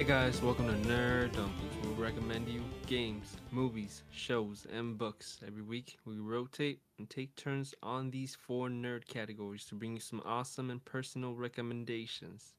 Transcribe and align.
Hey 0.00 0.06
guys, 0.06 0.40
welcome 0.40 0.66
to 0.66 0.88
Nerd 0.88 1.32
Dumplings. 1.32 1.74
We'll 1.84 1.92
recommend 1.92 2.48
you 2.48 2.62
games, 2.86 3.36
movies, 3.50 4.02
shows, 4.10 4.66
and 4.72 4.96
books. 4.96 5.38
Every 5.46 5.60
week, 5.60 5.98
we 6.06 6.16
rotate 6.16 6.80
and 6.98 7.10
take 7.10 7.36
turns 7.36 7.74
on 7.82 8.10
these 8.10 8.34
four 8.34 8.70
nerd 8.70 9.06
categories 9.06 9.66
to 9.66 9.74
bring 9.74 9.92
you 9.92 10.00
some 10.00 10.22
awesome 10.24 10.70
and 10.70 10.82
personal 10.82 11.34
recommendations. 11.34 12.54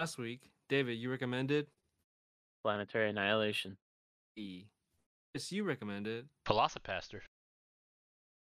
Last 0.00 0.18
week, 0.18 0.50
David, 0.68 0.98
you 0.98 1.12
recommended 1.12 1.68
Planetary 2.64 3.08
Annihilation. 3.08 3.76
E. 4.34 4.64
Yes, 5.32 5.52
you 5.52 5.62
recommended. 5.62 6.26
Velocipastor. 6.44 7.20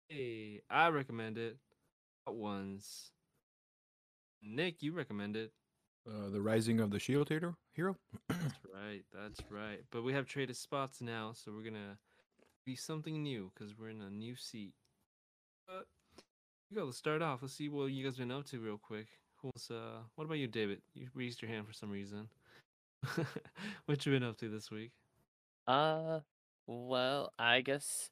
Hey, 0.10 0.62
I 0.72 0.88
recommended 0.88 1.58
Hot 2.26 2.36
Ones. 2.36 3.12
Nick, 4.42 4.82
you 4.82 4.92
recommended. 4.92 5.52
Uh, 6.08 6.30
the 6.30 6.42
Rising 6.42 6.80
of 6.82 6.90
the 6.92 7.00
Shield 7.00 7.30
Hero. 7.30 7.56
Hero. 7.74 7.96
That's 8.28 8.42
right. 8.74 9.04
That's 9.14 9.40
right. 9.50 9.80
But 9.92 10.04
we 10.04 10.12
have 10.14 10.26
traded 10.26 10.58
spots 10.58 11.02
now, 11.02 11.32
so 11.34 11.52
we're 11.54 11.64
gonna 11.64 11.98
be 12.66 12.76
something 12.76 13.24
new 13.24 13.52
because 13.54 13.78
we're 13.78 13.90
in 13.90 14.02
a 14.02 14.10
new 14.10 14.36
seat. 14.36 14.74
But 15.66 15.86
we 16.70 16.76
go. 16.76 16.86
Let's 16.86 16.98
start 16.98 17.22
off. 17.22 17.42
Let's 17.42 17.54
see 17.54 17.70
what 17.70 17.86
you 17.86 18.04
guys 18.04 18.18
been 18.18 18.32
up 18.32 18.46
to 18.48 18.60
real 18.60 18.78
quick. 18.78 19.08
Who 19.42 19.48
wants? 19.48 19.72
Uh, 19.72 20.02
what 20.16 20.26
about 20.26 20.40
you, 20.40 20.48
David? 20.48 20.82
You 20.94 21.08
raised 21.14 21.42
your 21.42 21.50
hand 21.50 21.68
for 21.68 21.74
some 21.74 21.90
reason. 21.90 22.28
what 23.86 24.06
you 24.06 24.12
been 24.12 24.24
up 24.24 24.38
to 24.40 24.50
this 24.50 24.70
week? 24.72 24.92
Uh, 25.68 26.20
well, 26.68 27.32
I 27.40 27.62
guess 27.62 28.10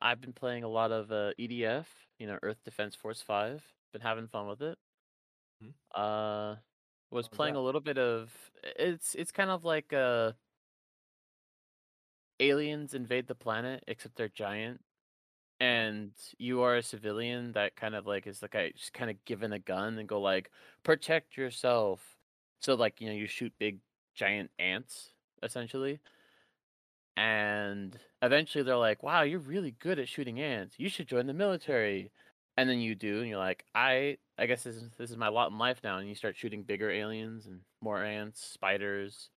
I've 0.00 0.20
been 0.20 0.32
playing 0.32 0.64
a 0.64 0.68
lot 0.68 0.90
of 0.90 1.12
uh, 1.12 1.32
EDF, 1.38 1.86
you 2.18 2.26
know, 2.26 2.38
Earth 2.42 2.58
Defense 2.64 2.94
Force 2.96 3.22
5. 3.22 3.62
Been 3.92 4.02
having 4.02 4.26
fun 4.26 4.48
with 4.48 4.62
it. 4.62 4.78
Mhm. 5.62 5.72
Uh, 5.94 6.56
was 7.12 7.28
playing 7.28 7.56
a 7.56 7.62
little 7.62 7.82
bit 7.82 7.98
of 7.98 8.52
it's 8.64 9.14
it's 9.16 9.32
kind 9.32 9.50
of 9.50 9.64
like 9.64 9.92
uh 9.94 10.32
aliens 12.40 12.94
invade 12.94 13.26
the 13.26 13.34
planet 13.34 13.84
except 13.86 14.16
they're 14.16 14.28
giant 14.28 14.80
and 15.60 16.12
you 16.38 16.62
are 16.62 16.76
a 16.76 16.82
civilian 16.82 17.52
that 17.52 17.76
kind 17.76 17.94
of 17.94 18.06
like 18.06 18.26
is 18.26 18.42
like 18.42 18.56
I 18.56 18.70
just 18.72 18.92
kind 18.94 19.10
of 19.10 19.24
given 19.26 19.52
a 19.52 19.60
gun 19.60 19.98
and 19.98 20.08
go 20.08 20.20
like 20.20 20.50
protect 20.84 21.36
yourself. 21.36 22.18
So 22.60 22.74
like 22.74 23.00
you 23.00 23.08
know 23.08 23.14
you 23.14 23.26
shoot 23.28 23.54
big 23.58 23.80
giant 24.14 24.50
ants 24.58 25.14
essentially, 25.42 26.00
and 27.16 27.98
eventually 28.22 28.64
they're 28.64 28.76
like, 28.76 29.02
"Wow, 29.02 29.22
you're 29.22 29.38
really 29.38 29.72
good 29.72 29.98
at 29.98 30.08
shooting 30.08 30.40
ants. 30.40 30.78
You 30.78 30.88
should 30.88 31.08
join 31.08 31.26
the 31.26 31.34
military." 31.34 32.12
And 32.56 32.68
then 32.68 32.78
you 32.80 32.94
do, 32.94 33.20
and 33.20 33.28
you're 33.28 33.38
like, 33.38 33.64
"I 33.74 34.18
I 34.38 34.46
guess 34.46 34.62
this 34.62 34.76
is 34.76 34.90
this 34.98 35.10
is 35.10 35.16
my 35.16 35.28
lot 35.28 35.50
in 35.50 35.58
life 35.58 35.80
now." 35.84 35.98
And 35.98 36.08
you 36.08 36.14
start 36.14 36.36
shooting 36.36 36.62
bigger 36.62 36.90
aliens 36.90 37.46
and 37.46 37.60
more 37.80 38.02
ants, 38.02 38.42
spiders, 38.42 39.30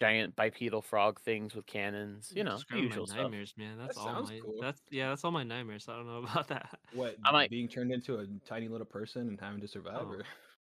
giant 0.00 0.36
bipedal 0.36 0.82
frog 0.82 1.20
things 1.20 1.54
with 1.54 1.66
cannons. 1.66 2.32
You 2.34 2.44
know, 2.44 2.58
the 2.70 2.78
usual 2.78 3.04
my 3.04 3.06
stuff. 3.06 3.22
nightmares, 3.22 3.54
man. 3.56 3.78
That's 3.78 3.96
That 3.96 4.00
all 4.00 4.06
sounds 4.14 4.30
my. 4.30 4.40
cool. 4.40 4.56
That's 4.60 4.80
yeah. 4.90 5.08
That's 5.08 5.24
all 5.24 5.30
my 5.32 5.44
nightmares. 5.44 5.86
I 5.88 5.96
don't 5.96 6.06
know 6.06 6.18
about 6.30 6.48
that. 6.48 6.78
What? 6.92 7.16
I 7.24 7.32
might- 7.32 7.50
being 7.50 7.68
turned 7.68 7.92
into 7.92 8.18
a 8.18 8.26
tiny 8.46 8.68
little 8.68 8.86
person 8.86 9.28
and 9.28 9.40
having 9.40 9.60
to 9.60 9.68
survive. 9.68 10.06
Oh. 10.06 10.12
Or... 10.14 10.20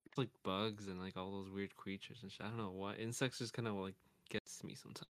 It's 0.07 0.17
like 0.17 0.31
bugs 0.43 0.89
and 0.89 1.01
like 1.01 1.17
all 1.17 1.31
those 1.31 1.51
weird 1.51 1.77
creatures 1.77 2.19
and 2.23 2.33
shit. 2.33 2.47
I 2.47 2.49
don't 2.49 2.57
know 2.59 2.71
what 2.71 2.99
insects 2.99 3.39
just 3.39 3.53
kind 3.53 3.69
of 3.69 3.75
like 3.75 3.95
gets 4.31 4.65
me 4.65 4.75
sometimes. 4.75 5.07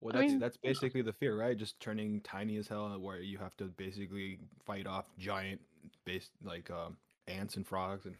Well, 0.00 0.16
I 0.16 0.20
that's 0.20 0.30
mean- 0.32 0.40
that's 0.40 0.56
basically 0.56 1.02
the 1.02 1.12
fear, 1.12 1.38
right? 1.38 1.56
Just 1.56 1.78
turning 1.78 2.20
tiny 2.22 2.56
as 2.56 2.66
hell, 2.66 2.88
where 2.98 3.18
you 3.20 3.38
have 3.38 3.56
to 3.58 3.64
basically 3.66 4.40
fight 4.66 4.86
off 4.88 5.04
giant, 5.18 5.60
base 6.04 6.30
like 6.44 6.68
um, 6.72 6.96
ants 7.28 7.56
and 7.56 7.66
frogs 7.66 8.06
and. 8.06 8.16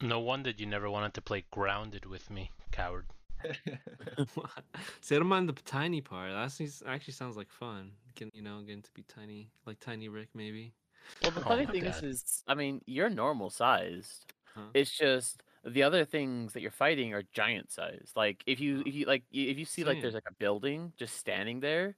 No 0.00 0.20
wonder 0.20 0.50
you 0.50 0.66
never 0.66 0.90
wanted 0.90 1.14
to 1.14 1.22
play 1.22 1.44
Grounded 1.50 2.04
with 2.04 2.28
me, 2.30 2.50
coward. 2.70 3.06
See, 5.00 5.14
I 5.16 5.18
don't 5.18 5.26
mind 5.26 5.48
the 5.48 5.54
tiny 5.54 6.00
part. 6.00 6.32
That 6.32 6.82
actually 6.86 7.12
sounds 7.14 7.36
like 7.36 7.50
fun. 7.50 7.92
Getting, 8.14 8.32
you 8.34 8.42
know, 8.42 8.60
getting 8.60 8.82
to 8.82 8.90
be 8.92 9.04
tiny, 9.04 9.50
like 9.66 9.80
Tiny 9.80 10.08
Rick, 10.08 10.28
maybe. 10.34 10.74
Well, 11.22 11.30
the 11.30 11.40
Oh 11.40 11.44
funny 11.44 11.64
my 11.66 11.72
thing 11.72 11.84
is, 11.86 12.00
God. 12.00 12.04
is, 12.04 12.42
I 12.46 12.54
mean, 12.54 12.82
you're 12.86 13.08
normal 13.08 13.48
sized. 13.50 14.26
Huh? 14.54 14.62
It's 14.74 14.90
just 14.90 15.42
the 15.64 15.82
other 15.82 16.04
things 16.04 16.52
that 16.52 16.60
you're 16.60 16.70
fighting 16.70 17.14
are 17.14 17.22
giant 17.32 17.70
size. 17.70 18.12
Like 18.16 18.42
if 18.46 18.60
you 18.60 18.78
Oh. 18.80 18.82
if 18.86 18.94
you 18.94 19.06
like 19.06 19.22
if 19.32 19.58
you 19.58 19.64
see 19.64 19.84
like 19.84 20.00
there's 20.00 20.14
like 20.14 20.28
a 20.28 20.34
building 20.34 20.92
just 20.96 21.16
standing 21.16 21.60
there, 21.60 21.96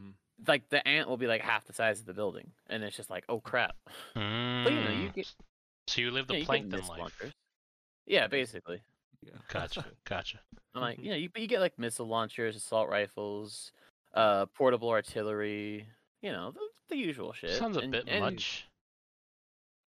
Mhm. 0.00 0.12
like 0.46 0.68
the 0.68 0.86
ant 0.86 1.08
will 1.08 1.16
be 1.16 1.26
like 1.26 1.40
half 1.42 1.64
the 1.66 1.72
size 1.72 2.00
of 2.00 2.06
the 2.06 2.14
building, 2.14 2.52
and 2.68 2.82
it's 2.84 2.96
just 2.96 3.10
like, 3.10 3.24
oh 3.28 3.40
crap. 3.40 3.76
But 4.14 4.72
you 4.72 4.80
know, 4.84 4.90
you 4.90 5.08
Mm, 5.08 5.14
get 5.14 5.26
s- 5.26 5.36
So 5.86 6.00
you 6.00 6.10
live 6.10 6.28
the 6.28 6.38
yeah, 6.38 6.44
plankton 6.44 6.70
missile 6.78 6.90
life. 6.94 7.00
launchers. 7.00 7.32
Yeah, 8.06 8.26
basically. 8.28 8.82
Yeah. 9.22 9.32
Gotcha, 9.52 9.84
gotcha. 10.04 10.40
I'm 10.74 10.80
like, 10.82 10.98
you 11.02 11.10
know, 11.10 11.16
you 11.16 11.28
you 11.36 11.46
get 11.46 11.60
like 11.60 11.78
missile 11.78 12.06
launchers, 12.06 12.56
assault 12.56 12.88
rifles, 12.88 13.72
uh, 14.14 14.46
portable 14.46 14.88
artillery. 14.90 15.86
You 16.22 16.32
know, 16.32 16.52
the, 16.52 16.60
the 16.90 16.96
usual 16.96 17.32
shit. 17.32 17.50
Sounds 17.58 17.76
a 17.76 17.80
and- 17.80 17.92
bit 17.92 18.04
and- 18.08 18.20
much. 18.20 18.66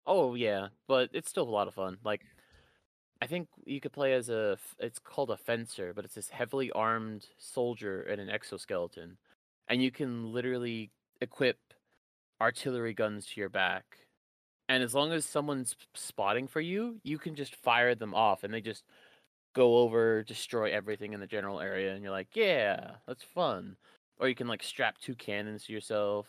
Oh 0.06 0.36
yeah, 0.36 0.68
but 0.88 1.10
it's 1.14 1.30
still 1.30 1.48
a 1.48 1.50
lot 1.50 1.70
of 1.70 1.74
fun. 1.74 1.98
Like, 2.04 2.22
I 3.22 3.26
think 3.28 3.48
you 3.66 3.80
could 3.80 3.94
play 3.94 4.14
as 4.14 4.28
a. 4.30 4.58
It's 4.78 5.00
called 5.00 5.32
a 5.32 5.38
fencer, 5.38 5.94
but 5.96 6.04
it's 6.04 6.16
this 6.16 6.30
heavily 6.30 6.72
armed 6.72 7.28
soldier 7.38 8.02
in 8.04 8.20
an 8.20 8.30
exoskeleton, 8.30 9.18
and 9.70 9.82
you 9.82 9.92
can 9.92 10.34
literally 10.34 10.92
equip 11.22 11.58
artillery 12.42 12.94
guns 12.94 13.26
to 13.28 13.40
your 13.40 13.48
back, 13.48 13.86
and 14.74 14.84
as 14.84 14.94
long 14.94 15.12
as 15.12 15.26
someone's 15.26 15.76
spotting 15.94 16.48
for 16.48 16.62
you, 16.62 17.00
you 17.04 17.18
can 17.18 17.36
just 17.36 17.56
fire 17.56 17.96
them 17.96 18.14
off, 18.14 18.44
and 18.44 18.54
they 18.54 18.62
just 18.62 18.84
go 19.54 19.78
over, 19.78 20.24
destroy 20.24 20.72
everything 20.72 21.14
in 21.14 21.20
the 21.20 21.28
general 21.28 21.60
area, 21.60 21.94
and 21.94 22.04
you're 22.04 22.12
like, 22.12 22.36
yeah, 22.36 22.92
that's 23.08 23.24
fun. 23.24 23.78
Or 24.20 24.28
you 24.28 24.36
can 24.36 24.48
like 24.48 24.64
strap 24.64 24.98
two 24.98 25.16
cannons 25.16 25.66
to 25.66 25.74
yourself. 25.74 26.28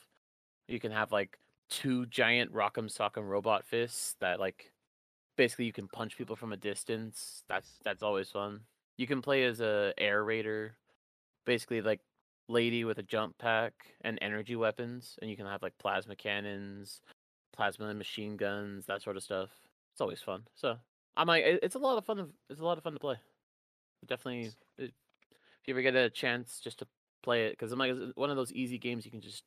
You 0.68 0.80
can 0.80 0.92
have 0.92 1.12
like 1.12 1.38
two 1.70 2.06
giant 2.06 2.52
rock'em 2.52 2.94
sock'em 2.94 3.28
robot 3.28 3.64
fists 3.64 4.16
that 4.20 4.40
like 4.40 4.72
basically 5.36 5.64
you 5.64 5.72
can 5.72 5.88
punch 5.88 6.16
people 6.16 6.36
from 6.36 6.52
a 6.52 6.56
distance. 6.56 7.44
That's 7.48 7.78
that's 7.84 8.02
always 8.02 8.30
fun. 8.30 8.60
You 8.96 9.06
can 9.06 9.22
play 9.22 9.44
as 9.44 9.60
a 9.60 9.92
air 9.98 10.24
raider, 10.24 10.76
basically 11.46 11.82
like 11.82 12.00
lady 12.48 12.84
with 12.84 12.98
a 12.98 13.02
jump 13.02 13.38
pack 13.38 13.72
and 14.02 14.18
energy 14.22 14.56
weapons, 14.56 15.18
and 15.20 15.30
you 15.30 15.36
can 15.36 15.46
have 15.46 15.62
like 15.62 15.76
plasma 15.78 16.16
cannons, 16.16 17.00
plasma 17.54 17.94
machine 17.94 18.36
guns, 18.36 18.86
that 18.86 19.02
sort 19.02 19.16
of 19.16 19.22
stuff. 19.22 19.50
It's 19.92 20.00
always 20.00 20.20
fun. 20.20 20.42
So 20.54 20.76
I'm 21.16 21.28
like, 21.28 21.44
it's 21.44 21.76
a 21.76 21.78
lot 21.78 21.96
of 21.98 22.04
fun. 22.04 22.18
of- 22.18 22.32
It's 22.50 22.60
a 22.60 22.64
lot 22.64 22.76
of 22.78 22.84
fun 22.84 22.94
to 22.94 22.98
play. 22.98 23.16
Definitely, 24.06 24.50
if 24.78 24.90
you 25.66 25.74
ever 25.74 25.82
get 25.82 25.94
a 25.96 26.10
chance 26.10 26.60
just 26.60 26.80
to 26.80 26.86
play 27.22 27.46
it, 27.46 27.52
because 27.52 27.72
I'm 27.72 27.78
like, 27.78 27.92
it's 27.92 28.16
one 28.16 28.30
of 28.30 28.36
those 28.36 28.52
easy 28.52 28.76
games 28.76 29.04
you 29.06 29.10
can 29.10 29.20
just 29.22 29.44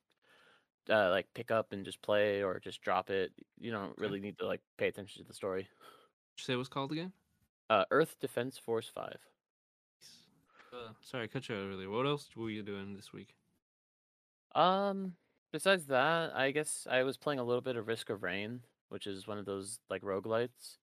uh, 0.89 1.09
like 1.09 1.27
pick 1.35 1.51
up 1.51 1.73
and 1.73 1.85
just 1.85 2.01
play 2.01 2.41
or 2.41 2.59
just 2.59 2.81
drop 2.81 3.09
it. 3.09 3.31
You 3.59 3.71
don't 3.71 3.95
really 3.97 4.19
need 4.19 4.39
to 4.39 4.47
like 4.47 4.61
pay 4.77 4.87
attention 4.87 5.21
to 5.21 5.27
the 5.27 5.33
story. 5.33 5.63
Did 5.63 6.41
you 6.41 6.43
say 6.45 6.53
it 6.53 6.57
was 6.57 6.69
called 6.69 6.91
again? 6.91 7.11
Uh, 7.69 7.83
Earth 7.91 8.15
Defense 8.19 8.57
Force 8.57 8.89
Five. 8.93 9.19
Uh, 10.73 10.91
sorry, 11.01 11.25
I 11.25 11.27
cut 11.27 11.47
you 11.49 11.55
out 11.55 11.67
earlier. 11.71 11.89
What 11.89 12.05
else 12.05 12.29
were 12.35 12.49
you 12.49 12.63
doing 12.63 12.95
this 12.95 13.11
week? 13.13 13.35
Um, 14.55 15.13
besides 15.51 15.87
that, 15.87 16.35
I 16.35 16.51
guess 16.51 16.87
I 16.89 17.03
was 17.03 17.17
playing 17.17 17.39
a 17.39 17.43
little 17.43 17.61
bit 17.61 17.75
of 17.75 17.87
Risk 17.87 18.09
of 18.09 18.23
Rain, 18.23 18.61
which 18.89 19.07
is 19.07 19.27
one 19.27 19.37
of 19.37 19.45
those 19.45 19.79
like 19.89 20.01
roguelites. 20.01 20.77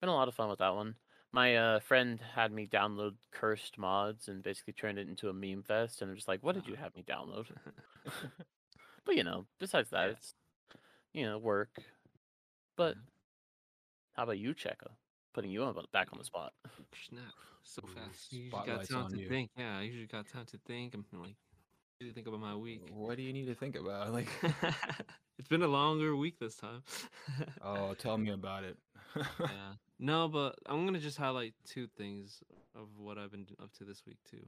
Been 0.00 0.10
a 0.10 0.14
lot 0.14 0.28
of 0.28 0.34
fun 0.34 0.48
with 0.50 0.58
that 0.58 0.74
one. 0.74 0.96
My 1.32 1.56
uh, 1.56 1.80
friend 1.80 2.20
had 2.34 2.52
me 2.52 2.66
download 2.66 3.14
cursed 3.32 3.78
mods 3.78 4.28
and 4.28 4.42
basically 4.42 4.72
turned 4.74 4.98
it 4.98 5.08
into 5.08 5.28
a 5.28 5.32
meme 5.32 5.62
fest, 5.62 6.00
and 6.02 6.10
I'm 6.10 6.16
just 6.16 6.28
like, 6.28 6.42
"What 6.42 6.54
did 6.54 6.66
you 6.66 6.76
have 6.76 6.94
me 6.94 7.02
download?" 7.02 7.46
but 9.04 9.16
you 9.16 9.24
know, 9.24 9.46
besides 9.58 9.90
that, 9.90 10.06
Yeah. 10.06 10.10
it's 10.12 10.34
you 11.12 11.24
know 11.24 11.38
work. 11.38 11.70
But 12.76 12.96
Yeah. 12.96 13.02
how 14.14 14.22
about 14.24 14.38
you, 14.38 14.54
Checo? 14.54 14.90
Putting 15.34 15.50
you 15.50 15.62
on 15.64 15.74
back 15.92 16.08
on 16.12 16.18
the 16.18 16.24
spot. 16.24 16.52
Snap, 17.08 17.34
so 17.64 17.82
fast. 17.94 18.32
You 18.32 18.42
usually 18.42 18.62
got 18.66 18.84
time 18.88 19.08
to 19.10 19.18
you. 19.18 19.28
think. 19.28 19.50
Yeah, 19.56 19.78
I 19.78 19.82
usually 19.82 20.06
got 20.06 20.28
time 20.28 20.46
to 20.46 20.58
think. 20.66 20.94
I'm 20.94 21.04
like, 21.12 21.36
really 22.00 22.12
think 22.12 22.26
about 22.26 22.40
my 22.40 22.54
week. 22.54 22.82
What 22.92 23.16
do 23.16 23.22
you 23.22 23.32
need 23.32 23.46
to 23.46 23.54
think 23.54 23.76
about? 23.76 23.94
Like, 24.14 24.28
it's 25.38 25.48
been 25.48 25.62
a 25.62 25.68
longer 25.68 26.14
week 26.14 26.38
this 26.38 26.56
time. 26.56 26.82
oh, 27.62 27.94
tell 27.98 28.16
me 28.16 28.30
about 28.30 28.64
it. 28.64 28.76
yeah. 29.16 29.74
No, 29.98 30.28
but 30.28 30.56
I'm 30.66 30.84
gonna 30.84 30.98
just 30.98 31.18
highlight 31.18 31.54
two 31.66 31.86
things 31.96 32.42
of 32.76 32.88
what 32.96 33.18
I've 33.18 33.30
been 33.30 33.46
up 33.62 33.72
to 33.78 33.84
this 33.84 34.02
week 34.06 34.18
too. 34.28 34.46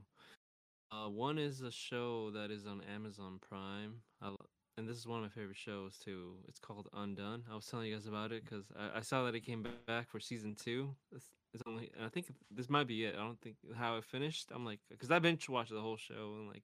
Uh, 0.91 1.09
one 1.09 1.37
is 1.37 1.61
a 1.61 1.71
show 1.71 2.31
that 2.31 2.49
is 2.49 2.65
on 2.65 2.81
Amazon 2.93 3.39
Prime, 3.41 3.95
I, 4.21 4.31
and 4.77 4.87
this 4.87 4.97
is 4.97 5.07
one 5.07 5.17
of 5.17 5.23
my 5.23 5.29
favorite 5.29 5.57
shows 5.57 5.97
too. 5.97 6.35
It's 6.47 6.59
called 6.59 6.87
Undone. 6.93 7.43
I 7.51 7.55
was 7.55 7.65
telling 7.65 7.87
you 7.87 7.95
guys 7.95 8.07
about 8.07 8.31
it 8.31 8.45
because 8.45 8.65
I, 8.77 8.99
I 8.99 9.01
saw 9.01 9.25
that 9.25 9.35
it 9.35 9.41
came 9.41 9.65
back 9.87 10.09
for 10.09 10.19
season 10.19 10.55
two. 10.55 10.95
It's, 11.13 11.25
it's 11.53 11.63
only, 11.67 11.91
and 11.97 12.05
I 12.05 12.09
think 12.09 12.27
this 12.51 12.69
might 12.69 12.87
be 12.87 13.03
it. 13.05 13.15
I 13.15 13.23
don't 13.23 13.41
think 13.41 13.55
how 13.75 13.97
it 13.97 14.05
finished. 14.05 14.51
I'm 14.53 14.63
like, 14.63 14.79
because 14.89 15.11
I 15.11 15.19
binge 15.19 15.49
watched 15.49 15.71
the 15.71 15.81
whole 15.81 15.97
show 15.97 16.35
in 16.39 16.47
like 16.47 16.63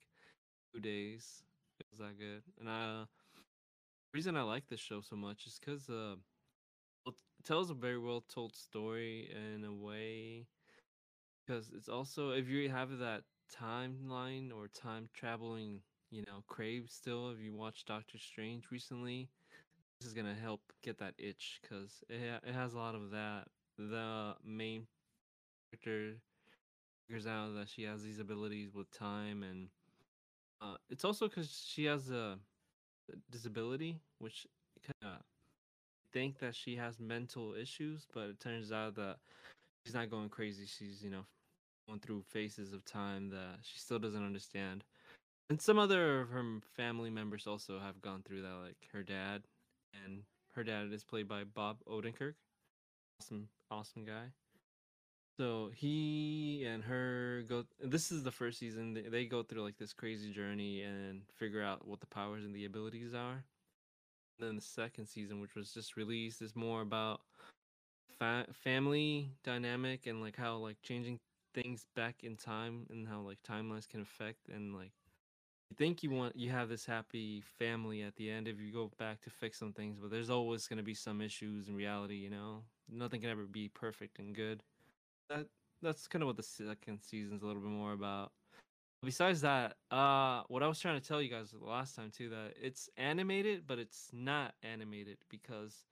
two 0.73 0.81
days. 0.81 1.43
It 1.79 1.87
was 1.91 1.99
that 1.99 2.17
good, 2.19 2.43
and 2.59 2.69
I. 2.69 3.05
The 4.13 4.17
reason 4.17 4.37
I 4.37 4.43
like 4.43 4.67
this 4.67 4.79
show 4.79 5.01
so 5.01 5.15
much 5.15 5.45
is 5.47 5.59
because 5.59 5.89
uh, 5.89 6.15
it 7.07 7.15
tells 7.43 7.69
a 7.71 7.73
very 7.75 7.99
well 7.99 8.21
told 8.21 8.55
story 8.55 9.29
in 9.31 9.63
a 9.65 9.73
way 9.73 10.47
because 11.45 11.71
it's 11.75 11.89
also 11.89 12.31
if 12.31 12.47
you 12.49 12.69
have 12.69 12.97
that 12.99 13.23
timeline 13.53 14.51
or 14.53 14.67
time 14.67 15.09
traveling, 15.13 15.81
you 16.11 16.21
know, 16.27 16.43
crave 16.47 16.87
still. 16.89 17.31
If 17.31 17.39
you 17.41 17.53
watch 17.53 17.85
Doctor 17.85 18.17
Strange 18.17 18.65
recently, 18.71 19.29
this 19.99 20.07
is 20.07 20.13
gonna 20.13 20.35
help 20.35 20.61
get 20.83 20.99
that 20.99 21.15
itch 21.17 21.59
because 21.61 22.03
it 22.09 22.19
ha- 22.21 22.47
it 22.47 22.53
has 22.53 22.73
a 22.73 22.77
lot 22.77 22.95
of 22.95 23.11
that. 23.11 23.47
The 23.77 24.35
main 24.45 24.87
character 25.71 26.19
figures 27.07 27.27
out 27.27 27.55
that 27.55 27.69
she 27.69 27.83
has 27.83 28.03
these 28.03 28.19
abilities 28.19 28.73
with 28.75 28.91
time, 28.91 29.43
and 29.43 29.69
uh, 30.63 30.75
it's 30.89 31.03
also 31.03 31.27
because 31.27 31.65
she 31.67 31.85
has 31.85 32.09
a 32.09 32.37
disability, 33.29 33.99
which 34.19 34.47
kind 34.81 35.13
of 35.13 35.21
think 36.13 36.39
that 36.39 36.55
she 36.55 36.75
has 36.75 36.99
mental 36.99 37.53
issues, 37.53 38.05
but 38.13 38.29
it 38.29 38.39
turns 38.39 38.71
out 38.71 38.95
that 38.95 39.17
she's 39.85 39.93
not 39.93 40.09
going 40.09 40.29
crazy. 40.29 40.65
She's 40.65 41.03
you 41.03 41.09
know 41.09 41.25
going 41.87 41.99
through 41.99 42.23
phases 42.29 42.71
of 42.71 42.85
time 42.85 43.29
that 43.29 43.57
she 43.61 43.77
still 43.77 43.99
doesn't 43.99 44.25
understand. 44.25 44.83
And 45.49 45.61
some 45.61 45.77
other 45.77 46.21
of 46.21 46.29
her 46.29 46.43
family 46.77 47.09
members 47.09 47.45
also 47.45 47.79
have 47.79 48.01
gone 48.01 48.21
through 48.23 48.43
that, 48.43 48.55
like 48.63 48.77
her 48.93 49.03
dad, 49.03 49.43
and 50.05 50.21
her 50.55 50.63
dad 50.63 50.91
is 50.93 51.03
played 51.03 51.27
by 51.27 51.43
Bob 51.43 51.77
Odenkirk, 51.85 52.35
awesome, 53.19 53.49
awesome 53.69 54.05
guy. 54.05 54.31
So 55.37 55.71
he 55.73 56.63
and 56.67 56.83
her 56.83 57.43
go. 57.49 57.65
This 57.83 58.11
is 58.11 58.23
the 58.23 58.31
first 58.31 58.59
season. 58.59 58.93
They, 58.93 59.01
they 59.01 59.25
go 59.25 59.43
through 59.43 59.63
like 59.63 59.77
this 59.77 59.93
crazy 59.93 60.31
journey 60.31 60.83
and 60.83 61.21
figure 61.35 61.63
out 61.63 61.87
what 61.87 61.99
the 62.01 62.07
powers 62.07 62.45
and 62.45 62.53
the 62.53 62.65
abilities 62.65 63.13
are. 63.13 63.43
And 64.39 64.47
then 64.47 64.55
the 64.55 64.61
second 64.61 65.07
season, 65.07 65.41
which 65.41 65.55
was 65.55 65.73
just 65.73 65.97
released, 65.97 66.41
is 66.41 66.55
more 66.55 66.81
about 66.81 67.21
fa- 68.19 68.47
family 68.63 69.31
dynamic 69.43 70.07
and 70.07 70.21
like 70.21 70.35
how 70.37 70.57
like 70.57 70.77
changing 70.81 71.19
things 71.53 71.85
back 71.95 72.23
in 72.23 72.35
time 72.35 72.85
and 72.89 73.07
how 73.07 73.21
like 73.21 73.37
timelines 73.47 73.87
can 73.87 74.01
affect 74.01 74.49
and 74.49 74.73
like 74.73 74.91
you 75.69 75.75
think 75.77 76.01
you 76.03 76.09
want 76.09 76.35
you 76.35 76.49
have 76.49 76.69
this 76.69 76.85
happy 76.85 77.43
family 77.59 78.01
at 78.01 78.15
the 78.15 78.29
end 78.29 78.47
if 78.47 78.59
you 78.59 78.71
go 78.71 78.91
back 78.97 79.21
to 79.21 79.29
fix 79.29 79.59
some 79.59 79.71
things 79.71 79.99
but 80.01 80.09
there's 80.09 80.31
always 80.31 80.67
going 80.67 80.77
to 80.77 80.83
be 80.83 80.95
some 80.95 81.21
issues 81.21 81.67
in 81.67 81.75
reality 81.75 82.15
you 82.15 82.29
know 82.29 82.63
nothing 82.89 83.21
can 83.21 83.29
ever 83.29 83.45
be 83.45 83.69
perfect 83.69 84.17
and 84.19 84.35
good 84.35 84.63
that 85.29 85.47
that's 85.81 86.07
kind 86.07 86.23
of 86.23 86.27
what 86.27 86.37
the 86.37 86.43
second 86.43 86.99
season's 87.01 87.43
a 87.43 87.45
little 87.45 87.61
bit 87.61 87.71
more 87.71 87.93
about 87.93 88.31
besides 89.03 89.41
that 89.41 89.75
uh 89.91 90.43
what 90.47 90.63
i 90.63 90.67
was 90.67 90.79
trying 90.79 90.99
to 90.99 91.05
tell 91.05 91.21
you 91.21 91.29
guys 91.29 91.51
the 91.51 91.65
last 91.65 91.95
time 91.95 92.09
too 92.15 92.29
that 92.29 92.53
it's 92.61 92.89
animated 92.97 93.63
but 93.67 93.79
it's 93.79 94.09
not 94.13 94.53
animated 94.63 95.17
because 95.29 95.85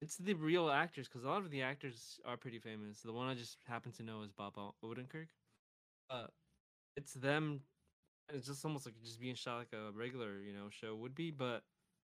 it's 0.00 0.16
the 0.16 0.34
real 0.34 0.70
actors 0.70 1.08
because 1.08 1.24
a 1.24 1.28
lot 1.28 1.42
of 1.44 1.50
the 1.50 1.62
actors 1.62 2.18
are 2.24 2.36
pretty 2.36 2.58
famous. 2.58 3.00
The 3.00 3.12
one 3.12 3.28
I 3.28 3.34
just 3.34 3.58
happen 3.66 3.92
to 3.92 4.02
know 4.02 4.22
is 4.22 4.32
Bob 4.32 4.54
Odenkirk. 4.82 5.28
Uh, 6.08 6.26
it's 6.96 7.12
them. 7.14 7.60
It's 8.32 8.46
just 8.46 8.64
almost 8.64 8.86
like 8.86 8.94
just 9.04 9.20
being 9.20 9.34
shot 9.34 9.58
like 9.58 9.72
a 9.72 9.90
regular, 9.92 10.38
you 10.40 10.52
know, 10.54 10.68
show 10.70 10.94
would 10.96 11.14
be, 11.14 11.30
but 11.30 11.62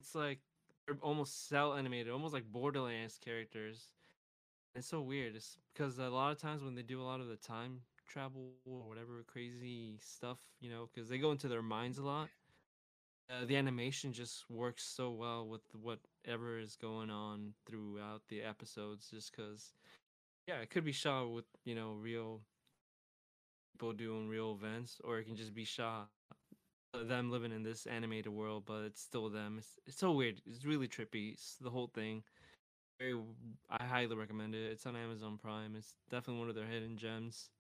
it's 0.01 0.15
like 0.15 0.41
they're 0.87 0.97
almost 1.01 1.49
cell 1.49 1.75
animated, 1.75 2.13
almost 2.13 2.35
like 2.35 2.45
Borderlands 2.51 3.19
characters. 3.19 3.93
It's 4.77 4.89
so 4.89 5.01
weird. 5.01 5.35
It's 5.35 5.57
because 5.73 5.99
a 5.99 6.09
lot 6.11 6.33
of 6.33 6.39
times 6.39 6.63
when 6.63 6.75
they 6.75 6.83
do 6.83 7.01
a 7.01 7.03
lot 7.05 7.21
of 7.21 7.29
the 7.29 7.37
time 7.37 7.81
travel 8.07 8.53
or 8.67 8.87
whatever 8.87 9.25
crazy 9.27 9.97
stuff, 9.99 10.39
you 10.61 10.71
know, 10.71 10.89
because 10.93 11.09
they 11.09 11.19
go 11.19 11.31
into 11.31 11.49
their 11.49 11.63
minds 11.63 11.97
a 11.99 12.03
lot. 12.03 12.29
Uh, 13.31 13.45
the 13.47 13.57
animation 13.57 14.13
just 14.13 14.49
works 14.51 14.85
so 14.85 15.11
well 15.11 15.49
with 15.49 15.63
whatever 15.81 16.59
is 16.59 16.77
going 16.77 17.11
on 17.11 17.55
throughout 17.67 18.23
the 18.29 18.41
episodes 18.41 19.09
just 19.11 19.35
because 19.35 19.73
yeah 20.47 20.59
it 20.59 20.71
could 20.71 20.85
be 20.85 20.93
shot 20.93 21.33
with 21.33 21.45
you 21.65 21.75
know 21.75 21.95
real 22.01 22.41
people 23.73 23.93
doing 23.93 24.29
real 24.29 24.53
events 24.53 25.01
or 25.03 25.19
it 25.19 25.25
can 25.25 25.35
just 25.35 25.53
be 25.53 25.65
shot 25.65 26.09
them 26.95 27.29
living 27.31 27.51
in 27.51 27.65
this 27.65 27.85
animated 27.87 28.33
world 28.33 28.63
but 28.65 28.83
it's 28.85 29.03
still 29.03 29.29
them 29.29 29.57
it's, 29.59 29.77
it's 29.87 29.99
so 29.99 30.13
weird 30.13 30.41
it's 30.47 30.65
really 30.65 30.87
trippy 30.87 31.33
it's 31.33 31.57
the 31.61 31.71
whole 31.71 31.91
thing 31.93 32.23
very 32.99 33.15
i 33.71 33.85
highly 33.85 34.15
recommend 34.15 34.55
it 34.55 34.71
it's 34.73 34.87
on 34.87 34.97
amazon 34.97 35.39
prime 35.39 35.75
it's 35.77 35.95
definitely 36.11 36.41
one 36.41 36.49
of 36.49 36.55
their 36.55 36.67
hidden 36.67 36.97
gems 36.97 37.51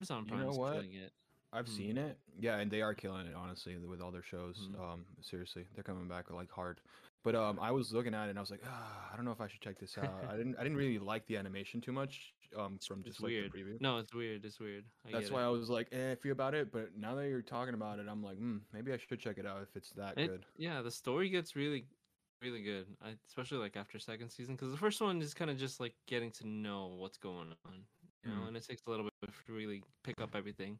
amazon 0.00 0.22
You 0.24 0.28
prime 0.30 0.42
know 0.44 0.50
is 0.50 0.58
what? 0.58 0.72
killing 0.74 0.94
it 0.94 1.12
I've 1.52 1.66
Hmm. 1.66 1.72
seen 1.74 1.98
it. 1.98 2.16
Yeah, 2.38 2.58
and 2.60 2.70
they 2.70 2.80
are 2.80 2.94
killing 2.94 3.26
it 3.26 3.34
honestly 3.34 3.76
with 3.76 4.00
all 4.00 4.12
their 4.12 4.22
shows. 4.22 4.68
Mhm. 4.70 4.78
Um, 4.80 5.04
seriously, 5.20 5.66
they're 5.74 5.82
coming 5.82 6.06
back 6.06 6.30
like 6.30 6.48
hard. 6.48 6.80
But 7.24 7.34
um, 7.34 7.58
I 7.58 7.72
was 7.72 7.92
looking 7.92 8.14
at 8.14 8.26
it 8.26 8.30
and 8.30 8.38
I 8.38 8.40
was 8.40 8.52
like, 8.52 8.62
ah, 8.64 9.10
I 9.12 9.16
don't 9.16 9.24
know 9.24 9.32
if 9.32 9.40
I 9.40 9.48
should 9.48 9.60
check 9.60 9.76
this 9.80 9.98
out. 9.98 10.14
I 10.28 10.36
didn't. 10.36 10.54
I 10.54 10.62
didn't 10.62 10.78
really 10.78 11.00
like 11.00 11.26
the 11.26 11.36
animation 11.36 11.80
too 11.80 11.90
much. 11.90 12.32
Um, 12.56 12.78
from 12.78 13.02
just 13.02 13.20
like 13.20 13.30
weird 13.30 13.50
the 13.52 13.58
preview. 13.58 13.80
no 13.80 13.98
it's 13.98 14.14
weird 14.14 14.44
it's 14.44 14.60
weird 14.60 14.84
I 15.04 15.10
That's 15.10 15.32
why 15.32 15.40
it. 15.42 15.46
I 15.46 15.48
was 15.48 15.68
like, 15.68 15.88
eh, 15.90 16.14
iffy 16.14 16.30
about 16.30 16.54
it. 16.54 16.70
But 16.70 16.94
now 16.96 17.16
that 17.16 17.28
you're 17.28 17.42
talking 17.42 17.74
about 17.74 17.98
it, 17.98 18.06
I'm 18.08 18.22
like, 18.22 18.38
hmm, 18.38 18.58
maybe 18.72 18.92
I 18.92 18.96
should 18.96 19.18
check 19.18 19.36
it 19.38 19.44
out 19.44 19.60
if 19.62 19.74
it's 19.74 19.90
that 19.94 20.18
It- 20.18 20.28
good. 20.28 20.46
Yeah, 20.56 20.82
the 20.82 20.90
story 20.92 21.30
gets 21.30 21.56
really, 21.56 21.84
really 22.42 22.62
good. 22.62 22.86
I, 23.02 23.14
especially 23.28 23.58
like 23.58 23.76
after 23.76 23.98
second 23.98 24.30
season, 24.30 24.54
because 24.56 24.70
the 24.70 24.78
first 24.78 25.00
one 25.00 25.20
is 25.22 25.34
kind 25.34 25.50
of 25.50 25.58
just 25.58 25.80
like 25.80 25.94
getting 26.06 26.30
to 26.32 26.46
know 26.46 26.86
what's 26.98 27.18
going 27.18 27.52
on, 27.66 27.84
you 28.24 28.30
know, 28.30 28.42
Mhm. 28.42 28.48
and 28.48 28.56
it 28.56 28.64
takes 28.66 28.82
a 28.86 28.90
little 28.90 29.04
bit 29.20 29.32
to 29.46 29.52
really 29.52 29.82
pick 30.02 30.20
up 30.20 30.34
everything. 30.34 30.78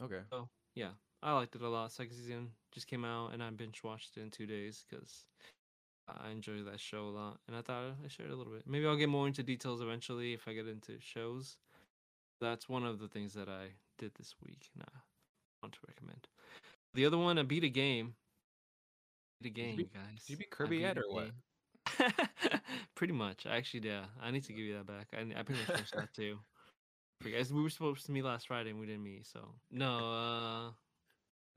Okay. 0.00 0.22
So 0.30 0.48
yeah, 0.74 0.92
I 1.22 1.32
liked 1.32 1.54
it 1.54 1.62
a 1.62 1.68
lot. 1.68 1.92
Second 1.92 2.14
season 2.16 2.52
just 2.72 2.86
came 2.86 3.04
out, 3.04 3.32
and 3.32 3.42
I 3.42 3.50
binge 3.50 3.82
watched 3.82 4.16
it 4.16 4.20
in 4.20 4.30
two 4.30 4.46
days 4.46 4.84
because 4.88 5.24
I 6.06 6.30
enjoy 6.30 6.62
that 6.62 6.80
show 6.80 7.08
a 7.08 7.10
lot, 7.10 7.40
and 7.46 7.56
I 7.56 7.62
thought 7.62 7.96
I 8.04 8.08
shared 8.08 8.30
a 8.30 8.36
little 8.36 8.52
bit. 8.52 8.66
Maybe 8.66 8.86
I'll 8.86 8.96
get 8.96 9.08
more 9.08 9.26
into 9.26 9.42
details 9.42 9.80
eventually 9.80 10.32
if 10.32 10.48
I 10.48 10.54
get 10.54 10.66
into 10.66 10.98
shows. 11.00 11.58
That's 12.40 12.68
one 12.68 12.84
of 12.86 12.98
the 12.98 13.08
things 13.08 13.34
that 13.34 13.48
I 13.48 13.74
did 13.98 14.14
this 14.14 14.34
week, 14.40 14.70
and 14.74 14.84
I 14.84 15.00
want 15.62 15.74
to 15.74 15.80
recommend. 15.88 16.28
The 16.94 17.04
other 17.04 17.18
one, 17.18 17.38
I 17.38 17.42
beat 17.42 17.64
a 17.64 17.68
game. 17.68 18.16
Beat 19.40 19.56
a 19.56 19.60
you 19.60 19.66
game, 19.66 19.76
beat- 19.76 19.94
guys. 19.94 20.24
you 20.26 20.36
beat 20.36 20.50
Kirby 20.50 20.76
beat 20.76 20.82
yet, 20.82 20.98
or 20.98 21.04
what? 21.10 21.30
pretty 22.94 23.12
much. 23.12 23.46
Actually, 23.46 23.88
yeah. 23.88 24.04
I 24.20 24.30
need 24.30 24.44
to 24.44 24.52
give 24.52 24.64
you 24.64 24.74
that 24.74 24.86
back. 24.86 25.08
I, 25.12 25.20
I 25.38 25.42
pretty 25.42 25.60
much 25.62 25.70
finished 25.76 25.94
that 25.96 26.12
too. 26.14 26.38
For 27.22 27.30
guys, 27.30 27.52
we 27.52 27.62
were 27.62 27.70
supposed 27.70 28.06
to 28.06 28.12
meet 28.12 28.24
last 28.24 28.46
Friday 28.46 28.70
and 28.70 28.78
we 28.78 28.86
didn't 28.86 29.02
meet. 29.02 29.26
So 29.26 29.40
no, 29.70 29.96
uh, 30.12 30.70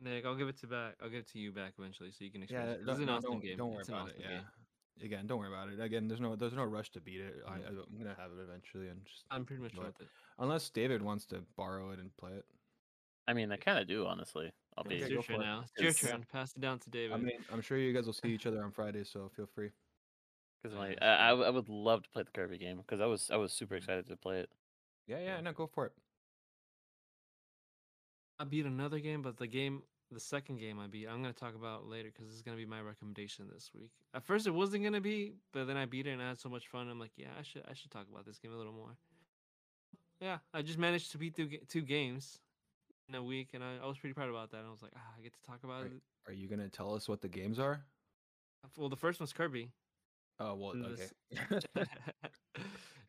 Nick, 0.04 0.26
I'll 0.26 0.36
give 0.36 0.48
it 0.48 0.60
to 0.62 0.68
back. 0.68 0.96
I'll 1.02 1.10
give 1.10 1.20
it 1.20 1.32
to 1.34 1.40
you 1.40 1.52
back 1.52 1.74
eventually, 1.78 2.12
so 2.12 2.24
you 2.26 2.32
can 2.32 2.42
Yeah, 2.42 2.46
experience. 2.46 2.82
it. 2.82 2.86
don't, 2.86 2.96
It's 2.96 3.04
an 3.04 3.10
awesome 3.10 3.32
don't, 3.34 3.44
game. 3.44 3.58
don't 3.58 3.70
worry 3.72 3.80
It's 3.82 3.90
an 3.90 3.96
about 3.96 4.10
it. 4.10 4.16
Yeah. 4.20 4.28
game. 4.30 4.42
Again, 5.04 5.28
don't 5.28 5.40
worry 5.40 5.48
about 5.48 5.70
it. 5.70 5.80
Again, 5.80 6.08
there's 6.08 6.20
no 6.20 6.36
there's 6.36 6.54
no 6.54 6.64
rush 6.64 6.92
to 6.92 7.00
beat 7.02 7.22
it. 7.22 7.36
I. 7.48 7.52
I, 7.54 7.56
I'm 7.56 7.98
gonna 7.98 8.16
have 8.20 8.32
it 8.32 8.42
eventually, 8.42 8.88
and 8.88 9.04
just 9.06 9.24
I'm 9.32 9.46
pretty 9.46 9.62
much 9.62 9.74
done 9.74 9.86
But- 9.86 9.94
with 10.00 10.02
it. 10.02 10.08
unless 10.40 10.70
David 10.70 11.02
wants 11.02 11.26
to 11.28 11.44
borrow 11.56 11.92
it 11.92 12.00
and 12.00 12.16
play 12.18 12.32
it. 12.32 12.46
I 13.28 13.34
mean, 13.34 13.52
I 13.52 13.58
kind 13.58 13.78
of 13.80 13.88
do, 13.88 14.06
honestly. 14.08 14.52
I'll 14.78 14.82
Okay, 14.86 14.90
be. 14.90 14.96
it's 14.96 15.04
Okay, 15.06 15.14
your 15.14 15.22
go 15.22 15.28
turn 15.28 15.42
it. 15.42 15.46
now. 15.46 15.62
It's 15.62 15.82
your 15.82 15.90
It's- 15.90 16.12
turn. 16.12 16.26
Pass 16.32 16.56
it 16.56 16.62
down 16.62 16.80
to 16.80 16.90
David. 16.90 17.14
I 17.14 17.18
mean, 17.18 17.44
I'm 17.52 17.62
sure 17.62 17.78
you 17.78 17.94
guys 17.94 18.06
will 18.06 18.14
see 18.14 18.30
each 18.34 18.46
other 18.46 18.64
on 18.64 18.72
Friday, 18.72 19.04
so 19.04 19.30
feel 19.36 19.48
free. 19.48 19.72
Because 20.62 20.78
like, 20.78 20.98
I, 21.02 21.14
I, 21.16 21.18
true. 21.30 21.38
w- 21.40 21.48
I 21.48 21.50
would 21.50 21.70
love 21.70 22.04
to 22.04 22.10
play 22.10 22.24
the 22.24 22.32
Kirby 22.32 22.58
game 22.58 22.78
because 22.78 23.02
I 23.02 23.06
was 23.06 23.30
I 23.32 23.38
was 23.38 23.52
super 23.52 23.76
mm-hmm. 23.76 23.80
excited 23.84 24.08
to 24.08 24.16
play 24.16 24.40
it. 24.40 24.50
Yeah, 25.08 25.18
yeah, 25.20 25.26
Yeah. 25.36 25.42
no, 25.42 25.52
go 25.54 25.68
for 25.68 25.88
it. 25.88 25.94
I 28.40 28.44
beat 28.44 28.66
another 28.66 29.00
game, 29.00 29.22
but 29.22 29.38
the 29.38 29.48
game, 29.48 29.84
the 30.12 30.20
second 30.20 30.58
game 30.58 30.80
I 30.80 30.88
beat, 30.88 31.08
I'm 31.08 31.22
gonna 31.22 31.34
talk 31.34 31.56
about 31.56 31.88
later 31.88 32.10
because 32.10 32.28
this 32.28 32.36
is 32.36 32.42
gonna 32.42 32.58
be 32.58 32.66
my 32.66 32.82
recommendation 32.82 33.48
this 33.52 33.72
week. 33.74 33.92
At 34.14 34.24
first, 34.24 34.48
it 34.48 34.52
wasn't 34.52 34.84
gonna 34.84 35.02
be, 35.02 35.34
but 35.52 35.66
then 35.66 35.78
I 35.78 35.86
beat 35.86 36.08
it 36.08 36.12
and 36.12 36.22
I 36.22 36.30
had 36.30 36.40
so 36.40 36.50
much 36.50 36.68
fun. 36.70 36.90
I'm 36.90 37.00
like, 37.00 37.12
yeah, 37.18 37.28
I 37.38 37.44
should, 37.44 37.64
I 37.70 37.74
should 37.74 37.92
talk 37.92 38.08
about 38.12 38.26
this 38.26 38.40
game 38.40 38.54
a 38.54 38.58
little 38.58 38.74
more. 38.74 38.98
Yeah, 40.20 40.38
I 40.54 40.62
just 40.62 40.78
managed 40.80 41.12
to 41.12 41.18
beat 41.18 41.36
two, 41.36 41.50
two 41.68 41.82
games 41.82 42.40
in 43.10 43.16
a 43.16 43.24
week, 43.24 43.50
and 43.54 43.64
I, 43.64 43.78
I 43.84 43.88
was 43.88 43.98
pretty 43.98 44.14
proud 44.14 44.30
about 44.30 44.52
that. 44.52 44.58
And 44.60 44.68
I 44.68 44.72
was 44.72 44.82
like, 44.82 44.94
ah, 44.96 45.14
I 45.18 45.22
get 45.22 45.34
to 45.34 45.42
talk 45.42 45.64
about 45.64 45.84
Right. 45.84 45.92
it. 45.92 46.02
Are 46.28 46.34
you 46.34 46.48
gonna 46.48 46.70
tell 46.70 46.94
us 46.94 47.08
what 47.10 47.22
the 47.22 47.28
games 47.28 47.60
are? 47.60 47.84
Well, 48.78 48.90
the 48.90 48.96
first 48.96 49.20
one's 49.20 49.34
Kirby. 49.34 49.72
Oh 50.40 50.56
well, 50.56 50.72
And 50.72 50.86
okay. 50.86 51.08
this- 51.32 51.66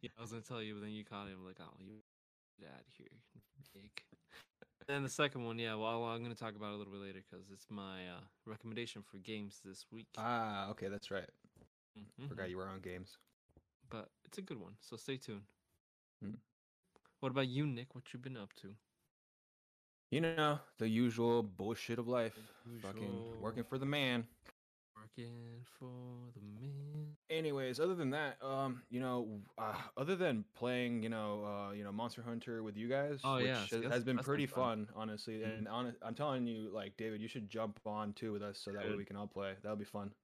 yeah, 0.00 0.10
I 0.18 0.20
was 0.20 0.30
gonna 0.30 0.42
tell 0.42 0.62
you, 0.62 0.74
but 0.74 0.82
then 0.82 0.92
you 0.92 1.04
caught 1.04 1.28
him. 1.28 1.44
Like, 1.46 1.56
oh, 1.60 1.74
you 1.78 2.02
get 2.58 2.68
out 2.70 2.80
of 2.80 2.94
here, 2.96 3.08
Nick. 3.74 4.02
And 4.88 5.04
the 5.04 5.08
second 5.08 5.44
one, 5.44 5.58
yeah, 5.58 5.74
well, 5.74 6.04
I'm 6.04 6.22
gonna 6.22 6.34
talk 6.34 6.56
about 6.56 6.72
it 6.72 6.74
a 6.74 6.76
little 6.78 6.92
bit 6.92 7.02
later 7.02 7.20
because 7.30 7.46
it's 7.52 7.66
my 7.70 8.08
uh, 8.08 8.20
recommendation 8.46 9.02
for 9.02 9.18
games 9.18 9.60
this 9.64 9.86
week. 9.92 10.08
ah, 10.18 10.68
okay, 10.70 10.88
that's 10.88 11.10
right. 11.10 11.28
Mhm. 12.20 12.28
Forgot 12.28 12.50
you 12.50 12.56
were 12.56 12.66
on 12.68 12.80
games. 12.80 13.18
But 13.90 14.08
it's 14.24 14.38
a 14.38 14.42
good 14.42 14.58
one, 14.60 14.72
so 14.80 14.96
stay 14.96 15.18
tuned. 15.18 15.42
Mm. 16.24 16.36
What 17.20 17.30
about 17.30 17.46
you, 17.48 17.66
Nick? 17.66 17.94
What 17.94 18.12
you 18.12 18.18
been 18.18 18.36
up 18.36 18.52
to? 18.62 18.74
You 20.12 20.20
know 20.20 20.60
the 20.76 20.88
usual 20.88 21.42
bullshit 21.42 21.98
of 21.98 22.06
life. 22.06 22.36
Fucking 22.82 23.40
working 23.40 23.64
for 23.64 23.78
the 23.78 23.86
man. 23.86 24.28
Working 24.94 25.64
for 25.78 26.30
the 26.34 26.40
man. 26.42 27.16
Anyways, 27.30 27.80
other 27.80 27.94
than 27.94 28.10
that, 28.10 28.42
um, 28.42 28.82
you 28.90 29.00
know, 29.00 29.40
uh, 29.56 29.80
other 29.96 30.14
than 30.14 30.44
playing, 30.52 31.02
you 31.02 31.08
know, 31.08 31.44
uh, 31.46 31.72
you 31.72 31.82
know, 31.82 31.92
Monster 31.92 32.20
Hunter 32.22 32.62
with 32.62 32.76
you 32.76 32.88
guys, 32.88 33.20
Oh, 33.24 33.36
which 33.36 33.46
yeah, 33.46 33.60
has, 33.60 33.70
that's- 33.70 33.90
has 33.90 34.04
been 34.04 34.16
that's 34.16 34.26
been 34.26 34.34
pretty 34.34 34.46
fun. 34.46 34.86
fun, 34.86 34.94
honestly. 34.94 35.38
Mhm. 35.40 35.58
And 35.58 35.68
on, 35.68 35.96
I'm 36.02 36.14
telling 36.14 36.46
you, 36.46 36.68
like 36.68 36.98
David, 36.98 37.22
you 37.22 37.28
should 37.28 37.48
jump 37.48 37.80
on 37.86 38.12
too 38.12 38.32
with 38.32 38.42
us 38.42 38.58
so 38.58 38.70
that 38.72 38.84
way 38.84 38.94
we 38.94 39.06
can 39.06 39.16
all 39.16 39.26
play. 39.26 39.56
That'll 39.62 39.76
be 39.76 39.84
fun. 39.86 40.14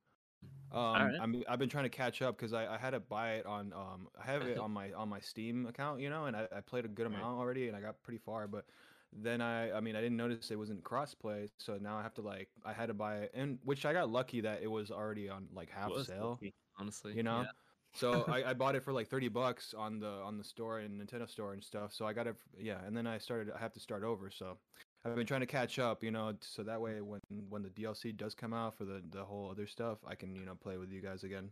Um, 0.71 0.79
Alright. 0.79 1.19
I'm, 1.21 1.43
I've 1.49 1.59
been 1.59 1.71
trying 1.71 1.85
to 1.85 1.89
catch 1.91 2.21
up 2.23 2.37
because 2.37 2.53
I, 2.53 2.75
I 2.75 2.79
had 2.79 2.91
to 2.91 3.01
buy 3.01 3.37
it 3.37 3.47
on 3.47 3.73
um 3.73 4.11
I 4.17 4.25
have 4.27 4.43
it 4.43 4.59
on 4.59 4.71
my 4.71 4.93
on 4.93 5.09
my 5.09 5.19
Steam 5.21 5.67
account, 5.67 6.01
you 6.01 6.11
know, 6.11 6.27
and 6.27 6.37
I, 6.37 6.47
I 6.53 6.61
played 6.61 6.85
a 6.85 6.89
good 6.89 7.07
Right. 7.11 7.15
amount 7.19 7.39
already, 7.39 7.69
and 7.69 7.77
I 7.77 7.81
got 7.81 8.03
pretty 8.03 8.19
far. 8.19 8.47
But 8.47 8.67
then 9.13 9.41
I 9.41 9.73
I 9.73 9.81
mean 9.81 9.97
I 9.97 10.01
didn't 10.01 10.17
notice 10.17 10.51
it 10.51 10.57
wasn't 10.57 10.83
crossplay, 10.83 11.49
so 11.59 11.79
now 11.81 11.97
I 11.97 12.03
have 12.03 12.15
to 12.15 12.23
like 12.23 12.49
I 12.65 12.73
had 12.73 12.87
to 12.87 12.95
buy 12.95 13.19
it, 13.19 13.33
and 13.35 13.59
which 13.65 13.87
I 13.87 13.93
got 13.93 14.11
lucky 14.11 14.41
that 14.43 14.63
it 14.63 14.71
was 14.71 14.91
already 14.91 15.29
on 15.29 15.49
like 15.53 15.71
half 15.71 15.93
sale, 16.05 16.31
lucky, 16.31 16.55
honestly. 16.79 17.15
you 17.15 17.23
know. 17.23 17.43
Yeah. 17.43 17.51
So 17.95 18.25
I, 18.29 18.45
I 18.51 18.55
bought 18.55 18.77
it 18.77 18.85
for 18.85 18.93
like 18.93 19.09
thirty 19.09 19.29
bucks 19.29 19.75
on 19.77 19.99
the 19.99 20.11
on 20.11 20.37
the 20.37 20.45
store 20.45 20.81
and 20.81 21.01
Nintendo 21.01 21.29
store 21.29 21.53
and 21.53 21.63
stuff. 21.63 21.93
So 21.93 22.07
I 22.07 22.13
got 22.13 22.27
it, 22.27 22.37
yeah, 22.59 22.79
and 22.87 22.97
then 22.97 23.07
I 23.07 23.19
started. 23.19 23.53
I 23.55 23.59
have 23.59 23.73
to 23.73 23.81
start 23.81 24.05
over. 24.05 24.31
So 24.31 24.59
I've 25.05 25.15
been 25.15 25.27
trying 25.27 25.41
to 25.41 25.47
catch 25.47 25.79
up, 25.79 26.03
you 26.03 26.11
know, 26.11 26.35
so 26.41 26.63
that 26.63 26.81
way 26.81 27.01
when 27.01 27.21
when 27.49 27.63
the 27.63 27.71
DLC 27.71 28.17
does 28.17 28.35
come 28.35 28.53
out 28.53 28.77
for 28.77 28.85
the 28.85 29.03
the 29.11 29.25
whole 29.25 29.51
other 29.51 29.67
stuff, 29.67 29.99
I 30.07 30.15
can 30.15 30.37
you 30.37 30.45
know 30.45 30.55
play 30.55 30.77
with 30.77 30.91
you 30.93 31.01
guys 31.01 31.25
again. 31.25 31.51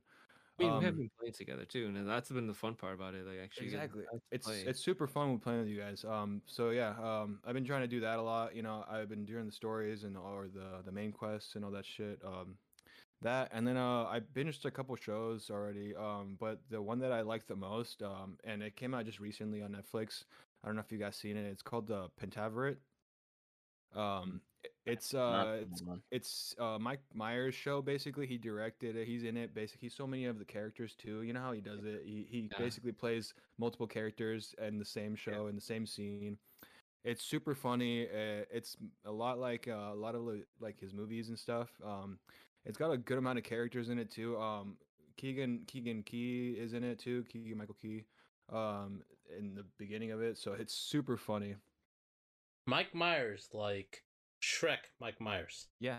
I 0.58 0.62
mean, 0.62 0.78
we 0.78 0.84
have 0.84 0.94
Um, 0.94 0.98
been 1.00 1.10
playing 1.18 1.32
together 1.34 1.64
too, 1.64 1.86
and 1.86 2.08
that's 2.08 2.30
been 2.30 2.46
the 2.46 2.54
fun 2.54 2.74
part 2.76 2.94
about 2.94 3.14
it. 3.14 3.26
Like 3.26 3.38
actually, 3.38 3.66
Exactly. 3.66 4.04
It's 4.30 4.46
play. 4.46 4.62
it's 4.62 4.80
super 4.80 5.06
fun 5.06 5.32
with 5.32 5.42
playing 5.42 5.60
with 5.60 5.68
you 5.68 5.78
guys. 5.78 6.04
Um, 6.04 6.42
so 6.46 6.70
yeah, 6.70 6.90
um, 6.98 7.40
I've 7.44 7.54
been 7.54 7.64
trying 7.64 7.82
to 7.82 7.88
do 7.88 8.00
that 8.00 8.18
a 8.18 8.22
lot. 8.22 8.54
You 8.56 8.62
know, 8.62 8.84
I've 8.88 9.08
been 9.08 9.24
doing 9.24 9.46
the 9.46 9.52
stories 9.52 10.04
and 10.04 10.16
or 10.16 10.48
the 10.48 10.82
the 10.84 10.92
main 10.92 11.12
quests 11.12 11.56
and 11.56 11.64
all 11.64 11.70
that 11.72 11.84
shit. 11.84 12.24
Um, 12.24 12.58
that 13.22 13.48
and 13.52 13.66
then 13.66 13.76
uh, 13.76 14.04
I 14.04 14.20
binged 14.20 14.64
a 14.64 14.70
couple 14.70 14.94
shows 14.96 15.50
already. 15.50 15.94
Um, 15.94 16.36
but 16.38 16.60
the 16.70 16.80
one 16.80 16.98
that 17.00 17.12
I 17.12 17.20
liked 17.22 17.48
the 17.48 17.56
most, 17.56 18.02
um, 18.02 18.38
and 18.44 18.62
it 18.62 18.76
came 18.76 18.94
out 18.94 19.04
just 19.06 19.20
recently 19.20 19.62
on 19.62 19.72
Netflix. 19.72 20.24
I 20.62 20.68
don't 20.68 20.76
know 20.76 20.82
if 20.82 20.90
you 20.92 20.98
guys 20.98 21.16
seen 21.16 21.36
it. 21.36 21.46
It's 21.46 21.62
called 21.62 21.86
the 21.86 22.08
Pentaverate. 22.20 22.78
Um, 23.94 24.40
it's 24.84 25.14
uh, 25.14 25.62
it's 25.70 25.82
it's 26.10 26.54
uh 26.58 26.78
Mike 26.78 27.00
Myers 27.14 27.54
show 27.54 27.82
basically. 27.82 28.26
He 28.26 28.38
directed 28.38 28.96
it. 28.96 29.06
He's 29.06 29.24
in 29.24 29.36
it. 29.36 29.54
Basically, 29.54 29.86
he's 29.86 29.94
so 29.94 30.06
many 30.06 30.26
of 30.26 30.38
the 30.38 30.44
characters 30.44 30.94
too. 30.94 31.22
You 31.22 31.32
know 31.32 31.40
how 31.40 31.52
he 31.52 31.60
does 31.60 31.84
it. 31.84 32.02
He 32.04 32.26
he 32.28 32.48
Yeah. 32.50 32.58
basically 32.58 32.92
plays 32.92 33.34
multiple 33.58 33.86
characters 33.86 34.54
in 34.58 34.78
the 34.78 34.84
same 34.84 35.14
show 35.16 35.46
in 35.48 35.54
the 35.54 35.60
same 35.60 35.86
scene. 35.86 36.38
It's 37.04 37.22
super 37.22 37.54
funny. 37.54 38.06
Uh, 38.08 38.44
it's 38.50 38.76
a 39.04 39.12
lot 39.12 39.38
like 39.38 39.68
uh, 39.68 39.90
a 39.92 39.94
lot 39.94 40.14
of 40.14 40.22
like 40.60 40.78
his 40.80 40.92
movies 40.92 41.28
and 41.28 41.38
stuff. 41.38 41.70
Um, 41.84 42.18
it's 42.64 42.78
got 42.78 42.90
a 42.90 42.96
good 42.98 43.18
amount 43.18 43.38
of 43.38 43.44
characters 43.44 43.88
in 43.88 43.98
it 43.98 44.10
too. 44.10 44.36
Um, 44.38 44.76
Keegan 45.16 45.64
Keegan 45.66 46.02
Key 46.02 46.56
is 46.58 46.72
in 46.74 46.82
it 46.84 46.98
too. 46.98 47.24
Keegan 47.24 47.56
Michael 47.58 47.76
Key. 47.80 48.04
Um, 48.52 49.02
in 49.36 49.54
the 49.56 49.64
beginning 49.76 50.12
of 50.12 50.22
it, 50.22 50.38
so 50.38 50.52
it's 50.52 50.72
super 50.72 51.16
funny. 51.16 51.56
Mike 52.66 52.94
Myers, 52.94 53.48
like 53.52 54.02
Shrek, 54.42 54.78
Mike 55.00 55.20
Myers. 55.20 55.66
Yeah, 55.80 55.98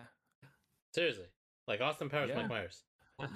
Seriously, 0.94 1.26
like 1.68 1.82
Austin 1.82 2.10
Powers, 2.10 2.30
Yeah. 2.30 2.38
Mike 2.42 2.50
Myers. 2.50 2.84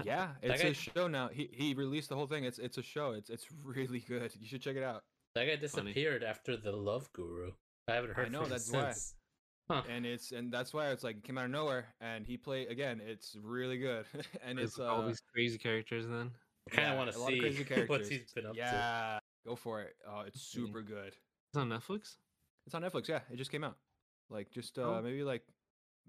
Yeah, 0.03 0.29
it's 0.41 0.61
guy- 0.61 0.69
a 0.69 0.73
show 0.73 1.07
now. 1.07 1.29
He 1.29 1.49
he 1.53 1.73
released 1.73 2.09
the 2.09 2.15
whole 2.15 2.27
thing. 2.27 2.43
It's 2.43 2.59
it's 2.59 2.77
a 2.77 2.83
show. 2.83 3.11
It's 3.11 3.29
it's 3.29 3.45
really 3.63 3.99
good. 3.99 4.31
You 4.39 4.47
should 4.47 4.61
check 4.61 4.75
it 4.75 4.83
out. 4.83 5.03
That 5.35 5.45
guy 5.45 5.55
Funny. 5.67 5.91
disappeared 5.91 6.23
after 6.23 6.57
the 6.57 6.71
Love 6.71 7.11
Guru. 7.13 7.51
I 7.87 7.93
haven't 7.93 8.13
heard 8.13 8.27
I 8.27 8.29
know, 8.29 8.39
from 8.39 8.45
him 8.45 8.51
that's 8.51 8.71
why. 8.71 8.83
since. 8.91 9.15
Huh. 9.69 9.81
And 9.89 10.05
it's 10.05 10.31
and 10.33 10.51
that's 10.51 10.73
why 10.73 10.89
it's 10.89 11.03
like 11.03 11.17
it 11.17 11.23
came 11.23 11.37
out 11.37 11.45
of 11.45 11.51
nowhere. 11.51 11.85
And 12.01 12.25
he 12.25 12.35
played 12.37 12.69
again. 12.69 13.01
It's 13.05 13.35
really 13.41 13.77
good. 13.77 14.05
and 14.45 14.57
There's 14.57 14.71
it's 14.71 14.79
all 14.79 15.01
uh, 15.01 15.07
these 15.07 15.21
crazy 15.33 15.57
characters. 15.57 16.05
Then 16.07 16.31
I 16.71 16.75
kind 16.75 16.91
of 16.91 16.97
want 16.97 17.11
to 17.11 17.17
see 17.17 17.39
crazy 17.39 17.59
what 17.63 17.67
characters. 17.69 18.09
he's 18.09 18.31
been 18.33 18.45
up 18.45 18.53
to. 18.53 18.57
yeah, 18.59 19.19
go 19.47 19.55
for 19.55 19.81
it. 19.81 19.95
Oh, 20.07 20.21
it's 20.27 20.41
super 20.41 20.81
good. 20.81 21.13
it's 21.49 21.57
on 21.57 21.69
Netflix. 21.69 22.15
It's 22.71 22.75
on 22.75 22.83
Netflix. 22.83 23.09
Yeah, 23.09 23.19
it 23.29 23.35
just 23.35 23.51
came 23.51 23.65
out. 23.65 23.75
Like 24.29 24.49
just 24.49 24.79
uh 24.79 24.83
Oh. 24.83 25.01
maybe 25.01 25.25
like 25.25 25.43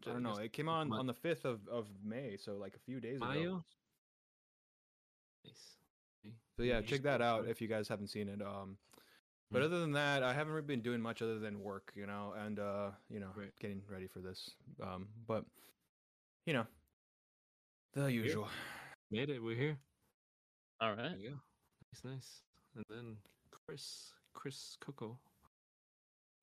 I 0.07 0.13
don't 0.13 0.23
know. 0.23 0.37
It 0.37 0.53
came 0.53 0.69
on 0.69 0.91
Ma- 0.91 0.99
on 1.01 1.09
the 1.09 1.15
fifth 1.15 1.45
of 1.45 1.67
of 1.67 1.89
May, 2.05 2.37
so 2.37 2.57
like 2.57 2.77
a 2.77 2.79
few 2.79 3.01
days 3.01 3.17
ago. 3.17 3.27
Mayo? 3.33 3.65
Nice. 5.45 5.77
So 6.57 6.63
yeah, 6.63 6.81
check 6.81 7.03
that 7.03 7.21
out 7.21 7.49
if 7.49 7.61
you 7.61 7.67
guys 7.67 7.89
haven't 7.89 8.09
seen 8.11 8.29
it. 8.29 8.41
Um, 8.41 8.79
but 9.51 9.61
Mm. 9.63 9.65
other 9.65 9.81
than 9.81 9.91
that, 9.93 10.23
I 10.23 10.33
haven't 10.33 10.53
really 10.53 10.67
been 10.67 10.83
doing 10.83 11.01
much 11.01 11.21
other 11.21 11.41
than 11.41 11.59
work, 11.61 11.91
you 11.97 12.07
know, 12.07 12.33
and 12.37 12.61
uh, 12.61 12.93
you 13.11 13.19
know, 13.19 13.33
Right. 13.35 13.53
getting 13.59 13.83
ready 13.89 14.07
for 14.07 14.21
this. 14.21 14.55
Um, 14.81 15.09
but 15.27 15.45
you 16.47 16.53
know, 16.53 16.67
the 17.95 18.07
usual. 18.07 18.49
Made 19.11 19.31
it. 19.31 19.43
We're 19.43 19.57
here. 19.57 19.79
All 20.81 20.91
right. 20.91 20.97
There 20.97 21.07
right. 21.11 21.19
you 21.19 21.31
go. 21.31 21.41
Nice, 21.93 22.05
nice. 22.05 22.43
And 22.77 22.85
then 22.89 23.17
Chris, 23.51 24.15
Chris 24.33 24.77
Coco, 24.81 25.19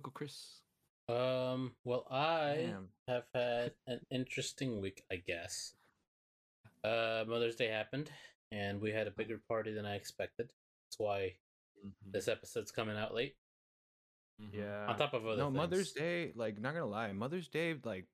Coco 0.02 0.12
Chris. 0.12 0.62
Um. 1.08 1.74
Well, 1.84 2.06
I 2.12 2.56
Damn. 2.68 2.90
have 3.08 3.24
had 3.34 3.74
an 3.88 4.00
interesting 4.12 4.80
week, 4.80 5.04
I 5.12 5.16
guess. 5.18 5.74
Uh, 6.84 7.26
Mother's 7.28 7.56
Day 7.56 7.68
happened, 7.68 8.12
and 8.52 8.80
we 8.80 8.92
had 8.92 9.08
a 9.08 9.12
bigger 9.12 9.40
party 9.48 9.74
than 9.74 9.86
I 9.86 9.96
expected. 9.96 10.50
That's 10.88 11.00
why 11.00 11.36
Mhm, 11.84 11.94
this 12.12 12.28
episode's 12.28 12.72
coming 12.72 12.96
out 12.98 13.14
late. 13.14 13.36
mhm. 14.40 14.54
Yeah. 14.54 14.86
On 14.88 14.98
top 14.98 15.14
of 15.14 15.26
other 15.26 15.38
no, 15.38 15.46
things. 15.48 15.56
Mother's 15.58 15.92
Day, 15.94 16.32
like 16.36 16.60
not 16.60 16.74
gonna 16.74 16.86
lie, 16.86 17.12
Mother's 17.12 17.48
Day, 17.50 17.74
like 17.84 18.08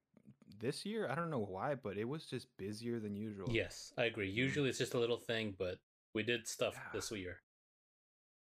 this 0.57 0.85
year, 0.85 1.09
I 1.09 1.15
don't 1.15 1.29
know 1.29 1.39
why, 1.45 1.75
but 1.75 1.97
it 1.97 2.05
was 2.05 2.25
just 2.27 2.47
busier 2.57 2.99
than 2.99 3.15
usual. 3.15 3.49
Yes, 3.51 3.93
I 3.97 4.05
agree. 4.05 4.29
Usually 4.29 4.69
it's 4.69 4.77
just 4.79 4.93
a 4.93 4.99
little 4.99 5.19
thing, 5.19 5.51
but 5.59 5.79
we 6.13 6.23
did 6.23 6.47
stuff 6.47 6.73
Yeah. 6.75 6.89
this 6.93 7.11
year. 7.11 7.43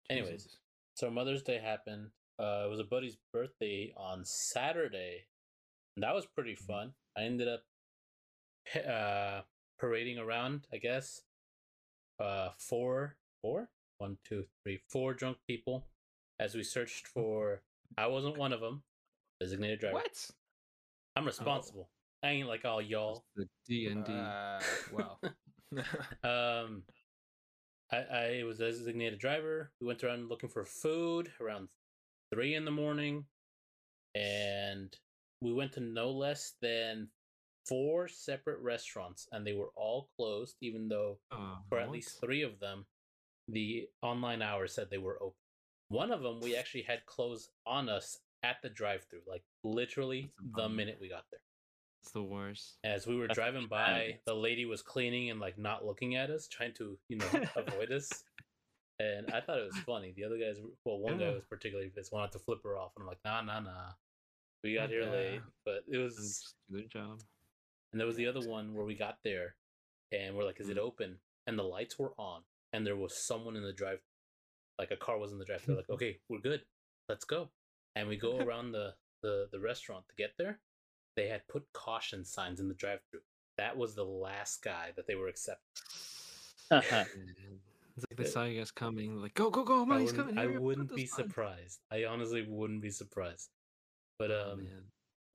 Anyways, 0.09 0.59
so 0.95 1.09
Mother's 1.09 1.41
Day 1.41 1.57
happened. 1.59 2.11
Uh, 2.41 2.63
it 2.65 2.69
was 2.69 2.79
a 2.79 2.83
buddy's 2.83 3.17
birthday 3.31 3.93
on 3.95 4.25
Saturday, 4.25 5.27
and 5.95 6.03
that 6.03 6.15
was 6.15 6.25
pretty 6.25 6.55
Mhm. 6.55 6.65
fun. 6.65 6.95
I 7.15 7.21
ended 7.23 7.47
up 7.47 7.63
uh, 8.75 9.41
parading 9.79 10.17
around, 10.17 10.67
I 10.71 10.77
guess. 10.77 11.21
Uh, 12.19 12.51
four, 12.57 13.17
four, 13.41 13.69
one, 13.97 14.17
two, 14.23 14.45
three, 14.63 14.77
four 14.89 15.13
drunk 15.13 15.37
people 15.47 15.87
as 16.39 16.55
we 16.55 16.63
searched 16.63 17.07
for. 17.07 17.63
I 17.97 18.07
wasn't 18.07 18.37
one 18.37 18.53
of 18.53 18.61
them. 18.61 18.83
Designated 19.39 19.79
driver. 19.79 19.95
what? 19.95 20.31
I'm 21.15 21.25
responsible. 21.25 21.89
I 22.23 22.29
ain't 22.29 22.47
like 22.47 22.63
all 22.65 22.81
y'all. 22.81 23.25
The 23.35 23.49
D 23.67 23.87
and 23.87 24.05
D. 24.05 24.13
Uh, 24.13 24.61
well. 24.93 25.19
Um, 26.23 26.83
I, 27.91 27.97
I 27.97 28.43
was 28.45 28.59
a 28.59 28.65
designated 28.65 29.19
driver. 29.19 29.71
We 29.79 29.87
went 29.87 30.03
around 30.03 30.27
looking 30.29 30.49
for 30.49 30.65
food 30.65 31.31
around 31.39 31.69
three 32.33 32.55
in 32.55 32.65
the 32.65 32.71
morning, 32.71 33.25
and 34.15 34.95
we 35.41 35.53
went 35.53 35.73
to 35.73 35.79
no 35.79 36.11
less 36.11 36.53
than 36.61 37.09
four 37.67 38.07
separate 38.07 38.59
restaurants, 38.59 39.27
and 39.31 39.45
they 39.45 39.53
were 39.53 39.71
all 39.75 40.09
closed. 40.17 40.55
Even 40.61 40.87
though 40.87 41.19
Oh, 41.31 41.57
for 41.69 41.79
at 41.79 41.87
what? 41.87 41.93
least 41.93 42.19
three 42.19 42.41
of 42.41 42.59
them, 42.59 42.85
the 43.47 43.87
online 44.01 44.41
hours 44.41 44.73
said 44.73 44.89
they 44.89 44.97
were 44.97 45.17
open. 45.21 45.35
One 45.89 46.11
of 46.11 46.21
them 46.21 46.39
we 46.39 46.55
actually 46.55 46.83
had 46.83 47.05
closed 47.05 47.49
on 47.65 47.89
us 47.89 48.19
at 48.43 48.57
the 48.63 48.69
drive-through, 48.69 49.21
like 49.27 49.43
literally 49.63 50.31
the 50.55 50.69
minute 50.69 50.97
we 51.01 51.09
got 51.09 51.25
there. 51.31 51.41
It's 52.01 52.11
the 52.13 52.23
worst. 52.23 52.77
As 52.83 53.05
we 53.05 53.15
were 53.15 53.27
That's 53.27 53.37
driving 53.37 53.67
by, 53.67 54.19
the 54.25 54.33
lady 54.33 54.65
was 54.65 54.81
cleaning 54.81 55.29
and 55.29 55.39
like 55.39 55.57
not 55.59 55.85
looking 55.85 56.15
at 56.15 56.31
us, 56.31 56.47
trying 56.47 56.73
to, 56.75 56.97
you 57.09 57.17
know, 57.17 57.25
avoid 57.55 57.91
us. 57.91 58.23
And 59.01 59.33
I 59.33 59.41
thought 59.41 59.57
it 59.57 59.65
was 59.65 59.77
funny. 59.85 60.13
The 60.15 60.23
other 60.25 60.37
guys, 60.37 60.57
well, 60.85 60.99
one 60.99 61.17
guy 61.17 61.29
was 61.29 61.43
particularly 61.49 61.89
pissed, 61.89 62.11
wanted 62.13 62.31
to 62.33 62.39
flip 62.39 62.59
her 62.63 62.77
off, 62.77 62.91
and 62.95 63.03
I'm 63.03 63.07
like, 63.07 63.23
nah, 63.25 63.41
nah, 63.41 63.59
nah. 63.59 63.93
We 64.63 64.75
got 64.75 64.89
here 64.89 65.03
Yeah. 65.05 65.11
late, 65.11 65.41
but 65.65 65.83
it 65.89 65.97
was. 65.97 66.53
do 66.69 66.83
job. 66.83 67.19
And 67.91 67.99
there 67.99 68.05
was 68.07 68.15
the 68.15 68.27
other 68.27 68.41
one 68.47 68.75
where 68.75 68.85
we 68.85 68.93
got 68.95 69.17
there, 69.23 69.55
and 70.11 70.35
we're 70.35 70.43
like, 70.45 70.59
"Is 70.59 70.69
it 70.69 70.77
Mm. 70.77 70.81
open?" 70.81 71.19
And 71.47 71.57
the 71.57 71.63
lights 71.63 71.97
were 71.97 72.13
on, 72.17 72.43
and 72.73 72.85
there 72.85 72.95
was 72.95 73.17
someone 73.17 73.55
in 73.55 73.63
the 73.63 73.73
drive, 73.73 74.01
like 74.77 74.91
a 74.91 74.97
car 74.97 75.17
was 75.17 75.31
in 75.31 75.39
the 75.39 75.45
drive. 75.45 75.65
They're 75.65 75.75
like, 75.75 75.89
"Okay, 75.89 76.19
we're 76.29 76.39
good, 76.39 76.63
let's 77.09 77.25
go." 77.25 77.49
And 77.95 78.07
we 78.07 78.17
go 78.17 78.37
around 78.45 78.71
the 78.71 78.95
the 79.23 79.49
the 79.51 79.59
restaurant 79.59 80.07
to 80.09 80.15
get 80.15 80.37
there. 80.37 80.59
They 81.15 81.27
had 81.27 81.47
put 81.47 81.73
caution 81.73 82.23
signs 82.23 82.59
in 82.59 82.67
the 82.67 82.75
drive-through. 82.75 83.23
That 83.57 83.75
was 83.77 83.95
the 83.95 84.05
last 84.05 84.61
guy 84.63 84.91
that 84.95 85.07
they 85.07 85.15
were 85.15 85.27
accepting. 85.27 85.65
It's 87.97 88.05
like 88.09 88.17
they 88.17 88.25
saw 88.31 88.43
you 88.45 88.57
guys 88.59 88.71
coming. 88.71 89.15
Like, 89.21 89.33
go, 89.33 89.49
go, 89.49 89.63
go! 89.63 89.83
I 89.83 89.85
Man, 89.85 89.99
he's 90.01 90.11
wouldn't, 90.11 90.27
coming. 90.35 90.37
I 90.37 90.43
hurry 90.43 90.55
up, 90.55 90.59
put 90.59 90.63
wouldn't 90.63 90.95
be 90.95 91.05
signs." 91.05 91.29
surprised. 91.29 91.79
I 91.91 92.05
honestly 92.05 92.45
wouldn't 92.47 92.81
be 92.81 92.89
surprised. 92.91 93.49
But 94.19 94.31
Oh, 94.31 94.51
um, 94.53 94.63
man. 94.63 94.83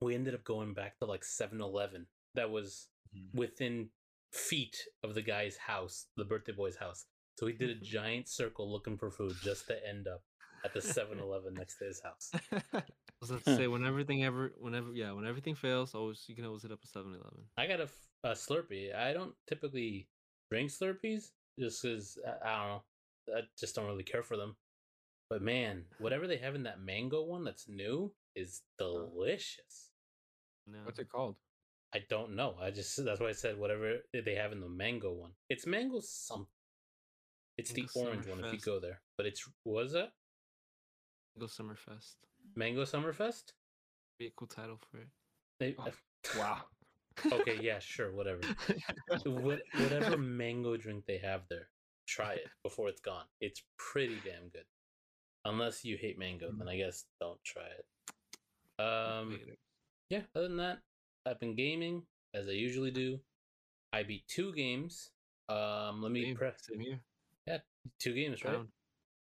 we 0.01 0.15
ended 0.15 0.33
up 0.33 0.43
going 0.43 0.73
back 0.73 0.97
to 0.99 1.05
like 1.05 1.23
7-Eleven. 1.23 2.07
That 2.35 2.49
was 2.51 2.87
Mhm. 3.15 3.33
within 3.33 3.89
feet 4.33 4.77
of 5.03 5.13
the 5.15 5.21
guy's 5.21 5.57
house, 5.57 6.07
the 6.17 6.25
birthday 6.25 6.51
boy's 6.53 6.75
house. 6.77 7.05
So 7.39 7.47
he 7.47 7.53
did 7.53 7.69
a 7.69 7.75
giant 7.81 8.27
circle 8.27 8.71
looking 8.71 8.97
for 8.97 9.11
food 9.11 9.33
just 9.43 9.67
to 9.67 9.87
end 9.87 10.07
up 10.07 10.23
at 10.65 10.73
the 10.73 10.79
7-Eleven 10.81 11.53
next 11.53 11.77
to 11.77 11.85
his 11.85 12.01
house. 12.01 12.31
I 12.51 12.83
was 13.21 13.29
about 13.31 13.45
to 13.45 13.55
say 13.57 13.67
when 13.67 13.85
everything 13.85 14.23
ever, 14.23 14.53
whenever, 14.57 14.91
yeah, 14.93 15.11
when 15.11 15.25
everything 15.25 15.55
fails, 15.55 15.93
always 15.95 16.23
you 16.27 16.35
can 16.35 16.45
always 16.45 16.63
hit 16.63 16.71
up 16.71 16.79
a 16.83 16.87
7-Eleven. 16.87 17.45
I 17.57 17.67
got 17.67 17.79
a, 17.81 17.89
a 18.23 18.31
Slurpee. 18.31 18.95
I 18.95 19.13
don't 19.13 19.35
typically 19.47 20.07
drink 20.51 20.71
Slurpees 20.71 21.31
just 21.59 21.81
because 21.81 22.17
I, 22.25 22.29
uh, 22.29 22.35
I 22.43 22.57
don't 22.59 22.69
know. 22.69 22.83
I 23.37 23.41
just 23.59 23.75
don't 23.75 23.85
really 23.85 24.03
care 24.03 24.23
for 24.23 24.37
them. 24.37 24.55
But 25.29 25.41
man, 25.41 25.83
whatever 25.99 26.27
they 26.27 26.37
have 26.37 26.55
in 26.55 26.63
that 26.63 26.81
mango 26.81 27.23
one 27.23 27.43
that's 27.43 27.67
new 27.67 28.13
is 28.35 28.61
uh-huh. 28.79 29.05
delicious. 29.13 29.91
No. 30.65 30.79
What's 30.83 30.99
it 30.99 31.09
called? 31.09 31.35
I 31.93 32.01
don't 32.09 32.35
know. 32.35 32.55
I 32.61 32.71
just 32.71 33.03
that's 33.03 33.19
why 33.19 33.29
I 33.29 33.33
said 33.33 33.57
whatever 33.57 33.97
they 34.13 34.35
have 34.35 34.51
in 34.51 34.59
the 34.59 34.69
mango 34.69 35.13
one. 35.13 35.31
It's 35.49 35.65
mango 35.65 35.99
something. 36.01 36.47
It's 37.57 37.71
the 37.71 37.87
Mango 37.95 38.09
orange 38.09 38.27
one 38.27 38.43
if 38.45 38.53
you 38.53 38.59
go 38.59 38.79
there. 38.79 39.01
But 39.17 39.25
it's 39.25 39.47
was 39.65 39.95
it 39.95 40.09
Go 41.39 41.45
Summerfest. 41.45 42.15
Mango 42.55 42.83
Summerfest? 42.83 43.53
Be 44.19 44.27
a 44.27 44.31
cool 44.35 44.47
title 44.47 44.79
for 44.91 44.97
it. 44.97 45.07
They, 45.59 45.75
Oh, 45.77 45.91
Wow. 46.37 46.61
Okay, 47.25 47.57
yeah, 47.61 47.79
sure, 47.79 48.11
whatever. 48.13 48.41
what, 49.25 49.61
whatever 49.77 50.17
mango 50.17 50.77
drink 50.77 51.05
they 51.07 51.17
have 51.17 51.41
there, 51.49 51.69
try 52.07 52.33
it 52.33 52.47
before 52.63 52.89
it's 52.89 53.01
gone. 53.01 53.25
It's 53.41 53.63
pretty 53.77 54.17
damn 54.25 54.49
good. 54.49 54.65
Unless 55.45 55.83
you 55.85 55.97
hate 55.99 56.19
mango, 56.19 56.49
then 56.57 56.67
I 56.67 56.77
guess 56.77 57.05
don't 57.19 57.39
try 57.43 57.63
it. 57.63 57.85
Um, 58.83 59.39
yeah. 60.09 60.21
Other 60.35 60.47
than 60.47 60.57
that, 60.57 60.79
I've 61.25 61.39
been 61.39 61.55
gaming 61.55 62.03
as 62.33 62.47
I 62.47 62.51
usually 62.51 62.91
do. 62.91 63.19
I 63.93 64.03
beat 64.03 64.27
two 64.27 64.53
games. 64.53 65.09
Um, 65.49 66.01
let 66.01 66.11
me 66.11 66.23
Same- 66.25 66.35
press 66.35 66.55
same 66.69 66.79
here. 66.81 66.99
two 67.99 68.13
games, 68.13 68.43
right? 68.43 68.59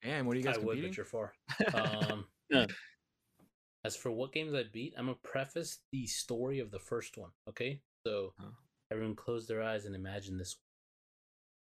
Damn, 0.03 0.25
what 0.25 0.35
are 0.35 0.39
you 0.39 0.43
guys 0.45 0.55
I 0.55 0.59
would, 0.59 0.77
competing? 0.81 0.89
but 0.91 0.97
you're 0.97 1.05
four. 1.05 1.33
Um, 1.73 2.25
Yeah. 2.49 2.65
As 3.83 3.95
for 3.95 4.11
what 4.11 4.33
games 4.33 4.53
I 4.53 4.63
beat, 4.63 4.93
I'm 4.97 5.05
gonna 5.05 5.17
preface 5.23 5.79
the 5.91 6.05
story 6.07 6.59
of 6.59 6.71
the 6.71 6.79
first 6.79 7.17
one. 7.17 7.31
Okay, 7.47 7.81
so 8.05 8.33
Huh. 8.39 8.51
everyone 8.91 9.15
close 9.15 9.47
their 9.47 9.61
eyes 9.61 9.85
and 9.85 9.95
imagine 9.95 10.37
this. 10.37 10.57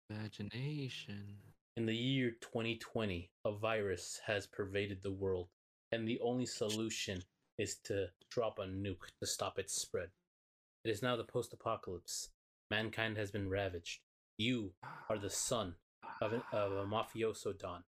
Imagination. 0.09 1.39
In 1.77 1.87
the 1.87 1.95
year 1.95 2.33
2020, 2.41 3.31
a 3.45 3.53
virus 3.53 4.21
has 4.27 4.47
pervaded 4.47 5.03
the 5.03 5.13
world, 5.13 5.49
and 5.93 6.07
the 6.07 6.21
only 6.21 6.47
solution 6.47 7.23
is 7.59 7.77
to 7.85 8.09
drop 8.31 8.59
a 8.59 8.65
nuke 8.67 9.07
to 9.21 9.27
stop 9.27 9.59
its 9.59 9.75
spread. 9.75 10.11
It 10.85 10.91
is 10.91 11.03
now 11.03 11.17
the 11.17 11.25
post 11.25 11.53
apocalypse. 11.53 12.31
Mankind 12.71 13.17
has 13.19 13.31
been 13.31 13.49
ravaged. 13.49 14.01
You 14.39 14.73
are 15.09 15.19
the 15.19 15.31
son 15.31 15.77
of, 16.21 16.33
an, 16.33 16.43
of 16.53 16.73
a 16.73 16.87
mafioso 16.87 17.57
don 17.57 17.85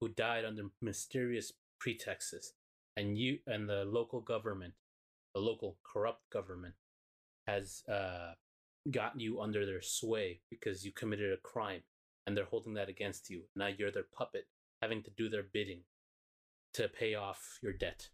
who 0.00 0.08
died 0.08 0.44
under 0.44 0.70
mysterious 0.82 1.52
pretexts, 1.80 2.52
and 2.96 3.18
you 3.18 3.38
and 3.46 3.68
the 3.68 3.84
local 3.84 4.20
government, 4.20 4.74
the 5.34 5.40
local 5.40 5.78
corrupt 5.82 6.30
government, 6.30 6.74
has 7.46 7.82
uh, 7.88 8.32
gotten 8.90 9.20
you 9.20 9.40
under 9.40 9.66
their 9.66 9.82
sway 9.82 10.40
because 10.50 10.84
you 10.84 10.92
committed 10.92 11.32
a 11.32 11.36
crime 11.38 11.82
and 12.26 12.36
they're 12.36 12.44
holding 12.44 12.74
that 12.74 12.88
against 12.88 13.30
you. 13.30 13.42
Now 13.54 13.66
you're 13.66 13.90
their 13.90 14.06
puppet, 14.16 14.46
having 14.80 15.02
to 15.02 15.10
do 15.10 15.28
their 15.28 15.42
bidding 15.42 15.80
to 16.74 16.88
pay 16.88 17.14
off 17.14 17.58
your 17.62 17.72
debt. 17.72 18.08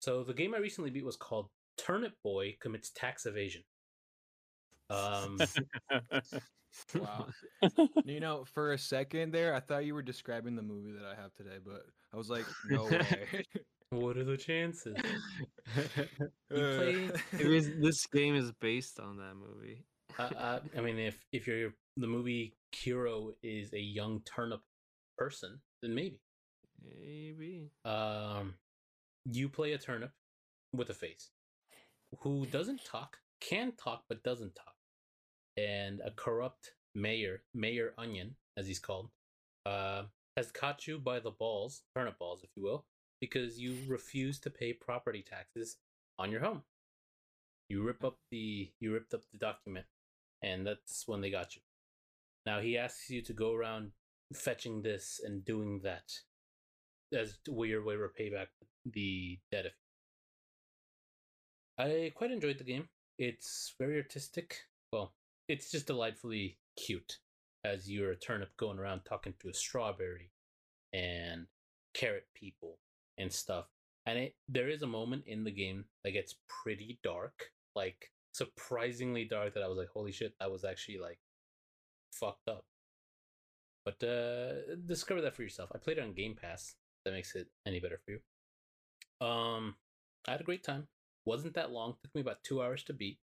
So 0.00 0.24
the 0.24 0.34
game 0.34 0.54
I 0.54 0.58
recently 0.58 0.90
beat 0.90 1.04
was 1.04 1.16
called 1.16 1.48
Turnip 1.76 2.14
Boy 2.22 2.56
Commits 2.60 2.90
Tax 2.94 3.26
Evasion. 3.26 3.62
Um, 4.92 5.38
Wow. 6.98 7.26
you 8.04 8.20
know, 8.20 8.44
for 8.44 8.72
a 8.72 8.78
second 8.78 9.32
there, 9.32 9.54
I 9.54 9.60
thought 9.60 9.84
you 9.84 9.94
were 9.94 10.02
describing 10.02 10.56
the 10.56 10.62
movie 10.62 10.92
that 10.92 11.04
I 11.04 11.20
have 11.20 11.34
today, 11.34 11.58
but 11.64 11.82
I 12.12 12.16
was 12.16 12.30
like, 12.30 12.46
no 12.68 12.84
way. 12.84 13.28
what 13.90 14.16
are 14.16 14.24
the 14.24 14.36
chances? 14.36 14.96
Uh, 15.76 15.80
play- 16.50 17.10
It 17.32 17.52
is, 17.52 17.70
this 17.78 18.06
game 18.06 18.34
is 18.34 18.52
based 18.60 19.00
on 19.00 19.18
that 19.18 19.34
movie. 19.34 19.84
I, 20.18 20.24
I, 20.24 20.60
I 20.78 20.80
mean, 20.80 20.98
if 20.98 21.24
if 21.32 21.46
you're 21.46 21.72
the 21.96 22.06
movie 22.06 22.54
Kuro 22.72 23.32
is 23.42 23.72
a 23.72 23.80
young 23.80 24.20
turnip 24.20 24.60
person, 25.16 25.60
then 25.80 25.94
maybe. 25.94 26.20
Maybe. 26.84 27.70
Um, 27.84 28.54
you 29.24 29.48
play 29.48 29.72
a 29.72 29.78
turnip 29.78 30.10
with 30.74 30.90
a 30.90 30.94
face 30.94 31.30
who 32.20 32.44
doesn't 32.46 32.84
talk, 32.84 33.18
can 33.40 33.72
talk 33.82 34.04
but 34.08 34.22
doesn't 34.22 34.54
talk, 34.54 34.74
and 35.56 36.00
a 36.04 36.10
corrupt 36.10 36.72
mayor, 36.94 37.42
Mayor 37.54 37.94
Onion, 37.98 38.36
as 38.56 38.66
he's 38.66 38.78
called, 38.78 39.10
uh, 39.66 40.04
has 40.36 40.50
caught 40.50 40.86
you 40.86 40.98
by 40.98 41.20
the 41.20 41.30
balls, 41.30 41.82
turnip 41.94 42.18
balls, 42.18 42.40
if 42.42 42.50
you 42.56 42.62
will, 42.62 42.84
because 43.20 43.58
you 43.58 43.76
refuse 43.86 44.38
to 44.40 44.50
pay 44.50 44.72
property 44.72 45.22
taxes 45.22 45.76
on 46.18 46.30
your 46.30 46.40
home. 46.40 46.62
You 47.68 47.82
rip 47.82 48.04
up 48.04 48.18
the 48.30 48.70
you 48.80 48.92
ripped 48.92 49.14
up 49.14 49.22
the 49.32 49.38
document, 49.38 49.86
and 50.42 50.66
that's 50.66 51.06
when 51.06 51.20
they 51.20 51.30
got 51.30 51.54
you. 51.56 51.62
Now 52.44 52.60
he 52.60 52.76
asks 52.76 53.08
you 53.08 53.22
to 53.22 53.32
go 53.32 53.54
around 53.54 53.92
fetching 54.34 54.82
this 54.82 55.20
and 55.24 55.44
doing 55.44 55.80
that 55.84 56.12
as 57.14 57.38
weird 57.48 57.84
way 57.84 57.94
to 57.94 58.00
repay 58.00 58.30
back 58.30 58.48
the 58.84 59.38
debt. 59.50 59.66
I 61.78 62.12
quite 62.14 62.30
enjoyed 62.30 62.58
the 62.58 62.64
game. 62.64 62.88
It's 63.18 63.74
very 63.78 63.96
artistic. 63.96 64.62
It's 65.48 65.70
just 65.70 65.86
delightfully 65.86 66.58
cute 66.76 67.18
as 67.64 67.90
you're 67.90 68.12
a 68.12 68.16
turnip 68.16 68.56
going 68.56 68.78
around 68.78 69.02
talking 69.04 69.34
to 69.40 69.48
a 69.48 69.54
strawberry 69.54 70.30
and 70.92 71.46
carrot 71.94 72.26
people 72.34 72.78
and 73.18 73.32
stuff. 73.32 73.66
And 74.06 74.18
it 74.18 74.34
there 74.48 74.68
is 74.68 74.82
a 74.82 74.86
moment 74.86 75.24
in 75.26 75.44
the 75.44 75.50
game 75.50 75.84
that 76.04 76.12
gets 76.12 76.34
pretty 76.62 76.98
dark, 77.02 77.50
like 77.76 78.10
surprisingly 78.32 79.24
dark 79.24 79.54
that 79.54 79.62
I 79.62 79.68
was 79.68 79.78
like, 79.78 79.90
holy 79.92 80.12
shit, 80.12 80.34
I 80.40 80.48
was 80.48 80.64
actually 80.64 80.98
like 80.98 81.18
fucked 82.12 82.48
up. 82.48 82.64
But 83.84 84.02
uh 84.02 84.76
discover 84.86 85.20
that 85.22 85.34
for 85.34 85.42
yourself. 85.42 85.70
I 85.74 85.78
played 85.78 85.98
it 85.98 86.04
on 86.04 86.14
Game 86.14 86.36
Pass. 86.40 86.74
That 87.04 87.14
makes 87.14 87.34
it 87.34 87.48
any 87.66 87.80
better 87.80 88.00
for 88.04 88.12
you. 88.12 89.26
Um 89.26 89.76
I 90.26 90.32
had 90.32 90.40
a 90.40 90.44
great 90.44 90.64
time. 90.64 90.88
Wasn't 91.24 91.54
that 91.54 91.70
long. 91.70 91.94
Took 92.02 92.14
me 92.14 92.20
about 92.20 92.42
two 92.42 92.60
hours 92.62 92.82
to 92.84 92.92
beat. 92.92 93.18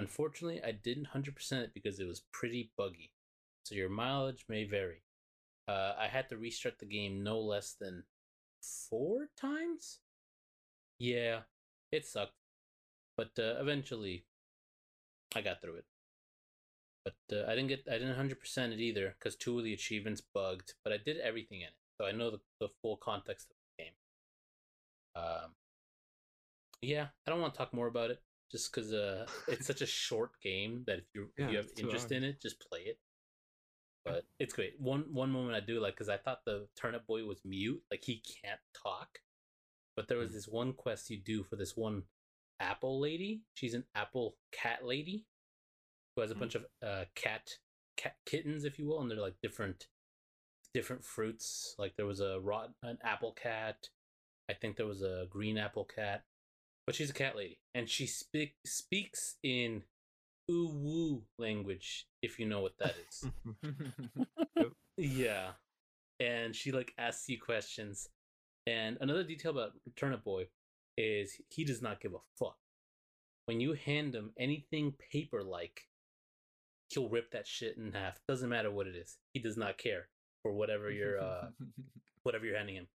Unfortunately, 0.00 0.62
I 0.64 0.72
didn't 0.72 1.08
100% 1.14 1.52
it 1.60 1.74
because 1.74 2.00
it 2.00 2.06
was 2.06 2.22
pretty 2.32 2.70
buggy. 2.78 3.12
So 3.64 3.74
your 3.74 3.90
mileage 3.90 4.46
may 4.48 4.64
vary. 4.64 5.02
Uh, 5.68 5.92
I 5.98 6.08
had 6.08 6.30
to 6.30 6.38
restart 6.38 6.78
the 6.78 6.86
game 6.86 7.22
no 7.22 7.38
less 7.38 7.76
than 7.78 8.04
four 8.62 9.28
times? 9.38 9.98
Yeah, 10.98 11.40
it 11.92 12.06
sucked. 12.06 12.32
But 13.14 13.32
uh, 13.38 13.60
eventually, 13.60 14.24
I 15.36 15.42
got 15.42 15.60
through 15.60 15.76
it. 15.76 15.84
But 17.04 17.36
uh, 17.36 17.44
I 17.46 17.54
didn't 17.54 17.68
get, 17.68 17.84
I 17.86 17.98
didn't 17.98 18.16
100% 18.16 18.72
it 18.72 18.80
either 18.80 19.14
because 19.18 19.36
two 19.36 19.58
of 19.58 19.64
the 19.64 19.74
achievements 19.74 20.22
bugged, 20.22 20.72
but 20.82 20.94
I 20.94 20.96
did 20.96 21.18
everything 21.18 21.60
in 21.60 21.66
it. 21.66 21.74
So 22.00 22.06
I 22.06 22.12
know 22.12 22.30
the, 22.30 22.40
the 22.58 22.68
full 22.80 22.96
context 22.96 23.48
of 23.50 23.56
the 23.76 23.84
game. 23.84 23.92
Um, 25.14 25.50
yeah, 26.80 27.08
I 27.26 27.30
don't 27.30 27.42
want 27.42 27.52
to 27.52 27.58
talk 27.58 27.74
more 27.74 27.86
about 27.86 28.10
it 28.10 28.22
just 28.50 28.72
because 28.72 28.92
uh, 28.92 29.26
it's 29.48 29.66
such 29.66 29.82
a 29.82 29.86
short 29.86 30.32
game 30.42 30.84
that 30.86 30.98
if 30.98 31.04
you 31.14 31.30
if 31.36 31.38
Yeah, 31.38 31.50
you 31.50 31.56
have 31.58 31.66
interest 31.78 32.12
in 32.12 32.24
it, 32.24 32.40
just 32.40 32.60
play 32.60 32.80
it. 32.80 32.98
But 34.04 34.24
it's 34.38 34.52
great. 34.54 34.80
One 34.80 35.04
one 35.12 35.30
moment 35.30 35.54
I 35.54 35.60
do 35.60 35.80
like 35.80 35.94
because 35.94 36.08
I 36.08 36.16
thought 36.16 36.44
the 36.44 36.68
turnip 36.76 37.06
boy 37.06 37.24
was 37.24 37.40
mute, 37.44 37.82
like 37.90 38.02
he 38.04 38.22
can't 38.42 38.60
talk. 38.74 39.20
But 39.96 40.08
there 40.08 40.18
was 40.18 40.30
Mm. 40.30 40.34
this 40.34 40.48
one 40.48 40.72
quest 40.72 41.10
you 41.10 41.18
do 41.18 41.42
for 41.42 41.56
this 41.56 41.76
one 41.76 42.04
apple 42.60 43.00
lady. 43.00 43.42
She's 43.54 43.74
an 43.74 43.84
apple 43.94 44.36
cat 44.52 44.84
lady 44.84 45.26
who 46.14 46.22
has 46.22 46.30
a 46.30 46.34
Mm. 46.34 46.40
bunch 46.40 46.54
of 46.54 46.66
uh, 46.82 47.04
cat 47.14 47.50
cat 47.96 48.16
kittens, 48.26 48.64
if 48.64 48.78
you 48.78 48.86
will, 48.86 49.00
and 49.00 49.10
they're 49.10 49.20
like 49.20 49.40
different 49.42 49.86
different 50.74 51.04
fruits. 51.04 51.74
Like 51.78 51.96
there 51.96 52.06
was 52.06 52.20
a 52.20 52.40
rotten 52.40 52.74
an 52.82 52.98
apple 53.02 53.32
cat. 53.32 53.88
I 54.48 54.54
think 54.54 54.76
there 54.76 54.86
was 54.86 55.02
a 55.02 55.26
green 55.30 55.58
apple 55.58 55.84
cat, 55.84 56.24
but 56.90 56.96
she's 56.96 57.10
a 57.10 57.14
cat 57.14 57.36
lady, 57.36 57.56
and 57.72 57.88
she 57.88 58.04
speak 58.04 58.56
speaks 58.66 59.36
in 59.44 59.84
ooh 60.50 60.72
woo 60.74 61.22
language, 61.38 62.08
if 62.20 62.36
you 62.40 62.46
know 62.46 62.62
what 62.62 62.76
that 62.80 62.96
is. 63.08 63.30
yeah, 64.96 65.50
and 66.18 66.56
she 66.56 66.72
like 66.72 66.92
asks 66.98 67.28
you 67.28 67.38
questions. 67.40 68.08
And 68.66 68.98
another 69.00 69.22
detail 69.22 69.52
about 69.52 69.74
Turnip 69.94 70.24
Boy 70.24 70.48
is 70.98 71.40
he 71.48 71.64
does 71.64 71.80
not 71.80 72.00
give 72.00 72.12
a 72.12 72.18
fuck. 72.36 72.56
When 73.44 73.60
you 73.60 73.74
hand 73.74 74.16
him 74.16 74.32
anything 74.36 74.92
paper 75.12 75.44
like, 75.44 75.82
he'll 76.88 77.08
rip 77.08 77.30
that 77.30 77.46
shit 77.46 77.76
in 77.76 77.92
half. 77.92 78.18
Doesn't 78.26 78.48
matter 78.48 78.72
what 78.72 78.88
it 78.88 78.96
is. 78.96 79.16
He 79.32 79.38
does 79.38 79.56
not 79.56 79.78
care 79.78 80.08
for 80.42 80.52
whatever 80.52 80.90
you're 80.90 81.20
uh 81.20 81.50
whatever 82.24 82.46
you're 82.46 82.56
handing 82.56 82.74
him. 82.74 82.88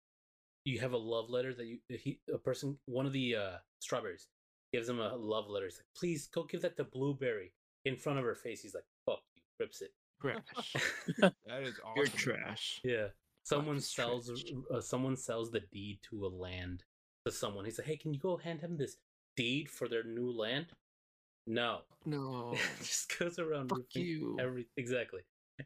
You 0.65 0.81
have 0.81 0.93
a 0.93 0.97
love 0.99 1.29
letter 1.31 1.53
that 1.55 1.67
you 1.67 1.79
he 1.89 2.21
a 2.33 2.39
person 2.39 2.79
one 2.87 3.07
of 3.07 3.13
the 3.13 3.37
uh 3.37 3.51
strawberries 3.81 4.29
gives 4.73 4.89
him 4.89 5.01
a 5.01 5.15
love 5.17 5.49
letter. 5.49 5.67
He's 5.67 5.79
like, 5.79 5.87
please 5.97 6.29
go 6.29 6.45
give 6.45 6.63
that 6.63 6.77
to 6.77 6.85
Blueberry 6.85 7.53
in 7.85 7.97
front 7.97 8.19
of 8.19 8.25
her 8.25 8.35
face. 8.35 8.63
He's 8.63 8.75
like, 8.75 8.85
fuck 9.07 9.21
you, 9.35 9.43
rips 9.61 9.83
it. 9.83 9.91
Trash. 10.21 10.75
that 11.19 11.63
is 11.63 11.75
awesome. 11.85 11.93
You're 11.97 12.07
trash. 12.07 12.81
yeah. 12.85 13.07
Someone 13.45 13.77
is 13.77 13.89
sells 13.93 14.31
uh, 14.73 14.81
someone 14.81 15.17
sells 15.17 15.51
the 15.51 15.61
deed 15.73 15.99
to 16.11 16.27
a 16.27 16.29
land 16.29 16.85
to 17.27 17.33
someone. 17.33 17.65
He's 17.65 17.79
like, 17.79 17.89
hey, 17.89 17.97
can 17.97 18.15
you 18.15 18.21
go 18.21 18.37
hand 18.37 18.61
him 18.61 18.77
this 18.77 18.97
deed 19.37 19.69
for 19.69 19.89
their 19.89 20.05
new 20.05 20.31
land? 20.31 20.67
No. 21.47 21.81
No. 22.05 22.55
just 22.79 23.17
goes 23.19 23.39
around 23.39 23.69
Fuck 23.69 23.81
you. 23.95 24.37
every 24.41 24.67
exactly. 24.77 25.21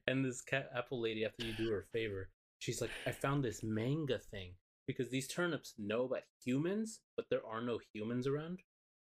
And 0.07 0.23
this 0.25 0.43
cat 0.43 0.69
apple 0.77 1.01
lady, 1.01 1.25
after 1.25 1.47
you 1.47 1.55
do 1.55 1.71
her 1.71 1.81
a 1.81 1.85
favor, 1.99 2.29
she's 2.59 2.81
like, 2.83 2.91
I 3.07 3.11
found 3.11 3.43
this 3.43 3.63
manga 3.63 4.19
thing 4.19 4.53
because 4.87 5.11
these 5.11 5.29
turnips 5.29 5.75
know 5.79 6.05
about 6.05 6.23
humans, 6.45 7.01
but 7.17 7.27
there 7.31 7.47
are 7.47 7.61
no 7.61 7.79
humans 7.93 8.27
around. 8.27 8.61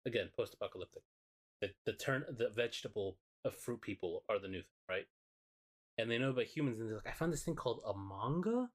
Again, 0.06 0.30
post-apocalyptic. 0.36 1.04
the 1.62 1.70
the 1.86 1.94
turn 1.94 2.24
the 2.28 2.50
vegetable 2.50 3.17
of 3.46 3.56
fruit 3.56 3.82
people 3.82 4.24
are 4.30 4.39
the 4.39 4.48
new 4.48 4.62
thing, 4.62 4.82
right? 4.89 5.06
And 5.98 6.10
they 6.10 6.17
know 6.17 6.32
about 6.32 6.46
humans, 6.46 6.80
and 6.80 6.89
they're 6.89 6.98
like, 6.98 7.08
I 7.08 7.12
found 7.12 7.34
this 7.34 7.44
thing 7.44 7.56
called 7.56 7.82
a 7.86 7.94
manga, 7.96 8.70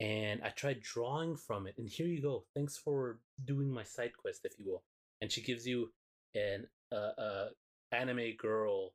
and 0.00 0.42
I 0.42 0.48
tried 0.50 0.80
drawing 0.82 1.36
from 1.36 1.66
it, 1.66 1.74
and 1.78 1.88
here 1.88 2.06
you 2.06 2.22
go. 2.22 2.44
Thanks 2.54 2.76
for 2.76 3.20
doing 3.44 3.70
my 3.70 3.84
side 3.84 4.16
quest, 4.16 4.40
if 4.44 4.58
you 4.58 4.66
will. 4.66 4.82
And 5.20 5.30
she 5.30 5.42
gives 5.42 5.66
you 5.66 5.92
an 6.34 6.66
uh, 6.92 7.20
uh 7.20 7.48
anime 7.92 8.34
girl 8.36 8.92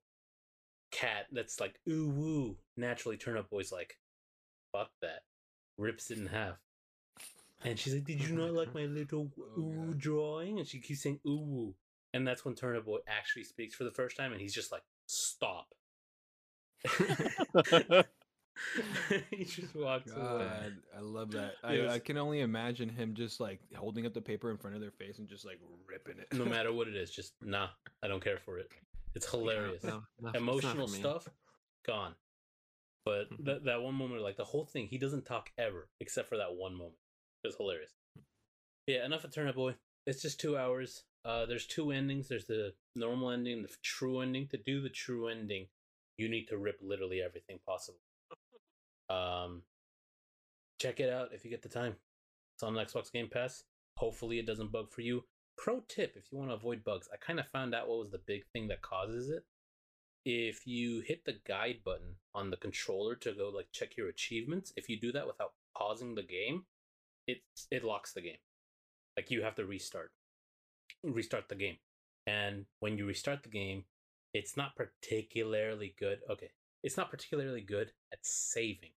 cat 0.92 1.28
that's 1.32 1.60
like 1.60 1.80
ooh 1.90 2.10
woo. 2.10 2.58
Naturally, 2.78 3.18
Turnip 3.18 3.50
Boy's 3.50 3.72
like, 3.72 3.98
fuck 4.72 4.92
that, 5.02 5.22
rips 5.78 6.12
it 6.12 6.18
in 6.18 6.28
half. 6.28 6.58
And 7.66 7.78
she's 7.78 7.94
like, 7.94 8.06
"Did 8.06 8.22
you 8.22 8.36
not 8.36 8.54
like 8.54 8.74
my 8.74 8.86
little 8.86 9.32
Oh, 9.40 9.60
ooh 9.62 9.86
God. 9.90 9.98
drawing?" 9.98 10.60
And 10.60 10.68
she 10.68 10.80
keeps 10.80 11.02
saying 11.02 11.20
"ooh," 11.28 11.76
and 12.14 12.26
that's 12.28 12.46
when 12.46 12.56
Turnip 12.56 12.86
Boy 12.86 13.00
actually 13.08 13.44
speaks 13.44 13.76
for 13.76 13.84
the 13.84 13.92
first 13.92 14.16
time, 14.18 14.32
and 14.32 14.40
he's 14.42 14.54
just 14.54 14.72
like, 14.72 14.84
"Stop." 15.08 15.74
he 19.32 19.46
just 19.46 19.74
walks 19.76 20.12
away. 20.12 20.72
I 20.96 21.00
love 21.02 21.32
that. 21.32 21.54
I, 21.64 21.74
Yes. 21.76 21.92
I 21.92 22.00
can 22.00 22.18
only 22.18 22.42
imagine 22.42 22.90
him 22.90 23.14
just 23.14 23.40
like 23.40 23.60
holding 23.76 24.06
up 24.06 24.14
the 24.14 24.22
paper 24.22 24.52
in 24.52 24.58
front 24.58 24.76
of 24.76 24.82
their 24.82 24.92
face 24.92 25.20
and 25.20 25.28
just 25.28 25.46
like 25.46 25.60
ripping 25.88 26.20
it. 26.22 26.28
No 26.38 26.46
matter 26.46 26.72
what 26.74 26.88
it 26.88 26.96
is, 26.96 27.10
just 27.12 27.34
nah, 27.42 27.68
I 28.04 28.08
don't 28.08 28.24
care 28.24 28.38
for 28.38 28.58
it. 28.60 28.70
It's 29.16 29.30
hilarious. 29.30 29.84
No, 29.84 30.04
not- 30.22 30.36
Emotional 30.36 30.88
stuff, 30.88 31.28
gone. 31.86 32.16
But 33.06 33.30
Mhm. 33.32 33.46
that 33.46 33.64
that 33.66 33.82
one 33.82 33.96
moment, 33.96 34.22
like 34.22 34.36
the 34.38 34.44
whole 34.46 34.66
thing, 34.66 34.88
he 34.88 34.98
doesn't 34.98 35.26
talk 35.26 35.52
ever 35.58 35.88
except 36.00 36.28
for 36.30 36.38
that 36.38 36.54
one 36.54 36.74
moment. 36.76 36.96
It's 37.44 37.56
hilarious. 37.58 37.92
Yeah, 38.88 39.06
enough 39.06 39.24
of 39.24 39.34
Turnip 39.34 39.56
Boy. 39.56 39.76
It's 40.06 40.22
just 40.22 40.40
two 40.40 40.58
hours. 40.58 41.04
Uh, 41.24 41.46
there's 41.46 41.68
two 41.68 41.92
endings. 41.92 42.28
There's 42.28 42.46
the 42.46 42.74
normal 42.96 43.30
ending, 43.30 43.62
the 43.62 43.70
true 43.84 44.22
ending. 44.22 44.48
To 44.48 44.58
do 44.58 44.82
the 44.82 44.90
true 44.90 45.28
ending, 45.28 45.68
you 46.18 46.30
need 46.30 46.46
to 46.48 46.58
rip 46.58 46.80
literally 46.82 47.22
everything 47.22 47.60
possible. 47.66 48.00
Um, 49.12 49.64
check 50.80 51.00
it 51.00 51.12
out 51.12 51.30
if 51.34 51.44
you 51.44 51.50
get 51.50 51.64
the 51.64 51.68
time. 51.68 51.96
It's 52.54 52.62
on 52.62 52.76
Xbox 52.76 53.12
Game 53.12 53.28
Pass. 53.28 53.64
Hopefully, 53.98 54.38
it 54.38 54.46
doesn't 54.46 54.72
bug 54.72 54.92
for 54.92 55.02
you. 55.02 55.24
Pro 55.58 55.80
tip: 55.88 56.14
if 56.16 56.32
you 56.32 56.38
want 56.38 56.52
to 56.52 56.56
avoid 56.56 56.84
bugs, 56.84 57.10
I 57.12 57.18
kind 57.18 57.40
of 57.40 57.48
found 57.48 57.74
out 57.74 57.88
what 57.90 57.98
was 57.98 58.12
the 58.12 58.22
big 58.28 58.44
thing 58.54 58.68
that 58.68 58.84
causes 58.84 59.32
it. 59.32 59.46
If 60.26 60.68
you 60.68 61.02
hit 61.02 61.26
the 61.26 61.40
guide 61.48 61.80
button 61.84 62.18
on 62.36 62.52
the 62.52 62.58
controller 62.58 63.16
to 63.16 63.34
go 63.34 63.50
like 63.50 63.70
check 63.72 63.98
your 63.98 64.10
achievements, 64.10 64.72
if 64.76 64.90
you 64.90 65.00
do 65.00 65.12
that 65.14 65.26
without 65.26 65.54
pausing 65.76 66.14
the 66.14 66.22
game, 66.22 66.66
it 67.30 67.42
it 67.72 67.84
locks 67.84 68.14
the 68.14 68.22
game. 68.22 68.38
Like 69.18 69.32
you 69.32 69.42
have 69.44 69.56
to 69.56 69.66
restart, 69.66 70.12
restart 71.04 71.50
the 71.50 71.56
game, 71.56 71.78
and 72.28 72.66
when 72.80 72.98
you 72.98 73.06
restart 73.06 73.44
the 73.44 73.50
game, 73.50 73.84
it's 74.34 74.56
not 74.58 74.76
particularly 74.76 75.96
good. 76.00 76.20
Okay, 76.30 76.52
it's 76.84 76.98
not 76.98 77.12
particularly 77.12 77.62
good 77.62 77.92
at 78.14 78.20
saving. 78.26 78.92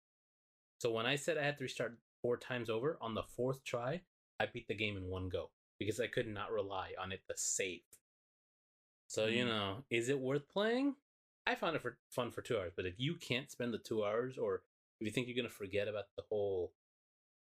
So 0.81 0.90
when 0.90 1.07
I 1.07 1.16
said 1.16 1.38
I 1.38 1.45
had 1.45 1.59
to 1.59 1.64
restart 1.64 1.99
four 2.23 2.37
times 2.37 2.71
over 2.71 2.99
on 3.01 3.14
the 3.14 3.23
fourth 3.23 3.64
try, 3.64 4.03
I 4.38 4.47
beat 4.47 4.69
the 4.69 4.75
game 4.75 4.97
in 4.97 5.09
one 5.09 5.29
go 5.29 5.51
because 5.79 6.01
I 6.01 6.07
could 6.07 6.29
not 6.29 6.53
rely 6.53 6.93
on 7.01 7.12
it 7.12 7.21
to 7.29 7.35
save. 7.37 7.83
So 9.09 9.27
you 9.27 9.45
Mm. 9.45 9.49
know, 9.49 9.85
is 9.90 10.09
it 10.09 10.21
worth 10.21 10.49
playing? 10.49 10.97
I 11.47 11.55
found 11.55 11.75
it 11.77 11.83
for 11.83 11.99
fun 12.11 12.31
for 12.31 12.43
two 12.43 12.59
hours, 12.59 12.73
but 12.77 12.87
if 12.87 12.95
you 12.99 13.16
can't 13.16 13.51
spend 13.51 13.73
the 13.75 13.79
two 13.79 14.05
hours, 14.05 14.38
or 14.38 14.62
if 15.01 15.07
you 15.07 15.11
think 15.11 15.27
you're 15.27 15.37
gonna 15.37 15.49
forget 15.49 15.88
about 15.88 16.14
the 16.16 16.23
whole 16.29 16.73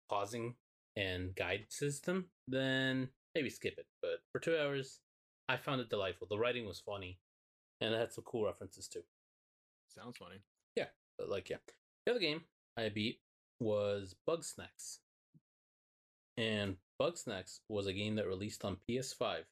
pausing 0.08 0.56
and 0.98 1.34
guide 1.36 1.66
system, 1.68 2.26
then 2.48 3.08
maybe 3.34 3.48
skip 3.48 3.74
it. 3.78 3.86
But 4.02 4.20
for 4.32 4.40
two 4.40 4.58
hours, 4.58 4.98
I 5.48 5.56
found 5.56 5.80
it 5.80 5.88
delightful. 5.88 6.26
The 6.28 6.38
writing 6.38 6.66
was 6.66 6.80
funny, 6.80 7.18
and 7.80 7.94
it 7.94 7.98
had 7.98 8.12
some 8.12 8.24
cool 8.24 8.44
references 8.44 8.88
too. 8.88 9.02
Sounds 9.88 10.16
funny. 10.16 10.40
Yeah, 10.74 10.86
but 11.16 11.28
like, 11.28 11.48
yeah, 11.48 11.58
the 12.04 12.12
other 12.12 12.20
game 12.20 12.42
I 12.76 12.88
beat 12.88 13.20
was 13.60 14.16
Bugsnax, 14.28 14.98
and 16.36 16.76
Bugsnax 17.00 17.60
was 17.68 17.86
a 17.86 17.92
game 17.92 18.16
that 18.16 18.26
released 18.26 18.64
on 18.64 18.76
PS5 18.90 19.44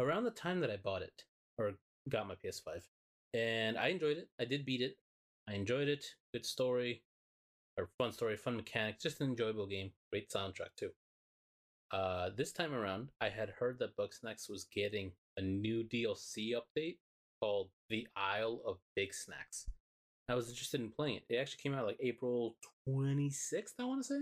around 0.00 0.24
the 0.24 0.30
time 0.30 0.60
that 0.60 0.70
I 0.70 0.76
bought 0.76 1.02
it 1.02 1.24
or 1.58 1.74
got 2.08 2.26
my 2.26 2.34
PS5, 2.34 2.82
and 3.34 3.76
I 3.76 3.88
enjoyed 3.88 4.16
it. 4.16 4.28
I 4.40 4.46
did 4.46 4.64
beat 4.64 4.80
it. 4.80 4.96
I 5.46 5.52
enjoyed 5.52 5.88
it. 5.88 6.04
Good 6.32 6.46
story, 6.46 7.02
or 7.78 7.88
fun 7.98 8.12
story, 8.12 8.36
fun 8.36 8.56
mechanics, 8.56 9.02
just 9.02 9.20
an 9.20 9.28
enjoyable 9.28 9.66
game. 9.66 9.90
Great 10.12 10.30
soundtrack 10.30 10.74
too. 10.76 10.90
Uh, 11.90 12.30
this 12.36 12.52
time 12.52 12.74
around, 12.74 13.10
I 13.20 13.28
had 13.28 13.50
heard 13.50 13.78
that 13.78 13.96
Bugsnax 13.96 14.48
was 14.48 14.66
getting 14.74 15.12
a 15.36 15.42
new 15.42 15.84
DLC 15.84 16.52
update 16.52 16.96
called 17.40 17.70
The 17.88 18.06
Isle 18.16 18.60
of 18.66 18.78
Bigsnax. 18.98 19.66
I 20.28 20.34
was 20.34 20.48
interested 20.48 20.80
in 20.80 20.90
playing 20.90 21.16
it. 21.16 21.24
It 21.28 21.36
actually 21.36 21.62
came 21.62 21.74
out 21.74 21.86
like 21.86 21.98
April 22.00 22.56
26th, 22.88 23.74
I 23.78 23.84
want 23.84 24.02
to 24.02 24.08
say. 24.08 24.20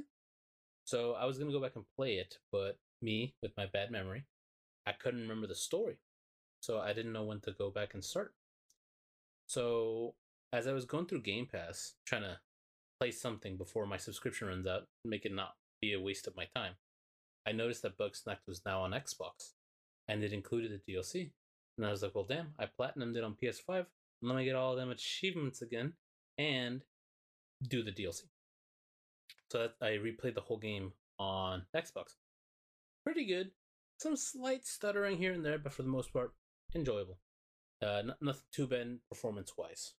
So 0.84 1.12
I 1.12 1.26
was 1.26 1.38
going 1.38 1.48
to 1.48 1.56
go 1.56 1.62
back 1.62 1.76
and 1.76 1.84
play 1.96 2.14
it, 2.14 2.38
but 2.50 2.78
me, 3.00 3.34
with 3.42 3.52
my 3.56 3.66
bad 3.72 3.90
memory, 3.90 4.24
I 4.86 4.92
couldn't 4.92 5.20
remember 5.20 5.46
the 5.46 5.54
story. 5.54 5.98
So 6.60 6.80
I 6.80 6.92
didn't 6.92 7.12
know 7.12 7.24
when 7.24 7.40
to 7.40 7.52
go 7.52 7.70
back 7.70 7.94
and 7.94 8.04
start. 8.04 8.34
So 9.46 10.14
as 10.52 10.66
I 10.66 10.72
was 10.72 10.84
going 10.84 11.06
through 11.06 11.22
Game 11.22 11.46
Pass, 11.50 11.94
trying 12.04 12.22
to 12.22 12.38
play 13.02 13.10
something 13.10 13.56
before 13.56 13.86
my 13.86 13.96
subscription 13.96 14.48
runs 14.48 14.66
out, 14.66 14.82
make 15.04 15.24
it 15.24 15.32
not 15.34 15.54
be 15.80 15.92
a 15.92 16.00
waste 16.00 16.26
of 16.28 16.36
my 16.36 16.46
time, 16.54 16.74
I 17.46 17.52
noticed 17.52 17.82
that 17.82 17.98
Bugsnax 17.98 18.36
was 18.46 18.62
now 18.64 18.82
on 18.82 18.92
Xbox 18.92 19.52
and 20.08 20.22
it 20.22 20.32
included 20.32 20.70
the 20.86 20.92
DLC. 20.92 21.32
And 21.76 21.86
I 21.86 21.90
was 21.90 22.02
like, 22.02 22.14
well, 22.14 22.26
damn, 22.28 22.54
I 22.58 22.66
platinumed 22.66 23.16
it 23.16 23.24
on 23.24 23.36
PS5. 23.42 23.86
Let 24.22 24.36
me 24.36 24.44
get 24.44 24.54
all 24.54 24.72
of 24.72 24.78
them 24.78 24.90
achievements 24.90 25.62
again 25.62 25.94
and 26.38 26.82
do 27.66 27.82
the 27.82 27.90
DLC. 27.90 28.22
So 29.50 29.68
I 29.80 29.98
replayed 29.98 30.34
the 30.34 30.40
whole 30.42 30.58
game 30.58 30.92
on 31.18 31.62
Xbox. 31.74 32.14
Pretty 33.04 33.26
good. 33.26 33.50
Some 33.98 34.16
slight 34.16 34.64
stuttering 34.66 35.16
here 35.16 35.32
and 35.32 35.44
there, 35.44 35.58
but 35.58 35.72
for 35.72 35.82
the 35.82 35.88
most 35.88 36.12
part, 36.12 36.32
enjoyable. 36.74 37.18
Uh, 37.82 37.98
n- 37.98 38.14
nothing 38.20 38.42
too 38.52 38.66
bad 38.68 38.98
performance 39.08 39.52
wise. 39.58 39.94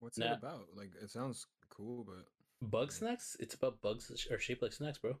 What's 0.00 0.18
Nah. 0.18 0.32
it 0.32 0.38
about? 0.38 0.66
Like, 0.74 0.90
it 1.02 1.10
sounds 1.10 1.46
cool, 1.70 2.04
but 2.04 2.26
Bug 2.70 2.92
snacks? 2.92 3.36
It's 3.40 3.54
about 3.54 3.80
bugs 3.82 4.08
that 4.08 4.32
are 4.32 4.38
shaped 4.38 4.62
like 4.62 4.72
snacks, 4.72 4.98
bro. 4.98 5.16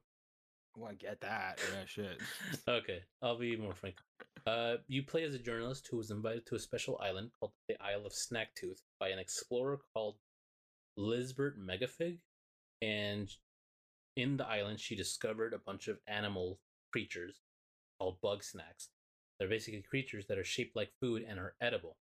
well, 0.76 0.90
I 0.90 0.94
get 0.94 1.20
that. 1.20 1.60
Yeah, 1.72 1.84
shit. 1.86 2.22
okay, 2.68 3.00
I'll 3.22 3.38
be 3.38 3.56
more 3.56 3.74
frank. 3.74 3.96
Uh, 4.46 4.76
you 4.88 5.02
play 5.02 5.24
as 5.24 5.34
a 5.34 5.38
journalist 5.38 5.88
who 5.90 5.96
was 5.96 6.10
invited 6.10 6.46
to 6.46 6.54
a 6.54 6.58
special 6.58 6.98
island 7.02 7.30
called 7.38 7.52
the 7.68 7.80
Isle 7.82 8.06
of 8.06 8.12
Snaktooth 8.12 8.82
by 8.98 9.08
an 9.08 9.18
explorer 9.18 9.80
called 9.92 10.16
Lizbert 10.98 11.58
Megafig, 11.58 12.18
and 12.82 13.30
in 14.16 14.36
the 14.36 14.46
island 14.46 14.80
she 14.80 14.94
discovered 14.94 15.52
a 15.52 15.58
bunch 15.58 15.88
of 15.88 15.98
animal 16.06 16.58
creatures 16.92 17.40
called 17.98 18.20
bug 18.20 18.44
snacks. 18.44 18.88
They're 19.38 19.48
basically 19.48 19.82
creatures 19.82 20.26
that 20.28 20.38
are 20.38 20.44
shaped 20.44 20.76
like 20.76 20.92
food 21.00 21.24
and 21.28 21.38
are 21.38 21.54
edible. 21.60 21.96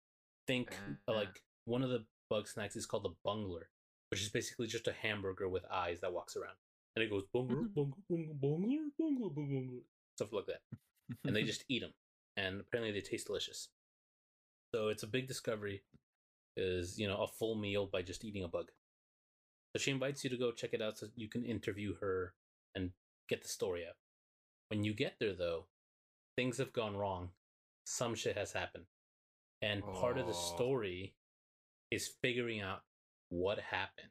Think 0.46 0.74
uh, 1.07 1.14
like 1.14 1.42
one 1.64 1.83
of 1.83 1.90
the 1.90 2.05
bug 2.31 2.48
snacks 2.48 2.77
is 2.77 2.87
called 2.87 3.05
the 3.05 3.14
bungler, 3.24 3.68
which 4.11 4.23
is 4.23 4.29
basically 4.29 4.66
just 4.66 4.88
a 4.88 4.92
hamburger 4.92 5.49
with 5.49 5.64
eyes 5.71 6.01
that 6.01 6.12
walks 6.12 6.37
around, 6.37 6.57
and 6.97 7.05
it 7.05 7.11
goes 7.11 7.25
bungler, 7.33 7.57
mm-hmm. 7.57 7.75
bungler, 7.75 8.03
bungler, 8.09 8.35
bungler, 8.35 8.90
bungler, 8.99 9.31
bungler, 9.31 9.81
stuff 10.16 10.33
like 10.33 10.47
that 10.47 10.61
and 11.25 11.35
they 11.35 11.42
just 11.44 11.64
eat 11.68 11.81
them 11.81 11.92
and 12.37 12.61
apparently 12.61 12.92
they 12.92 13.05
taste 13.05 13.27
delicious. 13.27 13.68
So 14.75 14.88
it's 14.88 15.03
a 15.03 15.09
big 15.09 15.27
discovery 15.27 15.83
is 16.57 16.99
you 16.99 17.09
know 17.09 17.23
a 17.23 17.27
full 17.27 17.55
meal 17.55 17.87
by 17.87 18.03
just 18.03 18.25
eating 18.25 18.44
a 18.44 18.49
bug. 18.49 18.71
So 19.75 19.81
she 19.81 19.90
invites 19.90 20.25
you 20.25 20.31
to 20.31 20.37
go 20.37 20.53
check 20.53 20.71
it 20.73 20.83
out 20.83 20.99
so 20.99 21.07
you 21.14 21.29
can 21.29 21.44
interview 21.44 21.94
her 22.01 22.35
and 22.75 22.90
get 23.29 23.42
the 23.42 23.49
story 23.49 23.85
out. 23.88 23.97
When 24.68 24.85
you 24.85 24.94
get 24.94 25.14
there 25.21 25.35
though 25.35 25.66
things 26.37 26.59
have 26.59 26.73
gone 26.73 26.97
wrong. 26.97 27.31
Some 27.85 28.14
shit 28.14 28.37
has 28.37 28.53
happened 28.53 28.85
and 29.62 29.83
part 29.83 30.18
of 30.18 30.27
the 30.27 30.33
Oh. 30.33 30.55
story 30.55 31.14
is 31.90 32.07
figuring 32.07 32.61
out 32.61 32.85
what 33.31 33.59
happened 33.59 34.11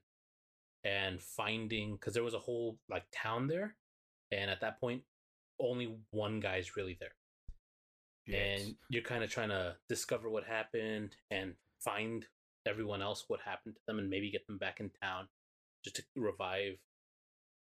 and 0.84 1.22
finding 1.22 1.96
because 1.96 2.14
there 2.14 2.24
was 2.24 2.34
a 2.34 2.40
whole 2.40 2.78
like 2.90 3.04
town 3.14 3.48
there 3.48 3.76
and 4.32 4.50
at 4.50 4.62
that 4.62 4.80
point 4.80 5.02
only 5.60 5.96
one 6.12 6.40
guy's 6.40 6.78
really 6.78 6.98
there. 7.00 7.16
And 8.30 8.76
you're 8.90 9.04
kind 9.04 9.24
of 9.24 9.30
trying 9.30 9.50
to 9.50 9.76
discover 9.88 10.30
what 10.30 10.44
happened 10.44 11.16
and 11.32 11.54
find 11.80 12.26
everyone 12.68 13.02
else 13.02 13.24
what 13.28 13.40
happened 13.40 13.76
to 13.76 13.82
them 13.88 14.00
and 14.00 14.10
maybe 14.10 14.30
get 14.30 14.46
them 14.48 14.58
back 14.58 14.82
in 14.82 14.92
town 15.02 15.28
just 15.84 15.96
to 15.96 16.04
revive 16.16 16.74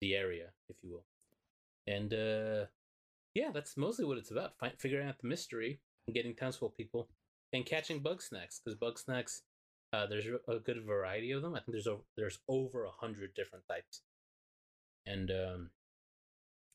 the 0.00 0.14
area 0.14 0.46
if 0.70 0.76
you 0.82 0.90
will. 0.90 1.04
And 1.86 2.12
uh 2.14 2.66
yeah 3.34 3.50
that's 3.52 3.76
mostly 3.76 4.04
what 4.04 4.16
it's 4.16 4.30
about 4.30 4.52
Find, 4.58 4.72
figuring 4.78 5.08
out 5.08 5.16
the 5.20 5.28
mystery 5.28 5.80
and 6.06 6.14
getting 6.14 6.34
townsfolk 6.34 6.76
people 6.76 7.08
and 7.52 7.66
catching 7.66 8.00
bug 8.00 8.22
snacks 8.22 8.60
because 8.64 8.78
bug 8.78 8.98
snacks 8.98 9.42
uh, 9.94 10.06
there's 10.06 10.26
a 10.48 10.58
good 10.58 10.82
variety 10.84 11.30
of 11.30 11.42
them 11.42 11.54
i 11.54 11.58
think 11.58 11.72
there's 11.72 11.86
over 11.86 12.02
there's 12.16 12.38
over 12.48 12.84
a 12.84 12.90
hundred 12.90 13.34
different 13.34 13.64
types 13.68 14.02
and 15.06 15.30
um 15.30 15.70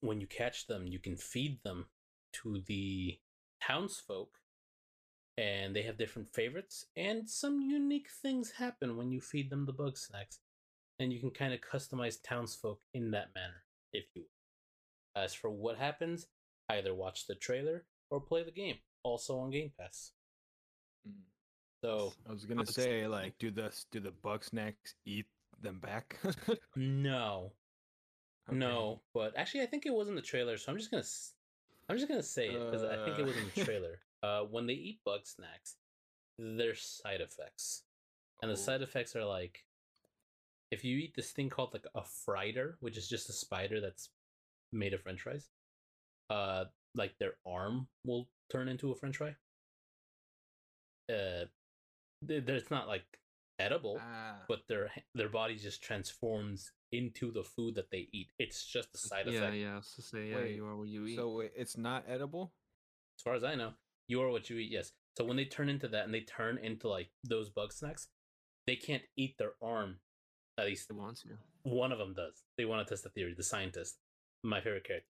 when 0.01 0.21
you 0.21 0.27
catch 0.27 0.67
them 0.67 0.87
you 0.87 0.99
can 0.99 1.15
feed 1.15 1.59
them 1.63 1.85
to 2.31 2.61
the 2.67 3.17
townsfolk 3.61 4.39
and 5.39 5.73
they 5.73 5.83
have 5.83 5.97
different 5.97 6.33
favorites, 6.33 6.87
and 6.97 7.29
some 7.29 7.61
unique 7.61 8.09
things 8.21 8.51
happen 8.57 8.97
when 8.97 9.09
you 9.09 9.21
feed 9.21 9.49
them 9.49 9.65
the 9.65 9.71
bug 9.71 9.97
snacks, 9.97 10.39
and 10.99 11.13
you 11.13 11.19
can 11.21 11.31
kind 11.31 11.53
of 11.53 11.61
customize 11.61 12.17
townsfolk 12.21 12.81
in 12.93 13.11
that 13.11 13.29
manner, 13.33 13.63
if 13.93 14.03
you. 14.13 14.23
will. 14.23 15.23
As 15.23 15.33
for 15.33 15.49
what 15.49 15.77
happens, 15.77 16.27
either 16.69 16.93
watch 16.93 17.25
the 17.25 17.35
trailer 17.35 17.85
or 18.11 18.19
play 18.19 18.43
the 18.43 18.51
game, 18.51 18.79
also 19.01 19.39
on 19.39 19.49
Game 19.49 19.71
Pass. 19.79 20.11
Mm. 21.07 21.21
So 21.83 22.13
I 22.27 22.31
was 22.31 22.45
gonna 22.45 22.65
say 22.65 23.07
like, 23.07 23.37
do 23.37 23.51
the 23.51 23.85
do 23.91 23.99
the 23.99 24.11
bug 24.11 24.43
snacks 24.43 24.95
eat 25.05 25.27
them 25.61 25.79
back? 25.79 26.19
no, 26.75 27.51
Okay. 28.49 28.57
no, 28.57 29.03
but 29.13 29.35
actually, 29.37 29.61
I 29.63 29.67
think 29.67 29.85
it 29.85 29.93
was 29.93 30.09
in 30.09 30.15
the 30.15 30.21
trailer, 30.21 30.57
so 30.57 30.71
I'm 30.71 30.77
just 30.77 30.91
gonna, 30.91 31.03
I'm 31.89 31.97
just 31.97 32.07
gonna 32.09 32.23
say 32.23 32.53
it 32.53 32.65
because 32.65 32.83
I 32.83 32.97
think 32.97 33.19
it 33.19 33.23
was 33.23 33.37
in 33.37 33.45
the 33.45 33.51
Uh. 33.51 33.63
trailer. 33.65 33.99
uh, 34.23 34.43
when 34.45 34.67
they 34.67 34.73
eat 34.73 35.03
bug 35.03 35.25
snacks, 35.27 35.77
there's 36.37 36.81
side 36.81 37.21
effects, 37.21 37.85
and 38.41 38.51
the 38.51 38.57
Oh. 38.57 38.57
side 38.57 38.81
effects 38.81 39.15
are 39.15 39.25
like, 39.25 39.67
if 40.71 40.83
you 40.83 40.97
eat 40.97 41.15
this 41.15 41.31
thing 41.31 41.49
called 41.49 41.73
like 41.73 41.85
a 41.95 42.01
Fryder, 42.01 42.77
which 42.81 42.97
is 42.97 43.07
just 43.09 43.29
a 43.29 43.33
spider 43.33 43.81
that's 43.81 44.09
made 44.71 44.93
of 44.93 45.01
French 45.01 45.21
fries, 45.21 45.49
uh, 46.29 46.65
like 46.95 47.17
their 47.19 47.35
arm 47.45 47.89
will 48.05 48.29
turn 48.49 48.67
into 48.67 48.91
a 48.91 48.95
French 48.95 49.17
fry. 49.17 49.37
Uh, 51.09 51.45
it's 52.27 52.71
not 52.71 52.87
like 52.87 53.03
edible 53.59 53.97
Ah, 54.01 54.37
but 54.47 54.59
their 54.67 54.89
their 55.15 55.29
body 55.29 55.55
just 55.55 55.83
transforms 55.83 56.71
into 56.91 57.31
the 57.31 57.43
food 57.43 57.75
that 57.75 57.91
they 57.91 58.07
eat. 58.13 58.29
It's 58.39 58.65
just 58.65 58.89
a 58.95 58.97
side 58.97 59.27
yeah, 59.27 59.39
effect. 59.39 59.55
yeah. 59.55 59.75
Was 59.75 59.93
to 59.95 60.01
say, 60.01 60.29
yeah, 60.29 60.35
Wait, 60.37 60.55
you 60.55 60.65
are 60.65 60.75
what 60.75 60.87
you 60.87 61.05
eat. 61.05 61.15
so 61.17 61.29
wait, 61.37 61.51
it's 61.55 61.77
not 61.77 62.03
edible. 62.07 62.53
As 63.17 63.23
far 63.23 63.35
as 63.35 63.43
I 63.43 63.55
know, 63.55 63.71
you 64.07 64.21
are 64.21 64.29
what 64.29 64.49
you 64.49 64.57
eat. 64.57 64.71
Yes. 64.71 64.91
So 65.17 65.25
when 65.25 65.37
they 65.37 65.45
turn 65.45 65.69
into 65.69 65.87
that 65.89 66.05
and 66.05 66.13
they 66.13 66.21
turn 66.21 66.57
into 66.57 66.87
like 66.87 67.09
those 67.23 67.49
bug 67.49 67.73
snacks, 67.73 68.07
they 68.65 68.75
can't 68.75 69.03
eat 69.17 69.37
their 69.37 69.53
arm. 69.61 69.97
At 70.57 70.65
least 70.65 70.89
it 70.89 70.95
wants 70.95 71.23
you. 71.25 71.37
one 71.63 71.91
of 71.91 71.99
them 71.99 72.13
does. 72.13 72.43
They 72.57 72.65
want 72.65 72.85
to 72.85 72.91
test 72.91 73.03
the 73.03 73.09
theory. 73.09 73.33
The 73.35 73.43
scientist, 73.43 73.97
my 74.43 74.59
favorite 74.61 74.85
character. 74.85 75.07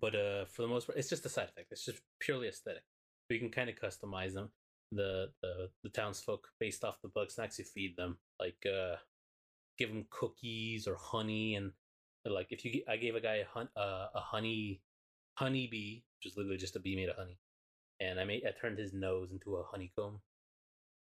But 0.00 0.14
uh, 0.14 0.44
for 0.44 0.62
the 0.62 0.68
most 0.68 0.86
part, 0.86 0.98
it's 0.98 1.08
just 1.08 1.24
a 1.26 1.28
side 1.28 1.48
effect. 1.48 1.68
It's 1.70 1.84
just 1.84 2.00
purely 2.20 2.46
aesthetic. 2.48 2.82
We 3.30 3.38
can 3.38 3.50
kind 3.50 3.70
of 3.70 3.76
customize 3.76 4.34
them. 4.34 4.50
The, 4.92 5.30
the 5.42 5.70
the 5.82 5.90
townsfolk 5.90 6.48
based 6.58 6.82
off 6.84 7.02
the 7.02 7.08
bug 7.08 7.28
and 7.36 7.44
actually 7.44 7.64
feed 7.66 7.96
them. 7.96 8.18
Like 8.40 8.64
uh, 8.66 8.96
give 9.78 9.90
them 9.90 10.06
cookies 10.10 10.86
or 10.88 10.96
honey, 10.96 11.56
and 11.56 11.72
like 12.24 12.48
if 12.50 12.64
you 12.64 12.82
I 12.88 12.96
gave 12.96 13.14
a 13.14 13.20
guy 13.20 13.36
a 13.36 13.44
hun- 13.46 13.68
uh, 13.76 14.08
a 14.14 14.20
honey 14.20 14.80
honey 15.38 15.66
bee, 15.66 16.04
which 16.18 16.30
is 16.32 16.36
literally 16.36 16.56
just 16.58 16.76
a 16.76 16.80
bee 16.80 16.96
made 16.96 17.08
of 17.10 17.16
honey, 17.16 17.38
and 18.00 18.18
I 18.20 18.24
made 18.24 18.44
I 18.46 18.52
turned 18.58 18.78
his 18.78 18.92
nose 18.94 19.30
into 19.32 19.56
a 19.56 19.64
honeycomb. 19.64 20.20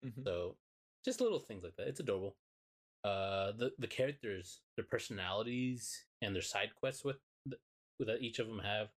Mhm. 0.05 0.25
So 0.25 0.57
just 1.05 1.21
little 1.21 1.41
things 1.41 1.63
like 1.65 1.77
that. 1.77 1.89
It's 1.89 2.01
adorable. 2.01 2.37
Uh, 3.05 3.53
the 3.53 3.73
the 3.79 3.87
characters, 3.87 4.63
their 4.77 4.85
personalities, 4.87 6.07
and 6.23 6.35
their 6.35 6.43
side 6.43 6.75
quests 6.75 7.05
with 7.05 7.19
th- 7.49 7.61
that 8.01 8.23
each 8.23 8.39
of 8.39 8.49
them 8.49 8.61
have 8.61 8.89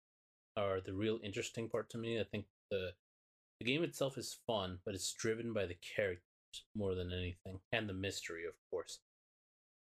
are 0.56 0.80
the 0.80 0.94
real 0.94 1.20
interesting 1.22 1.68
part 1.68 1.90
to 1.90 1.98
me. 1.98 2.20
I 2.20 2.24
think 2.24 2.46
the 2.70 2.92
the 3.58 3.64
game 3.64 3.82
itself 3.82 4.16
is 4.18 4.38
fun, 4.46 4.78
but 4.84 4.94
it's 4.94 5.12
driven 5.12 5.52
by 5.52 5.66
the 5.66 5.76
characters 5.96 6.22
more 6.74 6.94
than 6.94 7.12
anything, 7.12 7.60
and 7.72 7.88
the 7.88 7.94
mystery, 7.94 8.44
of 8.46 8.54
course. 8.70 9.00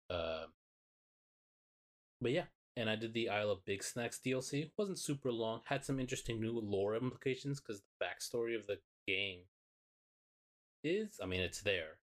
Um, 0.08 0.52
but 2.20 2.32
yeah, 2.32 2.44
and 2.76 2.88
I 2.88 2.96
did 2.96 3.14
the 3.14 3.28
Isle 3.28 3.50
of 3.50 3.64
Bigsnax 3.64 4.20
DLC. 4.24 4.70
wasn't 4.76 4.98
super 4.98 5.32
long. 5.32 5.62
Had 5.64 5.84
some 5.84 5.98
interesting 5.98 6.40
new 6.40 6.52
lore 6.52 6.94
implications 6.94 7.60
because 7.60 7.82
the 7.82 8.04
backstory 8.04 8.56
of 8.56 8.66
the 8.66 8.78
game 9.06 9.40
is, 10.84 11.18
I 11.22 11.26
mean, 11.26 11.40
it's 11.40 11.62
there. 11.62 11.98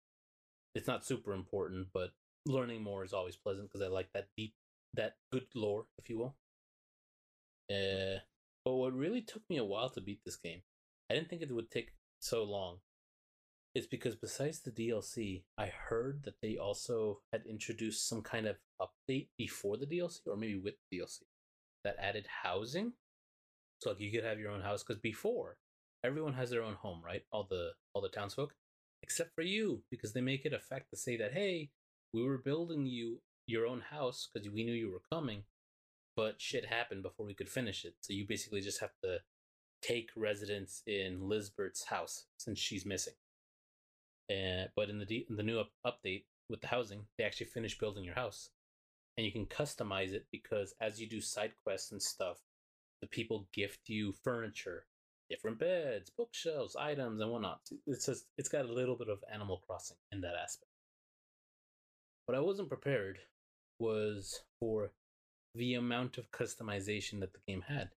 It's 0.76 0.88
not 0.88 1.06
super 1.06 1.34
important, 1.34 1.88
but 1.94 2.12
learning 2.46 2.84
more 2.84 3.04
is 3.04 3.14
always 3.14 3.36
pleasant 3.36 3.70
because 3.70 3.86
I 3.86 3.90
like 3.90 4.10
that 4.14 4.28
deep, 4.36 4.54
that 4.96 5.16
good 5.32 5.46
lore, 5.56 5.86
if 5.98 6.10
you 6.10 6.18
will. 6.18 6.36
Uh, 7.72 8.20
but 8.66 8.74
what 8.74 8.94
really 8.94 9.22
took 9.22 9.44
me 9.50 9.58
a 9.58 9.64
while 9.64 9.90
to 9.92 10.02
beat 10.02 10.22
this 10.26 10.36
game, 10.36 10.62
I 11.10 11.16
didn't 11.16 11.30
think 11.30 11.42
it 11.42 11.52
would 11.52 11.72
take 11.72 11.92
so 12.20 12.44
long. 12.44 12.78
It's 13.76 13.88
because 13.88 14.16
besides 14.16 14.60
the 14.60 14.72
DLC, 14.72 15.44
I 15.58 15.68
heard 15.68 16.24
that 16.24 16.42
they 16.42 16.58
also 16.58 17.22
had 17.32 17.44
introduced 17.48 18.08
some 18.08 18.22
kind 18.22 18.46
of 18.46 18.58
update 18.80 19.30
before 19.38 19.78
the 19.78 19.88
DLC, 19.88 20.20
or 20.28 20.38
maybe 20.38 20.60
with 20.60 20.76
the 20.92 21.00
DLC, 21.00 21.22
that 21.84 21.96
added 22.00 22.28
housing. 22.44 22.94
So 23.82 23.90
like 23.90 24.00
you 24.00 24.12
could 24.12 24.24
have 24.24 24.40
your 24.40 24.52
own 24.52 24.62
house 24.62 24.84
because 24.84 25.02
before 25.02 25.58
everyone 26.04 26.34
has 26.34 26.50
their 26.52 26.64
own 26.64 26.76
home, 26.76 27.02
right? 27.04 27.24
All 27.32 27.48
the 27.50 27.72
all 27.94 28.02
the 28.02 28.10
townsfolk, 28.10 28.54
except 29.02 29.34
for 29.34 29.42
you, 29.42 29.84
because 29.90 30.14
they 30.14 30.22
make 30.22 30.46
it 30.46 30.54
a 30.54 30.60
fact 30.60 30.90
to 30.92 30.96
say 30.96 31.18
that 31.18 31.34
hey, 31.34 31.72
we 32.14 32.24
were 32.24 32.38
building 32.38 32.86
you 32.86 33.22
your 33.48 33.66
own 33.66 33.82
house 33.82 34.30
because 34.32 34.50
we 34.50 34.64
knew 34.64 34.74
you 34.74 34.92
were 34.92 35.02
coming, 35.12 35.44
but 36.16 36.40
shit 36.40 36.66
happened 36.66 37.04
before 37.04 37.26
we 37.26 37.34
could 37.34 37.50
finish 37.50 37.84
it. 37.86 37.96
So 38.02 38.14
you 38.14 38.26
basically 38.28 38.62
just 38.62 38.80
have 38.80 38.94
to 39.04 39.20
take 39.84 40.10
residence 40.16 40.82
in 40.88 41.20
Lizbert's 41.22 41.84
house 41.84 42.26
since 42.38 42.58
she's 42.58 42.86
missing. 42.86 43.14
And 44.30 44.70
but 44.76 44.90
in 44.90 45.00
the 45.00 45.06
de- 45.06 45.26
in 45.30 45.36
the 45.36 45.44
new 45.44 45.60
up- 45.60 45.74
update 45.86 46.24
with 46.50 46.62
the 46.62 46.68
housing, 46.68 47.06
they 47.18 47.26
actually 47.26 47.48
finish 47.48 47.78
building 47.78 48.04
your 48.04 48.16
house, 48.16 48.50
and 49.18 49.26
you 49.26 49.32
can 49.32 49.46
customize 49.46 50.14
it 50.14 50.26
because 50.32 50.74
as 50.80 51.00
you 51.00 51.08
do 51.08 51.22
side 51.22 51.52
quests 51.64 51.92
and 51.92 52.02
stuff, 52.02 52.38
the 53.02 53.08
people 53.08 53.50
gift 53.54 53.90
you 53.90 54.14
furniture, 54.24 54.86
different 55.30 55.60
beds, 55.60 56.10
bookshelves, 56.10 56.76
items, 56.78 57.20
and 57.20 57.30
whatnot. 57.30 57.60
It's 57.86 58.06
just 58.06 58.26
it's 58.38 58.50
got 58.50 58.66
a 58.66 58.74
little 58.74 58.96
bit 58.96 59.10
of 59.10 59.24
Animal 59.32 59.62
Crossing 59.68 59.98
in 60.12 60.22
that 60.22 60.36
aspect. 60.42 60.72
What 62.26 62.38
I 62.38 62.42
wasn't 62.42 62.70
prepared 62.70 63.20
was 63.80 64.42
for 64.62 64.92
the 65.54 65.74
amount 65.74 66.18
of 66.18 66.32
customization 66.32 67.20
that 67.20 67.34
the 67.34 67.40
game 67.46 67.64
had. 67.68 67.90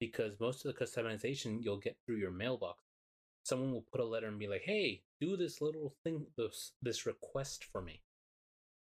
Because 0.00 0.38
most 0.40 0.64
of 0.64 0.74
the 0.74 0.84
customization 0.84 1.62
you'll 1.62 1.78
get 1.78 1.96
through 2.04 2.16
your 2.16 2.30
mailbox. 2.30 2.82
Someone 3.44 3.72
will 3.72 3.86
put 3.92 4.00
a 4.00 4.04
letter 4.04 4.26
and 4.26 4.38
be 4.38 4.48
like, 4.48 4.62
hey, 4.64 5.02
do 5.20 5.36
this 5.36 5.60
little 5.60 5.94
thing, 6.02 6.26
this, 6.36 6.72
this 6.82 7.06
request 7.06 7.64
for 7.64 7.82
me. 7.82 8.02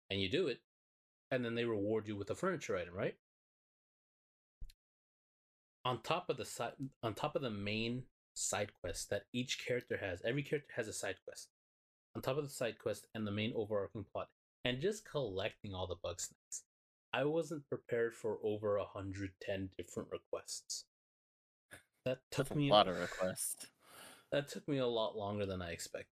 And 0.09 0.19
you 0.19 0.29
do 0.29 0.47
it, 0.47 0.59
and 1.31 1.43
then 1.43 1.55
they 1.55 1.65
reward 1.65 2.07
you 2.07 2.15
with 2.15 2.29
a 2.29 2.35
furniture 2.35 2.77
item, 2.77 2.95
right? 2.95 3.15
On 5.85 6.01
top 6.01 6.29
of 6.29 6.37
the 6.37 6.45
side, 6.45 6.73
on 7.03 7.13
top 7.13 7.35
of 7.35 7.41
the 7.41 7.49
main 7.49 8.03
side 8.33 8.71
quest 8.81 9.09
that 9.09 9.25
each 9.33 9.65
character 9.65 9.97
has, 9.97 10.21
every 10.25 10.43
character 10.43 10.73
has 10.75 10.87
a 10.87 10.93
side 10.93 11.15
quest. 11.25 11.49
On 12.15 12.21
top 12.21 12.37
of 12.37 12.43
the 12.43 12.49
side 12.49 12.79
quest 12.79 13.07
and 13.13 13.27
the 13.27 13.31
main 13.31 13.53
overarching 13.55 14.05
plot, 14.11 14.29
and 14.65 14.81
just 14.81 15.09
collecting 15.09 15.73
all 15.73 15.87
the 15.87 15.95
bug 15.95 16.19
snacks. 16.19 16.63
I 17.13 17.23
wasn't 17.23 17.69
prepared 17.69 18.15
for 18.15 18.37
over 18.43 18.77
110 18.77 19.69
different 19.77 20.09
requests. 20.11 20.85
That 22.07 22.19
took 22.31 22.47
That's 22.47 22.55
a 22.55 22.59
me 22.59 22.69
lot 22.69 22.87
of 22.87 22.97
requests. 22.97 23.67
That 24.31 24.47
took 24.47 24.65
me 24.65 24.77
a 24.77 24.87
lot 24.87 25.17
longer 25.17 25.45
than 25.45 25.61
I 25.61 25.71
expected. 25.71 26.15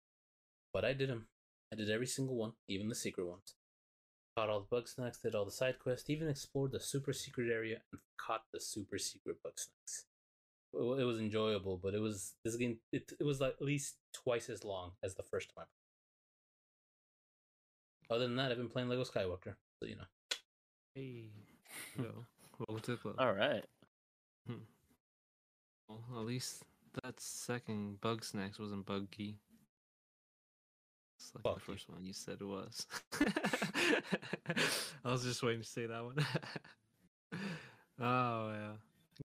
But 0.72 0.86
I 0.86 0.94
did 0.94 1.10
them. 1.10 1.26
I 1.74 1.76
did 1.76 1.90
every 1.90 2.06
single 2.06 2.36
one, 2.36 2.52
even 2.68 2.90
the 2.90 2.96
secret 2.96 3.26
ones. 3.26 3.56
Caught 4.38 4.50
all 4.50 4.60
the 4.60 4.68
bug 4.70 4.88
snacks, 4.88 5.18
did 5.18 5.34
all 5.34 5.46
the 5.46 5.52
side 5.52 5.80
quests, 5.80 6.08
even 6.12 6.28
explored 6.28 6.74
the 6.74 6.80
super 6.80 7.12
secret 7.12 7.52
area 7.52 7.78
and 7.92 8.02
caught 8.18 8.44
the 8.54 8.60
super 8.60 9.00
secret 9.00 9.38
bug 9.44 9.54
snacks. 9.56 10.06
It 10.76 11.06
was 11.06 11.20
enjoyable, 11.20 11.80
but 11.82 11.96
it 11.96 12.02
was 12.02 12.36
this 12.46 12.56
game. 12.56 12.78
It, 12.92 13.12
it 13.20 13.24
was 13.24 13.42
like 13.42 13.56
at 13.60 13.66
least 13.66 13.96
twice 14.14 14.48
as 14.48 14.64
long 14.64 14.92
as 15.04 15.16
the 15.16 15.24
first 15.24 15.52
time. 15.58 15.66
Other 18.12 18.28
than 18.28 18.36
that, 18.36 18.52
I've 18.52 18.58
been 18.58 18.70
playing 18.70 18.90
Lego 18.90 19.06
Skywalker, 19.06 19.56
so 19.80 19.88
you 19.88 19.96
know. 19.96 20.38
Hey, 20.94 21.26
hmm. 21.96 22.04
yo, 22.04 22.26
welcome 22.60 22.84
to 22.84 22.92
the 22.92 22.98
club. 22.98 23.16
All 23.18 23.34
right. 23.34 23.66
Hmm. 24.48 24.66
Well, 25.90 26.04
at 26.20 26.26
least 26.26 26.64
that 27.04 27.20
second 27.20 28.00
bug 28.02 28.24
snacks 28.24 28.60
wasn't 28.60 28.86
buggy. 28.86 29.38
It's 31.18 31.32
like 31.44 31.56
the 31.56 31.60
first 31.60 31.90
one 31.90 32.06
you 32.06 32.14
said 32.14 32.38
it 32.40 32.46
was. 32.46 32.88
I 35.04 35.12
was 35.12 35.24
just 35.24 35.44
waiting 35.44 35.62
to 35.62 35.68
say 35.68 35.86
that 35.88 36.04
one. 36.04 36.16
oh 38.00 38.52
yeah, 38.52 38.72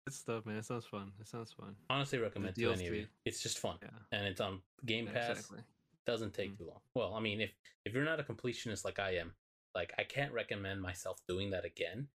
good 0.06 0.14
stuff, 0.14 0.46
man. 0.46 0.56
It 0.56 0.64
sounds 0.64 0.86
fun. 0.86 1.12
It 1.20 1.28
sounds 1.28 1.52
fun. 1.52 1.74
Honestly, 1.90 2.18
recommend 2.18 2.54
to 2.54 2.72
any 2.72 2.86
of 2.86 2.94
you. 2.94 3.06
It's 3.26 3.42
just 3.42 3.58
fun, 3.58 3.76
Yeah, 3.82 3.88
and 4.12 4.26
it's 4.26 4.40
on 4.40 4.60
Game 4.86 5.06
Pass. 5.06 5.30
exactly. 5.30 5.58
doesn't 6.06 6.32
take 6.34 6.52
Mm. 6.52 6.58
too 6.58 6.64
long. 6.66 6.80
Well, 6.94 7.14
I 7.14 7.20
mean, 7.20 7.40
if 7.40 7.50
if 7.84 7.92
you're 7.92 8.04
not 8.04 8.20
a 8.20 8.22
completionist 8.22 8.84
like 8.84 8.98
I 8.98 9.16
am, 9.16 9.34
like 9.74 9.92
I 9.98 10.04
can't 10.04 10.32
recommend 10.32 10.80
myself 10.80 11.18
doing 11.28 11.50
that 11.50 11.64
again 11.64 12.08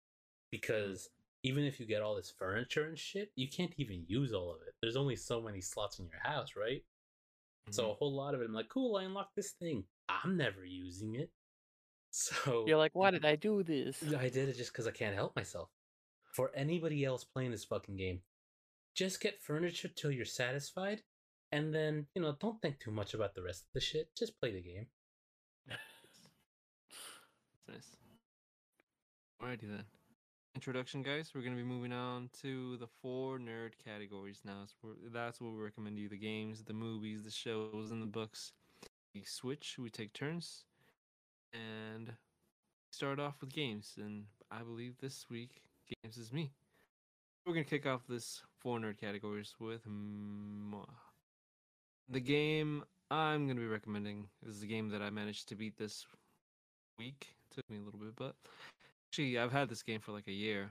because 0.53 1.09
even 1.45 1.65
if 1.65 1.79
you 1.79 1.87
get 1.87 2.03
all 2.03 2.17
this 2.17 2.33
furniture 2.37 2.87
and 2.87 2.99
shit, 2.99 3.31
you 3.37 3.49
can't 3.49 3.75
even 3.77 4.05
use 4.09 4.33
all 4.33 4.51
of 4.51 4.57
it. 4.67 4.75
There's 4.81 4.97
only 4.97 5.15
so 5.15 5.41
many 5.41 5.61
slots 5.61 5.99
in 5.99 6.07
your 6.07 6.21
house, 6.23 6.55
right? 6.57 6.83
So 7.71 7.83
mm-hmm. 7.83 7.93
a 7.93 7.95
whole 7.95 8.17
lot 8.17 8.35
of 8.35 8.41
it, 8.41 8.47
I'm 8.47 8.55
like, 8.55 8.71
cool, 8.71 8.97
I 8.97 9.05
unlocked 9.05 9.37
this 9.37 9.53
thing. 9.53 9.85
I'm 10.09 10.37
never 10.37 10.65
using 10.65 11.15
it. 11.15 11.31
So 12.17 12.63
You're 12.69 12.79
like, 12.79 12.95
why 12.95 13.11
did 13.11 13.25
I 13.25 13.35
do 13.35 13.65
this? 13.65 14.01
I 14.17 14.29
did 14.29 14.49
it 14.49 14.57
just 14.57 14.73
because 14.73 14.87
I 14.87 14.93
can't 14.93 15.17
help 15.17 15.35
myself. 15.35 15.69
For 16.33 16.53
anybody 16.55 17.05
else 17.05 17.25
playing 17.25 17.51
this 17.51 17.65
fucking 17.65 17.97
game, 17.97 18.21
just 18.95 19.21
get 19.21 19.43
furniture 19.43 19.89
till 19.89 20.13
you're 20.13 20.25
satisfied 20.25 21.03
and 21.51 21.75
then 21.75 22.07
you 22.15 22.23
know 22.23 22.37
don't 22.41 22.63
think 22.63 22.79
too 22.79 22.93
much 22.93 23.15
about 23.15 23.35
the 23.35 23.43
rest 23.43 23.63
of 23.63 23.73
the 23.75 23.81
shit. 23.81 24.11
Just 24.17 24.39
play 24.41 24.53
the 24.53 24.63
game. 24.63 24.87
That's 25.69 25.81
nice. 27.69 27.97
Alrighty 29.43 29.69
then. 29.69 29.85
Introduction, 30.55 31.03
guys. 31.03 31.33
We're 31.35 31.43
gonna 31.43 31.57
be 31.57 31.65
moving 31.65 31.93
on 31.93 32.31
to 32.43 32.77
the 32.77 32.87
four 32.87 33.39
nerd 33.39 33.73
categories 33.85 34.41
now. 34.45 34.67
So 34.67 34.91
that's 35.13 35.41
what 35.41 35.53
we 35.53 35.59
recommend 35.59 35.99
you: 35.99 36.09
the 36.09 36.17
games, 36.17 36.63
the 36.63 36.73
movies, 36.73 37.25
the 37.25 37.31
shows, 37.31 37.91
and 37.91 38.01
the 38.01 38.07
books. 38.07 38.53
We 39.15 39.25
switch. 39.25 39.77
We 39.79 39.91
take 39.91 40.13
turns, 40.13 40.65
and 41.53 42.13
start 42.93 43.19
off 43.19 43.41
with 43.41 43.53
games. 43.53 43.95
And 43.99 44.27
I 44.51 44.63
believe 44.63 44.97
this 45.01 45.27
week, 45.29 45.63
games 46.03 46.17
is 46.17 46.33
me. 46.33 46.53
We're 47.45 47.55
gonna 47.55 47.65
kick 47.65 47.85
off 47.85 48.07
this 48.09 48.41
four 48.61 48.79
nerd 48.79 48.97
categories 48.99 49.57
with 49.59 49.85
Mwah. 49.87 50.89
the 52.09 52.21
game 52.21 52.85
I'm 53.11 53.49
gonna 53.49 53.61
be 53.61 53.67
recommending. 53.67 54.29
Is 54.47 54.63
a 54.63 54.67
game 54.67 54.89
that 54.91 55.03
I 55.03 55.11
managed 55.11 55.49
to 55.49 55.57
beat 55.57 55.77
this 55.77 56.07
week. 56.99 57.35
Took 57.51 57.69
me 57.69 57.79
a 57.79 57.83
little 57.83 58.01
bit, 58.01 58.15
but 58.17 58.37
actually 59.15 59.39
I've 59.39 59.53
had 59.53 59.69
this 59.69 59.85
game 59.85 60.01
for 60.01 60.11
like 60.11 60.27
a 60.27 60.33
year. 60.33 60.71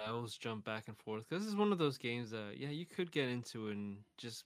I 0.00 0.10
always 0.10 0.34
jump 0.36 0.64
back 0.64 0.84
and 0.88 0.96
forth 0.96 1.28
because 1.28 1.46
it's 1.46 1.54
one 1.54 1.72
of 1.72 1.78
those 1.78 1.98
games 1.98 2.30
that 2.30 2.54
yeah 2.56 2.70
you 2.70 2.86
could 2.86 3.12
get 3.12 3.28
into 3.28 3.68
and 3.68 3.98
just 4.16 4.44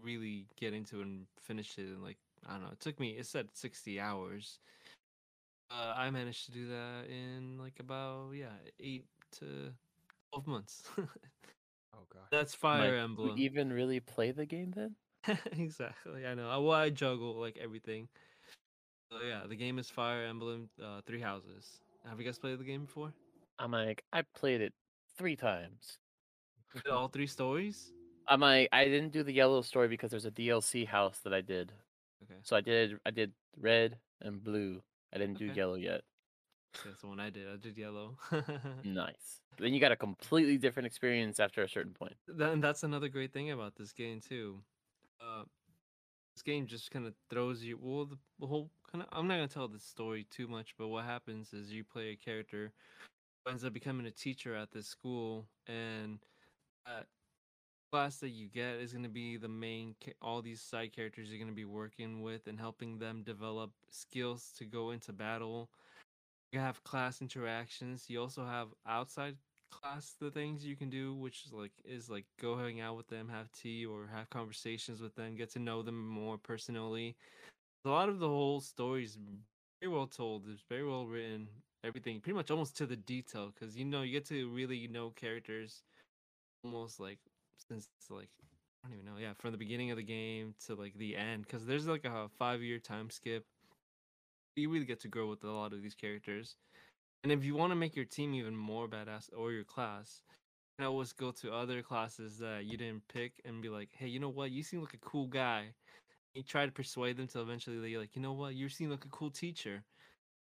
really 0.00 0.46
get 0.58 0.72
into 0.72 1.00
and 1.00 1.26
finish 1.40 1.76
it 1.78 1.88
and 1.88 2.00
like 2.02 2.18
I 2.48 2.52
don't 2.52 2.62
know. 2.62 2.70
It 2.70 2.78
took 2.80 3.00
me 3.00 3.10
it 3.18 3.26
said 3.26 3.48
sixty 3.54 3.98
hours. 3.98 4.60
Uh, 5.72 5.94
I 5.96 6.10
managed 6.10 6.46
to 6.46 6.52
do 6.52 6.68
that 6.68 7.06
in 7.10 7.58
like 7.58 7.80
about 7.80 8.30
yeah 8.34 8.54
eight 8.78 9.06
to 9.40 9.72
twelve 10.30 10.46
months. 10.46 10.84
Oh 11.94 12.06
god. 12.10 12.22
That's 12.30 12.54
Fire 12.54 12.92
Like, 12.92 13.02
Emblem. 13.02 13.34
Even 13.36 13.70
really 13.70 14.00
play 14.00 14.30
the 14.30 14.46
game 14.46 14.72
then? 14.74 14.94
exactly. 15.58 16.26
I 16.26 16.32
know. 16.32 16.48
I- 16.48 16.56
Well, 16.56 16.72
I 16.72 16.88
juggle 16.88 17.34
like 17.34 17.58
everything. 17.62 18.08
So 19.10 19.18
yeah, 19.22 19.42
the 19.46 19.56
game 19.56 19.78
is 19.78 19.90
Fire 19.90 20.24
Emblem 20.24 20.70
uh, 20.82 21.02
Three 21.04 21.20
Houses. 21.20 21.82
Have 22.08 22.18
you 22.18 22.24
guys 22.24 22.38
played 22.38 22.58
the 22.58 22.64
game 22.64 22.84
before? 22.84 23.12
I'm 23.58 23.72
like, 23.72 24.04
I 24.12 24.22
played 24.34 24.60
it 24.60 24.72
three 25.16 25.36
times. 25.36 25.98
Did 26.74 26.88
all 26.88 27.08
three 27.08 27.26
stories? 27.26 27.92
I'm 28.26 28.40
like, 28.40 28.68
I 28.72 28.84
didn't 28.84 29.12
do 29.12 29.22
the 29.22 29.32
yellow 29.32 29.62
story 29.62 29.88
because 29.88 30.10
there's 30.10 30.24
a 30.26 30.30
DLC 30.30 30.86
house 30.86 31.18
that 31.24 31.34
I 31.34 31.40
did. 31.40 31.72
Okay, 32.24 32.38
So 32.42 32.56
I 32.56 32.60
did 32.60 32.98
I 33.04 33.10
did 33.10 33.32
red 33.58 33.98
and 34.20 34.42
blue. 34.42 34.82
I 35.14 35.18
didn't 35.18 35.38
do 35.38 35.46
yellow 35.46 35.74
yet. 35.74 36.02
that's 36.84 37.00
the 37.02 37.06
one 37.08 37.20
I 37.20 37.30
did. 37.30 37.48
I 37.48 37.56
did 37.56 37.76
yellow. 37.76 38.16
Nice. 38.84 39.40
Then 39.58 39.74
you 39.74 39.80
got 39.80 39.92
a 39.92 39.96
completely 39.96 40.56
different 40.56 40.86
experience 40.86 41.38
after 41.38 41.62
a 41.62 41.68
certain 41.68 41.92
point. 41.92 42.14
Then 42.26 42.60
that's 42.60 42.84
another 42.84 43.08
great 43.08 43.32
thing 43.32 43.50
about 43.50 43.76
this 43.76 43.92
game 43.92 44.20
too. 44.20 44.60
Uh, 45.20 45.44
this 46.34 46.42
game 46.42 46.66
just 46.66 46.90
kind 46.90 47.06
of 47.06 47.14
throws 47.28 47.62
you. 47.62 47.78
Well, 47.80 48.08
the 48.40 48.46
whole 48.46 48.70
kind 48.92 49.02
of. 49.02 49.08
I'm 49.12 49.26
not 49.26 49.36
gonna 49.36 49.48
tell 49.48 49.68
the 49.68 49.78
story 49.80 50.24
too 50.30 50.48
much, 50.48 50.74
but 50.78 50.88
what 50.88 51.04
happens 51.04 51.52
is 51.52 51.72
you 51.72 51.84
play 51.84 52.10
a 52.10 52.16
character 52.16 52.72
ends 53.48 53.64
up 53.64 53.72
becoming 53.72 54.06
a 54.06 54.10
teacher 54.10 54.54
at 54.54 54.72
this 54.72 54.86
school, 54.86 55.46
and 55.66 56.20
that 56.86 57.06
class 57.92 58.18
that 58.18 58.30
you 58.30 58.48
get 58.48 58.76
is 58.76 58.92
gonna 58.92 59.08
be 59.08 59.36
the 59.36 59.48
main. 59.48 59.96
All 60.20 60.42
these 60.42 60.60
side 60.60 60.92
characters 60.92 61.30
you're 61.30 61.40
gonna 61.40 61.52
be 61.52 61.64
working 61.64 62.22
with 62.22 62.46
and 62.46 62.58
helping 62.60 62.98
them 62.98 63.22
develop 63.22 63.72
skills 63.90 64.52
to 64.58 64.64
go 64.64 64.90
into 64.90 65.12
battle. 65.12 65.70
You 66.52 66.60
have 66.60 66.84
class 66.84 67.20
interactions. 67.22 68.10
You 68.10 68.20
also 68.20 68.44
have 68.46 68.68
outside 68.86 69.36
class 69.70 70.14
the 70.20 70.30
things 70.30 70.66
you 70.66 70.76
can 70.76 70.90
do 70.90 71.14
which 71.14 71.44
is 71.46 71.52
like 71.52 71.72
is 71.82 72.10
like 72.10 72.26
go 72.38 72.58
hang 72.58 72.80
out 72.80 72.94
with 72.96 73.08
them 73.08 73.28
have 73.30 73.50
tea 73.52 73.86
or 73.86 74.06
have 74.14 74.28
conversations 74.28 75.00
with 75.00 75.14
them 75.14 75.34
get 75.34 75.50
to 75.50 75.58
know 75.58 75.82
them 75.82 76.06
more 76.08 76.36
personally 76.36 77.16
a 77.84 77.88
lot 77.88 78.08
of 78.08 78.18
the 78.18 78.28
whole 78.28 78.60
story 78.60 79.04
is 79.04 79.18
very 79.80 79.92
well 79.92 80.06
told 80.06 80.44
it's 80.48 80.62
very 80.68 80.86
well 80.86 81.06
written 81.06 81.48
everything 81.84 82.20
pretty 82.20 82.36
much 82.36 82.50
almost 82.50 82.76
to 82.76 82.86
the 82.86 82.96
detail 82.96 83.52
because 83.54 83.76
you 83.76 83.84
know 83.84 84.02
you 84.02 84.12
get 84.12 84.26
to 84.26 84.48
really 84.50 84.86
know 84.88 85.10
characters 85.10 85.82
almost 86.64 87.00
like 87.00 87.18
since 87.68 87.88
like 88.10 88.28
i 88.84 88.88
don't 88.88 88.98
even 88.98 89.06
know 89.06 89.20
yeah 89.20 89.32
from 89.38 89.52
the 89.52 89.58
beginning 89.58 89.90
of 89.90 89.96
the 89.96 90.02
game 90.02 90.54
to 90.64 90.74
like 90.74 90.94
the 90.98 91.16
end 91.16 91.42
because 91.42 91.66
there's 91.66 91.86
like 91.86 92.04
a 92.04 92.28
five 92.38 92.62
year 92.62 92.78
time 92.78 93.10
skip 93.10 93.44
you 94.56 94.70
really 94.70 94.84
get 94.84 95.00
to 95.00 95.08
grow 95.08 95.28
with 95.28 95.42
a 95.44 95.50
lot 95.50 95.72
of 95.72 95.82
these 95.82 95.94
characters 95.94 96.56
and 97.22 97.32
if 97.32 97.44
you 97.44 97.54
want 97.54 97.70
to 97.70 97.76
make 97.76 97.94
your 97.94 98.04
team 98.04 98.34
even 98.34 98.56
more 98.56 98.88
badass 98.88 99.30
or 99.36 99.52
your 99.52 99.64
class, 99.64 100.22
you 100.78 100.86
always 100.86 101.12
go 101.12 101.30
to 101.30 101.52
other 101.52 101.82
classes 101.82 102.38
that 102.38 102.64
you 102.64 102.76
didn't 102.76 103.06
pick 103.08 103.40
and 103.44 103.62
be 103.62 103.68
like, 103.68 103.90
hey, 103.96 104.08
you 104.08 104.18
know 104.18 104.28
what? 104.28 104.50
You 104.50 104.62
seem 104.64 104.80
like 104.80 104.94
a 104.94 104.98
cool 104.98 105.28
guy. 105.28 105.68
You 106.34 106.42
try 106.42 106.66
to 106.66 106.72
persuade 106.72 107.16
them 107.16 107.26
till 107.26 107.42
eventually 107.42 107.78
they're 107.78 108.00
like, 108.00 108.16
you 108.16 108.22
know 108.22 108.32
what? 108.32 108.54
You 108.54 108.68
seem 108.68 108.90
like 108.90 109.04
a 109.04 109.08
cool 109.08 109.30
teacher. 109.30 109.84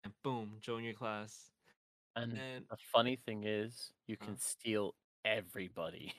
And 0.05 0.14
boom, 0.22 0.59
join 0.61 0.85
your 0.85 0.94
class. 0.94 1.53
And 2.16 2.42
And 2.57 2.66
the 2.68 2.77
funny 2.77 3.16
thing 3.16 3.44
is, 3.44 3.92
you 4.07 4.16
Uh. 4.20 4.27
can 4.27 4.37
steal 4.37 4.96
everybody. 5.25 6.12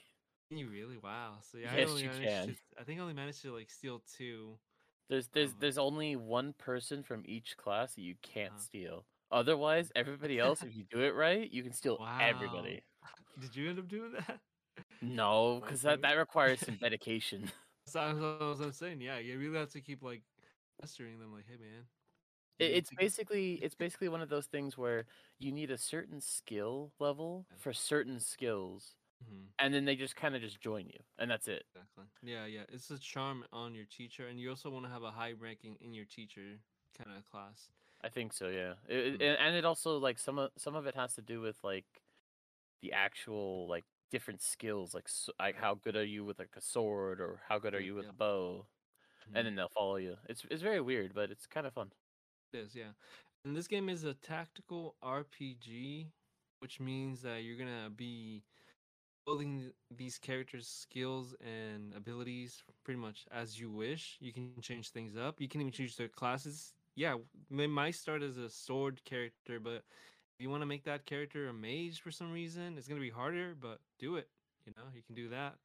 you 0.50 0.68
really 0.70 0.98
wow. 0.98 1.40
So 1.42 1.58
yeah, 1.58 1.74
I 1.74 1.78
Yes, 1.78 1.90
only 1.90 2.04
you 2.04 2.10
can. 2.10 2.46
To, 2.46 2.56
I 2.80 2.84
think 2.84 3.00
I 3.00 3.02
only 3.02 3.14
managed 3.14 3.42
to 3.42 3.54
like 3.54 3.70
steal 3.70 4.00
two. 4.18 4.60
There's 5.10 5.28
there's 5.30 5.54
Uh-huh. 5.54 5.56
there's 5.56 5.78
only 5.78 6.16
one 6.16 6.54
person 6.54 7.04
from 7.04 7.24
each 7.26 7.58
class 7.58 7.96
that 7.96 8.02
you 8.02 8.16
can't 8.22 8.58
Uh-huh. 8.58 8.60
steal. 8.60 9.06
Otherwise, 9.32 9.92
everybody 9.96 10.40
else, 10.40 10.64
if 10.64 10.76
you 10.76 10.84
do 10.86 11.02
it 11.04 11.14
right, 11.16 11.50
you 11.52 11.64
can 11.64 11.74
steal 11.74 12.00
Wow. 12.00 12.04
everybody. 12.20 12.84
Did 13.40 13.56
you 13.56 13.70
end 13.70 13.80
up 13.80 13.88
doing 13.88 14.14
that? 14.14 14.42
No, 15.02 15.62
because 15.62 15.82
that, 15.84 16.02
that 16.02 16.14
requires 16.14 16.62
some 16.62 16.78
dedication. 16.82 17.52
I 17.96 18.14
was, 18.14 18.62
I 18.62 18.66
was 18.68 18.78
saying, 18.78 19.02
yeah, 19.02 19.18
you 19.20 19.38
really 19.40 19.58
have 19.58 19.72
to 19.72 19.82
keep 19.82 20.02
like 20.04 20.24
pestering 20.80 21.20
them, 21.20 21.34
like, 21.34 21.46
hey 21.48 21.58
man. 21.58 21.88
It, 22.60 22.72
it's 22.72 22.92
basically 22.92 23.56
it's 23.56 23.76
basically 23.76 24.10
one 24.10 24.22
of 24.22 24.30
those 24.30 24.48
things 24.48 24.78
where 24.78 25.06
you 25.38 25.52
need 25.52 25.70
a 25.72 25.78
certain 25.78 26.22
skill 26.22 26.94
level 27.00 27.48
for 27.56 27.74
certain 27.74 28.20
skills, 28.20 28.98
Mhm. 29.22 29.54
and 29.60 29.74
then 29.74 29.86
they 29.86 29.96
just 29.98 30.16
kind 30.18 30.36
of 30.36 30.42
just 30.42 30.62
join 30.62 30.88
you, 30.88 31.00
and 31.20 31.32
that's 31.32 31.48
it. 31.50 31.66
Exactly. 31.74 32.06
Yeah, 32.22 32.46
yeah. 32.46 32.66
It's 32.70 32.90
a 32.92 32.98
charm 33.00 33.46
on 33.54 33.74
your 33.76 33.86
teacher, 33.86 34.28
and 34.28 34.40
you 34.40 34.50
also 34.50 34.70
want 34.70 34.86
to 34.86 34.90
have 34.90 35.04
a 35.04 35.12
high 35.12 35.32
ranking 35.34 35.76
in 35.80 35.94
your 35.94 36.06
teacher 36.06 36.60
kind 36.94 37.12
of 37.18 37.26
class. 37.26 37.72
I 38.02 38.10
think 38.10 38.34
so, 38.34 38.50
yeah. 38.50 38.76
It, 38.88 39.14
Mm. 39.14 39.22
and, 39.22 39.38
and 39.40 39.56
it 39.56 39.66
also 39.66 39.98
like 39.98 40.20
some 40.20 40.38
of 40.38 40.52
some 40.58 40.76
of 40.76 40.86
it 40.86 40.96
has 40.96 41.16
to 41.16 41.22
do 41.22 41.42
with 41.42 41.64
like 41.64 42.04
the 42.82 42.94
actual 42.94 43.68
like 43.68 43.86
different 44.12 44.42
skills, 44.42 44.94
like 44.94 45.06
s 45.08 45.30
like 45.40 45.56
how 45.58 45.76
good 45.76 45.96
are 45.96 46.06
you 46.06 46.26
with 46.26 46.40
like 46.40 46.56
a 46.58 46.62
sword, 46.62 47.22
or 47.22 47.42
how 47.48 47.60
good 47.60 47.76
are 47.76 47.82
you 47.82 47.96
with 47.96 48.06
yeah. 48.06 48.12
a 48.12 48.14
bow, 48.14 48.68
Mhm. 49.28 49.36
and 49.36 49.48
then 49.48 49.56
they'll 49.56 49.70
follow 49.70 49.98
you. 49.98 50.18
It's 50.30 50.46
it's 50.52 50.64
very 50.64 50.82
weird, 50.82 51.14
but 51.16 51.32
it's 51.32 51.48
kind 51.48 51.68
of 51.68 51.74
fun. 51.74 51.94
It 52.54 52.60
is, 52.60 52.76
yeah. 52.76 52.94
And 53.44 53.56
this 53.56 53.68
game 53.68 53.90
is 53.90 54.04
a 54.04 54.14
tactical 54.14 54.98
RPG, 55.02 56.12
which 56.60 56.80
means 56.80 57.22
that 57.22 57.38
you're 57.44 57.58
gonna 57.58 57.90
be 57.90 58.44
building 59.26 59.74
these 59.92 60.20
characters' 60.20 60.68
skills 60.70 61.36
and 61.36 61.94
abilities 61.94 62.64
pretty 62.84 63.00
much 63.00 63.28
as 63.32 63.60
you 63.60 63.72
wish. 63.72 64.18
You 64.22 64.34
can 64.34 64.62
change 64.62 64.92
things 64.92 65.16
up. 65.18 65.42
You 65.42 65.50
can 65.50 65.62
even 65.62 65.74
change 65.74 65.98
their 65.98 66.10
classes. 66.10 66.76
Yeah, 66.96 67.18
they 67.50 67.68
might 67.68 67.92
start 67.92 68.24
as 68.24 68.38
a 68.38 68.50
sword 68.50 69.04
character, 69.04 69.60
but 69.60 69.86
you 70.40 70.50
want 70.50 70.62
to 70.62 70.68
make 70.68 70.84
that 70.86 71.06
character 71.06 71.48
a 71.48 71.54
mage 71.54 72.02
for 72.02 72.12
some 72.12 72.32
reason, 72.32 72.78
it's 72.78 72.88
gonna 72.88 73.02
be 73.02 73.10
harder. 73.10 73.56
But 73.60 73.80
do 74.00 74.16
it. 74.16 74.30
You 74.66 74.74
know, 74.76 74.84
you 74.94 75.02
can 75.02 75.16
do 75.16 75.30
that, 75.30 75.56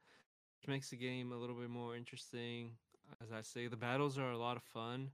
which 0.60 0.68
makes 0.68 0.90
the 0.90 0.96
game 0.96 1.32
a 1.32 1.36
little 1.36 1.56
bit 1.56 1.70
more 1.70 1.96
interesting. 1.96 2.72
As 3.22 3.32
I 3.32 3.42
say, 3.42 3.66
the 3.66 3.76
battles 3.76 4.18
are 4.18 4.30
a 4.30 4.38
lot 4.38 4.56
of 4.56 4.62
fun 4.62 5.10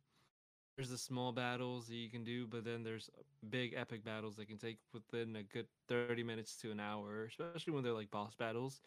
there's 0.78 0.90
the 0.90 0.96
small 0.96 1.32
battles 1.32 1.88
that 1.88 1.96
you 1.96 2.08
can 2.08 2.22
do, 2.22 2.46
but 2.46 2.64
then 2.64 2.84
there's 2.84 3.10
big 3.50 3.74
epic 3.76 4.04
battles 4.04 4.36
that 4.36 4.46
can 4.46 4.58
take 4.58 4.78
within 4.94 5.34
a 5.34 5.42
good 5.42 5.66
30 5.88 6.22
minutes 6.22 6.56
to 6.58 6.70
an 6.70 6.78
hour, 6.78 7.24
especially 7.24 7.72
when 7.72 7.82
they're 7.82 7.92
like 7.92 8.12
boss 8.12 8.36
battles. 8.36 8.80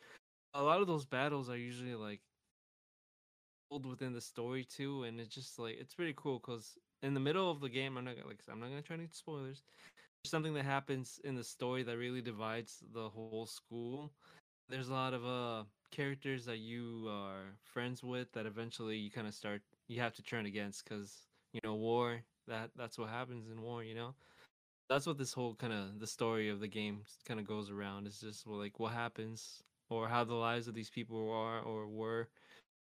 A 0.53 0.63
lot 0.63 0.79
of 0.79 0.87
those 0.87 1.05
battles 1.05 1.49
are 1.49 1.57
usually 1.57 1.95
like 1.95 2.21
within 3.69 4.13
the 4.13 4.21
story 4.21 4.63
too, 4.63 5.03
and 5.03 5.19
it's 5.19 5.35
just 5.35 5.59
like 5.59 5.75
it's 5.77 5.93
pretty 5.93 6.13
cool 6.15 6.39
because 6.39 6.77
in 7.03 7.13
the 7.13 7.19
middle 7.19 7.51
of 7.51 7.59
the 7.59 7.67
game, 7.67 7.97
I'm 7.97 8.05
not 8.05 8.15
gonna 8.15 8.27
like 8.27 8.39
I'm 8.49 8.61
not 8.61 8.69
gonna 8.69 8.81
try 8.81 8.95
to 8.95 9.07
spoilers. 9.11 9.63
Something 10.23 10.53
that 10.53 10.65
happens 10.65 11.19
in 11.23 11.35
the 11.35 11.43
story 11.43 11.83
that 11.83 11.97
really 11.97 12.21
divides 12.21 12.83
the 12.93 13.09
whole 13.09 13.45
school. 13.47 14.11
There's 14.69 14.89
a 14.89 14.93
lot 14.93 15.13
of 15.13 15.25
uh 15.25 15.63
characters 15.91 16.45
that 16.45 16.59
you 16.59 17.07
are 17.09 17.57
friends 17.63 18.03
with 18.03 18.31
that 18.31 18.45
eventually 18.45 18.95
you 18.97 19.11
kind 19.11 19.27
of 19.27 19.33
start 19.33 19.61
you 19.89 19.99
have 19.99 20.15
to 20.15 20.23
turn 20.23 20.45
against 20.45 20.85
because 20.85 21.27
you 21.51 21.59
know 21.65 21.75
war 21.75 22.21
that 22.47 22.69
that's 22.77 22.97
what 22.97 23.09
happens 23.09 23.49
in 23.49 23.61
war 23.61 23.83
you 23.83 23.93
know 23.93 24.15
that's 24.89 25.05
what 25.05 25.17
this 25.17 25.33
whole 25.33 25.53
kind 25.55 25.73
of 25.73 25.99
the 25.99 26.07
story 26.07 26.49
of 26.49 26.61
the 26.61 26.67
game 26.67 27.01
kind 27.27 27.39
of 27.41 27.47
goes 27.47 27.69
around 27.69 28.07
it's 28.07 28.21
just 28.21 28.47
well, 28.47 28.57
like 28.57 28.79
what 28.79 28.93
happens 28.93 29.63
or 29.89 30.07
how 30.07 30.23
the 30.23 30.33
lives 30.33 30.67
of 30.69 30.73
these 30.73 30.89
people 30.89 31.29
are 31.29 31.59
or 31.59 31.87
were 31.89 32.29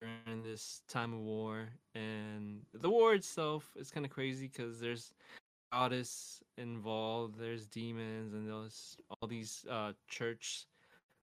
during 0.01 0.41
this 0.43 0.81
time 0.87 1.13
of 1.13 1.19
war 1.19 1.69
and 1.93 2.61
the 2.73 2.89
war 2.89 3.13
itself 3.13 3.71
is 3.75 3.91
kind 3.91 4.05
of 4.05 4.11
crazy 4.11 4.47
because 4.47 4.79
there's 4.79 5.13
goddess 5.71 6.41
involved 6.57 7.39
there's 7.39 7.65
demons 7.67 8.33
and 8.33 8.47
there's 8.47 8.97
all 9.09 9.27
these 9.27 9.65
uh 9.69 9.91
church 10.07 10.65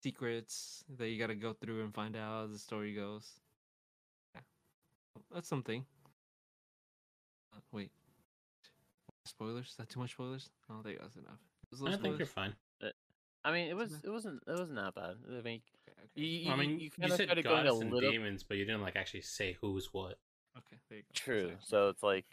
secrets 0.02 0.84
that 0.98 1.08
you 1.08 1.18
got 1.18 1.28
to 1.28 1.34
go 1.34 1.52
through 1.52 1.82
and 1.82 1.94
find 1.94 2.16
out 2.16 2.44
as 2.44 2.52
the 2.52 2.58
story 2.58 2.94
goes 2.94 3.40
Yeah. 4.34 4.40
that's 5.32 5.48
something. 5.48 5.84
Uh, 7.54 7.60
wait, 7.72 7.90
spoilers? 9.24 9.68
Is 9.68 9.76
that 9.76 9.88
too 9.88 10.00
much 10.00 10.12
spoilers? 10.12 10.50
I 10.68 10.74
don't 10.74 10.82
think 10.82 10.98
that's 11.00 11.16
enough. 11.16 11.40
I 11.72 11.82
little 11.82 11.98
think 11.98 12.18
you're 12.18 12.26
fine. 12.26 12.54
I 13.46 13.52
mean, 13.52 13.68
it 13.68 13.76
was 13.76 13.92
it 14.02 14.10
wasn't 14.10 14.42
it 14.46 14.58
wasn't 14.58 14.76
that 14.78 14.94
bad. 14.96 15.14
I 15.28 15.40
mean, 15.40 15.60
Okay, 15.88 15.92
okay. 16.02 16.08
you, 16.16 16.26
you, 16.26 16.52
I 16.52 16.56
mean, 16.56 16.80
you, 16.80 16.90
you, 16.98 17.08
said 17.08 17.26
started 17.26 17.44
going 17.44 17.64
gods 17.64 17.80
and 17.80 17.92
little 17.92 18.10
demons, 18.10 18.42
but 18.42 18.56
you 18.56 18.64
didn't 18.64 18.82
like 18.82 18.96
actually 18.96 19.20
say 19.20 19.56
who's 19.60 19.90
what. 19.92 20.18
Okay, 20.58 20.76
there 20.88 20.98
you 20.98 21.04
go. 21.04 21.12
true. 21.14 21.36
Exactly. 21.36 21.64
So 21.64 21.88
it's 21.90 22.02
like, 22.02 22.24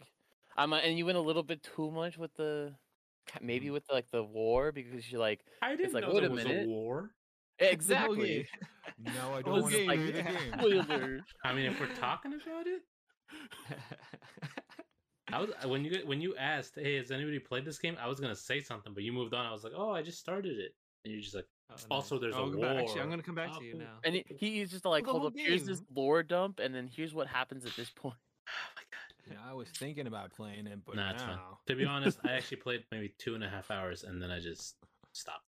um, 0.56 0.72
and 0.72 0.96
you 0.98 1.06
went 1.06 1.18
a 1.18 1.20
little 1.20 1.42
bit 1.42 1.62
too 1.62 1.90
much 1.90 2.16
with 2.18 2.34
the, 2.34 2.74
maybe 3.40 3.66
Mhm. 3.68 3.72
with 3.72 3.84
like 3.90 4.10
the 4.10 4.22
war 4.22 4.72
because 4.72 5.10
you're 5.10 5.20
like 5.20 5.44
I 5.62 5.76
didn't 5.76 5.92
like, 5.94 6.04
know 6.04 6.14
there 6.14 6.26
a 6.26 6.30
was 6.30 6.44
minute. 6.44 6.64
a 6.66 6.68
war. 6.68 7.10
exactly. 7.58 8.48
No, 8.98 9.34
I 9.34 9.42
don't 9.42 9.62
want 9.62 9.72
to 9.74 9.86
like, 9.86 9.98
play 9.98 10.12
the 10.12 10.22
game. 10.22 10.52
Spoiler. 10.58 11.20
I 11.42 11.54
mean, 11.54 11.64
if 11.66 11.80
we're 11.80 11.94
talking 11.94 12.34
about 12.34 12.66
it, 12.66 12.82
I 15.32 15.40
was 15.40 15.50
when 15.66 15.84
you 15.84 16.02
when 16.04 16.20
you 16.20 16.36
asked, 16.36 16.74
"Hey, 16.76 16.96
has 16.96 17.10
anybody 17.10 17.38
played 17.38 17.64
this 17.64 17.78
game?" 17.78 17.96
I 17.98 18.06
was 18.06 18.20
gonna 18.20 18.36
say 18.36 18.60
something, 18.60 18.92
but 18.92 19.02
you 19.02 19.12
moved 19.12 19.32
on. 19.34 19.46
I 19.46 19.52
was 19.52 19.64
like, 19.64 19.72
"Oh, 19.74 19.90
I 19.90 20.02
just 20.02 20.20
started 20.20 20.58
it," 20.58 20.72
and 21.04 21.12
you're 21.14 21.22
just 21.22 21.34
like, 21.34 21.46
Oh, 21.70 21.76
Also, 21.90 22.18
there's 22.18 22.34
a 22.34 22.38
I'll 22.38 22.50
go 22.50 22.60
back- 22.60 22.76
Actually, 22.76 23.00
I'm 23.00 23.08
gonna 23.10 23.22
come 23.22 23.34
back 23.34 23.50
Oh, 23.54 23.58
to 23.58 23.64
you 23.64 23.74
now. 23.78 23.98
And 24.04 24.16
it, 24.16 24.26
he's 24.38 24.70
just 24.70 24.84
like, 24.84 25.06
hold 25.06 25.20
whole 25.22 25.26
up, 25.28 25.32
here's 25.34 25.64
this 25.64 25.82
lore 25.94 26.22
dump, 26.22 26.60
and 26.60 26.74
then 26.74 26.86
here's 26.94 27.14
what 27.14 27.26
happens 27.26 27.64
at 27.64 27.74
this 27.74 27.88
point. 27.90 28.18
"Oh 29.26 29.30
my. 29.30 29.36
Yeah, 29.36 29.50
I 29.50 29.54
was 29.54 29.68
thinking 29.68 30.06
about 30.06 30.32
playing 30.32 30.66
it, 30.66 30.84
but 30.84 30.96
Nah, 30.96 31.10
it's 31.12 31.22
fine. 31.22 31.36
now. 31.36 31.58
To 31.66 31.74
be 31.76 31.84
honest, 31.84 32.18
I 32.24 32.32
actually 32.36 32.58
played 32.58 32.84
maybe 32.90 33.08
two 33.18 33.34
and 33.34 33.44
a 33.44 33.48
half 33.48 33.70
hours, 33.70 34.04
and 34.04 34.20
then 34.22 34.30
I 34.30 34.40
just 34.40 34.76
stopped. 35.12 35.44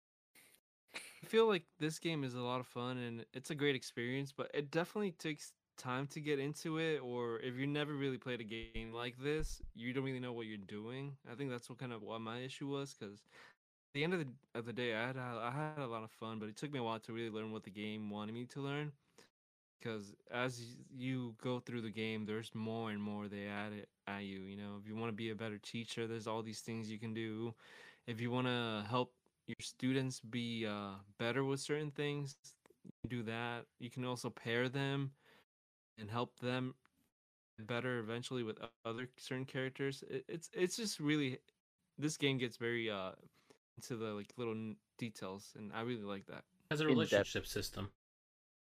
I 1.23 1.25
feel 1.25 1.47
like 1.47 1.63
this 1.79 1.99
game 1.99 2.23
is 2.23 2.35
a 2.35 2.41
lot 2.41 2.59
of 2.59 2.67
fun 2.67 2.97
and 2.97 3.25
it's 3.33 3.49
a 3.49 3.55
great 3.55 3.75
experience, 3.75 4.31
but 4.31 4.51
it 4.53 4.71
definitely 4.71 5.11
takes 5.11 5.53
time 5.77 6.07
to 6.07 6.19
get 6.19 6.39
into 6.39 6.77
it. 6.79 6.99
Or 7.01 7.39
if 7.39 7.55
you 7.55 7.65
never 7.65 7.93
really 7.93 8.17
played 8.17 8.41
a 8.41 8.43
game 8.43 8.91
like 8.93 9.17
this, 9.17 9.61
you 9.73 9.93
don't 9.93 10.03
really 10.03 10.19
know 10.19 10.33
what 10.33 10.47
you're 10.47 10.57
doing. 10.57 11.17
I 11.31 11.35
think 11.35 11.49
that's 11.49 11.69
what 11.69 11.79
kind 11.79 11.93
of 11.93 12.01
what 12.03 12.21
my 12.21 12.39
issue 12.39 12.67
was 12.67 12.93
because 12.93 13.23
at 13.23 13.93
the 13.93 14.03
end 14.03 14.13
of 14.13 14.19
the 14.19 14.27
of 14.55 14.65
the 14.65 14.73
day, 14.73 14.93
I 14.95 15.07
had 15.07 15.15
a- 15.17 15.41
I 15.43 15.51
had 15.51 15.79
a 15.79 15.87
lot 15.87 16.03
of 16.03 16.11
fun, 16.11 16.39
but 16.39 16.49
it 16.49 16.57
took 16.57 16.71
me 16.71 16.79
a 16.79 16.83
while 16.83 16.99
to 16.99 17.13
really 17.13 17.29
learn 17.29 17.51
what 17.51 17.63
the 17.63 17.71
game 17.71 18.09
wanted 18.09 18.33
me 18.33 18.45
to 18.47 18.61
learn. 18.61 18.91
Because 19.83 20.15
as 20.31 20.77
you 20.95 21.35
go 21.43 21.59
through 21.59 21.81
the 21.81 21.91
game, 21.91 22.25
there's 22.25 22.55
more 22.55 22.91
and 22.91 23.01
more 23.01 23.27
they 23.27 23.47
add 23.47 23.73
it 23.73 23.89
at 24.07 24.23
you. 24.23 24.41
You 24.41 24.57
know, 24.57 24.77
if 24.81 24.87
you 24.87 24.95
want 24.95 25.09
to 25.09 25.15
be 25.15 25.31
a 25.31 25.35
better 25.35 25.57
teacher, 25.57 26.07
there's 26.07 26.27
all 26.27 26.41
these 26.41 26.61
things 26.61 26.89
you 26.89 26.99
can 26.99 27.13
do. 27.13 27.53
If 28.07 28.21
you 28.21 28.31
want 28.31 28.47
to 28.47 28.85
help 28.89 29.13
your 29.47 29.57
students 29.61 30.21
be 30.21 30.65
uh, 30.65 30.95
better 31.19 31.43
with 31.43 31.59
certain 31.59 31.91
things, 31.91 32.37
you 33.03 33.09
do 33.09 33.23
that. 33.23 33.65
You 33.79 33.89
can 33.89 34.05
also 34.05 34.29
pair 34.29 34.69
them 34.69 35.11
and 35.99 36.09
help 36.09 36.39
them 36.39 36.75
better 37.59 37.99
eventually 37.99 38.43
with 38.43 38.59
other 38.61 39.09
certain 39.17 39.45
characters. 39.45 40.03
It, 40.09 40.25
it's 40.27 40.49
it's 40.53 40.77
just 40.77 40.99
really 40.99 41.39
this 41.97 42.17
game 42.17 42.37
gets 42.37 42.57
very 42.57 42.89
uh 42.89 43.11
into 43.77 43.95
the 43.95 44.13
like 44.13 44.33
little 44.37 44.55
details, 44.97 45.53
and 45.57 45.71
I 45.73 45.81
really 45.81 46.03
like 46.03 46.25
that. 46.27 46.43
Has 46.71 46.81
a 46.81 46.87
In-depth. 46.87 46.93
relationship 46.95 47.45
system. 47.47 47.91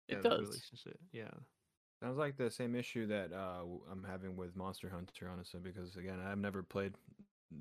It 0.09 0.22
does. 0.22 0.40
relationship. 0.40 0.98
Yeah. 1.12 1.30
Sounds 2.02 2.16
like 2.16 2.36
the 2.36 2.50
same 2.50 2.74
issue 2.76 3.06
that 3.09 3.32
uh, 3.32 3.59
w- 3.59 3.80
I'm 3.90 4.04
having 4.04 4.36
with 4.36 4.54
Monster 4.56 4.88
Hunter, 4.88 5.28
honestly, 5.32 5.61
because 5.62 5.96
again, 5.96 6.20
I've 6.20 6.38
never 6.38 6.62
played 6.62 6.94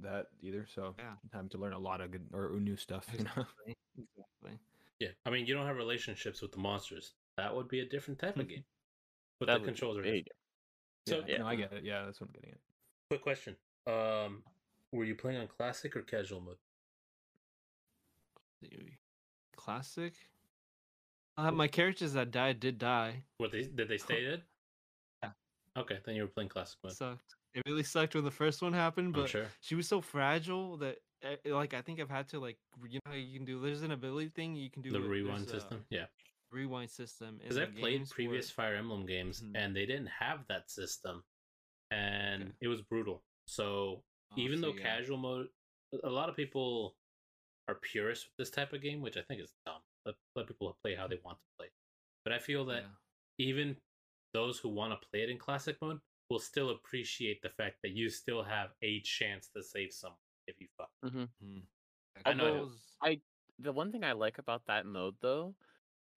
that 0.01 0.27
either, 0.41 0.65
so 0.73 0.95
Yeah. 0.99 1.11
I'm 1.23 1.29
having 1.33 1.49
to 1.49 1.57
learn 1.57 1.73
a 1.73 1.79
lot 1.79 2.01
of 2.01 2.11
good 2.11 2.27
or 2.33 2.51
new 2.59 2.77
stuff. 2.77 3.07
You 3.17 3.23
know? 3.25 3.31
Exactly. 3.35 3.73
Exactly. 3.97 4.59
Yeah, 4.99 5.09
I 5.25 5.31
mean, 5.31 5.47
you 5.47 5.55
don't 5.55 5.65
have 5.65 5.75
relationships 5.75 6.41
with 6.41 6.51
the 6.51 6.59
monsters. 6.59 7.13
That 7.37 7.55
would 7.55 7.67
be 7.67 7.79
a 7.79 7.85
different 7.85 8.19
type 8.19 8.37
of 8.37 8.47
game. 8.47 8.63
But 9.39 9.47
That 9.47 9.59
the 9.61 9.65
controls 9.65 9.97
are 9.97 10.03
there 10.03 10.11
different. 10.13 10.27
So, 11.07 11.15
yeah, 11.19 11.23
yeah. 11.27 11.37
no, 11.39 11.47
I 11.47 11.55
get 11.55 11.73
it. 11.73 11.83
Yeah, 11.83 12.05
that's 12.05 12.21
what 12.21 12.29
I'm 12.29 12.33
getting 12.33 12.51
at. 12.51 12.59
quick 13.09 13.23
question: 13.23 13.55
um, 13.87 14.43
Were 14.91 15.03
you 15.05 15.15
playing 15.15 15.39
on 15.39 15.47
classic 15.47 15.95
or 15.95 16.01
casual 16.03 16.41
mode? 16.41 16.57
Classic. 19.55 20.13
Uh, 21.37 21.51
my 21.51 21.67
characters 21.67 22.13
that 22.13 22.31
died 22.31 22.59
did 22.59 22.77
die. 22.79 23.23
What 23.37 23.51
they 23.51 23.63
did 23.63 23.87
they 23.87 23.97
stay 23.97 24.23
dead? 24.25 24.41
Yeah. 25.23 25.29
Okay, 25.77 25.99
then 26.05 26.15
you 26.15 26.23
were 26.23 26.27
playing 26.27 26.49
classic 26.49 26.79
mode. 26.83 26.93
Sucked. 26.93 27.35
It 27.53 27.63
really 27.67 27.83
sucked 27.83 28.15
when 28.15 28.23
the 28.23 28.31
first 28.31 28.61
one 28.61 28.73
happened, 28.73 29.13
but 29.13 29.29
sure. 29.29 29.45
she 29.61 29.75
was 29.75 29.87
so 29.87 30.01
fragile 30.01 30.77
that 30.77 30.97
eh, 31.23 31.35
like 31.45 31.73
I 31.73 31.81
think 31.81 31.99
I've 31.99 32.09
had 32.09 32.27
to 32.29 32.39
like 32.39 32.57
you 32.87 32.99
know 33.05 33.13
you 33.13 33.37
can 33.37 33.45
do 33.45 33.59
there's 33.61 33.83
an 33.83 33.91
ability 33.91 34.29
thing 34.29 34.55
you 34.55 34.69
can 34.71 34.81
do 34.81 34.91
The 34.91 34.99
rewind 35.01 35.47
system, 35.47 35.85
yeah. 35.89 36.05
rewind 36.51 36.89
system 36.89 37.37
Because 37.41 37.57
I've 37.57 37.75
played 37.75 38.09
previous 38.09 38.55
where- 38.57 38.65
Fire 38.67 38.75
Emblem 38.75 39.05
games, 39.05 39.41
Mhm. 39.41 39.51
and 39.55 39.75
they 39.75 39.85
didn't 39.85 40.07
have 40.19 40.45
that 40.47 40.69
system, 40.71 41.23
and 41.91 42.43
Okay. 42.43 42.51
it 42.61 42.67
was 42.67 42.81
brutal. 42.81 43.23
So 43.47 44.03
Oh, 44.31 44.35
even 44.37 44.59
so 44.59 44.67
though 44.71 44.73
yeah. 44.77 44.83
casual 44.83 45.17
mode, 45.17 45.47
a 46.03 46.09
lot 46.09 46.29
of 46.29 46.35
people 46.35 46.97
are 47.69 47.75
purists 47.75 48.25
with 48.25 48.35
this 48.37 48.49
type 48.49 48.73
of 48.73 48.81
game, 48.81 49.01
which 49.01 49.17
I 49.17 49.21
think 49.21 49.41
is 49.41 49.53
dumb. 49.65 49.81
Let, 50.07 50.15
let 50.35 50.47
people 50.47 50.77
play 50.81 50.95
how 50.95 51.05
they 51.07 51.19
want 51.23 51.37
to 51.37 51.43
play. 51.57 51.67
But 52.23 52.31
I 52.33 52.39
feel 52.39 52.63
that 52.65 52.83
Yeah. 52.83 52.89
even 53.37 53.77
those 54.33 54.57
who 54.57 54.69
want 54.69 54.99
to 54.99 55.07
play 55.09 55.21
it 55.23 55.29
in 55.29 55.37
classic 55.37 55.77
mode 55.81 55.99
will 56.29 56.39
still 56.39 56.69
appreciate 56.71 57.41
the 57.41 57.49
fact 57.49 57.77
that 57.83 57.91
you 57.91 58.09
still 58.09 58.41
have 58.43 58.69
a 58.81 59.01
chance 59.01 59.49
to 59.49 59.61
save 59.61 59.91
someone 59.93 60.17
if 60.47 60.59
you 60.61 60.67
fuck. 60.77 60.91
Mhm. 61.03 61.67
I 62.25 62.33
know 62.33 62.45
That 62.45 62.55
it- 62.55 62.59
was- 62.61 63.23
The 63.59 63.73
one 63.73 63.91
thing 63.91 64.03
I 64.03 64.11
like 64.11 64.37
about 64.37 64.65
that 64.67 64.85
mode 64.85 65.19
though 65.19 65.55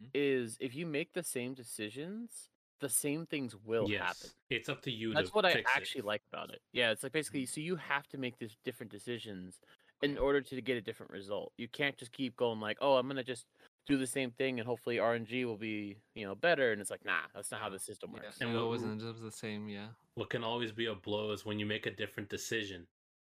Mhm. 0.03 0.11
is 0.13 0.59
if 0.61 0.75
you 0.75 0.85
make 0.87 1.13
the 1.15 1.23
same 1.23 1.55
decisions, 1.55 2.51
the 2.81 2.89
same 2.91 3.25
things 3.27 3.57
will 3.57 3.89
yes, 3.91 4.03
happen. 4.23 4.31
it's 4.51 4.69
up 4.69 4.83
to 4.83 4.91
you. 4.91 5.15
That's 5.15 5.31
to 5.31 5.35
what 5.35 5.47
I 5.47 5.55
fix 5.55 5.71
it. 5.71 5.77
actually 5.77 6.03
like 6.03 6.23
about 6.31 6.51
it. 6.51 6.63
Yeah, 6.73 6.91
it's 6.91 7.03
like 7.03 7.13
basically 7.13 7.47
so 7.47 7.61
you 7.63 7.77
have 7.77 8.07
to 8.09 8.19
make 8.19 8.37
these 8.39 8.57
different 8.57 8.93
decisions 8.93 9.59
in 10.03 10.19
order 10.19 10.43
to 10.43 10.61
get 10.61 10.77
a 10.77 10.83
different 10.83 11.13
result. 11.13 11.55
You 11.57 11.67
can't 11.69 11.97
just 11.97 12.13
keep 12.13 12.37
going 12.37 12.61
like, 12.61 12.77
"Oh, 12.83 12.97
I'm 12.97 13.07
going 13.07 13.17
to 13.17 13.25
just 13.25 13.47
do 13.91 13.99
the 13.99 14.07
same 14.07 14.31
thing 14.31 14.59
and 14.61 14.67
hopefully 14.67 14.97
RNG 14.97 15.45
will 15.45 15.57
be, 15.59 15.99
you 16.15 16.25
know, 16.27 16.35
better." 16.35 16.73
And 16.73 16.81
it's 16.81 16.91
like, 16.91 17.05
"Nah, 17.05 17.23
that's 17.35 17.51
not 17.51 17.61
how 17.61 17.69
the 17.69 17.79
system 17.79 18.11
yeah, 18.15 18.23
works." 18.23 18.41
And 18.41 18.51
it 18.51 18.55
what- 18.55 18.69
wasn't 18.69 19.01
just 19.01 19.21
the 19.23 19.31
same. 19.45 19.69
Yeah. 19.69 19.89
What 20.15 20.31
can 20.31 20.43
always 20.45 20.73
be 20.73 20.87
a 20.87 20.95
blow 20.95 21.33
is 21.33 21.45
when 21.45 21.59
you 21.59 21.67
make 21.67 21.87
a 21.87 21.91
different 22.03 22.29
decision 22.31 22.87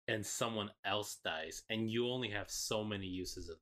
and 0.08 0.26
someone 0.26 0.70
else 0.84 1.16
dies, 1.24 1.64
and 1.70 1.90
you 1.90 2.08
only 2.10 2.30
have 2.30 2.50
so 2.50 2.84
many 2.84 3.08
uses 3.08 3.50
of. 3.50 3.58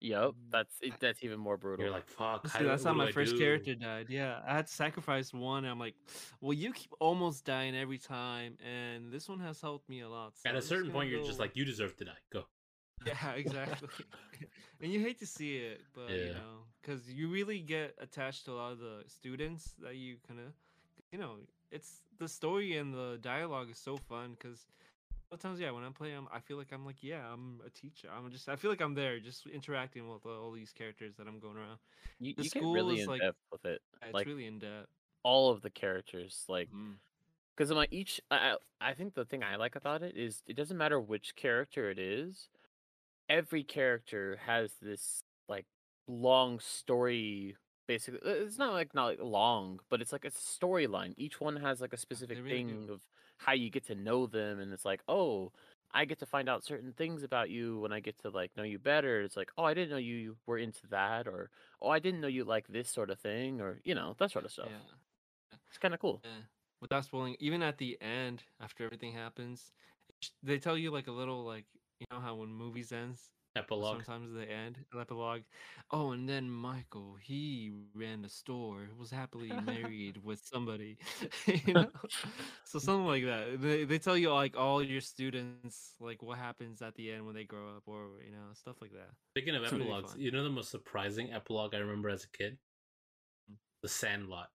Yep, 0.00 0.30
Mm, 0.30 0.34
that's 0.50 0.80
that's 0.98 1.22
even 1.22 1.38
more 1.38 1.56
brutal. 1.56 1.84
You're 1.84 1.92
like, 1.94 2.08
fuck. 2.08 2.48
See, 2.48 2.64
that's 2.64 2.82
what 2.82 2.90
how 2.90 2.96
my 2.96 3.06
I 3.08 3.12
first 3.12 3.34
do? 3.34 3.38
character 3.38 3.74
died. 3.76 4.06
Yeah, 4.10 4.40
I 4.44 4.54
had 4.56 4.66
to 4.66 4.72
sacrifice 4.72 5.32
one. 5.32 5.64
And 5.64 5.70
I'm 5.70 5.78
like, 5.78 5.94
well, 6.40 6.54
you 6.54 6.72
keep 6.72 6.90
almost 6.98 7.44
dying 7.44 7.76
every 7.76 7.98
time, 7.98 8.56
and 8.64 9.12
this 9.12 9.28
one 9.28 9.38
has 9.40 9.60
helped 9.60 9.88
me 9.88 10.00
a 10.00 10.08
lot. 10.08 10.32
so 10.36 10.48
At 10.48 10.56
a 10.56 10.62
certain 10.62 10.86
gonna 10.86 10.94
point, 10.94 11.10
you're 11.10 11.24
just 11.24 11.38
like, 11.38 11.54
you 11.54 11.64
deserve 11.64 11.96
to 11.98 12.04
die. 12.04 12.18
Go. 12.32 12.42
Yeah, 13.06 13.32
exactly. 13.32 13.88
and 14.80 14.92
you 14.92 15.00
hate 15.00 15.18
to 15.20 15.26
see 15.26 15.56
it, 15.58 15.80
but 15.94 16.10
you 16.10 16.32
know, 16.32 16.64
because 16.80 17.08
you 17.08 17.28
really 17.28 17.60
get 17.60 17.94
attached 18.00 18.44
to 18.46 18.52
a 18.52 18.54
lot 18.54 18.72
of 18.72 18.78
the 18.78 19.04
students 19.06 19.74
that 19.82 19.96
you 19.96 20.16
kind 20.26 20.40
of, 20.40 20.46
you 21.12 21.18
know, 21.18 21.36
it's 21.70 22.02
the 22.18 22.28
story 22.28 22.76
and 22.76 22.92
the 22.92 23.18
dialogue 23.22 23.70
is 23.70 23.78
so 23.78 23.96
fun 23.96 24.36
because. 24.38 24.66
Sometimes, 25.30 25.58
yeah, 25.60 25.70
when 25.70 25.82
I'm 25.82 25.94
playing, 25.94 26.14
I'm, 26.18 26.28
I 26.30 26.40
feel 26.40 26.58
like 26.58 26.74
I'm 26.74 26.84
like, 26.84 27.02
yeah, 27.02 27.22
I'm 27.32 27.58
a 27.66 27.70
teacher. 27.70 28.06
I'm 28.14 28.30
just, 28.30 28.50
I 28.50 28.56
feel 28.56 28.70
like 28.70 28.82
I'm 28.82 28.92
there, 28.92 29.18
just 29.18 29.46
interacting 29.46 30.06
with 30.06 30.26
all 30.26 30.52
these 30.52 30.72
characters 30.72 31.14
that 31.16 31.26
I'm 31.26 31.38
going 31.38 31.56
around. 31.56 31.78
you, 32.20 32.34
the 32.36 32.42
you 32.42 32.50
school 32.50 32.74
really 32.74 33.00
is 33.00 33.06
like- 33.08 33.22
with 33.50 33.64
it. 33.64 33.80
Yeah, 34.02 34.08
It's 34.08 34.14
Like- 34.14 34.26
really 34.26 34.44
in 34.44 34.58
depth. 34.58 34.88
All 35.22 35.48
of 35.50 35.62
the 35.62 35.70
characters, 35.70 36.44
like 36.50 36.68
Mm. 36.70 36.96
because 37.56 37.70
I'm 37.70 37.78
like 37.78 37.94
each. 37.94 38.20
I 38.30 38.56
I 38.78 38.92
think 38.92 39.14
the 39.14 39.24
thing 39.24 39.42
I 39.42 39.56
like 39.56 39.74
about 39.74 40.02
it 40.02 40.18
is 40.18 40.42
it 40.46 40.54
doesn't 40.54 40.76
matter 40.76 41.00
which 41.00 41.34
character 41.34 41.88
it 41.90 41.98
is. 41.98 42.50
Every 43.32 43.62
character 43.62 44.38
has 44.44 44.72
this 44.82 45.24
like 45.48 45.64
long 46.06 46.60
story. 46.60 47.56
Basically, 47.88 48.20
uh, 48.24 48.44
it's 48.44 48.58
not 48.58 48.74
like 48.74 48.94
not 48.94 49.06
like 49.06 49.18
long, 49.22 49.80
but 49.88 50.02
it's 50.02 50.12
like 50.12 50.26
a 50.26 50.30
storyline. 50.30 51.14
Each 51.16 51.40
one 51.40 51.56
has 51.56 51.80
like 51.80 51.94
a 51.94 51.96
specific 51.96 52.36
really 52.38 52.62
do. 52.62 52.68
thing 52.68 52.88
of 52.90 53.00
how 53.38 53.52
you 53.52 53.70
get 53.70 53.86
to 53.86 53.94
know 53.94 54.26
them, 54.26 54.60
and 54.60 54.72
it's 54.72 54.84
like, 54.84 55.00
oh, 55.08 55.50
I 55.94 56.04
get 56.04 56.18
to 56.20 56.26
find 56.26 56.48
out 56.48 56.62
certain 56.62 56.92
things 56.92 57.22
about 57.22 57.48
you 57.50 57.80
when 57.80 57.92
I 57.92 58.00
get 58.00 58.18
to 58.18 58.28
like 58.28 58.50
know 58.56 58.62
you 58.64 58.78
better. 58.78 59.22
It's 59.22 59.36
like, 59.36 59.50
oh, 59.56 59.64
I 59.64 59.72
didn't 59.74 59.90
know 59.90 59.96
you 59.96 60.36
were 60.46 60.58
into 60.58 60.86
that, 60.90 61.26
or 61.26 61.50
oh, 61.80 61.88
I 61.88 62.00
didn't 62.00 62.20
know 62.20 62.28
you 62.28 62.44
like 62.44 62.68
this 62.68 62.90
sort 62.90 63.10
of 63.10 63.18
thing, 63.18 63.60
or 63.62 63.80
you 63.82 63.94
know 63.94 64.14
that 64.18 64.30
sort 64.30 64.44
of 64.44 64.52
stuff. 64.52 64.68
Yeah. 64.70 65.58
It's 65.68 65.78
kind 65.78 65.94
of 65.94 66.00
cool. 66.00 66.20
Yeah. 66.22 66.42
Without 66.82 67.04
spoiling, 67.04 67.36
even 67.40 67.62
at 67.62 67.78
the 67.78 67.96
end, 68.02 68.42
after 68.60 68.84
everything 68.84 69.14
happens, 69.14 69.72
they 70.42 70.58
tell 70.58 70.76
you 70.76 70.90
like 70.90 71.06
a 71.06 71.12
little 71.12 71.44
like 71.44 71.64
you 72.10 72.16
know 72.16 72.22
how 72.22 72.36
when 72.36 72.52
movies 72.52 72.92
ends, 72.92 73.30
Epilogue. 73.56 74.04
sometimes 74.06 74.32
they 74.34 74.46
end 74.46 74.78
an 74.92 75.00
epilogue. 75.00 75.42
Oh, 75.90 76.12
and 76.12 76.28
then 76.28 76.50
Michael, 76.50 77.16
he 77.20 77.72
ran 77.94 78.24
a 78.24 78.28
store, 78.28 78.90
was 78.98 79.10
happily 79.10 79.52
married 79.52 80.18
with 80.24 80.40
somebody, 80.44 80.98
you 81.66 81.74
know. 81.74 81.90
so 82.64 82.78
something 82.78 83.06
like 83.06 83.24
that. 83.24 83.60
They 83.60 83.84
they 83.84 83.98
tell 83.98 84.16
you 84.16 84.32
like 84.32 84.56
all 84.56 84.82
your 84.82 85.00
students 85.00 85.94
like 86.00 86.22
what 86.22 86.38
happens 86.38 86.82
at 86.82 86.94
the 86.96 87.12
end 87.12 87.26
when 87.26 87.34
they 87.34 87.44
grow 87.44 87.76
up, 87.76 87.84
or 87.86 88.22
you 88.24 88.32
know 88.32 88.52
stuff 88.54 88.80
like 88.82 88.92
that. 88.92 89.10
Speaking 89.34 89.54
of 89.56 89.64
It's 89.64 89.72
epilogues, 89.72 90.12
fun. 90.12 90.20
you 90.20 90.30
know 90.30 90.44
the 90.44 90.50
most 90.50 90.70
surprising 90.70 91.32
epilogue 91.32 91.74
I 91.74 91.78
remember 91.78 92.08
as 92.10 92.24
a 92.24 92.30
kid? 92.30 92.58
Mm. 93.50 93.56
The 93.82 93.88
Sandlot. 93.88 94.50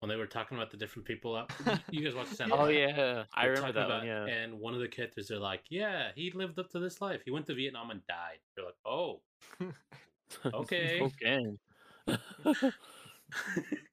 When 0.00 0.08
they 0.08 0.16
were 0.16 0.26
talking 0.26 0.56
about 0.56 0.70
the 0.70 0.76
different 0.76 1.06
people 1.06 1.36
out. 1.36 1.50
You 1.90 2.04
guys 2.04 2.14
watched 2.14 2.36
Santa 2.36 2.54
Oh 2.54 2.68
yeah, 2.68 3.24
I 3.34 3.46
remember 3.46 3.72
that 3.72 3.88
one. 3.88 4.06
Yeah. 4.06 4.26
And 4.26 4.60
one 4.60 4.74
of 4.74 4.80
the 4.80 4.88
characters, 4.88 5.28
they're 5.28 5.38
like, 5.38 5.62
"Yeah, 5.70 6.10
he 6.14 6.30
lived 6.32 6.58
up 6.58 6.70
to 6.70 6.78
this 6.78 7.00
life. 7.00 7.22
He 7.24 7.30
went 7.30 7.46
to 7.46 7.54
Vietnam 7.54 7.90
and 7.90 8.00
died." 8.06 8.38
They're 8.54 8.64
like, 8.64 8.76
"Oh, 8.84 9.20
okay." 10.54 11.00
okay. 11.00 11.56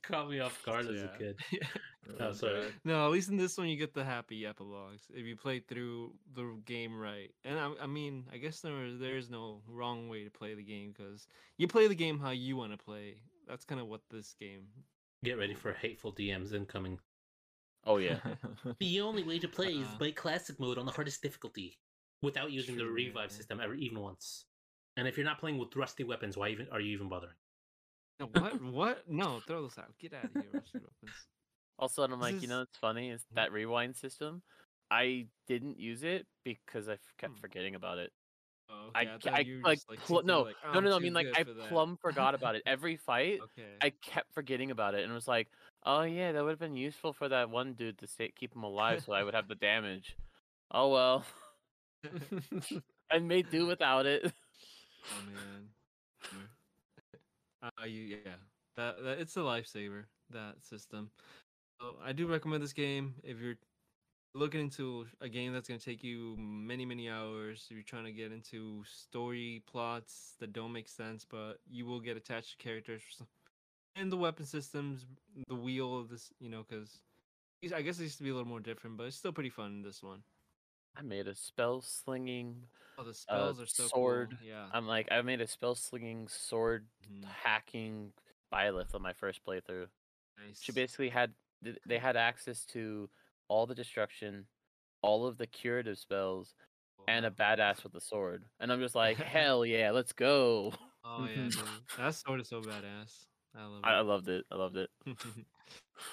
Caught 0.03 0.29
me 0.29 0.39
off 0.39 0.63
guard 0.63 0.87
as 0.87 1.01
a 1.01 1.11
kid. 1.17 1.37
Oh, 2.19 2.31
sorry. 2.31 2.67
No, 2.83 3.05
at 3.05 3.11
least 3.11 3.29
in 3.29 3.37
this 3.37 3.57
one 3.57 3.67
you 3.67 3.77
get 3.77 3.93
the 3.93 4.03
happy 4.03 4.45
epilogues 4.45 5.03
if 5.13 5.25
you 5.25 5.35
play 5.35 5.59
through 5.59 6.13
the 6.35 6.55
game 6.65 6.97
right. 6.97 7.31
And 7.43 7.59
I, 7.59 7.71
I 7.81 7.87
mean, 7.87 8.25
I 8.31 8.37
guess 8.37 8.61
there 8.61 8.93
there 8.93 9.17
is 9.17 9.29
no 9.29 9.61
wrong 9.67 10.07
way 10.07 10.23
to 10.23 10.29
play 10.29 10.53
the 10.53 10.63
game 10.63 10.93
because 10.95 11.27
you 11.57 11.67
play 11.67 11.87
the 11.87 11.95
game 11.95 12.19
how 12.19 12.31
you 12.31 12.55
want 12.55 12.71
to 12.71 12.77
play. 12.77 13.17
That's 13.47 13.65
kind 13.65 13.81
of 13.81 13.87
what 13.87 14.01
this 14.09 14.35
game. 14.39 14.67
Get 15.25 15.39
ready 15.39 15.55
for 15.55 15.73
hateful 15.73 16.13
DMs 16.13 16.53
incoming. 16.53 16.99
Oh 17.85 17.97
yeah. 17.97 18.19
The 18.79 19.01
only 19.01 19.23
way 19.23 19.39
to 19.39 19.47
play 19.47 19.73
is 19.73 19.87
by 19.99 20.11
classic 20.11 20.59
mode 20.59 20.77
on 20.77 20.85
the 20.85 20.91
hardest 20.91 21.21
difficulty, 21.21 21.79
without 22.21 22.51
using 22.51 22.77
the 22.77 22.85
revive 22.85 23.31
yeah. 23.31 23.37
system 23.37 23.59
ever 23.59 23.73
even 23.73 23.99
once. 23.99 24.45
And 24.97 25.07
if 25.07 25.17
you're 25.17 25.25
not 25.25 25.39
playing 25.39 25.57
with 25.57 25.75
rusty 25.75 26.03
weapons, 26.03 26.37
why 26.37 26.49
even 26.49 26.67
are 26.71 26.79
you 26.79 26.93
even 26.93 27.09
bothering? 27.09 27.33
No, 28.19 28.27
what? 28.27 28.61
what? 28.61 29.09
No, 29.09 29.41
throw 29.47 29.63
this 29.63 29.77
out. 29.77 29.97
Get 29.99 30.13
out 30.13 30.25
of 30.25 30.31
here, 30.31 30.43
rusty 30.53 30.79
weapons. 30.79 31.27
Also, 31.77 32.03
and 32.03 32.13
I'm 32.13 32.19
This 32.19 32.31
like, 32.33 32.41
you 32.41 32.47
know, 32.47 32.61
it's 32.61 32.77
funny 32.77 33.09
is 33.09 33.25
that 33.33 33.51
rewind 33.51 33.95
system. 33.95 34.43
I 34.89 35.27
didn't 35.47 35.79
use 35.79 36.03
it 36.03 36.27
because 36.43 36.87
I 36.87 36.97
kept 37.17 37.33
Hmm. 37.33 37.41
forgetting 37.41 37.75
about 37.75 37.97
it. 37.97 38.13
Oh, 38.69 38.89
I, 38.95 39.01
okay, 39.01 39.09
I, 39.09 39.17
thought 39.17 39.33
I 39.33 39.45
like, 39.63 39.77
just, 39.77 39.89
like, 39.89 39.99
pl- 39.99 40.23
no, 40.23 40.41
like, 40.43 40.55
"Oh, 40.65 40.73
no, 40.73 40.79
no, 40.79 40.89
no. 40.89 40.95
I 40.95 40.99
mean, 40.99 41.13
like, 41.13 41.27
I 41.35 41.43
for 41.43 41.53
that." 41.53 41.69
plumb 41.69 41.97
forgot 42.01 42.33
about 42.35 42.55
it. 42.55 42.63
Every 42.65 42.95
fight, 43.05 43.39
Okay. 43.41 43.69
I 43.81 43.91
kept 44.01 44.33
forgetting 44.33 44.71
about 44.71 44.95
it, 44.95 45.03
and 45.03 45.13
was 45.13 45.27
like, 45.27 45.49
oh 45.85 46.01
yeah, 46.01 46.31
that 46.31 46.43
would 46.43 46.49
have 46.51 46.59
been 46.59 46.75
useful 46.75 47.13
for 47.13 47.29
that 47.29 47.49
one 47.49 47.73
dude 47.73 47.99
to 47.99 48.07
stay, 48.07 48.31
keep 48.35 48.55
him 48.55 48.63
alive, 48.63 49.03
so 49.05 49.13
I 49.13 49.23
would 49.23 49.35
have 49.35 49.47
the 49.47 49.55
damage. 49.55 50.15
Oh 50.71 50.89
well, 50.89 51.25
I 53.11 53.19
may 53.19 53.43
do 53.43 53.67
without 53.67 54.05
it. 54.05 54.31
Oh 55.11 55.25
man. 55.31 55.69
Uh, 57.61 57.85
you 57.85 58.19
yeah. 58.25 58.33
That, 58.77 59.03
that 59.03 59.19
it's 59.19 59.35
a 59.37 59.41
lifesaver. 59.41 60.05
That 60.31 60.55
system. 60.61 61.11
So 61.79 61.95
I 62.03 62.13
do 62.13 62.27
recommend 62.27 62.63
this 62.63 62.73
game 62.73 63.15
if 63.23 63.39
you're 63.39 63.55
looking 64.35 64.59
into 64.59 65.07
a 65.21 65.29
game 65.29 65.53
that's 65.53 65.67
gonna 65.67 65.79
take 65.79 66.03
you 66.03 66.35
many 66.37 66.85
many 66.85 67.09
hours. 67.09 67.65
You're 67.69 67.83
trying 67.83 68.03
to 68.05 68.11
get 68.11 68.31
into 68.31 68.83
story 68.85 69.63
plots 69.65 70.35
that 70.39 70.51
don't 70.53 70.73
make 70.73 70.89
sense, 70.89 71.25
but 71.29 71.59
you 71.69 71.85
will 71.85 72.01
get 72.01 72.17
attached 72.17 72.51
to 72.51 72.57
characters 72.63 73.01
and 73.95 74.11
the 74.11 74.17
weapon 74.17 74.45
systems, 74.45 75.05
the 75.47 75.55
wheel 75.55 75.97
of 75.97 76.09
this, 76.09 76.29
you 76.39 76.49
know, 76.49 76.65
because 76.69 76.99
I 77.73 77.81
guess 77.81 77.97
it 77.99 78.03
used 78.03 78.17
to 78.17 78.23
be 78.23 78.29
a 78.29 78.33
little 78.33 78.47
more 78.47 78.59
different, 78.59 78.97
but 78.97 79.05
it's 79.05 79.15
still 79.15 79.31
pretty 79.31 79.49
fun 79.49 79.67
in 79.71 79.81
this 79.81 80.03
one. 80.03 80.21
I 80.97 81.01
made 81.01 81.27
a 81.27 81.35
spell 81.35 81.81
slinging. 81.81 82.67
Oh, 82.97 83.03
the 83.03 83.13
spells 83.13 83.59
are 83.59 83.65
so 83.65 83.87
sword. 83.87 84.37
cool. 84.39 84.47
Yeah. 84.47 84.67
I'm 84.71 84.85
like, 84.87 85.07
I 85.11 85.21
made 85.21 85.41
a 85.41 85.47
spell 85.47 85.75
slinging 85.75 86.27
sword 86.27 86.85
Mhm. 87.09 87.23
hacking 87.25 88.13
Byleth 88.51 88.93
on 88.93 89.01
my 89.01 89.13
first 89.13 89.43
playthrough. 89.45 89.87
Nice. 90.37 90.61
She 90.61 90.71
basically 90.73 91.09
had 91.09 91.33
they 91.85 91.97
had 91.97 92.15
access 92.15 92.65
to 92.67 93.09
all 93.47 93.65
the 93.65 93.75
destruction, 93.75 94.45
all 95.01 95.25
of 95.27 95.37
the 95.37 95.47
curative 95.47 95.97
spells, 95.97 96.55
and 97.07 97.25
a 97.25 97.31
badass 97.31 97.83
with 97.83 97.93
a 97.95 98.01
sword. 98.01 98.43
And 98.59 98.71
I'm 98.71 98.79
just 98.79 98.95
like, 98.95 99.17
hell 99.35 99.65
yeah, 99.65 99.91
let's 99.91 100.13
go. 100.13 100.73
Oh 101.03 101.27
yeah, 101.29 101.35
dude. 101.49 101.55
That 101.97 102.15
sword 102.15 102.41
is 102.41 102.47
so 102.49 102.61
badass. 102.61 103.25
I 103.57 103.63
love 103.65 103.79
it. 103.83 103.85
I, 103.87 103.93
I 103.93 104.01
loved 104.01 104.27
it. 104.27 104.45
I 104.51 104.55
loved 104.55 104.75
it. 104.77 104.89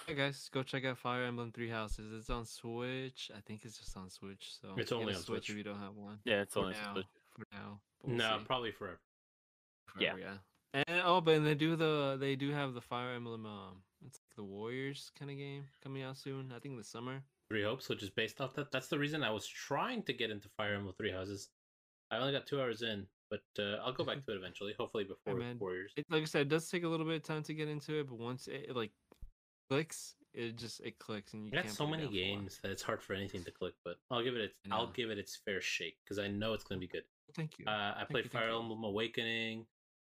hey 0.07 0.15
guys, 0.15 0.49
go 0.53 0.63
check 0.63 0.85
out 0.85 0.99
Fire 0.99 1.25
Emblem 1.25 1.51
Three 1.53 1.69
Houses. 1.71 2.13
It's 2.17 2.31
on 2.31 2.45
Switch. 2.45 3.31
I 3.37 3.41
think 3.41 3.65
it's 3.65 3.79
just 3.79 3.97
on 3.97 4.11
Switch. 4.11 4.53
So 4.61 4.69
It's 4.77 4.93
only 4.93 5.15
on 5.15 5.21
Switch 5.21 5.27
Switch. 5.47 5.51
if 5.51 5.57
you 5.57 5.65
don't 5.65 5.81
have 5.81 5.97
one. 5.97 6.19
Yeah, 6.25 6.43
it's 6.43 6.55
For 6.55 6.61
only 6.61 6.75
now. 6.75 6.93
Switch. 6.93 7.07
For 7.37 7.45
now. 7.53 7.81
we'll 8.05 8.17
no, 8.17 8.39
see. 8.39 8.45
probably 8.45 8.71
forever. 8.71 9.01
yeah. 9.99 10.13
Forever, 10.13 10.21
yeah. 10.75 10.83
And 10.89 11.03
oh, 11.05 11.21
but 11.21 11.35
and 11.35 11.47
they 11.47 11.55
do 11.55 11.75
the 11.77 12.17
they 12.19 12.37
do 12.37 12.51
have 12.51 12.75
the 12.75 12.81
Fire 12.81 13.13
Emblem 13.15 13.45
um 13.45 13.83
it's 14.07 14.19
like 14.19 14.37
the 14.37 14.45
Warriors 14.45 15.11
kind 15.19 15.31
of 15.31 15.37
game 15.37 15.65
coming 15.83 16.03
out 16.03 16.17
soon. 16.17 16.53
I 16.55 16.59
think 16.59 16.77
this 16.77 16.89
summer. 16.89 17.23
Three 17.49 17.65
Hopes, 17.65 17.89
which 17.89 18.03
is 18.03 18.11
based 18.11 18.41
off 18.41 18.55
that. 18.55 18.71
That's 18.71 18.89
the 18.89 18.99
reason 18.99 19.23
I 19.23 19.31
was 19.31 19.47
trying 19.47 20.03
to 20.05 20.13
get 20.13 20.31
into 20.31 20.49
Fire 20.57 20.75
Emblem 20.75 20.95
Three 20.97 21.13
Houses. 21.13 21.49
I 22.11 22.19
only 22.19 22.33
got 22.33 22.47
two 22.47 22.61
hours 22.61 22.83
in, 22.83 23.07
but 23.31 23.43
uh, 23.59 23.77
I'll 23.85 23.93
go 23.93 24.05
back 24.05 24.25
to 24.27 24.33
it 24.33 24.37
eventually. 24.37 24.75
Hopefully 24.79 25.05
before 25.05 25.39
man. 25.39 25.59
Warriors. 25.59 25.93
It 25.97 26.07
like 26.11 26.23
I 26.23 26.27
said, 26.27 26.43
it 26.43 26.49
does 26.49 26.69
take 26.69 26.85
a 26.85 26.89
little 26.89 27.07
bit 27.07 27.17
of 27.17 27.23
time 27.23 27.43
to 27.45 27.55
get 27.55 27.69
into 27.69 28.01
it, 28.01 28.09
but 28.09 28.19
once 28.19 28.49
it, 28.49 28.75
like 28.75 28.93
clicks, 29.71 30.15
it 30.35 30.57
just 30.57 30.81
it 30.81 30.99
clicks 30.99 31.35
and 31.35 31.47
you 31.47 31.53
I 31.53 31.63
got 31.63 31.71
so 31.71 31.87
many 31.87 32.05
down 32.05 32.13
for 32.13 32.17
a 32.17 32.21
while. 32.21 32.37
games 32.41 32.59
that 32.63 32.71
it's 32.71 32.83
hard 32.83 33.03
for 33.03 33.15
anything 33.15 33.45
to 33.45 33.51
click, 33.51 33.75
but 33.85 33.97
I'll 34.11 34.23
give 34.23 34.35
it. 34.35 34.43
Its, 34.43 34.55
I'll 34.71 34.93
give 34.93 35.11
it 35.11 35.19
its 35.19 35.39
fair 35.45 35.61
shake 35.61 35.97
because 36.05 36.19
I 36.19 36.29
know 36.29 36.55
it's 36.55 36.65
gonna 36.65 36.81
be 36.81 36.89
good. 36.89 37.05
Thank 37.35 37.59
you. 37.59 37.67
Uh, 37.67 37.71
I 37.71 37.95
Thank 37.99 38.11
played 38.11 38.25
you, 38.25 38.31
Fire. 38.31 38.49
Emblem 38.49 38.85
Awakening, 38.85 39.67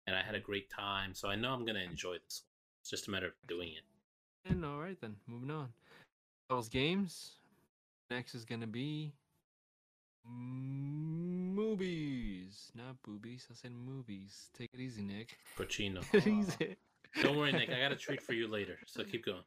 and 0.07 0.16
I 0.16 0.22
had 0.22 0.34
a 0.34 0.41
great 0.41 0.70
time, 0.70 1.14
so 1.14 1.28
I 1.28 1.36
know 1.36 1.53
I'm 1.53 1.64
gonna 1.64 1.80
enjoy 1.80 2.16
this. 2.24 2.43
One. 2.81 2.83
It's 2.83 2.91
just 2.91 3.09
a 3.09 3.11
matter 3.11 3.26
of 3.26 3.33
doing 3.47 3.68
it. 3.68 4.51
And 4.51 4.64
all 4.64 4.81
right 4.81 4.99
then, 5.01 5.16
moving 5.26 5.51
on. 5.51 5.68
Those 6.49 6.68
games. 6.68 7.33
Next 8.11 8.35
is 8.35 8.45
gonna 8.45 8.66
be 8.66 9.12
movies, 10.26 12.72
not 12.74 13.01
boobies. 13.03 13.47
I 13.51 13.55
said 13.55 13.72
movies. 13.72 14.51
Take 14.57 14.70
it 14.74 14.81
easy, 14.81 15.03
Nick. 15.03 15.37
Cochino. 15.57 16.01
Take 16.12 16.26
it 16.26 16.33
easy. 16.33 16.76
Don't 17.22 17.37
worry, 17.37 17.53
Nick. 17.53 17.70
I 17.70 17.81
got 17.81 17.93
a 17.93 17.97
treat 17.97 18.22
for 18.22 18.33
you 18.33 18.49
later, 18.49 18.78
so 18.87 19.05
keep 19.05 19.24
going. 19.24 19.43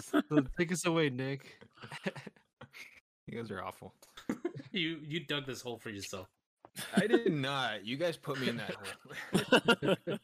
So 0.00 0.20
take 0.58 0.72
us 0.72 0.84
away, 0.84 1.08
Nick. 1.08 1.58
you 3.26 3.38
guys 3.38 3.50
are 3.50 3.64
awful. 3.64 3.94
you 4.70 4.98
you 5.02 5.20
dug 5.20 5.46
this 5.46 5.62
hole 5.62 5.78
for 5.78 5.88
yourself. 5.90 6.28
I 6.94 7.06
did 7.06 7.32
not. 7.32 7.86
You 7.86 7.96
guys 7.96 8.18
put 8.18 8.38
me 8.38 8.50
in 8.50 8.58
that 8.58 8.74
hole. 8.74 10.18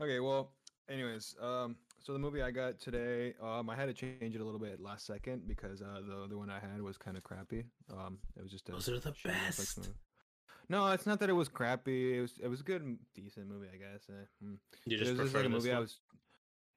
Okay, 0.00 0.20
well, 0.20 0.52
anyways, 0.88 1.34
um, 1.40 1.76
so 2.02 2.12
the 2.12 2.18
movie 2.18 2.42
I 2.42 2.50
got 2.50 2.78
today, 2.80 3.34
um, 3.42 3.68
I 3.70 3.76
had 3.76 3.86
to 3.86 3.92
change 3.92 4.34
it 4.34 4.40
a 4.40 4.44
little 4.44 4.60
bit 4.60 4.80
last 4.80 5.06
second 5.06 5.46
because 5.46 5.82
uh, 5.82 6.00
the 6.06 6.16
other 6.24 6.38
one 6.38 6.50
I 6.50 6.58
had 6.60 6.80
was 6.80 6.96
kind 6.96 7.16
of 7.16 7.22
crappy. 7.24 7.64
Um, 7.92 8.18
it 8.36 8.42
was 8.42 8.52
just 8.52 8.68
a 8.68 8.72
Those 8.72 8.88
are 8.88 8.98
the 8.98 9.10
Netflix 9.12 9.24
best. 9.24 9.78
movie. 9.78 9.90
No, 10.70 10.86
it's 10.92 11.06
not 11.06 11.18
that 11.20 11.30
it 11.30 11.34
was 11.34 11.48
crappy. 11.48 12.18
It 12.18 12.20
was 12.20 12.32
it 12.42 12.48
was 12.48 12.60
a 12.60 12.62
good, 12.62 12.98
decent 13.14 13.48
movie, 13.48 13.68
I 13.72 13.76
guess. 13.78 14.06
Eh, 14.10 14.12
hmm. 14.42 14.54
You 14.84 14.96
It 14.96 14.98
just 14.98 15.10
was 15.12 15.20
just 15.20 15.32
prefer 15.32 15.38
like 15.38 15.46
a 15.46 15.54
this 15.54 15.64
movie 15.64 15.74
I 15.74 15.78
was. 15.80 16.00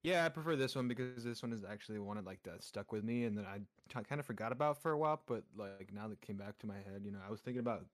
Yeah, 0.03 0.25
I 0.25 0.29
prefer 0.29 0.55
this 0.55 0.75
one 0.75 0.87
because 0.87 1.23
this 1.23 1.43
one 1.43 1.53
is 1.53 1.63
actually 1.63 1.99
one 1.99 2.15
that 2.17 2.25
like 2.25 2.41
that 2.43 2.63
stuck 2.63 2.91
with 2.91 3.03
me, 3.03 3.25
and 3.25 3.37
then 3.37 3.45
I 3.45 3.57
t- 3.89 4.03
kind 4.07 4.19
of 4.19 4.25
forgot 4.25 4.51
about 4.51 4.81
for 4.81 4.91
a 4.91 4.97
while. 4.97 5.21
But 5.27 5.43
like 5.57 5.89
now 5.93 6.07
that 6.07 6.21
came 6.21 6.37
back 6.37 6.57
to 6.59 6.67
my 6.67 6.77
head, 6.77 7.01
you 7.05 7.11
know, 7.11 7.19
I 7.25 7.29
was 7.29 7.41
thinking 7.41 7.59
about 7.59 7.85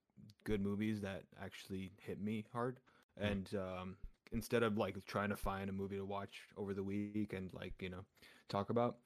good 0.45 0.61
movies 0.61 1.01
that 1.01 1.23
actually 1.43 1.91
hit 1.99 2.21
me 2.21 2.45
hard, 2.53 2.79
Mm. 3.19 3.31
and 3.31 3.55
um, 3.55 3.95
instead 4.31 4.63
of 4.63 4.77
like 4.77 4.95
trying 5.05 5.29
to 5.29 5.37
find 5.37 5.69
a 5.69 5.73
movie 5.73 5.97
to 5.97 6.05
watch 6.05 6.41
over 6.57 6.73
the 6.73 6.83
week 6.83 7.33
and 7.33 7.53
like 7.53 7.73
you 7.81 7.89
know 7.89 8.05
talk 8.49 8.69
about. 8.69 8.97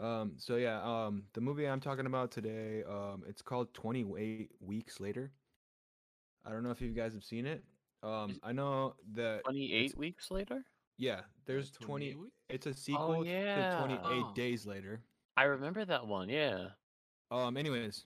Um, 0.00 0.32
so 0.36 0.56
yeah, 0.56 0.80
um, 0.82 1.24
the 1.34 1.40
movie 1.40 1.66
I'm 1.68 1.80
talking 1.80 2.06
about 2.06 2.30
today, 2.30 2.82
um, 2.88 3.22
it's 3.28 3.42
called 3.42 3.72
28 3.74 4.50
Weeks 4.60 5.00
Later. 5.00 5.30
I 6.44 6.50
don't 6.50 6.62
know 6.62 6.70
if 6.70 6.80
you 6.80 6.90
guys 6.90 7.12
have 7.12 7.24
seen 7.24 7.46
it. 7.46 7.62
Um, 8.02 8.40
I 8.42 8.52
know 8.52 8.94
that 9.14 9.44
28 9.44 9.96
weeks 9.96 10.30
later? 10.30 10.64
yeah, 10.98 11.20
there's 11.46 11.70
28 11.70 12.12
20. 12.12 12.22
weeks? 12.22 12.34
It's 12.48 12.66
a 12.66 12.74
sequel 12.74 13.24
yeah. 13.24 13.70
to 13.70 13.78
28 13.78 14.00
Oh. 14.04 14.32
Days 14.34 14.66
Later. 14.66 15.00
I 15.36 15.44
remember 15.44 15.84
that 15.84 16.06
one, 16.06 16.28
yeah. 16.28 16.68
Um, 17.30 17.56
anyways, 17.56 18.04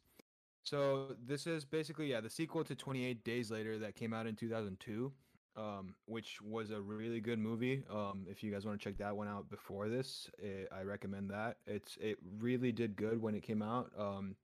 so 0.62 1.16
this 1.24 1.46
is 1.46 1.64
basically 1.64 2.10
yeah 2.10 2.20
the 2.20 2.30
sequel 2.30 2.62
to 2.64 2.74
28 2.74 3.24
Days 3.24 3.50
Later 3.50 3.78
that 3.78 3.94
came 3.94 4.12
out 4.12 4.26
in 4.26 4.36
2002, 4.36 5.12
um, 5.56 5.94
which 6.06 6.40
was 6.42 6.70
a 6.70 6.80
really 6.80 7.20
good 7.20 7.38
movie. 7.38 7.82
Um, 7.90 8.26
if 8.28 8.42
you 8.42 8.52
guys 8.52 8.66
want 8.66 8.78
to 8.80 8.84
check 8.84 8.98
that 8.98 9.16
one 9.16 9.28
out 9.28 9.48
before 9.48 9.88
this, 9.88 10.30
eh, 10.42 10.64
I 10.70 10.82
recommend 10.82 11.30
that. 11.30 11.56
It's 11.66 11.96
it 12.00 12.18
really 12.38 12.72
did 12.72 12.96
good 12.96 13.20
when 13.20 13.34
it 13.34 13.42
came 13.42 13.62
out. 13.62 13.90
Um, 13.98 14.36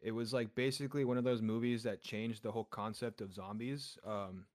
it 0.00 0.12
was 0.12 0.32
like 0.32 0.54
basically 0.54 1.04
one 1.04 1.18
of 1.18 1.24
those 1.24 1.42
movies 1.42 1.82
that 1.84 2.02
changed 2.02 2.42
the 2.42 2.50
whole 2.50 2.64
concept 2.64 3.20
of 3.20 3.32
zombies. 3.32 3.98
Um, 4.06 4.46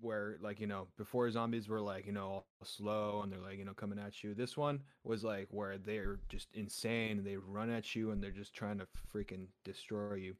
where 0.00 0.36
like 0.40 0.60
you 0.60 0.66
know 0.66 0.86
before 0.98 1.30
zombies 1.30 1.68
were 1.68 1.80
like 1.80 2.06
you 2.06 2.12
know 2.12 2.26
all 2.26 2.46
slow 2.62 3.22
and 3.22 3.32
they're 3.32 3.40
like 3.40 3.58
you 3.58 3.64
know 3.64 3.72
coming 3.72 3.98
at 3.98 4.22
you 4.22 4.34
this 4.34 4.56
one 4.56 4.78
was 5.04 5.24
like 5.24 5.48
where 5.50 5.78
they're 5.78 6.18
just 6.28 6.48
insane 6.52 7.24
they 7.24 7.36
run 7.36 7.70
at 7.70 7.94
you 7.94 8.10
and 8.10 8.22
they're 8.22 8.30
just 8.30 8.54
trying 8.54 8.78
to 8.78 8.86
freaking 9.12 9.46
destroy 9.64 10.14
you 10.14 10.36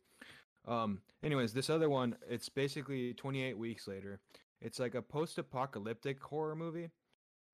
um 0.67 1.01
anyways 1.23 1.53
this 1.53 1.71
other 1.71 1.89
one 1.89 2.17
it's 2.29 2.49
basically 2.49 3.15
28 3.15 3.57
weeks 3.59 3.87
later. 3.89 4.21
It's 4.61 4.79
like 4.81 4.95
a 4.95 5.03
post-apocalyptic 5.03 6.23
horror 6.23 6.57
movie. 6.57 6.91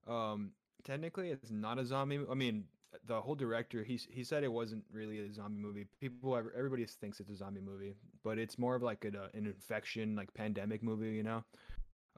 Um 0.07 0.53
technically 0.85 1.31
it's 1.31 1.51
not 1.51 1.79
a 1.79 1.87
zombie 1.87 2.19
i 2.29 2.35
mean 2.35 2.65
the 3.07 3.21
whole 3.21 3.37
director 3.37 3.85
he 3.85 3.99
he 4.11 4.25
said 4.25 4.43
it 4.45 4.53
wasn't 4.53 4.85
really 4.93 5.19
a 5.21 5.33
zombie 5.33 5.61
movie. 5.61 5.87
People 6.01 6.37
everybody 6.57 6.85
thinks 6.85 7.21
it's 7.21 7.31
a 7.31 7.37
zombie 7.37 7.61
movie 7.61 7.95
but 8.25 8.39
it's 8.39 8.59
more 8.59 8.75
of 8.75 8.83
like 8.83 9.05
a, 9.05 9.37
an 9.37 9.47
infection 9.47 10.17
like 10.17 10.33
pandemic 10.35 10.83
movie 10.83 11.11
you 11.13 11.23
know? 11.23 11.45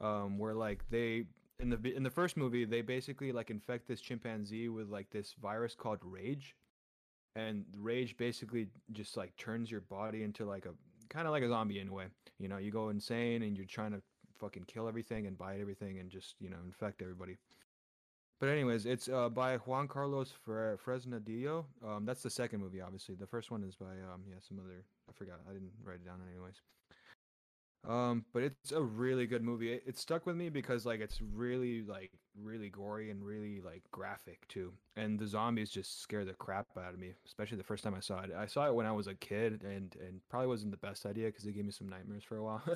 Um 0.00 0.38
where 0.38 0.54
like 0.54 0.84
they 0.90 1.24
in 1.60 1.70
the 1.70 1.96
in 1.96 2.02
the 2.02 2.10
first 2.10 2.36
movie 2.36 2.64
they 2.64 2.82
basically 2.82 3.32
like 3.32 3.50
infect 3.50 3.86
this 3.86 4.00
chimpanzee 4.00 4.68
with 4.68 4.88
like 4.88 5.10
this 5.10 5.34
virus 5.40 5.74
called 5.74 5.98
rage 6.02 6.56
and 7.36 7.64
rage 7.78 8.16
basically 8.16 8.68
just 8.92 9.16
like 9.16 9.36
turns 9.36 9.70
your 9.70 9.80
body 9.80 10.22
into 10.22 10.44
like 10.44 10.66
a 10.66 10.70
kind 11.08 11.26
of 11.26 11.32
like 11.32 11.42
a 11.42 11.48
zombie 11.48 11.80
in 11.80 11.88
a 11.88 11.92
way. 11.92 12.06
You 12.38 12.48
know 12.48 12.58
you 12.58 12.70
go 12.70 12.88
insane 12.88 13.42
and 13.42 13.56
you're 13.56 13.66
trying 13.66 13.92
to 13.92 14.02
fucking 14.38 14.64
kill 14.66 14.88
everything 14.88 15.26
and 15.26 15.38
bite 15.38 15.60
everything 15.60 15.98
and 15.98 16.10
just 16.10 16.34
you 16.40 16.50
know 16.50 16.56
infect 16.64 17.02
everybody. 17.02 17.38
But 18.40 18.48
anyways 18.48 18.86
it's 18.86 19.08
uh 19.08 19.28
by 19.28 19.56
juan 19.58 19.88
carlos 19.88 20.32
Fre- 20.44 20.74
fresnadillo. 20.84 21.64
Um 21.86 22.04
that's 22.04 22.22
the 22.22 22.30
second 22.30 22.60
movie 22.60 22.80
obviously. 22.80 23.14
The 23.14 23.26
first 23.26 23.50
one 23.50 23.62
is 23.62 23.74
by 23.76 23.86
um 24.12 24.22
yeah 24.28 24.36
some 24.46 24.58
other 24.58 24.84
i 25.08 25.12
forgot. 25.12 25.40
I 25.48 25.52
didn't 25.52 25.72
write 25.84 25.96
it 25.96 26.06
down 26.06 26.20
anyways 26.30 26.60
um, 27.88 28.24
but 28.32 28.42
it's 28.42 28.72
a 28.72 28.80
really 28.82 29.26
good 29.26 29.42
movie. 29.42 29.72
It, 29.72 29.82
it 29.86 29.98
stuck 29.98 30.26
with 30.26 30.36
me 30.36 30.48
because 30.48 30.84
like 30.86 31.00
it's 31.00 31.20
really 31.20 31.82
like 31.82 32.12
really 32.40 32.68
gory 32.70 33.10
and 33.10 33.24
really 33.24 33.60
like 33.60 33.82
graphic 33.92 34.46
too. 34.48 34.72
And 34.96 35.18
the 35.18 35.26
zombies 35.26 35.70
just 35.70 36.00
scare 36.02 36.24
the 36.24 36.34
crap 36.34 36.66
out 36.78 36.94
of 36.94 36.98
me, 36.98 37.12
especially 37.26 37.56
the 37.58 37.64
first 37.64 37.84
time 37.84 37.94
I 37.94 38.00
saw 38.00 38.20
it. 38.20 38.30
I 38.36 38.46
saw 38.46 38.66
it 38.66 38.74
when 38.74 38.86
I 38.86 38.92
was 38.92 39.06
a 39.06 39.14
kid, 39.14 39.62
and 39.64 39.94
and 40.00 40.20
probably 40.30 40.48
wasn't 40.48 40.70
the 40.72 40.86
best 40.86 41.06
idea 41.06 41.26
because 41.26 41.44
it 41.46 41.52
gave 41.52 41.64
me 41.64 41.72
some 41.72 41.88
nightmares 41.88 42.24
for 42.24 42.36
a 42.36 42.42
while. 42.44 42.62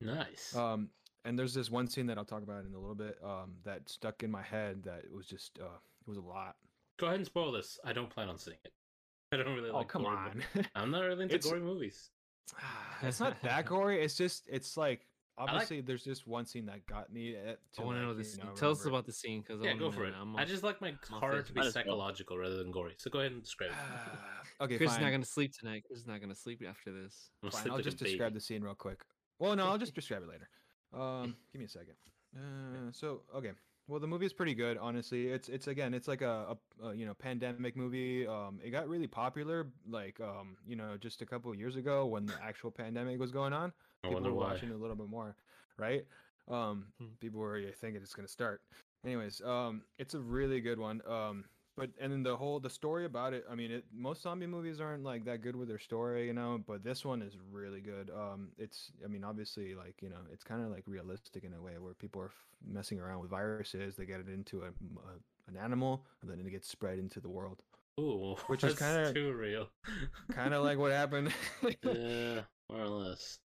Nice. 0.00 0.54
um, 0.54 0.90
and 1.24 1.36
there's 1.36 1.52
this 1.52 1.70
one 1.72 1.88
scene 1.88 2.06
that 2.06 2.16
I'll 2.18 2.24
talk 2.24 2.44
about 2.44 2.64
in 2.64 2.72
a 2.72 2.78
little 2.78 2.94
bit. 2.94 3.18
Um, 3.24 3.54
that 3.64 3.88
stuck 3.88 4.22
in 4.22 4.30
my 4.30 4.42
head 4.42 4.84
that 4.84 4.98
it 5.04 5.12
was 5.12 5.26
just 5.26 5.58
uh, 5.60 5.64
it 5.66 6.08
was 6.08 6.18
a 6.18 6.22
lot. 6.22 6.54
Go 7.00 7.06
ahead 7.06 7.16
and 7.18 7.26
spoil 7.26 7.50
this. 7.50 7.78
I 7.84 7.92
don't 7.92 8.08
plan 8.08 8.28
on 8.28 8.38
seeing 8.38 8.58
it. 8.64 8.72
I 9.32 9.36
don't 9.38 9.54
really 9.56 9.70
Oh 9.70 9.78
like. 9.78 9.88
come 9.88 10.06
on. 10.06 10.42
I'm 10.76 10.90
not 10.92 11.00
really 11.00 11.24
into 11.24 11.38
gory 11.38 11.60
movies. 11.60 12.10
it's 13.02 13.20
not 13.20 13.40
that 13.42 13.66
gory. 13.66 14.02
It's 14.02 14.14
just 14.16 14.46
it's 14.50 14.76
like 14.76 15.06
like- 15.38 15.48
obviously 15.50 15.80
there's 15.82 16.02
just 16.02 16.26
one 16.26 16.46
scene 16.46 16.66
that 16.66 16.84
got 16.86 17.12
me. 17.12 17.36
uh, 17.36 17.52
To 17.74 17.82
I 17.82 17.84
want 17.84 17.98
to 17.98 18.02
know 18.02 18.14
this. 18.14 18.36
know, 18.38 18.44
Tell 18.56 18.72
us 18.72 18.84
about 18.86 19.06
the 19.06 19.12
scene 19.12 19.40
because 19.46 19.62
Yeah, 19.62 19.74
go 19.74 19.90
for 19.92 20.04
it. 20.04 20.14
I 20.36 20.44
just 20.44 20.62
like 20.64 20.80
my 20.80 20.88
I'm 20.88 20.96
horror 21.20 21.42
to 21.42 21.52
be 21.52 21.60
Might 21.60 21.66
as 21.66 21.74
well. 21.74 21.84
psychological 21.84 22.36
rather 22.38 22.56
than 22.56 22.70
gory. 22.72 22.94
So 22.98 23.08
go 23.10 23.20
ahead 23.20 23.32
and 23.32 23.42
describe 23.42 23.70
it. 23.70 23.76
okay, 24.64 24.76
Chris 24.78 24.90
fine. 24.90 24.98
is 25.00 25.04
not 25.04 25.10
gonna 25.12 25.24
sleep 25.24 25.52
tonight. 25.56 25.84
Chris 25.86 26.00
is 26.00 26.06
not 26.06 26.20
gonna 26.20 26.34
sleep 26.34 26.62
after 26.68 26.92
this. 26.92 27.30
I'm 27.42 27.50
Fine, 27.50 27.60
sleep 27.62 27.72
I'll 27.72 27.78
like 27.78 27.84
just 27.84 27.98
describe 27.98 28.30
baby. 28.30 28.34
the 28.34 28.40
scene 28.40 28.62
real 28.62 28.74
quick. 28.74 29.00
Well, 29.38 29.54
no, 29.54 29.66
I'll 29.68 29.78
just 29.78 29.94
describe 30.00 30.22
it 30.22 30.28
later. 30.28 30.48
Um, 30.92 31.36
give 31.52 31.60
me 31.60 31.66
a 31.66 31.68
second. 31.68 31.94
Uh, 32.36 32.90
so 32.92 33.22
okay, 33.34 33.52
well, 33.88 34.00
the 34.00 34.06
movie 34.06 34.26
is 34.26 34.32
pretty 34.34 34.54
good, 34.54 34.76
honestly. 34.78 35.28
It's 35.28 35.48
it's 35.48 35.66
again, 35.66 35.94
it's 35.94 36.08
like 36.08 36.22
a, 36.22 36.56
a, 36.82 36.86
a 36.88 36.94
you 36.94 37.06
know 37.06 37.14
pandemic 37.14 37.76
movie. 37.76 38.26
Um, 38.26 38.60
it 38.62 38.70
got 38.70 38.88
really 38.88 39.06
popular, 39.08 39.72
like 39.86 40.20
um, 40.20 40.58
you 40.66 40.76
know, 40.76 40.96
just 40.96 41.22
a 41.22 41.26
couple 41.26 41.50
of 41.50 41.58
years 41.58 41.76
ago 41.76 42.06
when 42.06 42.26
the 42.26 42.40
actual 42.42 42.70
pandemic 42.70 43.18
was 43.18 43.32
going 43.32 43.52
on. 43.52 43.72
I 44.04 44.08
People 44.08 44.24
were 44.26 44.34
why. 44.34 44.44
watching 44.50 44.70
it 44.70 44.74
a 44.74 44.78
little 44.78 44.96
bit 44.96 45.08
more, 45.08 45.36
right? 45.78 46.04
Um, 46.48 46.92
Hmm. 46.98 47.14
people 47.20 47.40
were 47.40 47.60
thinking 47.72 48.02
it's 48.02 48.14
gonna 48.14 48.28
start. 48.28 48.62
Anyways, 49.04 49.40
um, 49.42 49.84
it's 49.98 50.14
a 50.14 50.20
really 50.20 50.60
good 50.60 50.78
one. 50.78 51.00
Um, 51.06 51.44
but 51.78 51.90
and 52.00 52.12
then 52.12 52.22
the 52.22 52.36
whole 52.36 52.60
the 52.60 52.68
story 52.70 53.04
about 53.04 53.32
it. 53.32 53.44
I 53.50 53.54
mean, 53.54 53.70
it 53.70 53.84
most 53.94 54.22
zombie 54.22 54.46
movies 54.46 54.80
aren't 54.80 55.04
like 55.04 55.24
that 55.26 55.42
good 55.42 55.56
with 55.56 55.68
their 55.68 55.78
story, 55.78 56.26
you 56.26 56.32
know. 56.34 56.60
But 56.66 56.82
this 56.84 57.04
one 57.04 57.22
is 57.22 57.34
really 57.52 57.80
good. 57.80 58.10
Um, 58.10 58.48
it's 58.58 58.90
I 59.04 59.08
mean, 59.08 59.24
obviously, 59.24 59.74
like 59.74 59.96
you 60.02 60.10
know, 60.10 60.20
it's 60.32 60.44
kind 60.44 60.62
of 60.64 60.70
like 60.70 60.84
realistic 60.86 61.44
in 61.44 61.52
a 61.54 61.62
way 61.62 61.78
where 61.78 61.94
people 61.94 62.20
are 62.22 62.26
f- 62.26 62.46
messing 62.66 63.00
around 63.00 63.20
with 63.20 63.30
viruses. 63.30 63.96
They 63.96 64.04
get 64.06 64.20
it 64.20 64.28
into 64.28 64.62
a, 64.62 64.66
a 64.66 65.48
an 65.48 65.56
animal, 65.56 66.04
and 66.20 66.30
then 66.30 66.38
it 66.40 66.50
gets 66.50 66.68
spread 66.68 66.98
into 66.98 67.20
the 67.20 67.28
world. 67.30 67.62
Ooh, 68.00 68.36
Which 68.48 68.64
is 68.64 68.78
kinda- 68.78 69.12
too 69.12 69.32
real. 69.32 69.68
Kind 70.32 70.54
of 70.54 70.62
like 70.64 70.78
what 70.78 70.92
happened. 70.92 71.32
yeah, 71.82 72.42
more 72.70 72.82
or 72.82 72.88
less. 72.88 73.38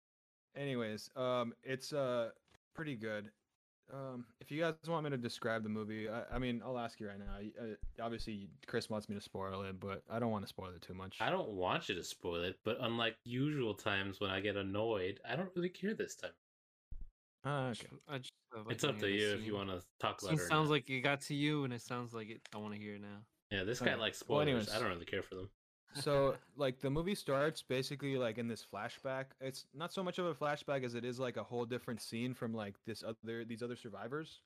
Anyways, 0.56 1.10
um, 1.16 1.52
it's 1.62 1.92
uh 1.92 2.30
pretty 2.74 2.94
good. 2.96 3.30
Um, 3.92 4.24
if 4.40 4.50
you 4.50 4.60
guys 4.60 4.74
want 4.88 5.04
me 5.04 5.10
to 5.10 5.16
describe 5.16 5.62
the 5.62 5.68
movie, 5.68 6.08
I, 6.08 6.22
I 6.32 6.38
mean, 6.38 6.62
I'll 6.64 6.78
ask 6.78 6.98
you 7.00 7.08
right 7.08 7.18
now. 7.18 7.36
Y- 7.38 7.52
Uh, 7.60 8.02
obviously, 8.02 8.48
Chris 8.66 8.88
wants 8.88 9.08
me 9.08 9.14
to 9.14 9.20
spoil 9.20 9.62
it, 9.62 9.78
but 9.78 10.02
I 10.10 10.18
don't 10.18 10.30
want 10.30 10.42
to 10.44 10.48
spoil 10.48 10.70
it 10.70 10.82
too 10.82 10.94
much. 10.94 11.18
I 11.20 11.30
don't 11.30 11.50
want 11.50 11.88
you 11.88 11.94
to 11.94 12.02
spoil 12.04 12.42
it, 12.42 12.58
but 12.64 12.78
unlike 12.80 13.16
usual 13.24 13.74
times 13.74 14.20
when 14.20 14.30
I 14.30 14.40
get 14.40 14.56
annoyed, 14.56 15.20
I 15.28 15.36
don't 15.36 15.50
really 15.54 15.68
care 15.68 15.94
this 15.94 16.16
time. 16.16 16.32
Ah, 17.44 17.68
okay. 17.68 17.88
I 18.08 18.18
just, 18.18 18.32
uh, 18.56 18.60
like 18.60 18.72
it's 18.72 18.84
up 18.84 18.98
to 19.00 19.06
hear 19.06 19.10
the 19.10 19.22
you 19.22 19.40
if 19.40 19.46
you 19.46 19.54
want 19.54 19.68
to 19.68 19.82
talk 20.00 20.22
about 20.22 20.30
Scene 20.30 20.38
it. 20.38 20.42
sounds 20.48 20.70
like 20.70 20.88
it 20.88 21.00
got 21.02 21.20
to 21.22 21.34
you, 21.34 21.64
and 21.64 21.72
it 21.72 21.82
sounds 21.82 22.14
like 22.14 22.30
it. 22.30 22.40
I 22.54 22.58
want 22.58 22.72
to 22.72 22.80
hear 22.80 22.94
it 22.94 23.02
now. 23.02 23.18
yeah, 23.50 23.64
this 23.64 23.80
guy 23.80 23.92
Okay. 23.92 24.00
likes 24.00 24.22
Well, 24.26 24.40
spoilers. 24.40 24.48
anyways. 24.48 24.70
I 24.70 24.78
don't 24.78 24.88
really 24.88 25.04
care 25.04 25.22
for 25.22 25.34
them. 25.34 25.50
So 25.94 26.34
like 26.56 26.80
the 26.80 26.90
movie 26.90 27.14
starts 27.14 27.62
basically 27.62 28.16
like 28.16 28.38
in 28.38 28.48
this 28.48 28.64
flashback. 28.72 29.26
It's 29.40 29.66
not 29.74 29.92
so 29.92 30.02
much 30.02 30.18
of 30.18 30.26
a 30.26 30.34
flashback 30.34 30.84
as 30.84 30.94
it 30.94 31.04
is 31.04 31.18
like 31.18 31.36
a 31.36 31.42
whole 31.42 31.64
different 31.64 32.00
scene 32.00 32.34
from 32.34 32.52
like 32.52 32.74
this 32.86 33.02
other 33.02 33.44
these 33.44 33.62
other 33.62 33.76
survivors. 33.76 34.40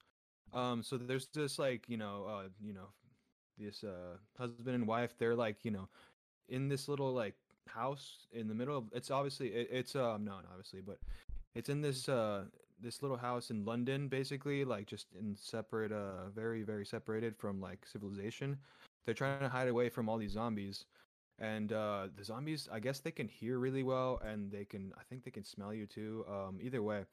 Um 0.53 0.83
so 0.83 0.97
there's 0.97 1.29
this 1.29 1.59
like 1.59 1.89
you 1.89 1.97
know 1.97 2.27
uh 2.29 2.49
you 2.63 2.73
know 2.73 2.89
this 3.59 3.83
uh 3.85 4.17
husband 4.39 4.75
and 4.75 4.87
wife 4.87 5.15
they're 5.19 5.35
like 5.35 5.65
you 5.65 5.71
know 5.71 5.89
in 6.49 6.69
this 6.69 6.89
little 6.89 7.13
like 7.13 7.35
house 7.67 8.27
in 8.33 8.49
the 8.49 8.55
middle 8.55 8.79
of 8.79 8.85
it's 8.93 9.11
obviously 9.11 9.49
it, 9.49 9.69
it's 9.71 9.95
um 9.95 10.25
no 10.25 10.33
no, 10.33 10.49
obviously 10.51 10.81
but 10.81 10.99
it's 11.55 11.69
in 11.69 11.83
this 11.83 12.09
uh 12.09 12.45
this 12.81 13.03
little 13.03 13.17
house 13.17 13.51
in 13.51 13.65
london 13.65 14.09
basically 14.09 14.65
like 14.65 14.87
just 14.87 15.09
in 15.19 15.37
separate 15.37 15.93
uh 15.93 16.31
very 16.35 16.63
very 16.63 16.87
separated 16.87 17.37
from 17.37 17.61
like 17.61 17.85
civilization. 17.85 18.57
They're 19.05 19.15
trying 19.15 19.41
to 19.41 19.49
hide 19.49 19.69
away 19.69 19.89
from 19.89 20.09
all 20.09 20.19
these 20.19 20.33
zombies 20.33 20.85
and 21.39 21.73
uh 21.73 22.09
the 22.17 22.25
zombies 22.25 22.69
i 22.73 22.81
guess 22.81 23.01
they 23.01 23.11
can 23.11 23.29
hear 23.29 23.59
really 23.59 23.83
well 23.83 24.21
and 24.25 24.51
they 24.51 24.65
can 24.65 24.93
i 24.99 25.03
think 25.09 25.25
they 25.25 25.31
can 25.31 25.45
smell 25.45 25.73
you 25.73 25.87
too 25.87 26.25
um 26.29 26.59
either 26.61 26.83
way 26.83 27.05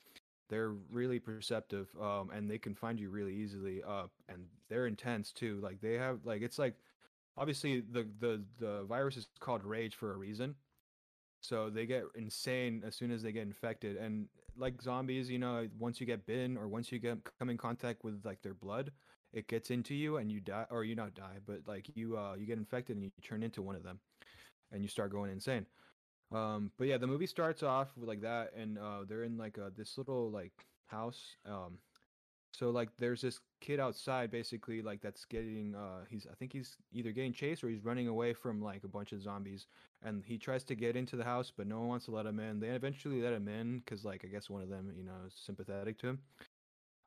they're 0.49 0.73
really 0.91 1.19
perceptive 1.19 1.87
um 2.01 2.29
and 2.33 2.49
they 2.49 2.57
can 2.57 2.73
find 2.73 2.99
you 2.99 3.09
really 3.09 3.35
easily 3.35 3.81
uh 3.87 4.07
and 4.29 4.45
they're 4.69 4.87
intense 4.87 5.31
too 5.31 5.59
like 5.61 5.79
they 5.81 5.93
have 5.93 6.19
like 6.25 6.41
it's 6.41 6.57
like 6.57 6.75
obviously 7.37 7.81
the 7.81 8.07
the 8.19 8.43
the 8.59 8.83
virus 8.83 9.17
is 9.17 9.27
called 9.39 9.63
rage 9.63 9.95
for 9.95 10.13
a 10.13 10.17
reason. 10.17 10.55
So 11.41 11.69
they 11.69 11.85
get 11.85 12.03
insane 12.15 12.83
as 12.85 12.95
soon 12.95 13.11
as 13.11 13.21
they 13.21 13.31
get 13.31 13.43
infected 13.43 13.97
and 13.97 14.27
like 14.57 14.81
zombies 14.81 15.29
you 15.29 15.37
know 15.37 15.67
once 15.77 15.99
you 15.99 16.07
get 16.07 16.25
bitten 16.25 16.57
or 16.57 16.67
once 16.67 16.91
you 16.91 16.97
get 16.97 17.17
come 17.37 17.49
in 17.49 17.57
contact 17.57 18.03
with 18.03 18.21
like 18.23 18.41
their 18.41 18.53
blood 18.53 18.91
it 19.33 19.47
gets 19.49 19.69
into 19.69 19.93
you 19.93 20.15
and 20.15 20.31
you 20.31 20.39
die 20.39 20.65
or 20.71 20.85
you 20.85 20.95
not 20.95 21.13
die 21.13 21.37
but 21.45 21.59
like 21.67 21.91
you 21.93 22.17
uh 22.17 22.35
you 22.35 22.45
get 22.45 22.57
infected 22.57 22.95
and 22.95 23.03
you 23.03 23.11
turn 23.21 23.43
into 23.43 23.61
one 23.61 23.75
of 23.75 23.83
them 23.83 23.99
and 24.75 24.83
you 24.83 24.89
start 24.89 25.11
going 25.11 25.31
insane. 25.31 25.65
Um 26.31 26.71
but 26.77 26.87
yeah 26.87 26.97
the 26.97 27.07
movie 27.07 27.27
starts 27.27 27.63
off 27.63 27.97
with 27.97 28.07
like 28.09 28.21
that 28.21 28.53
and 28.55 28.77
uh 28.77 29.05
they're 29.07 29.23
in 29.23 29.37
like 29.37 29.57
uh 29.57 29.69
this 29.75 29.97
little 29.97 30.29
like 30.31 30.67
house 30.87 31.35
um 31.45 31.79
so 32.55 32.69
like 32.69 32.89
there's 32.97 33.21
this 33.21 33.39
kid 33.59 33.79
outside 33.79 34.31
basically 34.31 34.81
like 34.81 35.01
that's 35.01 35.25
getting 35.25 35.75
uh 35.75 36.05
he's 36.09 36.25
i 36.31 36.35
think 36.35 36.53
he's 36.53 36.77
either 36.93 37.11
getting 37.11 37.33
chased 37.33 37.63
or 37.63 37.69
he's 37.69 37.83
running 37.83 38.07
away 38.07 38.33
from 38.33 38.61
like 38.61 38.83
a 38.83 38.87
bunch 38.87 39.11
of 39.11 39.21
zombies 39.21 39.67
and 40.03 40.23
he 40.25 40.37
tries 40.37 40.63
to 40.63 40.75
get 40.75 40.95
into 40.95 41.15
the 41.15 41.23
house 41.23 41.51
but 41.55 41.67
no 41.67 41.79
one 41.79 41.89
wants 41.89 42.05
to 42.05 42.11
let 42.11 42.25
him 42.25 42.39
in. 42.39 42.59
They 42.59 42.69
eventually 42.69 43.21
let 43.21 43.33
him 43.33 43.47
in 43.47 43.79
because 43.79 44.05
like 44.05 44.23
i 44.23 44.27
guess 44.27 44.49
one 44.49 44.61
of 44.61 44.69
them 44.69 44.93
you 44.97 45.03
know 45.03 45.13
is 45.27 45.33
sympathetic 45.35 45.97
to 45.99 46.07
him. 46.09 46.19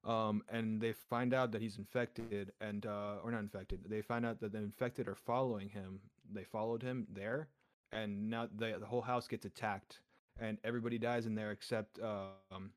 Um 0.04 0.42
and 0.48 0.80
they 0.80 0.92
find 0.92 1.32
out 1.32 1.52
that 1.52 1.62
he's 1.62 1.78
infected 1.78 2.52
and 2.60 2.84
uh 2.86 3.16
or 3.24 3.30
not 3.30 3.40
infected 3.40 3.80
they 3.88 4.02
find 4.02 4.26
out 4.26 4.40
that 4.40 4.52
the 4.52 4.58
infected 4.58 5.08
are 5.08 5.16
following 5.16 5.68
him. 5.70 6.00
They 6.30 6.44
followed 6.44 6.82
him 6.82 7.06
there 7.10 7.48
and 7.92 8.30
now 8.30 8.48
the, 8.56 8.76
the 8.78 8.86
whole 8.86 9.02
house 9.02 9.26
gets 9.26 9.44
attacked 9.44 10.00
and 10.40 10.58
everybody 10.64 10.98
dies 10.98 11.26
in 11.26 11.34
there 11.34 11.50
except 11.50 11.98
um 12.00 12.70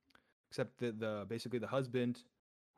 except 0.49 0.77
the, 0.79 0.91
the 0.91 1.25
basically 1.29 1.59
the 1.59 1.67
husband 1.67 2.19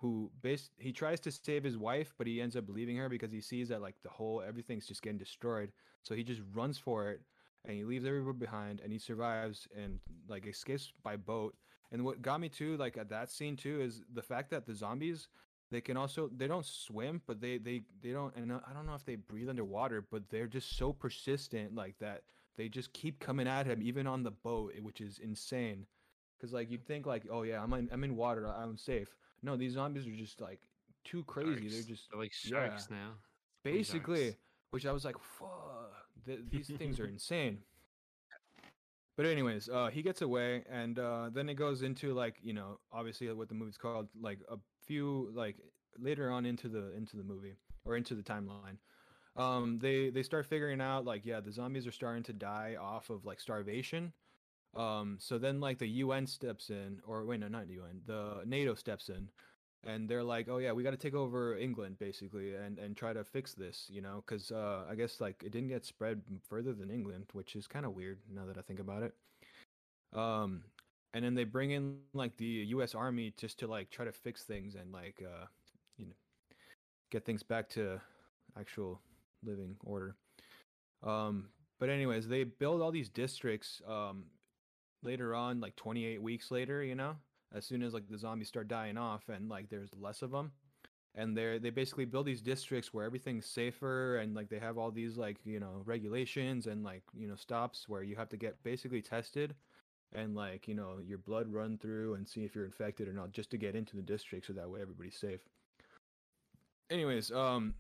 who 0.04 0.30
base 0.42 0.70
he 0.78 0.92
tries 0.92 1.20
to 1.22 1.32
save 1.32 1.64
his 1.64 1.78
wife 1.78 2.14
but 2.18 2.28
he 2.28 2.42
ends 2.42 2.58
up 2.58 2.66
leaving 2.68 2.98
her 2.98 3.08
because 3.08 3.32
he 3.32 3.40
sees 3.40 3.70
that 3.70 3.82
like 3.82 3.96
the 4.04 4.10
whole 4.10 4.44
everything's 4.46 4.86
just 4.86 5.02
getting 5.02 5.18
destroyed. 5.18 5.72
So 6.04 6.14
he 6.14 6.24
just 6.24 6.42
runs 6.54 6.78
for 6.78 7.10
it 7.10 7.22
and 7.64 7.76
he 7.78 7.86
leaves 7.86 8.06
everybody 8.06 8.38
behind 8.38 8.82
and 8.82 8.92
he 8.92 9.00
survives 9.00 9.68
and 9.76 10.00
like 10.28 10.46
escapes 10.46 10.92
by 11.04 11.16
boat. 11.16 11.56
And 11.94 12.04
what 12.04 12.22
got 12.22 12.42
me 12.42 12.50
too 12.50 12.76
like 12.76 12.98
at 12.98 13.10
that 13.12 13.32
scene 13.32 13.56
too 13.56 13.80
is 13.82 14.02
the 14.14 14.22
fact 14.22 14.50
that 14.52 14.66
the 14.66 14.76
zombies 14.76 15.30
they 15.74 15.82
can 15.82 15.98
also 15.98 16.30
they 16.38 16.48
don't 16.48 16.66
swim 16.66 17.20
but 17.26 17.42
they 17.42 17.58
they 17.58 17.82
they 18.02 18.12
don't 18.12 18.36
and 18.36 18.52
i 18.54 18.74
don't 18.74 18.86
know 18.86 18.94
if 18.94 19.04
they 19.06 19.16
breathe 19.16 19.50
underwater 19.50 20.06
but 20.12 20.22
they're 20.30 20.48
just 20.48 20.78
so 20.78 20.94
persistent 20.94 21.74
like 21.74 21.96
that 22.00 22.22
they 22.58 22.70
just 22.70 22.94
keep 22.94 23.20
coming 23.20 23.48
at 23.48 23.66
him 23.66 23.82
even 23.82 24.06
on 24.06 24.22
the 24.22 24.30
boat 24.32 24.72
which 24.82 25.02
is 25.02 25.18
insane 25.18 25.86
because 26.38 26.54
like 26.54 26.70
you'd 26.70 26.86
think 26.86 27.06
like 27.08 27.24
oh 27.32 27.42
yeah 27.42 27.62
i'm 27.62 27.74
in, 27.74 27.90
I'm 27.92 28.04
in 28.04 28.16
water 28.16 28.46
i'm 28.48 28.78
safe 28.78 29.16
no 29.42 29.58
these 29.58 29.74
zombies 29.74 30.06
are 30.06 30.12
just 30.12 30.40
like 30.40 30.60
too 31.04 31.24
crazy 31.24 31.68
they're 31.68 31.82
just 31.82 32.10
They're 32.12 32.22
like 32.22 32.32
yeah. 32.46 32.68
sharks 32.68 32.90
now. 32.92 33.14
basically 33.64 34.26
sharks. 34.26 34.38
which 34.72 34.86
i 34.86 34.92
was 34.92 35.04
like 35.04 35.16
fuck 35.40 35.92
th- 36.26 36.40
these 36.52 36.68
things 36.78 37.00
are 37.00 37.08
insane 37.18 37.58
but 39.18 39.26
anyways 39.26 39.70
uh 39.70 39.90
he 39.92 40.02
gets 40.04 40.22
away 40.22 40.64
and 40.70 41.00
uh 41.00 41.30
then 41.34 41.50
it 41.50 41.56
goes 41.56 41.82
into 41.82 42.14
like 42.14 42.36
you 42.44 42.54
know 42.54 42.80
obviously 42.92 43.32
what 43.34 43.48
the 43.50 43.56
movie's 43.56 43.78
called 43.78 44.08
like 44.22 44.40
a 44.52 44.56
few 44.86 45.32
like 45.34 45.58
later 46.00 46.30
on 46.32 46.46
into 46.46 46.68
the 46.68 46.92
into 46.96 47.18
the 47.18 47.24
movie 47.24 47.56
or 47.86 47.96
into 47.96 48.16
the 48.16 48.24
timeline 48.24 48.78
um 49.36 49.80
they 49.80 50.10
they 50.10 50.24
start 50.24 50.46
figuring 50.46 50.82
out 50.82 51.06
like 51.06 51.26
yeah 51.26 51.40
the 51.40 51.52
zombies 51.52 51.88
are 51.88 51.92
starting 51.92 52.24
to 52.24 52.34
die 52.34 52.76
off 52.80 53.10
of 53.10 53.26
like 53.26 53.40
starvation 53.40 54.14
um 54.76 55.18
so 55.20 55.38
then 55.38 55.60
like 55.60 55.78
the 55.80 55.88
un 55.88 56.26
steps 56.26 56.70
in 56.70 57.00
or 57.06 57.26
wait 57.26 57.40
no 57.40 57.48
not 57.48 57.66
un 57.68 58.02
the 58.06 58.42
nato 58.46 58.74
steps 58.74 59.10
in 59.10 59.30
and 59.86 60.08
they're 60.08 60.24
like, 60.24 60.48
"Oh 60.50 60.58
yeah, 60.58 60.72
we 60.72 60.84
got 60.84 60.92
to 60.92 60.98
take 60.98 61.14
over 61.14 61.58
England 61.58 62.00
basically 62.00 62.56
and 62.56 62.80
and 62.80 62.96
try 62.96 63.14
to 63.14 63.24
fix 63.24 63.54
this," 63.54 63.90
you 63.90 64.02
know, 64.02 64.24
cuz 64.26 64.52
uh 64.52 64.86
I 64.90 64.96
guess 64.96 65.20
like 65.20 65.44
it 65.44 65.52
didn't 65.52 65.70
get 65.70 65.86
spread 65.86 66.22
further 66.44 66.74
than 66.74 66.90
England, 66.90 67.28
which 67.34 67.56
is 67.56 67.68
kind 67.68 67.86
of 67.86 67.94
weird 67.94 68.20
now 68.30 68.46
that 68.46 68.58
I 68.58 68.62
think 68.62 68.80
about 68.80 69.04
it. 69.04 69.16
Um 70.14 70.64
and 71.14 71.24
then 71.24 71.36
they 71.36 71.44
bring 71.44 71.72
in 71.72 71.98
like 72.14 72.36
the 72.38 72.46
US 72.46 72.96
army 72.96 73.34
just 73.38 73.60
to 73.60 73.68
like 73.68 73.90
try 73.90 74.06
to 74.06 74.12
fix 74.12 74.44
things 74.44 74.76
and 74.76 74.92
like 74.92 75.22
uh 75.24 75.46
you 75.98 76.06
know 76.06 76.14
get 77.12 77.26
things 77.26 77.44
back 77.44 77.70
to 77.70 78.02
actual 78.60 79.00
living 79.44 79.76
order. 79.84 80.16
Um 81.04 81.50
but 81.80 81.90
anyways, 81.90 82.28
they 82.28 82.44
build 82.44 82.82
all 82.82 82.92
these 82.92 83.10
districts 83.10 83.82
um 83.88 84.26
later 85.04 85.36
on 85.36 85.60
like 85.60 85.76
28 85.76 86.22
weeks 86.22 86.50
later, 86.52 86.84
you 86.84 86.96
know, 86.96 87.16
as 87.54 87.66
soon 87.66 87.84
as 87.84 87.94
like 87.94 88.08
the 88.10 88.18
zombies 88.18 88.48
start 88.48 88.68
dying 88.68 88.98
off 88.98 89.30
and 89.30 89.50
like 89.50 89.70
there's 89.70 89.90
less 90.00 90.22
of 90.22 90.32
them 90.32 90.52
and 91.16 91.38
they're 91.38 91.60
they 91.60 91.70
basically 91.70 92.06
build 92.06 92.26
these 92.26 92.42
districts 92.42 92.94
where 92.94 93.06
everything's 93.06 93.46
safer 93.46 94.18
and 94.18 94.34
like 94.36 94.50
they 94.50 94.60
have 94.60 94.78
all 94.78 94.92
these 94.92 95.18
like 95.18 95.38
you 95.46 95.60
know 95.60 95.82
regulations 95.86 96.68
and 96.68 96.84
like 96.84 97.04
you 97.16 97.28
know 97.28 97.36
stops 97.36 97.88
where 97.88 98.04
you 98.04 98.16
have 98.16 98.30
to 98.30 98.38
get 98.38 98.62
basically 98.64 99.02
tested 99.02 99.54
and 100.16 100.36
like 100.36 100.68
you 100.68 100.74
know 100.74 100.98
your 101.06 101.18
blood 101.18 101.52
run 101.52 101.78
through 101.78 102.16
and 102.16 102.28
see 102.28 102.44
if 102.44 102.56
you're 102.56 102.66
infected 102.66 103.08
or 103.08 103.14
not 103.14 103.32
just 103.32 103.50
to 103.52 103.58
get 103.58 103.76
into 103.76 103.96
the 103.96 104.02
district 104.02 104.48
so 104.48 104.54
that 104.54 104.70
way 104.70 104.82
everybody's 104.82 105.18
safe. 105.18 105.42
Anyways 106.90 107.32
um 107.32 107.74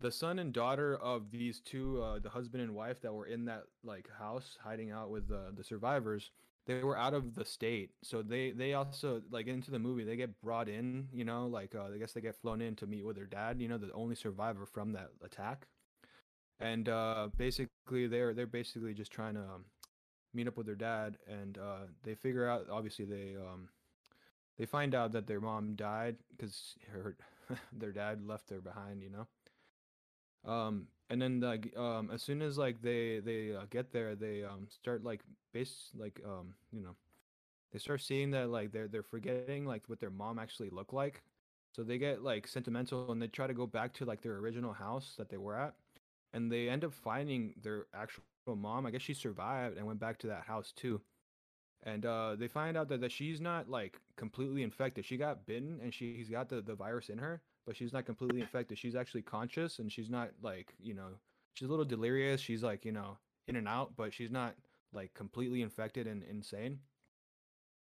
the 0.00 0.10
son 0.10 0.38
and 0.38 0.52
daughter 0.52 0.96
of 0.96 1.30
these 1.30 1.60
two 1.60 2.02
uh 2.02 2.18
the 2.18 2.30
husband 2.30 2.62
and 2.62 2.74
wife 2.74 3.00
that 3.02 3.12
were 3.12 3.26
in 3.26 3.44
that 3.46 3.64
like 3.84 4.08
house 4.18 4.56
hiding 4.62 4.90
out 4.90 5.10
with 5.10 5.28
the 5.28 5.52
the 5.56 5.64
survivors 5.64 6.30
they 6.66 6.82
were 6.84 6.96
out 6.96 7.14
of 7.14 7.34
the 7.34 7.44
state. 7.44 7.90
So 8.02 8.22
they 8.22 8.52
they 8.52 8.74
also 8.74 9.22
like 9.30 9.46
into 9.46 9.70
the 9.70 9.78
movie 9.78 10.04
they 10.04 10.16
get 10.16 10.40
brought 10.40 10.68
in 10.68 11.08
you 11.12 11.24
know 11.24 11.46
like 11.46 11.74
uh, 11.74 11.88
i 11.94 11.98
guess 11.98 12.12
they 12.12 12.20
get 12.20 12.36
flown 12.36 12.60
in 12.60 12.76
to 12.76 12.86
meet 12.86 13.04
with 13.04 13.16
their 13.16 13.26
dad 13.26 13.60
you 13.60 13.68
know 13.68 13.78
the 13.78 13.92
only 13.92 14.14
survivor 14.14 14.66
from 14.66 14.92
that 14.92 15.10
attack. 15.24 15.66
And 16.60 16.88
uh 16.88 17.28
basically 17.36 18.06
they're 18.06 18.34
they're 18.34 18.46
basically 18.46 18.94
just 18.94 19.10
trying 19.10 19.34
to 19.34 19.40
um, 19.40 19.64
meet 20.34 20.46
up 20.48 20.56
with 20.56 20.66
their 20.66 20.74
dad 20.74 21.18
and 21.26 21.58
uh 21.58 21.86
they 22.02 22.14
figure 22.14 22.48
out 22.48 22.66
obviously 22.70 23.04
they 23.04 23.36
um 23.36 23.68
they 24.58 24.66
find 24.66 24.94
out 24.94 25.12
that 25.12 25.26
their 25.26 25.40
mom 25.40 25.74
died 25.74 26.16
because 26.36 26.76
her 26.92 27.16
their 27.72 27.92
dad 27.92 28.26
left 28.26 28.50
her 28.50 28.60
behind 28.60 29.02
you 29.02 29.10
know? 29.10 29.26
Um 30.50 30.86
and 31.10 31.20
then 31.20 31.40
like 31.40 31.76
um 31.76 32.10
as 32.12 32.22
soon 32.22 32.42
as 32.42 32.56
like 32.58 32.82
they 32.82 33.20
they 33.20 33.54
uh, 33.54 33.66
get 33.70 33.92
there 33.92 34.14
they 34.14 34.44
um 34.44 34.66
start 34.68 35.04
like 35.04 35.20
base 35.52 35.90
like 35.96 36.20
um 36.24 36.54
you 36.72 36.82
know 36.82 36.94
they 37.72 37.78
start 37.78 38.00
seeing 38.00 38.30
that 38.32 38.50
like 38.50 38.72
they're 38.72 38.88
they're 38.88 39.02
forgetting 39.02 39.66
like 39.66 39.88
what 39.88 40.00
their 40.00 40.10
mom 40.10 40.38
actually 40.38 40.70
looked 40.70 40.92
like. 40.92 41.22
So 41.72 41.84
they 41.84 41.98
get 41.98 42.22
like 42.22 42.48
sentimental 42.48 43.12
and 43.12 43.22
they 43.22 43.28
try 43.28 43.46
to 43.46 43.54
go 43.54 43.66
back 43.66 43.92
to 43.94 44.04
like 44.04 44.22
their 44.22 44.36
original 44.38 44.72
house 44.72 45.14
that 45.18 45.28
they 45.28 45.36
were 45.38 45.56
at 45.56 45.74
and 46.32 46.50
they 46.50 46.68
end 46.68 46.84
up 46.84 46.92
finding 46.92 47.54
their 47.62 47.86
actual 47.94 48.24
mom 48.46 48.86
i 48.86 48.90
guess 48.90 49.02
she 49.02 49.14
survived 49.14 49.76
and 49.76 49.86
went 49.86 50.00
back 50.00 50.18
to 50.18 50.26
that 50.26 50.44
house 50.44 50.72
too. 50.72 51.00
And 51.82 52.04
uh 52.04 52.36
they 52.36 52.48
find 52.48 52.76
out 52.76 52.88
that, 52.88 53.00
that 53.00 53.12
she's 53.12 53.40
not 53.40 53.68
like 53.68 53.98
completely 54.16 54.62
infected. 54.62 55.04
She 55.04 55.16
got 55.16 55.46
bitten 55.46 55.80
and 55.82 55.94
she's 55.94 56.28
got 56.28 56.48
the, 56.48 56.60
the 56.60 56.74
virus 56.74 57.08
in 57.08 57.18
her 57.18 57.42
but 57.66 57.76
she's 57.76 57.92
not 57.92 58.06
completely 58.06 58.40
infected. 58.40 58.78
She's 58.78 58.96
actually 58.96 59.22
conscious 59.22 59.78
and 59.78 59.90
she's 59.90 60.10
not 60.10 60.30
like 60.42 60.74
you 60.80 60.94
know 60.94 61.08
she's 61.54 61.68
a 61.68 61.70
little 61.70 61.84
delirious. 61.84 62.40
She's 62.40 62.62
like 62.62 62.84
you 62.84 62.92
know 62.92 63.18
in 63.48 63.56
and 63.56 63.68
out 63.68 63.92
but 63.96 64.12
she's 64.12 64.30
not 64.30 64.54
like 64.92 65.14
completely 65.14 65.62
infected 65.62 66.06
and 66.06 66.22
insane. 66.24 66.80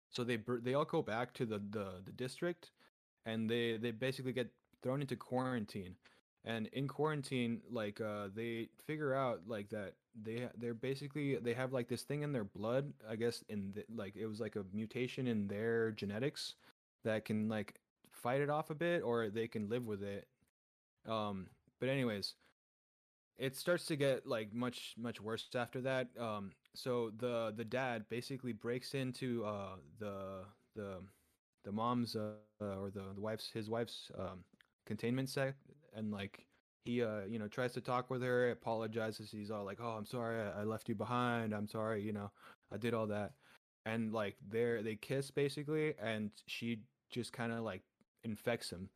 So 0.10 0.24
they 0.24 0.38
they 0.62 0.74
all 0.74 0.86
go 0.86 1.02
back 1.02 1.34
to 1.36 1.46
the 1.46 1.60
the, 1.60 2.02
the 2.06 2.12
district 2.12 2.72
and 3.26 3.50
they 3.50 3.78
they 3.78 3.92
basically 3.92 4.34
get 4.34 4.52
thrown 4.82 5.02
into 5.02 5.16
quarantine 5.16 5.96
and 6.46 6.68
in 6.68 6.88
quarantine 6.88 7.62
like 7.70 8.00
uh 8.02 8.28
they 8.34 8.70
figure 8.88 9.14
out 9.14 9.42
like 9.48 9.70
that 9.70 9.94
they 10.24 10.48
they're 10.58 10.74
basically 10.74 11.36
they 11.36 11.54
have 11.54 11.74
like 11.74 11.88
this 11.88 12.04
thing 12.04 12.22
in 12.22 12.32
their 12.32 12.46
blood 12.46 12.94
i 13.10 13.16
guess 13.16 13.44
in 13.50 13.72
the, 13.74 13.84
like 13.94 14.16
it 14.16 14.26
was 14.26 14.40
like 14.40 14.56
a 14.56 14.64
mutation 14.74 15.28
in 15.28 15.48
their 15.48 15.92
genetics 15.92 16.56
that 17.04 17.26
can 17.26 17.50
like 17.50 17.80
fight 18.12 18.42
it 18.42 18.50
off 18.50 18.70
a 18.70 18.76
bit 18.76 19.02
or 19.04 19.30
they 19.30 19.48
can 19.48 19.70
live 19.70 19.86
with 19.86 20.04
it. 20.04 20.28
Um 21.08 21.48
but 21.80 21.90
anyways 21.90 22.36
it 23.38 23.56
starts 23.56 23.86
to 23.86 23.96
get 23.96 24.28
like 24.28 24.54
much 24.54 24.96
much 24.98 25.22
worse 25.22 25.48
after 25.56 25.82
that. 25.82 26.08
Um 26.20 26.52
so 26.76 27.12
the 27.18 27.54
the 27.56 27.66
dad 27.66 28.06
basically 28.10 28.54
breaks 28.54 28.94
into 28.94 29.46
uh 29.46 29.78
the 30.00 30.46
the 30.76 30.98
the 31.64 31.72
mom's 31.72 32.16
uh, 32.16 32.34
or 32.62 32.90
the, 32.90 33.04
the 33.16 33.22
wife's 33.22 33.50
his 33.50 33.70
wife's 33.70 34.12
um 34.18 34.44
containment 34.86 35.30
set 35.30 35.56
and 35.96 36.12
like 36.12 36.46
he 36.86 37.04
uh 37.04 37.22
you 37.28 37.40
know 37.40 37.48
tries 37.48 37.74
to 37.74 37.82
talk 37.82 38.10
with 38.10 38.22
her 38.22 38.52
apologizes 38.52 39.32
he's 39.32 39.52
all 39.52 39.66
like 39.66 39.80
oh 39.82 39.96
i'm 39.98 40.06
sorry 40.06 40.42
i, 40.58 40.64
left 40.64 40.90
you 40.90 40.96
behind 40.96 41.54
i'm 41.54 41.68
sorry 41.68 42.02
you 42.02 42.14
know 42.14 42.32
i 42.74 42.78
did 42.78 42.94
all 42.94 43.08
that. 43.08 43.34
And 43.86 44.14
like 44.14 44.36
they're 44.48 44.84
they 44.84 44.96
kiss 44.96 45.32
basically 45.32 45.94
and 46.02 46.32
she 46.46 46.82
just 47.10 47.34
kind 47.34 47.52
of 47.52 47.62
like 47.62 47.82
infects 48.24 48.70
him 48.70 48.90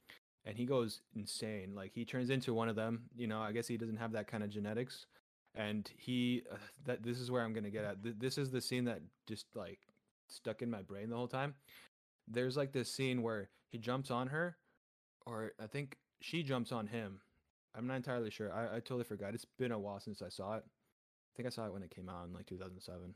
and 0.46 0.58
he 0.58 0.66
goes 0.66 1.02
insane 1.16 1.74
like 1.74 1.92
he 1.96 2.06
turns 2.06 2.30
into 2.30 2.54
one 2.54 2.70
of 2.70 2.76
them 2.76 3.04
you 3.16 3.26
know 3.26 3.42
i 3.42 3.52
guess 3.52 3.68
he 3.68 3.78
doesn't 3.78 3.98
have 3.98 4.12
that 4.12 4.28
kind 4.28 4.44
of 4.44 4.50
genetics 4.50 5.08
and 5.56 5.90
he 5.98 6.44
uh, 6.52 6.58
that 6.86 7.02
this 7.02 7.20
is 7.20 7.32
where 7.32 7.42
i'm 7.42 7.54
gonna 7.54 7.72
get 7.72 7.86
at 7.86 8.04
Th- 8.04 8.16
this 8.20 8.38
is 8.38 8.52
the 8.52 8.62
scene 8.62 8.84
that 8.86 9.02
just 9.26 9.46
like 9.56 9.80
stuck 10.28 10.62
in 10.62 10.70
my 10.70 10.82
brain 10.82 11.10
the 11.10 11.16
whole 11.16 11.28
time. 11.28 11.56
There's 12.28 12.58
like 12.58 12.72
this 12.72 12.92
scene 12.94 13.22
where 13.22 13.50
he 13.72 13.78
jumps 13.78 14.12
on 14.12 14.28
her 14.28 14.58
or 15.26 15.54
i 15.62 15.68
think 15.68 15.98
she 16.24 16.42
jumps 16.42 16.72
on 16.72 16.88
him. 16.88 17.20
I'm 17.76 17.86
not 17.86 17.96
entirely 17.96 18.30
sure. 18.30 18.54
I, 18.54 18.78
I 18.78 18.80
totally 18.80 19.04
forgot. 19.04 19.34
It's 19.34 19.46
been 19.46 19.72
a 19.72 19.80
while 19.80 20.00
since 20.00 20.22
i 20.22 20.30
saw 20.30 20.56
it. 20.56 20.64
I 20.64 21.36
think 21.36 21.48
i 21.48 21.50
saw 21.50 21.66
it 21.66 21.74
when 21.74 21.84
it 21.84 21.94
came 21.94 22.10
out 22.10 22.28
in 22.28 22.34
like 22.34 22.46
2007 22.46 23.16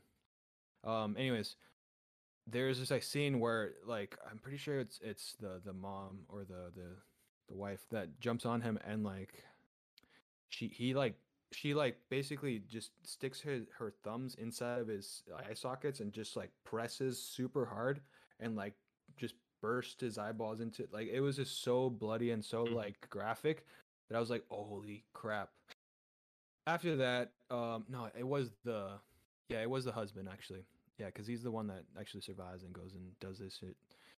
um 0.84 1.16
anyways 1.16 1.56
there's 2.46 2.80
this 2.80 2.90
like 2.90 3.02
scene 3.02 3.38
where 3.38 3.74
like 3.86 4.18
i'm 4.28 4.38
pretty 4.38 4.58
sure 4.58 4.80
it's 4.80 4.98
it's 5.02 5.34
the 5.40 5.60
the 5.64 5.72
mom 5.72 6.20
or 6.28 6.40
the 6.40 6.72
the 6.74 6.96
the 7.48 7.56
wife 7.56 7.86
that 7.90 8.20
jumps 8.20 8.44
on 8.44 8.60
him 8.60 8.78
and 8.84 9.04
like 9.04 9.44
she 10.48 10.68
he 10.68 10.94
like 10.94 11.14
she 11.52 11.74
like 11.74 11.96
basically 12.10 12.60
just 12.68 12.90
sticks 13.04 13.40
her 13.40 13.60
her 13.78 13.92
thumbs 14.02 14.34
inside 14.34 14.80
of 14.80 14.88
his 14.88 15.22
eye 15.36 15.54
sockets 15.54 16.00
and 16.00 16.12
just 16.12 16.36
like 16.36 16.50
presses 16.64 17.22
super 17.22 17.64
hard 17.64 18.00
and 18.40 18.56
like 18.56 18.74
burst 19.60 20.00
his 20.00 20.18
eyeballs 20.18 20.60
into 20.60 20.88
like 20.92 21.08
it 21.08 21.20
was 21.20 21.36
just 21.36 21.62
so 21.62 21.90
bloody 21.90 22.30
and 22.30 22.44
so 22.44 22.64
Mhm. 22.66 22.74
like 22.74 23.08
graphic 23.10 23.64
that 24.08 24.16
I 24.16 24.20
was 24.20 24.30
like 24.30 24.44
holy 24.48 25.04
crap. 25.12 25.50
After 26.66 26.96
that, 26.96 27.32
um 27.50 27.84
no, 27.88 28.10
it 28.16 28.26
was 28.26 28.50
the 28.64 29.00
yeah, 29.48 29.62
it 29.62 29.70
was 29.70 29.84
the 29.84 29.92
husband 29.92 30.28
actually. 30.30 30.64
Yeah, 30.98 31.06
because 31.06 31.26
he's 31.26 31.42
the 31.42 31.50
one 31.50 31.68
that 31.68 31.84
actually 31.98 32.22
survives 32.22 32.64
and 32.64 32.72
goes 32.72 32.94
and 32.94 33.18
does 33.20 33.38
this 33.38 33.56
shit. 33.58 33.76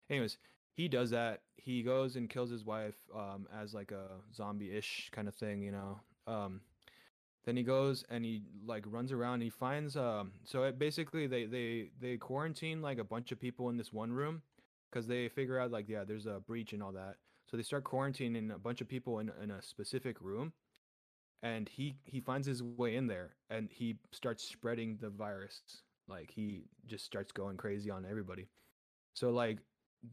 Anyways, 0.08 0.38
he 0.72 0.88
does 0.88 1.10
that. 1.10 1.42
He 1.56 1.82
goes 1.82 2.16
and 2.16 2.28
kills 2.28 2.48
his 2.50 2.64
wife 2.64 2.96
um, 3.14 3.46
as 3.54 3.74
like 3.74 3.92
a 3.92 4.22
zombie-ish 4.34 5.10
kind 5.12 5.28
of 5.28 5.34
thing, 5.34 5.60
you 5.62 5.72
know. 5.72 6.00
Um, 6.26 6.62
then 7.44 7.56
he 7.56 7.62
goes 7.62 8.02
and 8.08 8.24
he 8.24 8.42
like 8.64 8.84
runs 8.86 9.12
around. 9.12 9.34
And 9.34 9.42
he 9.44 9.50
finds 9.50 9.96
um. 9.96 10.32
So 10.44 10.64
it 10.64 10.78
basically 10.78 11.26
they 11.26 11.44
they 11.44 11.90
they 12.00 12.16
quarantine 12.16 12.80
like 12.80 12.98
a 12.98 13.04
bunch 13.04 13.30
of 13.30 13.38
people 13.38 13.68
in 13.68 13.76
this 13.76 13.92
one 13.92 14.12
room 14.12 14.42
because 14.90 15.06
they 15.06 15.28
figure 15.28 15.58
out 15.58 15.70
like 15.70 15.88
yeah 15.88 16.04
there's 16.04 16.26
a 16.26 16.40
breach 16.46 16.72
and 16.72 16.82
all 16.82 16.92
that. 16.92 17.16
So 17.50 17.56
they 17.56 17.62
start 17.62 17.84
quarantining 17.84 18.54
a 18.54 18.58
bunch 18.58 18.80
of 18.80 18.88
people 18.88 19.18
in 19.18 19.30
in 19.42 19.50
a 19.50 19.62
specific 19.62 20.20
room, 20.20 20.52
and 21.42 21.68
he 21.68 21.96
he 22.04 22.20
finds 22.20 22.46
his 22.46 22.62
way 22.62 22.96
in 22.96 23.06
there 23.06 23.36
and 23.48 23.68
he 23.70 23.96
starts 24.12 24.44
spreading 24.44 24.98
the 25.00 25.10
virus. 25.10 25.60
Like 26.08 26.30
he 26.30 26.64
just 26.86 27.04
starts 27.04 27.32
going 27.32 27.56
crazy 27.56 27.90
on 27.90 28.04
everybody. 28.08 28.48
So 29.14 29.30
like 29.30 29.58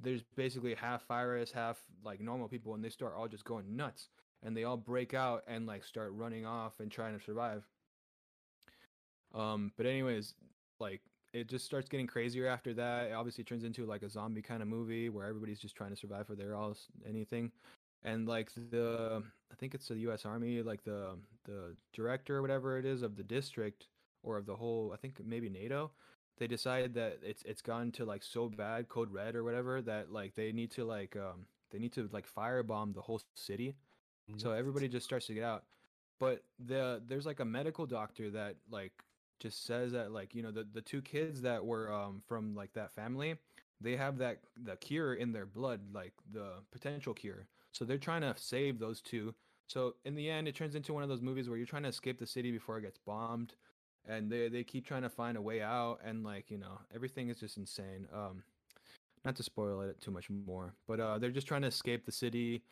there's 0.02 0.24
basically 0.36 0.76
half 0.76 1.08
virus, 1.08 1.52
half 1.52 1.78
like 2.04 2.20
normal 2.20 2.48
people, 2.48 2.74
and 2.74 2.84
they 2.84 2.90
start 2.90 3.14
all 3.16 3.28
just 3.28 3.46
going 3.46 3.76
nuts, 3.76 4.10
and 4.44 4.56
they 4.56 4.64
all 4.64 4.78
break 4.78 5.14
out 5.14 5.44
and 5.48 5.66
like 5.66 5.84
start 5.84 6.12
running 6.14 6.46
off 6.46 6.80
and 6.80 6.92
trying 6.92 7.18
to 7.18 7.24
survive. 7.24 7.66
Um, 9.34 9.72
but 9.78 9.86
anyways, 9.86 10.34
like 10.80 11.02
it 11.34 11.48
just 11.48 11.66
starts 11.66 11.90
getting 11.90 12.08
crazier 12.08 12.48
after 12.48 12.74
that. 12.76 13.08
It 13.08 13.14
obviously 13.14 13.44
turns 13.44 13.64
into 13.64 13.86
like 13.86 14.04
a 14.04 14.10
zombie 14.10 14.42
kind 14.42 14.62
of 14.62 14.68
movie 14.68 15.10
where 15.10 15.26
everybody's 15.26 15.60
just 15.60 15.76
trying 15.76 15.90
to 15.92 15.96
survive 15.96 16.28
for 16.28 16.36
their 16.36 16.56
all 16.56 16.76
anything. 17.08 17.52
And 18.04 18.28
like 18.28 18.52
the 18.72 19.24
I 19.52 19.56
think 19.56 19.76
it's 19.76 19.88
the 19.88 19.98
US 20.10 20.26
Army, 20.26 20.62
like 20.62 20.84
the 20.84 21.18
the 21.46 21.76
director 21.94 22.38
or 22.38 22.42
whatever 22.42 22.78
it 22.78 22.86
is 22.86 23.02
of 23.02 23.16
the 23.16 23.24
district 23.24 23.88
or 24.24 24.38
of 24.38 24.46
the 24.46 24.56
whole 24.56 24.92
I 24.94 24.98
think 24.98 25.20
maybe 25.26 25.50
NATO, 25.50 25.92
they 26.38 26.48
decided 26.48 26.94
that 26.96 27.20
it's 27.24 27.44
it's 27.44 27.62
gone 27.62 27.92
to 27.94 28.06
like 28.06 28.24
so 28.24 28.50
bad, 28.50 28.88
code 28.90 29.12
red 29.12 29.36
or 29.36 29.44
whatever, 29.44 29.82
that 29.82 30.12
like 30.12 30.36
they 30.36 30.52
need 30.52 30.72
to 30.72 30.86
like 30.86 31.16
um 31.16 31.46
they 31.72 31.80
need 31.80 31.94
to 31.94 32.10
like 32.12 32.26
firebomb 32.28 32.94
the 32.94 33.02
whole 33.02 33.22
city 33.36 33.76
so 34.36 34.52
everybody 34.52 34.90
just 34.90 35.06
starts 35.06 35.26
to 35.28 35.34
get 35.34 35.44
out 35.44 35.64
but 36.20 36.44
the 36.60 37.02
there's 37.08 37.26
like 37.26 37.40
a 37.40 37.46
medical 37.46 37.86
doctor 37.86 38.30
that 38.30 38.56
like 38.70 38.92
just 39.40 39.66
says 39.66 39.92
that 39.92 40.12
like 40.12 40.34
you 40.34 40.42
know 40.42 40.52
the, 40.52 40.68
the 40.74 40.82
two 40.82 41.02
kids 41.02 41.42
that 41.42 41.66
were 41.66 41.92
um 41.92 42.22
from 42.28 42.56
like 42.56 42.74
that 42.74 42.94
family 42.94 43.38
they 43.82 43.96
have 43.96 44.18
that 44.18 44.40
the 44.64 44.76
cure 44.76 45.14
in 45.14 45.32
their 45.32 45.46
blood, 45.46 45.82
like 45.94 46.14
the 46.32 46.54
potential 46.72 47.14
cure. 47.14 47.48
So 47.72 47.86
they're 47.86 47.98
trying 47.98 48.22
to 48.22 48.34
save 48.38 48.80
those 48.80 49.02
two. 49.02 49.36
So 49.68 49.96
in 50.06 50.16
the 50.16 50.30
end, 50.30 50.48
it 50.48 50.56
turns 50.56 50.76
into 50.76 50.94
one 50.94 51.04
of 51.04 51.10
those 51.10 51.22
movies 51.22 51.48
where 51.48 51.58
you're 51.58 51.68
trying 51.68 51.84
to 51.84 51.90
escape 51.90 52.20
the 52.20 52.26
city 52.26 52.52
before 52.52 52.78
it 52.78 52.82
gets 52.82 52.98
bombed, 52.98 53.54
and 54.08 54.32
they 54.32 54.50
they 54.50 54.64
keep 54.64 54.86
trying 54.86 55.04
to 55.04 55.10
find 55.10 55.38
a 55.38 55.42
way 55.42 55.62
out, 55.62 56.00
and 56.04 56.24
like 56.24 56.50
you 56.50 56.58
know 56.58 56.80
everything 56.94 57.30
is 57.30 57.40
just 57.40 57.58
insane. 57.58 58.08
Um, 58.14 58.44
not 59.26 59.36
to 59.36 59.44
spoil 59.44 59.82
it 59.82 60.00
too 60.02 60.12
much 60.12 60.30
more, 60.30 60.74
but 60.88 61.00
uh, 61.00 61.20
they're 61.20 61.32
just 61.32 61.48
trying 61.48 61.64
to 61.64 61.68
escape 61.68 62.06
the 62.06 62.12
city 62.12 62.64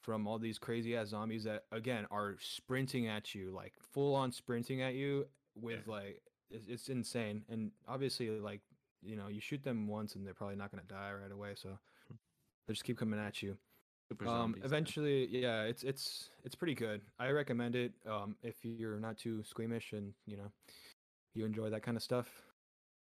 from 0.00 0.26
all 0.26 0.38
these 0.38 0.58
crazy 0.58 0.96
ass 0.96 1.08
zombies 1.08 1.44
that 1.44 1.64
again 1.70 2.06
are 2.10 2.36
sprinting 2.40 3.06
at 3.06 3.34
you, 3.34 3.52
like 3.52 3.74
full 3.92 4.14
on 4.14 4.32
sprinting 4.32 4.82
at 4.82 4.94
you 4.94 5.26
with 5.54 5.86
like 5.86 6.22
it's, 6.50 6.66
it's 6.66 6.88
insane. 6.88 7.44
And 7.48 7.72
obviously, 7.86 8.30
like 8.40 8.62
you 9.02 9.16
know, 9.16 9.28
you 9.28 9.40
shoot 9.40 9.62
them 9.62 9.86
once 9.88 10.14
and 10.14 10.26
they're 10.26 10.34
probably 10.34 10.56
not 10.56 10.70
gonna 10.70 10.84
die 10.84 11.12
right 11.12 11.32
away, 11.32 11.54
so 11.56 11.78
they 12.66 12.74
just 12.74 12.84
keep 12.84 12.98
coming 12.98 13.20
at 13.20 13.42
you. 13.42 13.58
Um, 14.24 14.54
yeah. 14.58 14.64
eventually, 14.66 15.26
yeah, 15.26 15.62
it's 15.64 15.84
it's 15.84 16.30
it's 16.44 16.54
pretty 16.54 16.74
good. 16.74 17.02
I 17.18 17.30
recommend 17.30 17.74
it. 17.76 17.92
Um, 18.06 18.36
if 18.42 18.64
you're 18.64 19.00
not 19.00 19.16
too 19.18 19.42
squeamish 19.42 19.92
and 19.92 20.14
you 20.26 20.36
know 20.36 20.52
you 21.34 21.44
enjoy 21.44 21.70
that 21.70 21.82
kind 21.82 21.96
of 21.96 22.02
stuff, 22.02 22.42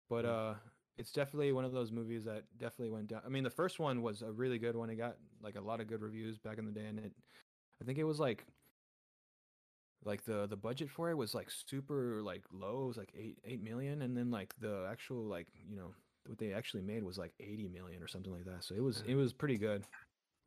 but 0.09 0.25
Mm. 0.25 0.29
uh, 0.29 0.55
it's 0.97 1.11
definitely 1.11 1.51
one 1.51 1.65
of 1.65 1.71
those 1.73 1.91
movies 1.91 2.23
that 2.25 2.43
definitely 2.57 2.91
went 2.91 3.07
down. 3.07 3.21
I 3.25 3.29
mean, 3.29 3.43
the 3.43 3.49
first 3.49 3.79
one 3.79 4.01
was 4.01 4.21
a 4.21 4.31
really 4.31 4.57
good 4.59 4.75
one. 4.75 4.89
It 4.89 4.95
got 4.95 5.17
like 5.41 5.55
a 5.55 5.61
lot 5.61 5.81
of 5.81 5.87
good 5.87 6.01
reviews 6.01 6.37
back 6.39 6.57
in 6.57 6.65
the 6.65 6.71
day, 6.71 6.85
and 6.87 6.99
it, 6.99 7.13
I 7.81 7.85
think 7.85 7.97
it 7.97 8.03
was 8.03 8.19
like 8.19 8.45
like 10.03 10.23
the 10.25 10.47
the 10.47 10.55
budget 10.55 10.89
for 10.89 11.09
it 11.09 11.17
was 11.17 11.33
like 11.35 11.49
super 11.49 12.21
like 12.21 12.43
low. 12.51 12.83
It 12.83 12.87
was 12.87 12.97
like 12.97 13.13
eight 13.17 13.37
eight 13.45 13.63
million, 13.63 14.01
and 14.01 14.15
then 14.15 14.31
like 14.31 14.53
the 14.59 14.87
actual 14.89 15.23
like 15.23 15.47
you 15.69 15.75
know 15.75 15.93
what 16.25 16.37
they 16.37 16.53
actually 16.53 16.81
made 16.81 17.03
was 17.03 17.17
like 17.17 17.33
eighty 17.39 17.67
million 17.67 18.01
or 18.01 18.07
something 18.07 18.31
like 18.31 18.45
that. 18.45 18.63
So 18.63 18.75
it 18.75 18.81
was 18.83 19.03
it 19.07 19.15
was 19.15 19.33
pretty 19.33 19.57
good. 19.57 19.83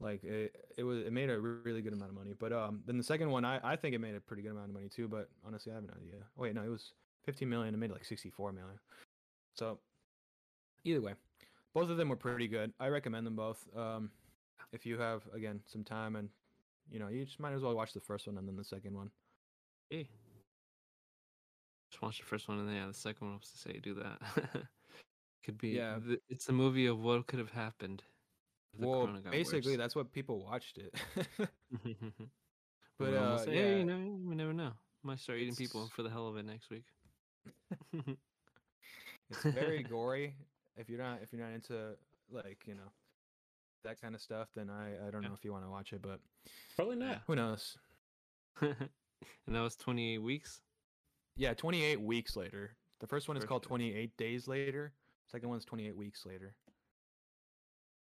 Like 0.00 0.24
it, 0.24 0.54
it 0.76 0.82
was 0.82 1.04
it 1.06 1.12
made 1.12 1.30
a 1.30 1.38
really 1.38 1.82
good 1.82 1.92
amount 1.92 2.10
of 2.10 2.16
money. 2.16 2.34
But 2.38 2.52
um 2.52 2.82
then 2.86 2.96
the 2.96 3.04
second 3.04 3.30
one 3.30 3.44
I, 3.44 3.60
I 3.62 3.76
think 3.76 3.94
it 3.94 4.00
made 4.00 4.14
a 4.14 4.20
pretty 4.20 4.42
good 4.42 4.50
amount 4.50 4.68
of 4.68 4.74
money 4.74 4.88
too, 4.88 5.08
but 5.08 5.28
honestly 5.46 5.72
I 5.72 5.76
have 5.76 5.84
no 5.84 5.94
idea. 5.96 6.20
Oh, 6.36 6.42
wait, 6.42 6.54
no, 6.54 6.62
it 6.62 6.68
was 6.68 6.92
15 7.26 7.48
million, 7.48 7.74
it 7.74 7.78
made 7.78 7.90
like 7.90 8.04
64 8.04 8.52
million. 8.52 8.78
So 9.54 9.78
either 10.84 11.00
way, 11.00 11.14
both 11.72 11.90
of 11.90 11.96
them 11.96 12.08
were 12.08 12.16
pretty 12.16 12.48
good. 12.48 12.72
I 12.80 12.88
recommend 12.88 13.26
them 13.26 13.36
both. 13.36 13.64
Um 13.76 14.10
if 14.72 14.84
you 14.84 14.98
have 14.98 15.22
again 15.32 15.60
some 15.66 15.84
time 15.84 16.16
and 16.16 16.28
you 16.90 16.98
know, 16.98 17.08
you 17.08 17.24
just 17.24 17.40
might 17.40 17.54
as 17.54 17.62
well 17.62 17.74
watch 17.74 17.92
the 17.94 18.00
first 18.00 18.26
one 18.26 18.36
and 18.36 18.46
then 18.46 18.56
the 18.56 18.64
second 18.64 18.94
one. 18.94 19.10
Hey. 19.90 20.08
Just 21.90 22.02
watch 22.02 22.18
the 22.18 22.24
first 22.24 22.48
one 22.48 22.58
and 22.58 22.68
then 22.68 22.76
yeah, 22.76 22.86
the 22.86 22.94
second 22.94 23.28
one 23.28 23.36
was 23.38 23.50
to 23.50 23.58
say 23.58 23.78
do 23.82 23.94
that. 23.94 24.18
could 25.44 25.58
be 25.58 25.70
Yeah. 25.70 25.98
th- 26.04 26.20
it's 26.28 26.48
a 26.48 26.52
movie 26.52 26.86
of 26.86 26.98
what 26.98 27.26
could 27.26 27.38
have 27.38 27.50
happened. 27.50 28.02
Well, 28.76 29.06
basically 29.30 29.72
worse. 29.72 29.78
that's 29.78 29.94
what 29.94 30.10
people 30.12 30.44
watched 30.44 30.78
it. 30.78 30.94
But 32.96 33.10
but 33.10 33.14
uh, 33.14 33.34
uh 33.34 33.44
yeah, 33.48 33.60
yeah, 33.60 33.76
you 33.78 33.84
know, 33.84 34.18
we 34.24 34.36
never 34.36 34.52
know. 34.52 34.70
Might 35.02 35.18
start 35.18 35.40
eating 35.40 35.56
people 35.56 35.88
for 35.96 36.04
the 36.04 36.10
hell 36.10 36.28
of 36.28 36.36
it 36.36 36.44
next 36.44 36.70
week. 36.70 36.84
it's 37.92 39.42
very 39.42 39.82
gory. 39.82 40.36
If 40.76 40.88
you're 40.88 41.00
not 41.00 41.18
if 41.20 41.32
you're 41.32 41.42
not 41.44 41.52
into 41.54 41.96
like, 42.30 42.58
you 42.66 42.74
know, 42.74 42.92
that 43.82 44.00
kind 44.00 44.14
of 44.14 44.20
stuff, 44.20 44.48
then 44.54 44.70
I 44.70 44.92
I 45.06 45.10
don't 45.10 45.22
Yeah. 45.22 45.28
know 45.30 45.34
if 45.34 45.44
you 45.44 45.52
want 45.52 45.64
to 45.64 45.70
watch 45.70 45.92
it, 45.92 46.02
but 46.02 46.20
Probably 46.76 46.94
not. 46.96 47.08
Yeah. 47.08 47.18
who 47.26 47.34
knows? 47.34 47.76
and 49.46 49.54
that 49.54 49.60
was 49.60 49.76
28 49.76 50.18
weeks. 50.18 50.60
Yeah, 51.36 51.54
28 51.54 52.00
weeks 52.00 52.36
later. 52.36 52.76
The 53.00 53.06
first 53.06 53.28
one 53.28 53.36
is 53.36 53.42
First 53.42 53.48
called 53.48 53.62
one. 53.70 53.80
28 53.80 54.16
days 54.16 54.46
later. 54.48 54.92
Second 55.30 55.48
one's 55.48 55.64
28 55.64 55.96
weeks 55.96 56.24
later. 56.26 56.54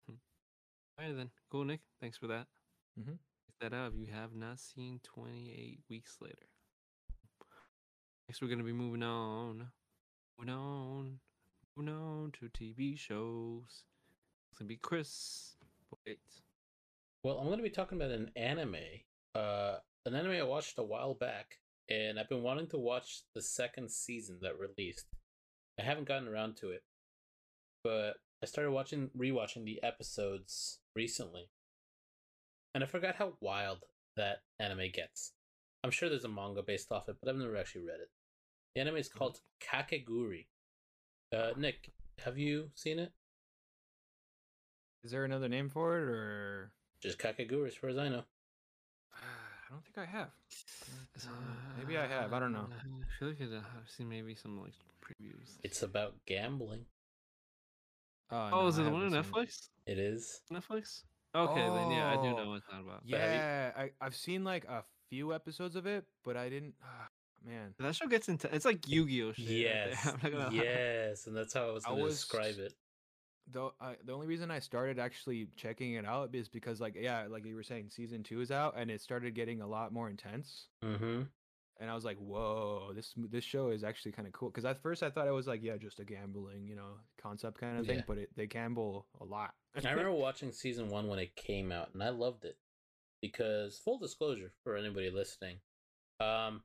All 0.09 1.05
right 1.05 1.15
then, 1.15 1.31
cool, 1.51 1.65
Nick. 1.65 1.81
Thanks 2.01 2.17
for 2.17 2.27
that. 2.29 2.47
Mhm. 2.99 3.19
Check 3.47 3.59
that 3.61 3.75
out 3.75 3.93
if 3.93 3.99
you 3.99 4.07
have 4.07 4.35
not 4.35 4.59
seen 4.59 5.01
28 5.01 5.81
weeks 5.91 6.17
later. 6.21 6.47
Next, 8.29 8.41
we're 8.41 8.49
gonna 8.49 8.63
be 8.65 8.73
moving 8.73 9.03
on, 9.03 9.71
moving 10.39 10.55
on, 10.55 11.21
moving 11.77 11.93
on 11.93 12.33
to 12.33 12.49
TV 12.49 12.97
shows. 12.97 13.85
It's 14.51 14.59
gonna 14.59 14.69
be 14.69 14.79
Chris. 14.79 15.57
Wait, 16.07 16.19
Well, 17.23 17.39
I'm 17.39 17.47
going 17.47 17.59
to 17.59 17.63
be 17.63 17.71
talking 17.71 17.97
about 17.99 18.11
an 18.11 18.31
anime. 18.37 18.77
Uh, 19.35 19.79
an 20.07 20.15
anime 20.15 20.33
I 20.33 20.43
watched 20.43 20.79
a 20.79 20.85
while 20.85 21.15
back, 21.15 21.59
and 21.91 22.19
I've 22.19 22.29
been 22.29 22.43
wanting 22.43 22.69
to 22.69 22.79
watch 22.79 23.23
the 23.35 23.43
second 23.43 23.91
season 23.91 24.39
that 24.43 24.59
released. 24.59 25.07
I 25.79 25.83
haven't 25.83 26.09
gotten 26.09 26.29
around 26.29 26.57
to 26.59 26.71
it, 26.71 26.83
but 27.83 28.15
I 28.43 28.47
started 28.47 28.71
watching, 28.71 29.11
rewatching 29.17 29.65
the 29.65 29.83
episodes 29.83 30.79
recently, 30.95 31.49
and 32.75 32.85
I 32.85 32.87
forgot 32.87 33.17
how 33.17 33.35
wild 33.41 33.85
that 34.17 34.43
anime 34.59 34.91
gets. 34.93 35.33
I'm 35.85 35.91
sure 35.91 36.09
there's 36.09 36.25
a 36.25 36.29
manga 36.29 36.63
based 36.63 36.91
off 36.93 37.09
it, 37.09 37.17
but 37.21 37.29
I've 37.29 37.37
never 37.37 37.57
actually 37.57 37.87
read 37.87 38.01
it. 38.01 38.11
The 38.75 38.81
anime 38.83 38.97
is 38.97 39.09
called 39.09 39.41
Kakegurui. 39.61 40.47
Uh, 41.37 41.51
Nick, 41.57 41.93
have 42.25 42.39
you 42.39 42.71
seen 42.75 42.99
it? 42.99 43.13
Is 45.05 45.11
there 45.11 45.25
another 45.25 45.49
name 45.49 45.69
for 45.69 45.97
it 45.97 46.03
or 46.03 46.73
Just 47.01 47.19
Kakegurui, 47.19 47.69
as 47.69 47.75
far 47.75 47.91
as 47.91 47.99
I 47.99 48.09
know. 48.09 48.25
I 49.67 49.73
don't 49.73 49.83
think 49.85 49.99
I 49.99 50.11
have. 50.11 50.29
Uh, 51.25 51.31
maybe 51.79 51.99
I 51.99 52.07
have, 52.07 52.33
I 52.33 52.39
don't 52.39 52.53
know. 52.53 52.69
I 52.71 53.19
feel 53.19 53.29
like 53.29 53.39
I've 53.41 53.91
seen 53.91 54.09
maybe 54.09 54.35
some 54.35 54.61
like 54.61 54.73
previews. 55.05 55.57
It's 55.65 55.83
about 55.83 56.15
gambling. 56.27 56.85
Oh, 58.31 58.49
oh, 58.53 58.61
no, 58.63 58.67
is 58.69 58.79
I 58.79 58.83
it 58.83 58.85
the 58.85 58.91
one 58.91 59.03
on 59.03 59.13
haven't 59.13 59.37
it. 59.37 59.49
It 59.87 59.99
Netflix? 59.99 60.15
is. 60.15 60.41
Netflix? 60.53 61.03
Okay, 61.35 61.61
then 61.61 61.91
yeah, 61.91 62.11
I 62.13 62.17
do 62.17 62.31
know 62.31 62.39
Oh, 62.45 62.49
what 62.51 62.57
it's 62.57 62.67
not 62.73 62.81
about. 62.83 63.03
But 63.09 63.21
have 63.21 63.31
you- 63.31 63.37
Yeah, 63.37 63.73
I 63.77 63.91
I've 64.01 64.17
seen 64.17 64.43
like 64.45 64.65
a 64.67 64.85
few 65.11 65.35
episodes 65.35 65.77
of 65.77 65.87
it, 65.87 66.05
but 66.25 66.37
I 66.37 66.49
didn't 66.49 66.75
ah, 66.83 67.09
man. 67.45 67.75
That 67.79 67.95
show 67.95 68.07
gets 68.07 68.29
into 68.29 68.53
it's 68.55 68.65
like 68.65 68.89
Yu-Gi-Oh 68.89 69.33
shit. 69.33 69.47
right 69.47 69.57
Yes, 69.57 70.07
I'm 70.07 70.19
not 70.23 70.33
gonna 70.33 70.51
yes, 70.55 71.27
and 71.27 71.37
that's 71.37 71.53
how 71.55 71.69
I 71.69 71.73
was 71.73 71.85
going 71.85 71.99
to 72.03 72.09
describe 72.09 72.59
it. 72.59 72.73
The 73.53 73.71
I, 73.81 73.97
the 74.05 74.13
only 74.13 74.27
reason 74.27 74.51
I 74.51 74.59
started 74.59 74.99
actually 74.99 75.49
checking 75.57 75.95
it 75.95 76.05
out 76.05 76.35
is 76.35 76.49
because 76.49 76.81
like 76.81 76.97
yeah, 76.99 77.27
like 77.29 77.45
you 77.47 77.55
were 77.55 77.63
saying, 77.63 77.91
season 77.91 78.23
two 78.23 78.41
is 78.41 78.51
out 78.51 78.75
and 78.77 78.91
it 78.91 79.01
started 79.01 79.35
getting 79.35 79.61
a 79.61 79.67
lot 79.67 79.93
more 79.93 80.09
intense, 80.11 80.67
Mm-hmm. 80.85 81.23
and 81.81 81.91
I 81.91 81.95
was 81.95 82.05
like, 82.05 82.19
whoa, 82.19 82.93
this 82.95 83.13
this 83.31 83.45
show 83.45 83.71
is 83.71 83.85
actually 83.85 84.13
kind 84.13 84.27
of 84.27 84.33
cool. 84.33 84.49
Because 84.51 84.65
at 84.65 84.83
first 84.83 85.03
I 85.03 85.11
thought 85.11 85.29
it 85.29 85.33
was 85.33 85.47
like 85.47 85.63
yeah, 85.63 85.77
just 85.77 86.01
a 86.01 86.05
gambling 86.05 86.67
you 86.67 86.75
know 86.77 86.95
concept 87.23 87.59
kind 87.61 87.79
of 87.79 87.87
thing, 87.87 87.99
Yeah. 87.99 88.05
but 88.09 88.19
it, 88.19 88.31
they 88.37 88.47
gamble 88.47 89.07
a 89.21 89.25
lot. 89.25 89.55
I 89.77 89.91
remember 89.91 90.13
watching 90.13 90.53
season 90.53 90.89
one 90.89 91.07
when 91.07 91.19
it 91.19 91.37
came 91.37 91.71
out, 91.71 91.91
and 91.95 92.03
I 92.03 92.09
loved 92.09 92.45
it 92.45 92.57
because 93.23 93.79
full 93.79 93.99
disclosure 93.99 94.53
for 94.65 94.77
anybody 94.77 95.11
listening, 95.11 95.59
um, 96.21 96.63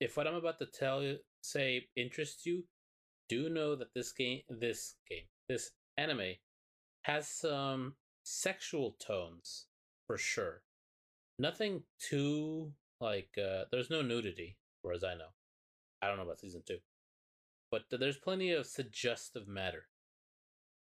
if 0.00 0.16
what 0.16 0.26
I'm 0.26 0.34
about 0.34 0.58
to 0.60 0.66
tell 0.66 1.02
you 1.02 1.18
say 1.42 1.88
interests 1.96 2.46
you, 2.46 2.64
do 3.28 3.48
know 3.48 3.74
that 3.76 3.94
this 3.94 4.12
game, 4.12 4.42
this 4.48 4.94
game, 5.08 5.24
this 5.48 5.70
anime 5.96 6.36
has 7.02 7.28
some 7.28 7.94
sexual 8.22 8.96
tones 8.98 9.66
for 10.06 10.16
sure. 10.16 10.62
Nothing 11.38 11.82
too 11.98 12.72
like 13.00 13.30
uh, 13.38 13.64
there's 13.70 13.90
no 13.90 14.02
nudity, 14.02 14.56
far 14.82 14.92
as 14.92 15.04
I 15.04 15.14
know. 15.14 15.32
I 16.00 16.06
don't 16.06 16.16
know 16.16 16.24
about 16.24 16.40
season 16.40 16.62
two, 16.66 16.78
but 17.70 17.82
there's 17.90 18.16
plenty 18.16 18.52
of 18.52 18.66
suggestive 18.66 19.48
matter. 19.48 19.86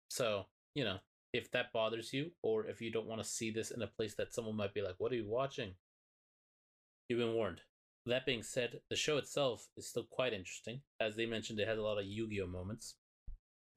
So 0.09 0.47
you 0.75 0.85
know, 0.85 0.99
if 1.33 1.51
that 1.53 1.73
bothers 1.73 2.13
you, 2.13 2.33
or 2.43 2.67
if 2.67 2.81
you 2.81 2.93
don't 2.93 3.07
want 3.07 3.23
to 3.23 3.29
see 3.29 3.51
this 3.51 3.71
in 3.71 3.83
a 3.83 3.87
place 3.87 4.15
that 4.15 4.35
someone 4.35 4.57
might 4.57 4.75
be 4.75 4.83
like, 4.83 4.97
"What 4.99 5.13
are 5.13 5.17
you 5.17 5.29
watching?" 5.29 5.75
You've 7.09 7.21
been 7.21 7.35
warned. 7.35 7.61
That 8.05 8.27
being 8.27 8.43
said, 8.43 8.81
the 8.89 8.97
show 8.97 9.17
itself 9.17 9.69
is 9.77 9.89
still 9.89 10.05
quite 10.05 10.33
interesting. 10.33 10.83
As 11.01 11.17
they 11.17 11.27
mentioned, 11.27 11.59
it 11.59 11.67
has 11.67 11.79
a 11.79 11.83
lot 11.83 11.99
of 11.99 12.07
Yu-Gi-Oh 12.07 12.47
moments 12.47 12.95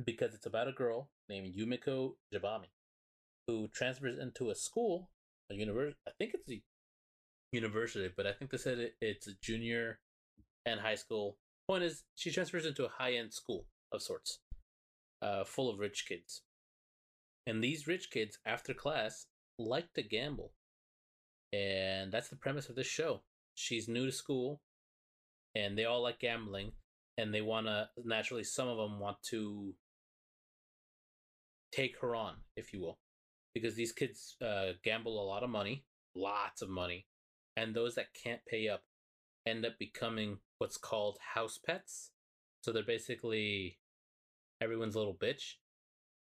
because 0.05 0.33
it's 0.33 0.45
about 0.45 0.67
a 0.67 0.71
girl 0.71 1.09
named 1.27 1.55
Yumeko 1.55 2.13
Jabami 2.33 2.69
who 3.49 3.67
transfers 3.69 4.19
into 4.19 4.51
a 4.51 4.55
school, 4.55 5.09
a 5.51 5.55
university. 5.55 5.97
I 6.07 6.11
think 6.17 6.31
it's 6.35 6.51
a 6.51 6.61
university, 7.51 8.09
but 8.15 8.27
I 8.27 8.31
think 8.31 8.51
they 8.51 8.57
said 8.57 8.77
it, 8.77 8.93
it's 9.01 9.27
a 9.27 9.31
junior 9.41 9.99
and 10.65 10.79
high 10.79 10.95
school. 10.95 11.37
Point 11.67 11.83
is, 11.83 12.03
she 12.15 12.31
transfers 12.31 12.65
into 12.65 12.85
a 12.85 12.89
high-end 12.89 13.33
school 13.33 13.65
of 13.91 14.03
sorts, 14.03 14.39
uh, 15.21 15.43
full 15.45 15.69
of 15.69 15.79
rich 15.79 16.05
kids. 16.07 16.43
And 17.47 17.63
these 17.63 17.87
rich 17.87 18.11
kids, 18.11 18.37
after 18.45 18.73
class, 18.73 19.25
like 19.57 19.93
to 19.93 20.03
gamble. 20.03 20.51
And 21.51 22.11
that's 22.11 22.29
the 22.29 22.35
premise 22.35 22.69
of 22.69 22.75
this 22.75 22.87
show. 22.87 23.21
She's 23.55 23.87
new 23.87 24.05
to 24.05 24.11
school, 24.11 24.61
and 25.55 25.75
they 25.75 25.85
all 25.85 26.03
like 26.03 26.19
gambling, 26.19 26.73
and 27.17 27.33
they 27.33 27.41
want 27.41 27.65
to, 27.65 27.89
naturally, 28.05 28.43
some 28.43 28.67
of 28.67 28.77
them 28.77 28.99
want 28.99 29.17
to 29.29 29.73
take 31.71 31.99
her 32.01 32.15
on, 32.15 32.35
if 32.55 32.73
you 32.73 32.81
will. 32.81 32.99
Because 33.53 33.75
these 33.75 33.91
kids 33.91 34.35
uh, 34.45 34.73
gamble 34.83 35.21
a 35.21 35.25
lot 35.25 35.43
of 35.43 35.49
money, 35.49 35.85
lots 36.15 36.61
of 36.61 36.69
money, 36.69 37.07
and 37.57 37.73
those 37.73 37.95
that 37.95 38.13
can't 38.13 38.45
pay 38.47 38.69
up 38.69 38.83
end 39.45 39.65
up 39.65 39.79
becoming 39.79 40.37
what's 40.59 40.77
called 40.77 41.17
house 41.33 41.57
pets. 41.57 42.11
So 42.61 42.71
they're 42.71 42.83
basically 42.83 43.79
everyone's 44.61 44.95
little 44.95 45.15
bitch 45.15 45.55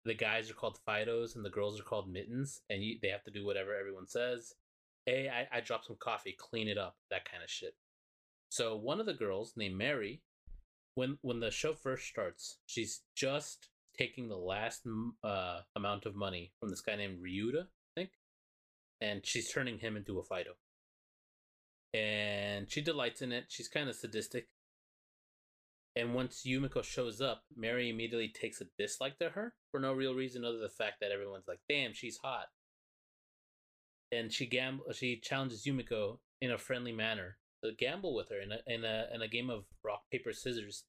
the 0.05 0.15
guys 0.15 0.51
are 0.51 0.55
called 0.55 0.79
Fidos 0.87 1.37
and 1.37 1.45
the 1.45 1.51
girls 1.51 1.79
are 1.79 1.85
called 1.85 2.11
Mittens, 2.11 2.63
and 2.71 2.83
you, 2.83 2.99
they 3.03 3.09
have 3.09 3.25
to 3.25 3.31
do 3.31 3.45
whatever 3.45 3.75
everyone 3.75 4.07
says. 4.07 4.55
Hey, 5.07 5.29
I, 5.29 5.59
I 5.59 5.61
dropped 5.61 5.87
some 5.87 5.97
coffee, 5.99 6.35
clean 6.39 6.69
it 6.69 6.79
up, 6.79 6.97
that 7.11 7.31
kind 7.31 7.43
of 7.43 7.51
shit. 7.51 7.75
So 8.49 8.77
one 8.77 9.01
of 9.01 9.07
the 9.07 9.15
girls 9.15 9.55
named 9.57 9.77
Mary, 9.77 10.23
when 10.95 11.19
when 11.23 11.41
the 11.41 11.51
show 11.51 11.75
first 11.75 12.09
starts, 12.09 12.59
she's 12.67 13.03
just 13.15 13.69
taking 14.01 14.29
the 14.29 14.37
last 14.37 14.83
uh, 15.23 15.61
amount 15.77 16.07
of 16.07 16.17
money 16.17 16.53
from 16.59 16.71
this 16.71 16.81
guy 16.81 16.97
named 16.97 17.19
Ryuta, 17.23 17.65
I 17.65 17.93
think, 17.95 18.11
and 19.01 19.27
she's 19.27 19.53
turning 19.53 19.79
him 19.79 19.97
into 19.97 20.19
a 20.19 20.23
Fido. 20.23 20.53
And 21.93 22.71
she 22.71 22.81
delights 22.81 23.21
in 23.21 23.31
it. 23.31 23.47
She's 23.49 23.69
kind 23.69 23.91
of 23.91 23.97
sadistic. 23.97 24.49
And 25.95 26.15
once 26.15 26.45
Yumeko 26.47 26.83
shows 26.83 27.21
up, 27.21 27.43
Mary 27.55 27.91
immediately 27.91 28.29
takes 28.29 28.61
a 28.61 28.67
dislike 28.79 29.19
to 29.19 29.31
her 29.31 29.55
for 29.71 29.81
no 29.81 29.93
real 29.93 30.15
reason 30.15 30.45
other 30.45 30.55
than 30.55 30.63
the 30.63 30.69
fact 30.71 31.01
that 31.01 31.11
everyone's 31.11 31.49
like, 31.49 31.61
"Damn, 31.69 31.93
she's 31.93 32.19
hot." 32.19 32.47
And 34.13 34.33
she 34.33 34.47
gamble, 34.47 34.85
she 34.93 35.19
challenges 35.19 35.65
Yumeko 35.65 36.21
in 36.41 36.53
a 36.53 36.59
friendly 36.59 36.93
manner 36.93 37.39
to 37.63 37.73
gamble 37.73 38.15
with 38.15 38.29
her 38.31 38.41
in 38.41 38.53
a 38.53 38.59
in 38.67 38.85
a 38.85 39.09
in 39.13 39.21
a 39.21 39.29
game 39.29 39.51
of 39.51 39.65
rock 39.85 40.05
paper 40.13 40.33
scissors 40.33 40.85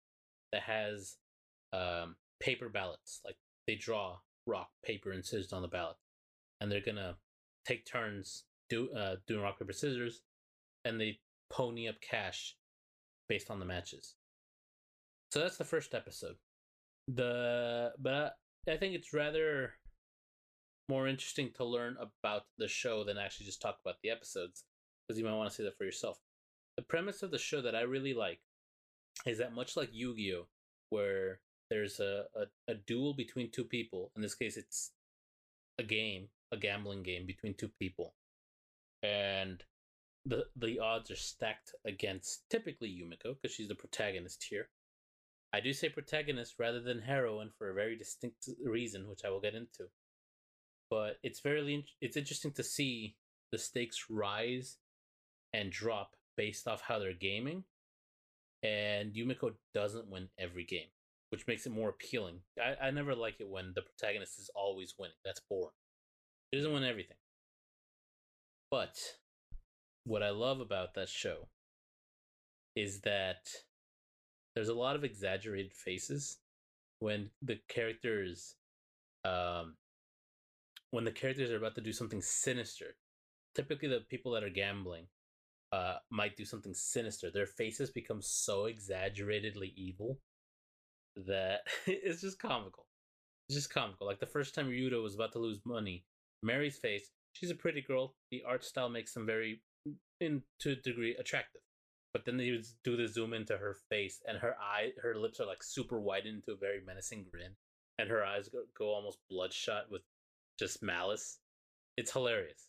that 0.51 0.61
has 0.63 1.17
um, 1.73 2.15
paper 2.41 2.69
ballots. 2.69 3.21
Like 3.23 3.37
they 3.67 3.75
draw 3.75 4.17
rock 4.45 4.69
paper 4.83 5.11
and 5.11 5.23
scissors 5.23 5.53
on 5.53 5.61
the 5.61 5.67
ballot, 5.67 5.97
and 6.59 6.71
they're 6.71 6.81
gonna 6.81 7.15
take 7.65 7.85
turns 7.85 8.43
do 8.69 8.89
uh, 8.91 9.15
doing 9.27 9.41
rock 9.41 9.59
paper 9.59 9.73
scissors, 9.73 10.21
and 10.83 10.99
they 10.99 11.19
pony 11.49 11.87
up 11.87 11.95
cash 12.01 12.55
based 13.29 13.51
on 13.51 13.59
the 13.59 13.65
matches. 13.65 14.15
So 15.31 15.39
that's 15.39 15.57
the 15.57 15.63
first 15.63 15.93
episode. 15.93 16.35
The 17.07 17.91
but 17.99 18.35
I 18.67 18.77
think 18.77 18.95
it's 18.95 19.13
rather 19.13 19.73
more 20.89 21.07
interesting 21.07 21.51
to 21.55 21.63
learn 21.63 21.95
about 21.99 22.43
the 22.57 22.67
show 22.67 23.03
than 23.03 23.17
actually 23.17 23.45
just 23.45 23.61
talk 23.61 23.77
about 23.83 23.95
the 24.03 24.09
episodes 24.09 24.65
because 25.07 25.17
you 25.17 25.25
might 25.25 25.35
want 25.35 25.49
to 25.49 25.55
see 25.55 25.63
that 25.63 25.77
for 25.77 25.85
yourself. 25.85 26.19
The 26.75 26.83
premise 26.83 27.23
of 27.23 27.31
the 27.31 27.37
show 27.37 27.61
that 27.61 27.75
I 27.75 27.81
really 27.81 28.13
like 28.13 28.39
is 29.25 29.37
that 29.37 29.53
much 29.53 29.77
like 29.77 29.89
Yu-Gi-Oh, 29.91 30.47
where 30.89 31.39
there's 31.71 32.01
a, 32.01 32.25
a, 32.35 32.71
a 32.71 32.75
duel 32.75 33.13
between 33.13 33.49
two 33.49 33.63
people. 33.63 34.11
In 34.15 34.21
this 34.21 34.35
case, 34.35 34.57
it's 34.57 34.91
a 35.79 35.83
game, 35.83 36.27
a 36.51 36.57
gambling 36.57 37.01
game 37.01 37.25
between 37.25 37.55
two 37.55 37.69
people, 37.79 38.13
and 39.01 39.63
the 40.25 40.45
the 40.55 40.79
odds 40.79 41.09
are 41.09 41.15
stacked 41.15 41.73
against 41.85 42.43
typically 42.49 42.89
Yumeko 42.89 43.35
because 43.41 43.55
she's 43.55 43.69
the 43.69 43.75
protagonist 43.75 44.45
here. 44.49 44.67
I 45.53 45.61
do 45.61 45.73
say 45.73 45.89
protagonist 45.89 46.55
rather 46.59 46.81
than 46.81 46.99
heroine 46.99 47.51
for 47.57 47.69
a 47.69 47.73
very 47.73 47.97
distinct 47.97 48.49
reason, 48.63 49.07
which 49.07 49.21
I 49.25 49.29
will 49.29 49.41
get 49.41 49.55
into. 49.55 49.89
But 50.89 51.19
it's 51.23 51.39
very 51.39 51.85
it's 52.01 52.17
interesting 52.17 52.51
to 52.53 52.63
see 52.63 53.15
the 53.53 53.57
stakes 53.57 54.07
rise 54.09 54.77
and 55.53 55.71
drop 55.71 56.15
based 56.35 56.67
off 56.67 56.81
how 56.81 56.99
they're 56.99 57.13
gaming. 57.13 57.63
And 58.61 59.13
Yumeko 59.13 59.53
doesn't 59.73 60.09
win 60.09 60.29
every 60.37 60.65
game, 60.65 60.89
which 61.31 61.47
makes 61.47 61.65
it 61.65 61.71
more 61.71 61.89
appealing. 61.89 62.41
I, 62.61 62.87
I 62.87 62.91
never 62.91 63.15
like 63.15 63.35
it 63.39 63.47
when 63.47 63.71
the 63.73 63.81
protagonist 63.81 64.37
is 64.37 64.49
always 64.53 64.95
winning. 64.99 65.15
That's 65.23 65.39
boring. 65.49 65.71
She 66.53 66.59
doesn't 66.59 66.73
win 66.73 66.83
everything. 66.83 67.17
But 68.69 68.97
what 70.03 70.21
I 70.21 70.29
love 70.29 70.59
about 70.59 70.93
that 70.95 71.07
show 71.07 71.47
is 72.75 73.01
that 73.01 73.49
there's 74.55 74.69
a 74.69 74.73
lot 74.73 74.95
of 74.95 75.03
exaggerated 75.03 75.73
faces 75.73 76.39
when 76.99 77.29
the 77.41 77.59
characters 77.67 78.55
um 79.25 79.75
when 80.91 81.03
the 81.03 81.11
characters 81.11 81.51
are 81.51 81.57
about 81.57 81.75
to 81.75 81.81
do 81.81 81.91
something 81.91 82.21
sinister 82.21 82.95
typically 83.55 83.87
the 83.87 83.99
people 84.09 84.31
that 84.31 84.43
are 84.43 84.49
gambling 84.49 85.05
uh 85.71 85.95
might 86.09 86.37
do 86.37 86.45
something 86.45 86.73
sinister 86.73 87.29
their 87.29 87.45
faces 87.45 87.89
become 87.89 88.21
so 88.21 88.65
exaggeratedly 88.65 89.73
evil 89.75 90.19
that 91.15 91.61
it's 91.85 92.21
just 92.21 92.39
comical. 92.39 92.85
It's 93.49 93.57
just 93.57 93.73
comical 93.73 94.07
like 94.07 94.19
the 94.19 94.25
first 94.25 94.55
time 94.55 94.69
Ryuta 94.69 95.01
was 95.01 95.15
about 95.15 95.33
to 95.33 95.39
lose 95.39 95.59
money 95.65 96.05
mary's 96.43 96.77
face 96.77 97.09
she's 97.33 97.51
a 97.51 97.55
pretty 97.55 97.81
girl 97.81 98.15
the 98.31 98.43
art 98.47 98.63
style 98.63 98.89
makes 98.89 99.13
them 99.13 99.25
very 99.25 99.61
mm, 99.87 99.93
in 100.19 100.41
to 100.59 100.71
a 100.71 100.75
degree 100.75 101.15
attractive 101.19 101.61
but 102.13 102.25
then 102.25 102.37
they 102.37 102.51
would 102.51 102.65
do 102.83 102.97
the 102.97 103.07
zoom 103.07 103.33
into 103.33 103.57
her 103.57 103.75
face 103.89 104.21
and 104.27 104.37
her 104.37 104.55
eye 104.59 104.89
her 105.01 105.15
lips 105.15 105.39
are 105.39 105.45
like 105.45 105.63
super 105.63 105.99
widened 105.99 106.35
into 106.35 106.51
a 106.51 106.55
very 106.55 106.81
menacing 106.85 107.25
grin 107.31 107.51
and 107.99 108.09
her 108.09 108.23
eyes 108.23 108.49
go, 108.49 108.59
go 108.77 108.85
almost 108.85 109.19
bloodshot 109.29 109.85
with 109.91 110.01
just 110.57 110.81
malice. 110.81 111.39
It's 111.97 112.11
hilarious. 112.11 112.67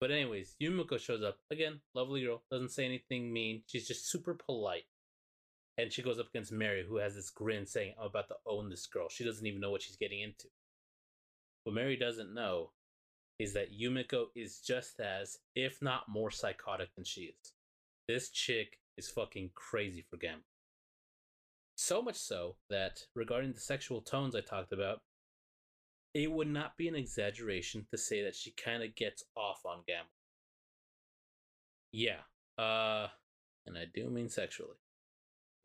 But 0.00 0.10
anyways 0.10 0.56
yumeko 0.62 0.98
shows 0.98 1.22
up 1.22 1.38
again 1.50 1.80
lovely 1.94 2.22
girl 2.22 2.42
doesn't 2.50 2.70
say 2.70 2.84
anything 2.84 3.32
mean 3.32 3.62
she's 3.66 3.88
just 3.88 4.10
super 4.10 4.34
polite 4.34 4.84
and 5.78 5.92
she 5.92 6.02
goes 6.02 6.18
up 6.18 6.28
against 6.28 6.52
mary 6.52 6.84
who 6.86 6.96
has 6.96 7.14
this 7.14 7.30
grin 7.30 7.66
saying 7.66 7.94
i'm 8.00 8.06
about 8.06 8.28
to 8.28 8.34
own 8.46 8.68
this 8.68 8.86
girl 8.86 9.08
she 9.08 9.24
doesn't 9.24 9.46
even 9.46 9.60
know 9.60 9.70
what 9.70 9.82
she's 9.82 9.96
getting 9.96 10.20
into 10.20 10.48
what 11.64 11.74
mary 11.74 11.96
doesn't 11.96 12.34
know 12.34 12.70
is 13.38 13.52
that 13.52 13.78
yumeko 13.78 14.26
is 14.34 14.60
just 14.60 14.98
as 15.00 15.38
if 15.54 15.82
not 15.82 16.08
more 16.08 16.30
psychotic 16.30 16.94
than 16.94 17.04
she 17.04 17.22
is 17.22 17.52
this 18.08 18.30
chick 18.30 18.78
is 18.96 19.08
fucking 19.08 19.50
crazy 19.54 20.04
for 20.08 20.16
gambling. 20.16 20.44
So 21.76 22.00
much 22.00 22.16
so 22.16 22.56
that 22.70 23.02
regarding 23.14 23.52
the 23.52 23.60
sexual 23.60 24.00
tones 24.00 24.34
I 24.34 24.40
talked 24.40 24.72
about, 24.72 25.00
it 26.14 26.30
would 26.30 26.48
not 26.48 26.76
be 26.78 26.88
an 26.88 26.94
exaggeration 26.94 27.86
to 27.90 27.98
say 27.98 28.22
that 28.22 28.34
she 28.34 28.52
kind 28.52 28.82
of 28.82 28.94
gets 28.94 29.24
off 29.36 29.60
on 29.66 29.82
gambling. 29.86 30.08
Yeah, 31.92 32.20
uh, 32.58 33.08
and 33.66 33.76
I 33.76 33.84
do 33.92 34.08
mean 34.08 34.28
sexually. 34.28 34.76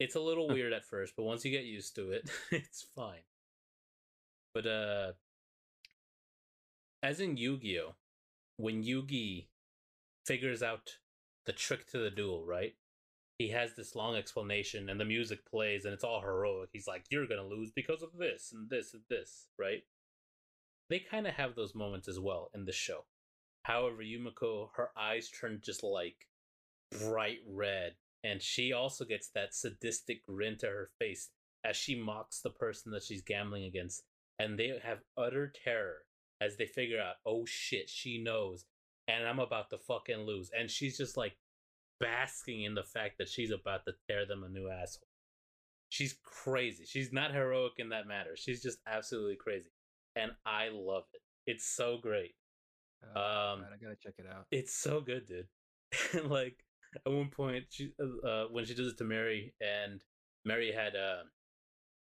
It's 0.02 0.16
a 0.16 0.20
little 0.20 0.48
weird 0.48 0.74
at 0.74 0.84
first, 0.84 1.14
but 1.16 1.26
once 1.26 1.46
you 1.46 1.52
get 1.52 1.66
used 1.66 1.94
to 1.96 2.10
it, 2.12 2.28
it's 2.52 2.82
fine. 2.96 3.22
But 4.52 4.66
uh, 4.66 5.12
as 7.04 7.20
in 7.20 7.38
Yu-Gi-Oh, 7.38 7.94
when 8.58 8.84
Yugi 8.84 9.46
figures 10.26 10.64
out 10.64 10.98
the 11.46 11.54
trick 11.54 11.88
to 11.92 12.00
the 12.00 12.10
duel, 12.10 12.44
right? 12.44 12.74
He 13.38 13.50
has 13.50 13.76
this 13.76 13.96
long 13.96 14.16
explanation 14.16 14.90
and 14.90 15.00
the 15.00 15.06
music 15.06 15.46
plays 15.46 15.86
and 15.86 15.94
it's 15.94 16.04
all 16.04 16.22
heroic. 16.22 16.70
He's 16.74 16.88
like, 16.88 17.06
You're 17.12 17.28
gonna 17.28 17.46
lose 17.46 17.70
because 17.70 18.02
of 18.02 18.18
this 18.18 18.52
and 18.52 18.72
this 18.72 18.96
and 18.96 19.04
this, 19.08 19.50
right? 19.60 19.84
They 20.90 20.98
kind 20.98 21.28
of 21.28 21.36
have 21.36 21.54
those 21.54 21.76
moments 21.76 22.08
as 22.08 22.20
well 22.20 22.50
in 22.56 22.66
the 22.66 22.72
show. 22.72 23.06
However, 23.64 24.02
Yumeko, 24.02 24.70
her 24.78 24.90
eyes 24.98 25.30
turn 25.30 25.62
just 25.64 25.84
like 25.84 26.28
bright 27.04 27.40
red, 27.48 27.94
and 28.24 28.42
she 28.42 28.74
also 28.74 29.06
gets 29.06 29.30
that 29.30 29.54
sadistic 29.54 30.26
grin 30.26 30.58
to 30.60 30.68
her 30.68 30.90
face 31.00 31.30
as 31.66 31.76
she 31.76 31.96
mocks 31.96 32.42
the 32.42 32.50
person 32.50 32.92
that 32.92 33.04
she's 33.04 33.22
gambling 33.22 33.66
against. 33.66 34.04
And 34.40 34.58
they 34.58 34.80
have 34.84 35.00
utter 35.18 35.52
terror 35.64 36.00
as 36.40 36.58
they 36.58 36.66
figure 36.66 37.00
out, 37.00 37.16
oh 37.26 37.46
shit, 37.46 37.90
she 37.90 38.22
knows 38.24 38.66
and 39.08 39.28
I'm 39.28 39.40
about 39.40 39.70
to 39.72 39.78
fucking 39.78 40.26
lose. 40.26 40.50
And 40.58 40.70
she's 40.70 40.98
just 40.98 41.18
like 41.18 41.38
basking 42.00 42.64
in 42.64 42.76
the 42.76 42.84
fact 42.84 43.18
that 43.18 43.30
she's 43.30 43.52
about 43.52 43.86
to 43.86 43.94
tear 44.08 44.26
them 44.26 44.44
a 44.44 44.50
new 44.50 44.70
asshole. 44.70 45.08
She's 45.90 46.16
crazy. 46.24 46.86
She's 46.86 47.12
not 47.12 47.34
heroic 47.34 47.74
in 47.78 47.90
that 47.90 48.08
matter. 48.08 48.36
She's 48.36 48.62
just 48.62 48.80
absolutely 48.88 49.36
crazy. 49.36 49.70
And 50.16 50.32
I 50.46 50.70
love 50.72 51.04
it. 51.14 51.22
It's 51.46 51.66
so 51.66 51.98
great. 52.02 52.36
Oh, 53.16 53.54
Um, 53.54 53.62
God, 53.62 53.70
I 53.74 53.84
gotta 53.84 53.98
check 54.02 54.14
it 54.18 54.26
out. 54.32 54.46
It's 54.52 54.74
so 54.74 55.02
good, 55.02 55.26
dude. 55.26 55.48
And 56.14 56.30
like 56.30 56.64
at 57.06 57.12
one 57.12 57.30
point, 57.30 57.66
she 57.70 57.94
uh, 58.00 58.46
when 58.52 58.66
she 58.66 58.74
does 58.74 58.88
it 58.88 58.98
to 58.98 59.04
Mary, 59.04 59.54
and 59.62 60.02
Mary 60.46 60.72
had 60.72 60.96
uh 60.96 61.24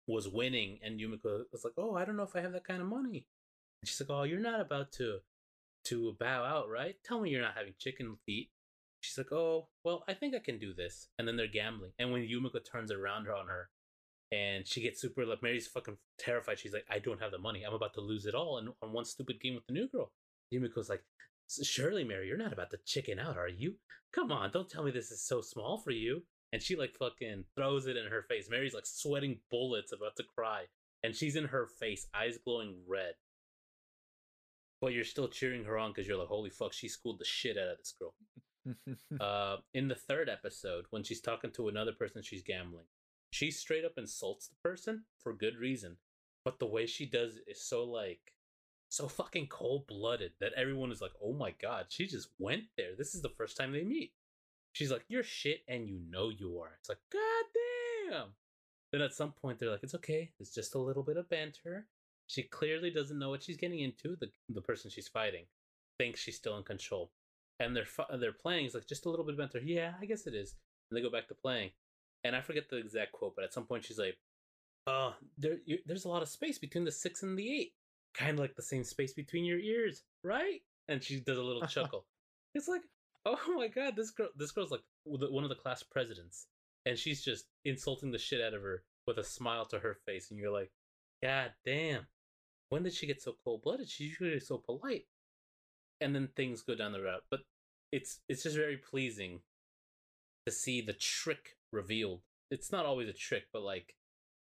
was 0.06 0.28
winning, 0.28 0.78
and 0.82 1.00
Yumeko 1.00 1.44
was 1.52 1.64
like, 1.64 1.74
"Oh, 1.76 1.94
I 1.94 2.04
don't 2.04 2.16
know 2.16 2.24
if 2.24 2.36
I 2.36 2.40
have 2.40 2.52
that 2.52 2.66
kind 2.66 2.82
of 2.82 2.88
money." 2.88 3.26
And 3.82 3.88
she's 3.88 4.00
like, 4.00 4.10
"Oh, 4.10 4.24
you're 4.24 4.40
not 4.40 4.60
about 4.60 4.92
to 4.92 5.20
to 5.86 6.16
bow 6.18 6.44
out, 6.44 6.68
right? 6.70 6.96
Tell 7.04 7.20
me 7.20 7.30
you're 7.30 7.42
not 7.42 7.56
having 7.56 7.74
chicken 7.78 8.16
feet." 8.26 8.50
She's 9.00 9.18
like, 9.18 9.32
"Oh, 9.32 9.68
well, 9.84 10.04
I 10.08 10.14
think 10.14 10.34
I 10.34 10.38
can 10.38 10.58
do 10.58 10.74
this." 10.74 11.08
And 11.18 11.26
then 11.26 11.36
they're 11.36 11.46
gambling, 11.46 11.92
and 11.98 12.12
when 12.12 12.22
Yumeko 12.22 12.60
turns 12.64 12.90
around 12.90 13.28
on 13.28 13.48
her, 13.48 13.70
and 14.32 14.66
she 14.66 14.82
gets 14.82 15.00
super 15.00 15.24
like 15.26 15.42
Mary's 15.42 15.66
fucking 15.68 15.98
terrified. 16.18 16.58
She's 16.58 16.74
like, 16.74 16.86
"I 16.90 16.98
don't 16.98 17.20
have 17.22 17.32
the 17.32 17.38
money. 17.38 17.64
I'm 17.64 17.74
about 17.74 17.94
to 17.94 18.00
lose 18.00 18.26
it 18.26 18.34
all 18.34 18.58
in 18.58 18.68
on 18.82 18.92
one 18.92 19.04
stupid 19.04 19.40
game 19.40 19.54
with 19.54 19.66
the 19.66 19.72
new 19.74 19.88
girl." 19.88 20.12
Yumeko's 20.52 20.88
like, 20.88 21.02
surely 21.48 22.04
mary 22.04 22.28
you're 22.28 22.36
not 22.36 22.52
about 22.52 22.70
to 22.70 22.78
chicken 22.84 23.18
out 23.18 23.36
are 23.36 23.48
you? 23.48 23.74
Come 24.12 24.32
on 24.32 24.50
don't 24.50 24.68
tell 24.68 24.84
me 24.84 24.90
this 24.90 25.10
is 25.10 25.22
so 25.22 25.40
small 25.40 25.78
for 25.78 25.90
you. 25.90 26.22
And 26.52 26.62
she 26.62 26.76
like 26.76 26.94
fucking 26.94 27.44
throws 27.56 27.86
it 27.86 27.96
in 27.96 28.06
her 28.06 28.22
face. 28.22 28.48
Mary's 28.48 28.74
like 28.74 28.86
sweating 28.86 29.40
bullets 29.50 29.92
about 29.92 30.16
to 30.16 30.22
cry 30.22 30.64
and 31.02 31.14
she's 31.14 31.36
in 31.36 31.46
her 31.46 31.66
face 31.66 32.06
eyes 32.14 32.38
glowing 32.44 32.76
red. 32.86 33.14
But 34.80 34.92
you're 34.92 35.04
still 35.04 35.28
cheering 35.28 35.64
her 35.64 35.78
on 35.78 35.90
because 35.90 36.06
you're 36.06 36.18
like 36.18 36.28
holy 36.28 36.50
fuck 36.50 36.72
she 36.72 36.88
schooled 36.88 37.18
the 37.18 37.24
shit 37.24 37.58
out 37.58 37.68
of 37.68 37.78
this 37.78 37.94
girl. 37.98 38.14
Uh, 39.20 39.58
in 39.74 39.88
the 39.88 39.94
third 39.94 40.30
episode 40.30 40.86
when 40.88 41.04
she's 41.04 41.20
talking 41.20 41.50
to 41.52 41.68
another 41.68 41.92
person 41.92 42.22
she's 42.22 42.42
gambling 42.42 42.86
she 43.34 43.50
straight 43.50 43.84
up 43.84 43.98
insults 43.98 44.46
the 44.46 44.54
person 44.62 45.02
for 45.18 45.32
good 45.32 45.56
reason. 45.56 45.96
But 46.44 46.60
the 46.60 46.66
way 46.66 46.86
she 46.86 47.04
does 47.04 47.34
it 47.36 47.42
is 47.48 47.60
so 47.60 47.82
like 47.82 48.32
so 48.94 49.08
fucking 49.08 49.48
cold 49.48 49.86
blooded 49.86 50.32
that 50.40 50.52
everyone 50.56 50.92
is 50.92 51.00
like, 51.00 51.10
oh 51.22 51.32
my 51.32 51.52
god, 51.60 51.86
she 51.88 52.06
just 52.06 52.28
went 52.38 52.64
there. 52.76 52.94
This 52.96 53.14
is 53.14 53.22
the 53.22 53.28
first 53.28 53.56
time 53.56 53.72
they 53.72 53.82
meet. 53.82 54.12
She's 54.72 54.90
like, 54.90 55.04
you're 55.08 55.22
shit, 55.22 55.60
and 55.68 55.88
you 55.88 56.00
know 56.10 56.30
you 56.30 56.58
are. 56.60 56.72
It's 56.78 56.88
like, 56.88 56.98
god 57.12 58.10
damn. 58.10 58.26
Then 58.92 59.02
at 59.02 59.14
some 59.14 59.32
point 59.32 59.58
they're 59.58 59.70
like, 59.70 59.82
it's 59.82 59.94
okay. 59.96 60.30
It's 60.38 60.54
just 60.54 60.74
a 60.74 60.80
little 60.80 61.02
bit 61.02 61.16
of 61.16 61.28
banter. 61.28 61.86
She 62.26 62.44
clearly 62.44 62.90
doesn't 62.90 63.18
know 63.18 63.30
what 63.30 63.42
she's 63.42 63.56
getting 63.56 63.80
into. 63.80 64.16
The 64.16 64.30
the 64.48 64.62
person 64.62 64.90
she's 64.90 65.08
fighting 65.08 65.44
thinks 65.98 66.20
she's 66.20 66.36
still 66.36 66.56
in 66.56 66.62
control, 66.62 67.10
and 67.60 67.76
they're 67.76 67.84
fu- 67.84 68.16
they're 68.18 68.32
playing. 68.32 68.66
It's 68.66 68.74
like 68.74 68.86
just 68.86 69.06
a 69.06 69.10
little 69.10 69.24
bit 69.24 69.34
of 69.34 69.38
banter. 69.38 69.60
Yeah, 69.60 69.94
I 70.00 70.06
guess 70.06 70.26
it 70.26 70.34
is. 70.34 70.54
And 70.90 70.96
they 70.96 71.02
go 71.02 71.10
back 71.10 71.28
to 71.28 71.34
playing, 71.34 71.70
and 72.22 72.34
I 72.34 72.40
forget 72.40 72.70
the 72.70 72.76
exact 72.76 73.12
quote, 73.12 73.34
but 73.34 73.44
at 73.44 73.52
some 73.52 73.64
point 73.64 73.84
she's 73.84 73.98
like, 73.98 74.16
"Uh, 74.86 75.12
there 75.36 75.58
you, 75.66 75.78
there's 75.84 76.04
a 76.04 76.08
lot 76.08 76.22
of 76.22 76.28
space 76.28 76.58
between 76.58 76.84
the 76.84 76.92
six 76.92 77.22
and 77.22 77.38
the 77.38 77.52
eight, 77.52 77.72
kind 78.14 78.32
of 78.32 78.38
like 78.38 78.56
the 78.56 78.62
same 78.62 78.84
space 78.84 79.12
between 79.12 79.44
your 79.44 79.58
ears, 79.58 80.02
right?" 80.22 80.60
And 80.88 81.02
she 81.02 81.20
does 81.20 81.38
a 81.38 81.42
little 81.42 81.62
uh-huh. 81.62 81.82
chuckle. 81.82 82.06
It's 82.54 82.68
like, 82.68 82.82
oh 83.26 83.54
my 83.56 83.68
god, 83.68 83.96
this 83.96 84.10
girl, 84.10 84.28
this 84.36 84.52
girl's 84.52 84.70
like 84.70 84.82
one 85.04 85.44
of 85.44 85.50
the 85.50 85.54
class 85.54 85.82
presidents, 85.82 86.46
and 86.86 86.98
she's 86.98 87.22
just 87.22 87.46
insulting 87.64 88.10
the 88.10 88.18
shit 88.18 88.40
out 88.40 88.54
of 88.54 88.62
her 88.62 88.82
with 89.06 89.18
a 89.18 89.24
smile 89.24 89.66
to 89.66 89.78
her 89.78 89.96
face, 90.06 90.30
and 90.30 90.38
you're 90.38 90.52
like, 90.52 90.70
God 91.22 91.52
damn, 91.64 92.06
when 92.68 92.82
did 92.82 92.94
she 92.94 93.06
get 93.06 93.22
so 93.22 93.36
cold 93.44 93.62
blooded? 93.62 93.88
She's 93.88 94.08
usually 94.20 94.40
so 94.40 94.58
polite, 94.58 95.06
and 96.00 96.14
then 96.14 96.28
things 96.28 96.62
go 96.62 96.74
down 96.74 96.92
the 96.92 97.02
route. 97.02 97.24
But 97.30 97.40
it's 97.92 98.20
it's 98.28 98.42
just 98.42 98.56
very 98.56 98.76
pleasing 98.76 99.40
to 100.46 100.52
see 100.52 100.80
the 100.80 100.92
trick 100.92 101.56
revealed. 101.72 102.20
It's 102.50 102.72
not 102.72 102.86
always 102.86 103.08
a 103.08 103.12
trick, 103.12 103.44
but 103.52 103.62
like 103.62 103.94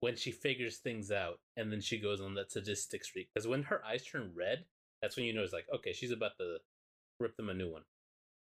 when 0.03 0.17
she 0.17 0.33
figures 0.33 0.79
things 0.79 1.11
out, 1.11 1.41
and 1.57 1.73
then 1.73 1.81
she 1.81 1.99
goes 1.99 2.21
on 2.21 2.35
that 2.35 2.53
sadistic 2.53 3.05
streak. 3.05 3.31
Because 3.35 3.49
when 3.49 3.65
her 3.65 3.83
eyes 3.87 4.05
turn 4.05 4.33
red, 4.37 4.67
that's 5.01 5.17
when 5.17 5.27
you 5.27 5.33
know 5.33 5.43
it's 5.43 5.55
like, 5.55 5.67
okay, 5.75 5.95
she's 5.95 6.13
about 6.13 6.37
to 6.39 6.59
rip 7.21 7.37
them 7.37 7.49
a 7.49 7.55
new 7.55 7.73
one 7.73 7.83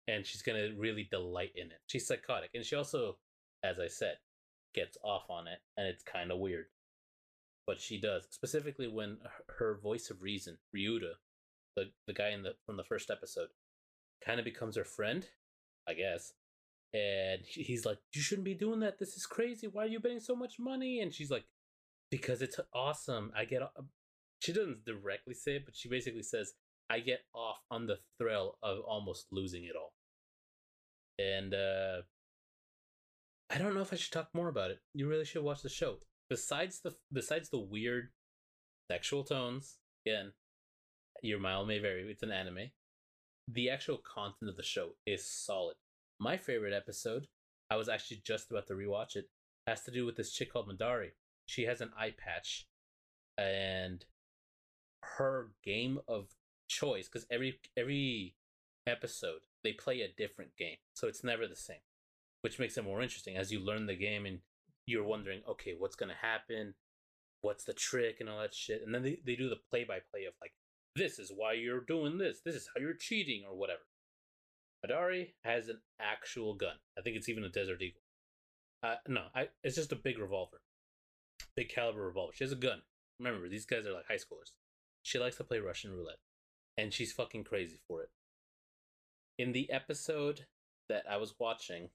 and 0.09 0.27
she's 0.27 0.43
gonna 0.43 0.71
really 0.77 1.07
delight 1.11 1.53
in 1.55 1.67
it. 1.67 1.81
She's 1.87 2.07
psychotic, 2.07 2.51
and 2.55 2.65
she 2.65 2.75
also, 2.75 3.19
as 3.63 3.79
I 3.79 3.89
said, 3.89 4.17
gets 4.75 4.97
off 5.05 5.25
on 5.29 5.47
it, 5.47 5.59
and 5.77 5.87
it's 5.87 6.03
kind 6.03 6.33
of 6.33 6.39
weird. 6.39 6.67
But 7.67 7.81
she 7.81 8.01
does, 8.01 8.27
specifically 8.31 8.89
when 8.89 9.19
her- 9.59 9.79
voice 9.79 10.11
of 10.11 10.23
reason, 10.23 10.59
Ryuta, 10.75 11.13
the 11.77 11.93
the 12.07 12.15
guy 12.15 12.31
in 12.31 12.43
the 12.43 12.55
from 12.65 12.79
the 12.79 12.85
first 12.85 13.11
episode, 13.11 13.51
kind 14.25 14.39
of 14.41 14.45
becomes 14.45 14.77
her 14.77 14.85
friend, 14.85 15.29
I 15.87 15.95
guess. 15.95 16.33
And 16.95 17.43
he's 17.45 17.85
like, 17.85 17.99
"You 18.15 18.23
shouldn't 18.23 18.47
be 18.47 18.55
doing 18.55 18.81
that. 18.81 18.99
This 18.99 19.17
is 19.17 19.27
crazy. 19.27 19.67
Why 19.67 19.85
are 19.85 19.89
you 19.89 20.01
betting 20.01 20.21
so 20.21 20.35
much 20.35 20.59
money?" 20.59 21.01
And 21.01 21.13
she's 21.15 21.31
like, 21.31 21.45
"Because 22.11 22.43
it's 22.43 22.59
awesome. 22.73 23.33
I 23.37 23.45
get." 23.45 23.63
o-" 23.63 23.85
She 24.41 24.53
doesn't 24.53 24.85
directly 24.85 25.35
say 25.35 25.57
it, 25.57 25.65
but 25.67 25.77
she 25.77 25.89
basically 25.89 26.23
says, 26.23 26.55
"I 26.89 27.01
get 27.01 27.21
off 27.35 27.59
on 27.71 27.87
the 27.87 27.99
thrill 28.19 28.59
of 28.63 28.81
almost 28.81 29.27
losing 29.31 29.65
it 29.65 29.77
all." 29.77 29.93
and 31.19 31.53
uh 31.55 32.03
I 33.51 33.57
don't 33.57 33.75
know 33.75 33.81
if 33.81 33.93
I 33.93 33.97
should 33.97 34.13
talk 34.13 34.29
more 34.35 34.49
about 34.49 34.71
it. 34.71 34.81
You 34.93 35.09
really 35.09 35.25
should 35.25 35.43
watch 35.43 35.63
the 35.63 35.71
show. 35.71 35.97
Besides 36.29 36.81
the 36.81 36.95
besides 37.13 37.49
the 37.49 37.59
weird 37.59 38.11
sexual 38.91 39.25
tones, 39.25 39.79
again, 40.07 40.33
your 41.23 41.41
mile 41.41 41.65
may 41.65 41.79
vary. 41.79 42.03
It's 42.11 42.23
an 42.23 42.31
anime. 42.31 42.71
The 43.51 43.71
actual 43.71 43.99
content 43.99 44.51
of 44.51 44.57
the 44.57 44.63
show 44.63 44.91
is 45.07 45.25
solid. 45.25 45.77
My 46.21 46.37
favorite 46.37 46.73
episode, 46.73 47.29
I 47.71 47.77
was 47.77 47.89
actually 47.89 48.23
just 48.25 48.51
about 48.51 48.67
to 48.69 48.75
rewatch 48.75 49.15
it, 49.15 49.27
has 49.67 49.83
to 49.83 49.91
do 49.91 50.05
with 50.05 50.17
this 50.17 50.33
chick 50.33 50.53
called 50.53 50.69
Midari. 50.69 51.11
She 51.47 51.65
has 51.65 51.81
an 51.81 51.91
eye 51.99 52.15
patch, 52.19 52.67
and 53.39 54.05
her 55.17 55.51
game 55.65 56.01
of 56.09 56.27
choice 56.69 57.09
because 57.09 57.27
every 57.31 57.59
every 57.77 58.35
episode 58.87 59.41
they 59.65 59.73
play 59.73 60.01
a 60.01 60.13
different 60.17 60.51
game 60.59 60.77
so 60.93 61.09
it's 61.09 61.25
never 61.25 61.47
the 61.47 61.57
same 61.57 61.79
which 62.43 62.59
makes 62.59 62.77
it 62.77 62.85
more 62.85 63.01
interesting 63.01 63.37
as 63.37 63.51
you 63.51 63.59
learn 63.59 63.87
the 63.87 63.97
game 63.97 64.27
and 64.27 64.41
you're 64.87 65.05
wondering 65.05 65.41
okay 65.49 65.75
what's 65.79 65.97
to 65.97 66.07
happen? 66.21 66.75
What's 67.41 67.65
the 67.65 67.73
trick? 67.73 68.17
and 68.21 68.29
all 68.29 68.41
that 68.41 68.55
shit 68.55 68.83
and 68.85 68.95
then 68.95 69.03
they, 69.03 69.19
they 69.25 69.37
do 69.37 69.49
the 69.49 69.57
play 69.71 69.85
by 69.85 69.99
play 70.11 70.25
of 70.25 70.35
like 70.41 70.53
this 70.97 71.19
is 71.19 71.31
why 71.35 71.53
you're 71.53 71.81
doing 71.81 72.19
this. 72.19 72.41
This 72.45 72.57
is 72.57 72.69
how 72.75 72.81
you're 72.81 72.95
cheating 72.95 73.45
or 73.49 73.57
whatever 73.57 73.81
Adari 74.85 75.33
has 75.45 75.69
an 75.69 75.81
actual 76.01 76.55
gun. 76.55 76.77
I 76.97 77.03
think 77.03 77.17
it's 77.17 77.29
even 77.29 77.45
a 77.45 77.49
desert 77.49 77.83
eagle. 77.83 78.03
Uh, 78.83 78.95
no 79.09 79.25
I, 79.35 79.49
it's 79.65 79.77
just 79.77 79.93
a 79.93 79.97
big 79.97 80.19
revolver. 80.19 80.61
Big 81.57 81.69
caliber 81.69 82.03
revolver. 82.03 82.33
She 82.35 82.45
has 82.45 82.53
a 82.53 82.57
gun. 82.57 82.83
Remember 83.19 83.49
these 83.49 83.67
guys 83.67 83.87
are 83.87 83.93
like 83.93 84.07
high 84.07 84.15
schoolers. 84.15 84.53
She 85.03 85.19
likes 85.19 85.37
to 85.37 85.45
play 85.45 85.59
russian 85.59 85.93
roulette 85.93 86.19
and 86.77 86.93
she's 86.93 87.13
fucking 87.13 87.45
crazy 87.45 87.81
for 87.89 88.03
it. 88.03 88.11
In 89.39 89.53
the 89.53 89.71
episode 89.71 90.47
that 90.89 91.05
I 91.11 91.17
was 91.17 91.35
watching, 91.39 91.91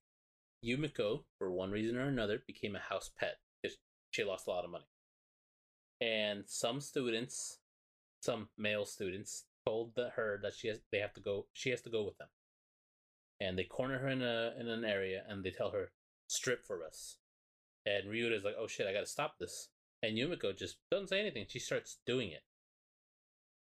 Yumeko, 0.63 1.23
for 1.37 1.51
one 1.51 1.71
reason 1.71 1.97
or 1.97 2.03
another, 2.03 2.43
became 2.45 2.75
a 2.75 2.79
house 2.79 3.09
pet 3.17 3.37
because 3.61 3.77
she 4.11 4.23
lost 4.23 4.47
a 4.47 4.49
lot 4.49 4.65
of 4.65 4.71
money. 4.71 4.85
And 6.01 6.43
some 6.45 6.81
students, 6.81 7.59
some 8.21 8.49
male 8.57 8.85
students, 8.85 9.45
told 9.65 9.95
the, 9.95 10.09
her 10.15 10.39
that 10.43 10.53
she 10.53 10.67
has 10.67 10.79
they 10.91 10.99
have 10.99 11.13
to 11.13 11.21
go 11.21 11.45
she 11.53 11.69
has 11.69 11.81
to 11.81 11.89
go 11.89 12.03
with 12.03 12.17
them. 12.17 12.27
And 13.39 13.57
they 13.57 13.63
corner 13.63 13.99
her 13.99 14.07
in 14.07 14.21
a 14.21 14.53
in 14.59 14.67
an 14.69 14.85
area 14.85 15.23
and 15.27 15.43
they 15.43 15.51
tell 15.51 15.71
her, 15.71 15.91
strip 16.27 16.65
for 16.65 16.85
us. 16.85 17.17
And 17.85 18.09
Ryuta 18.09 18.35
is 18.35 18.43
like, 18.43 18.55
oh 18.57 18.67
shit, 18.67 18.87
I 18.87 18.93
gotta 18.93 19.05
stop 19.05 19.35
this. 19.39 19.69
And 20.01 20.17
Yumeko 20.17 20.57
just 20.57 20.77
doesn't 20.91 21.07
say 21.09 21.19
anything. 21.19 21.45
She 21.47 21.59
starts 21.59 21.99
doing 22.05 22.31
it. 22.31 22.43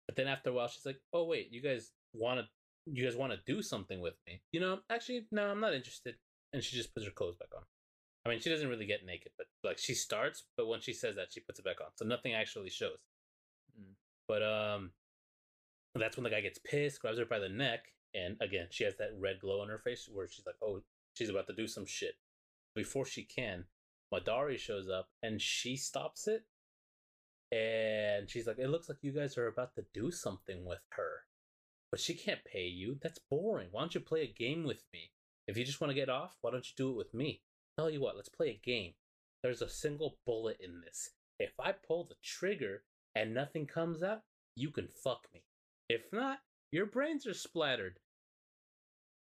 But 0.07 0.16
then 0.16 0.27
after 0.27 0.51
a 0.51 0.53
while, 0.53 0.68
she's 0.68 0.85
like, 0.85 1.01
"Oh 1.12 1.25
wait, 1.25 1.53
you 1.53 1.62
guys 1.62 1.93
want 2.12 2.41
to? 2.41 2.47
You 2.85 3.05
guys 3.05 3.16
want 3.16 3.33
to 3.33 3.39
do 3.47 3.62
something 3.62 4.01
with 4.01 4.14
me? 4.27 4.43
You 4.53 4.61
know? 4.61 4.81
Actually, 4.91 5.27
no, 5.31 5.49
I'm 5.49 5.61
not 5.61 5.75
interested." 5.75 6.16
And 6.53 6.62
she 6.62 6.77
just 6.77 6.93
puts 6.93 7.07
her 7.07 7.12
clothes 7.12 7.37
back 7.37 7.49
on. 7.57 7.62
I 8.25 8.29
mean, 8.29 8.41
she 8.41 8.51
doesn't 8.51 8.68
really 8.68 8.87
get 8.87 9.07
naked, 9.07 9.33
but 9.37 9.47
like 9.64 9.79
she 9.79 9.95
starts, 9.95 10.45
but 10.57 10.68
when 10.68 10.81
she 10.81 10.93
says 10.93 11.16
that, 11.16 11.33
she 11.33 11.41
puts 11.41 11.59
it 11.59 11.64
back 11.64 11.81
on, 11.81 11.89
so 11.97 12.05
nothing 12.05 12.35
actually 12.35 12.70
shows. 12.70 12.99
Mm. 13.81 13.95
But 14.29 14.43
um, 14.43 14.91
that's 15.95 16.16
when 16.16 16.25
the 16.25 16.31
guy 16.31 16.41
gets 16.41 16.59
pissed, 16.59 17.01
grabs 17.01 17.18
her 17.18 17.25
by 17.25 17.39
the 17.39 17.49
neck, 17.49 17.87
and 18.14 18.36
again, 18.40 18.66
she 18.70 18.84
has 18.84 18.97
that 18.97 19.16
red 19.18 19.40
glow 19.40 19.60
on 19.60 19.68
her 19.68 19.78
face 19.78 20.09
where 20.12 20.28
she's 20.28 20.47
like, 20.47 20.56
"Oh, 20.62 20.82
she's 21.14 21.30
about 21.30 21.47
to 21.48 21.55
do 21.55 21.66
some 21.66 21.86
shit." 21.86 22.16
Before 22.74 23.05
she 23.05 23.24
can, 23.24 23.66
Midari 24.12 24.59
shows 24.59 24.89
up 24.89 25.10
and 25.22 25.40
she 25.40 25.76
stops 25.76 26.26
it 26.26 26.44
and 27.52 28.30
she's 28.30 28.47
like, 28.47 28.59
It 28.59 28.68
looks 28.68 28.89
like 28.89 28.98
you 29.02 29.12
guys 29.12 29.36
are 29.36 29.47
about 29.47 29.74
to 29.74 29.84
do 29.93 30.10
something 30.10 30.64
with 30.64 30.80
her. 30.93 31.26
But 31.90 32.01
she 32.01 32.14
can't 32.14 32.44
pay 32.44 32.64
you. 32.64 32.98
That's 33.02 33.20
boring. 33.30 33.68
Why 33.70 33.82
don't 33.82 33.94
you 33.94 34.01
play 34.01 34.22
a 34.22 34.32
game 34.32 34.64
with 34.64 34.82
me? 34.94 35.10
If 35.47 35.59
you 35.59 35.64
just 35.64 35.80
want 35.80 35.90
to 35.90 35.94
get 35.94 36.09
off, 36.09 36.39
why 36.40 36.51
don't 36.51 36.66
you 36.66 36.72
do 36.76 36.90
it 36.90 36.97
with 36.97 37.12
me? 37.12 37.43
Tell 37.76 37.90
you 37.90 38.01
what, 38.01 38.16
let's 38.16 38.30
play 38.30 38.48
a 38.48 38.66
game. 38.66 38.94
There's 39.43 39.60
a 39.60 39.68
single 39.68 40.16
bullet 40.24 40.59
in 40.60 40.80
this. 40.80 41.10
If 41.39 41.52
I 41.60 41.72
pull 41.72 42.05
the 42.05 42.14
trigger 42.22 42.84
and 43.14 43.34
nothing 43.34 43.66
comes 43.66 44.02
out, 44.02 44.22
you 44.56 44.70
can 44.70 44.89
fuck 44.89 45.26
me. 45.34 45.43
If 45.90 46.10
not, 46.12 46.39
your 46.70 46.86
brains 46.86 47.26
are 47.26 47.34
splattered. 47.34 47.98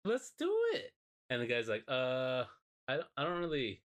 Let's 0.05 0.31
do 0.37 0.51
it. 0.73 0.91
And 1.31 1.41
the 1.41 1.47
guy's 1.47 1.67
like, 1.67 1.83
uh, 1.87 2.43
I 2.87 2.97
don't, 2.97 3.07
I 3.17 3.23
don't 3.23 3.39
really, 3.39 3.81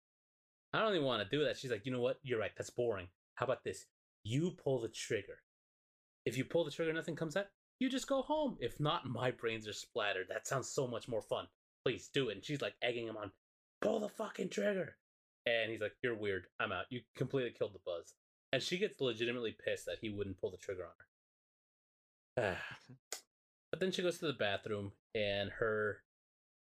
I 0.72 0.80
don't 0.80 0.94
even 0.94 1.04
want 1.04 1.22
to 1.22 1.36
do 1.36 1.44
that. 1.44 1.58
She's 1.58 1.70
like, 1.70 1.84
you 1.84 1.92
know 1.92 2.00
what? 2.00 2.18
You're 2.22 2.40
right. 2.40 2.52
That's 2.56 2.70
boring. 2.70 3.08
How 3.34 3.44
about 3.44 3.64
this? 3.64 3.84
You 4.24 4.52
pull 4.52 4.80
the 4.80 4.88
trigger. 4.88 5.42
If 6.24 6.38
you 6.38 6.44
pull 6.44 6.64
the 6.64 6.70
trigger, 6.70 6.94
nothing 6.94 7.16
comes 7.16 7.36
out. 7.36 7.46
You 7.78 7.90
just 7.90 8.08
go 8.08 8.22
home. 8.22 8.56
If 8.60 8.80
not, 8.80 9.06
my 9.06 9.30
brains 9.30 9.68
are 9.68 9.74
splattered. 9.74 10.26
That 10.30 10.46
sounds 10.48 10.70
so 10.70 10.86
much 10.86 11.06
more 11.06 11.20
fun. 11.20 11.46
Please 11.84 12.08
do 12.12 12.30
it. 12.30 12.36
And 12.36 12.44
she's 12.44 12.62
like 12.62 12.74
egging 12.82 13.06
him 13.06 13.18
on. 13.18 13.30
Pull 13.82 14.00
the 14.00 14.08
fucking 14.08 14.48
trigger. 14.48 14.96
And 15.44 15.70
he's 15.70 15.82
like, 15.82 15.92
You're 16.02 16.16
weird. 16.16 16.46
I'm 16.58 16.72
out. 16.72 16.86
You 16.88 17.02
completely 17.14 17.52
killed 17.56 17.74
the 17.74 17.80
buzz. 17.84 18.14
And 18.52 18.62
she 18.62 18.78
gets 18.78 19.00
legitimately 19.00 19.54
pissed 19.62 19.84
that 19.84 19.98
he 20.00 20.08
wouldn't 20.08 20.40
pull 20.40 20.50
the 20.50 20.56
trigger 20.56 20.86
on 22.38 22.42
her. 22.42 22.56
but 23.70 23.80
then 23.80 23.92
she 23.92 24.02
goes 24.02 24.18
to 24.18 24.26
the 24.26 24.32
bathroom 24.32 24.92
and 25.14 25.50
her 25.58 25.98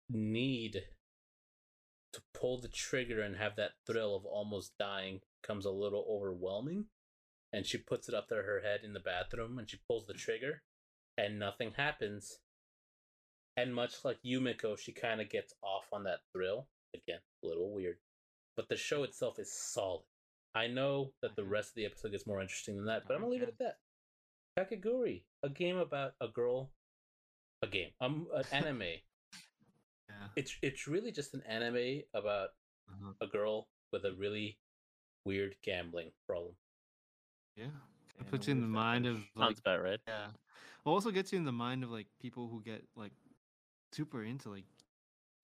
need 0.09 0.85
to 2.12 2.23
pull 2.35 2.61
the 2.61 2.69
trigger 2.69 3.23
and 3.23 3.37
have 3.37 3.57
that 3.57 3.73
thrill 3.87 4.15
of 4.15 4.24
almost 4.24 4.73
dying 4.79 5.20
comes 5.43 5.65
a 5.65 5.70
little 5.70 6.07
overwhelming. 6.09 6.87
And 7.53 7.66
she 7.66 7.79
puts 7.79 8.09
it 8.09 8.15
up 8.15 8.29
to 8.29 8.37
her 8.37 8.61
head 8.61 8.81
in 8.83 8.95
the 8.95 9.01
bathroom 9.01 9.59
and 9.59 9.69
she 9.69 9.79
pulls 9.87 10.07
the 10.07 10.15
trigger 10.15 10.62
and 11.19 11.39
nothing 11.39 11.73
happens. 11.73 12.39
And 13.57 13.74
much 13.74 14.05
like 14.05 14.19
Yumeko, 14.24 14.79
she 14.79 14.93
kind 14.93 15.20
of 15.20 15.29
gets 15.29 15.53
off 15.62 15.85
on 15.93 16.05
that 16.05 16.20
thrill. 16.33 16.69
Again, 16.95 17.20
a 17.43 17.47
little 17.47 17.70
weird. 17.70 17.99
But 18.57 18.69
the 18.69 18.77
show 18.77 19.03
itself 19.03 19.39
is 19.39 19.53
solid. 19.53 20.05
I 20.55 20.66
know 20.66 21.12
that 21.23 21.37
the 21.37 21.43
Mhm. 21.43 21.51
rest 21.51 21.70
of 21.70 21.74
the 21.77 21.87
episode 21.87 22.12
gets 22.12 22.27
more 22.27 22.41
interesting 22.41 22.77
than 22.77 22.87
that, 22.87 23.07
but 23.07 23.15
I'm 23.15 23.20
gonna 23.20 23.31
leave 23.31 23.43
it 23.43 23.49
at 23.49 23.59
that. 23.59 23.79
Kakegurui, 24.59 25.24
a 25.43 25.49
game 25.49 25.77
about 25.79 26.15
a 26.20 26.29
girl, 26.29 26.70
a 27.62 27.66
game, 27.66 27.95
um, 28.01 28.29
an 28.33 28.45
anime. 28.53 29.03
Yeah. 30.23 30.28
it's 30.36 30.57
it's 30.62 30.86
really 30.86 31.12
just 31.12 31.35
an 31.35 31.43
anime 31.47 32.03
about 32.15 32.51
Uh-huh. 32.89 33.12
a 33.20 33.27
girl 33.27 33.69
with 33.93 34.05
a 34.05 34.12
really 34.15 34.59
weird 35.24 35.57
gambling 35.62 36.11
problem. 36.27 36.55
Yeah. 37.57 37.66
It 38.20 38.27
puts 38.31 38.47
you 38.47 38.53
in 38.53 38.61
the 38.61 38.66
mind 38.66 39.07
of 39.07 39.16
like 39.35 39.47
Sounds 39.49 39.61
about 39.61 39.82
right. 39.82 40.01
yeah. 40.07 40.28
It 40.28 40.89
also 40.89 41.11
gets 41.11 41.32
you 41.32 41.39
in 41.39 41.44
the 41.44 41.53
mind 41.53 41.85
of 41.85 41.90
like 41.90 42.07
people 42.20 42.49
who 42.49 42.62
get 42.62 42.82
like 42.97 43.12
super 43.93 44.23
into 44.24 44.51
like 44.51 44.65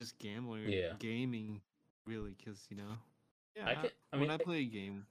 just 0.00 0.18
gambling 0.18 0.64
or 0.66 0.68
Yeah. 0.68 0.92
gaming 0.98 1.60
really 2.06 2.34
because 2.38 2.66
you 2.70 2.76
know 2.76 2.96
yeah 3.56 3.68
I 3.68 3.74
can- 3.74 3.90
I 4.12 4.16
when 4.16 4.20
mean, 4.22 4.30
I 4.30 4.34
I- 4.34 4.38
play 4.38 4.60
a 4.60 4.64
game 4.64 5.06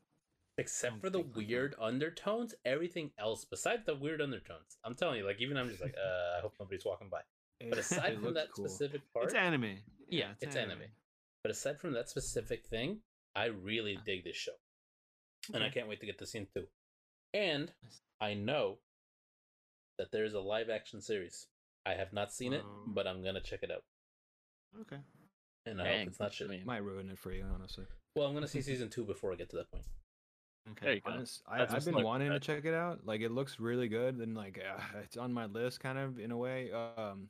Except 0.59 0.99
for 0.99 1.11
the 1.11 1.19
think 1.21 1.35
like 1.37 1.47
weird 1.47 1.75
undertones, 1.79 2.55
everything 2.65 3.11
else 3.19 3.45
besides 3.45 3.85
the 3.85 3.93
weird 3.93 4.21
undertones, 4.21 4.79
I'm 4.83 4.95
telling 4.95 5.19
you, 5.19 5.25
like 5.25 5.39
even 5.39 5.55
I'm 5.55 5.69
just 5.69 5.81
like, 5.83 5.93
uh, 5.95 6.37
I 6.37 6.41
hope 6.41 6.55
nobody's 6.59 6.83
walking 6.83 7.09
by. 7.09 7.21
It- 7.59 7.69
But 7.69 7.79
aside 7.79 8.19
from 8.21 8.33
that 8.35 8.51
cool. 8.51 8.67
specific 8.67 9.01
part, 9.13 9.25
it's 9.25 9.33
anime 9.33 9.77
Yeah, 10.09 10.33
it's 10.41 10.55
anime. 10.55 10.83
but 11.43 11.51
aside 11.51 11.79
from 11.79 11.93
that 11.93 12.09
specific 12.09 12.65
thing, 12.67 13.01
I 13.35 13.45
really 13.45 13.97
dig 14.05 14.23
this 14.23 14.35
show, 14.35 14.55
and 15.53 15.63
I 15.63 15.69
can't 15.69 15.87
wait 15.87 15.99
to 16.01 16.05
get 16.05 16.17
to 16.19 16.25
scene 16.25 16.47
two. 16.53 16.67
And 17.33 17.71
I 18.19 18.33
know 18.33 18.79
that 19.97 20.11
there's 20.11 20.33
a 20.33 20.39
live 20.39 20.69
action 20.69 21.01
series. 21.01 21.47
I 21.85 21.93
have 21.93 22.13
not 22.13 22.33
seen 22.33 22.53
it, 22.53 22.63
Oh. 22.65 22.83
but 22.87 23.07
I'm 23.07 23.23
gonna 23.23 23.41
check 23.41 23.63
it 23.63 23.71
out, 23.71 23.83
okay 24.81 24.99
and 25.65 25.81
I 25.81 25.83
Dang, 25.83 25.99
hope 25.99 26.07
it's 26.07 26.19
not 26.19 26.29
I 26.31 26.33
shit. 26.33 26.49
mean, 26.49 26.65
Might 26.65 26.77
ruin 26.83 27.09
it 27.09 27.19
for 27.19 27.33
you, 27.33 27.43
honestly. 27.43 27.85
Well, 28.15 28.25
I'm 28.27 28.33
gonna 28.33 28.47
see 28.47 28.61
season 28.61 28.89
two 28.89 29.03
before 29.05 29.33
I 29.33 29.35
get 29.35 29.49
to 29.49 29.57
that 29.57 29.69
point. 29.71 29.85
okay 30.71 30.85
There 30.85 30.93
you 30.95 31.01
go. 31.01 31.11
Honest, 31.11 31.43
I, 31.47 31.63
I've 31.63 31.83
been 31.85 31.93
like 31.93 32.05
wanting 32.05 32.29
to 32.31 32.39
check 32.39 32.63
it 32.65 32.73
out. 32.73 33.05
Like, 33.05 33.19
it 33.21 33.31
looks 33.31 33.59
really 33.59 33.87
good, 33.89 34.15
and 34.15 34.33
like, 34.35 34.59
uh, 34.63 34.81
it's 35.03 35.17
on 35.17 35.33
my 35.33 35.45
list, 35.45 35.79
kind 35.81 35.97
of 35.97 36.19
in 36.19 36.31
a 36.31 36.37
way. 36.37 36.71
Um, 36.71 37.29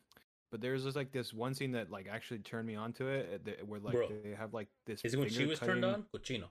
but 0.51 0.61
there's 0.61 0.83
just 0.83 0.95
like 0.95 1.11
this 1.11 1.33
one 1.33 1.53
scene 1.53 1.71
that 1.73 1.89
like 1.91 2.07
actually 2.11 2.39
turned 2.39 2.67
me 2.67 2.75
onto 2.75 3.07
it, 3.07 3.43
that- 3.45 3.67
where 3.67 3.79
like 3.79 3.93
Bro, 3.93 4.09
they 4.23 4.31
have 4.31 4.53
like 4.53 4.67
this. 4.85 5.01
Is 5.03 5.13
it 5.13 5.19
when 5.19 5.29
she 5.29 5.45
was 5.45 5.59
turned 5.59 5.83
on? 5.85 6.05
Cochino. 6.15 6.45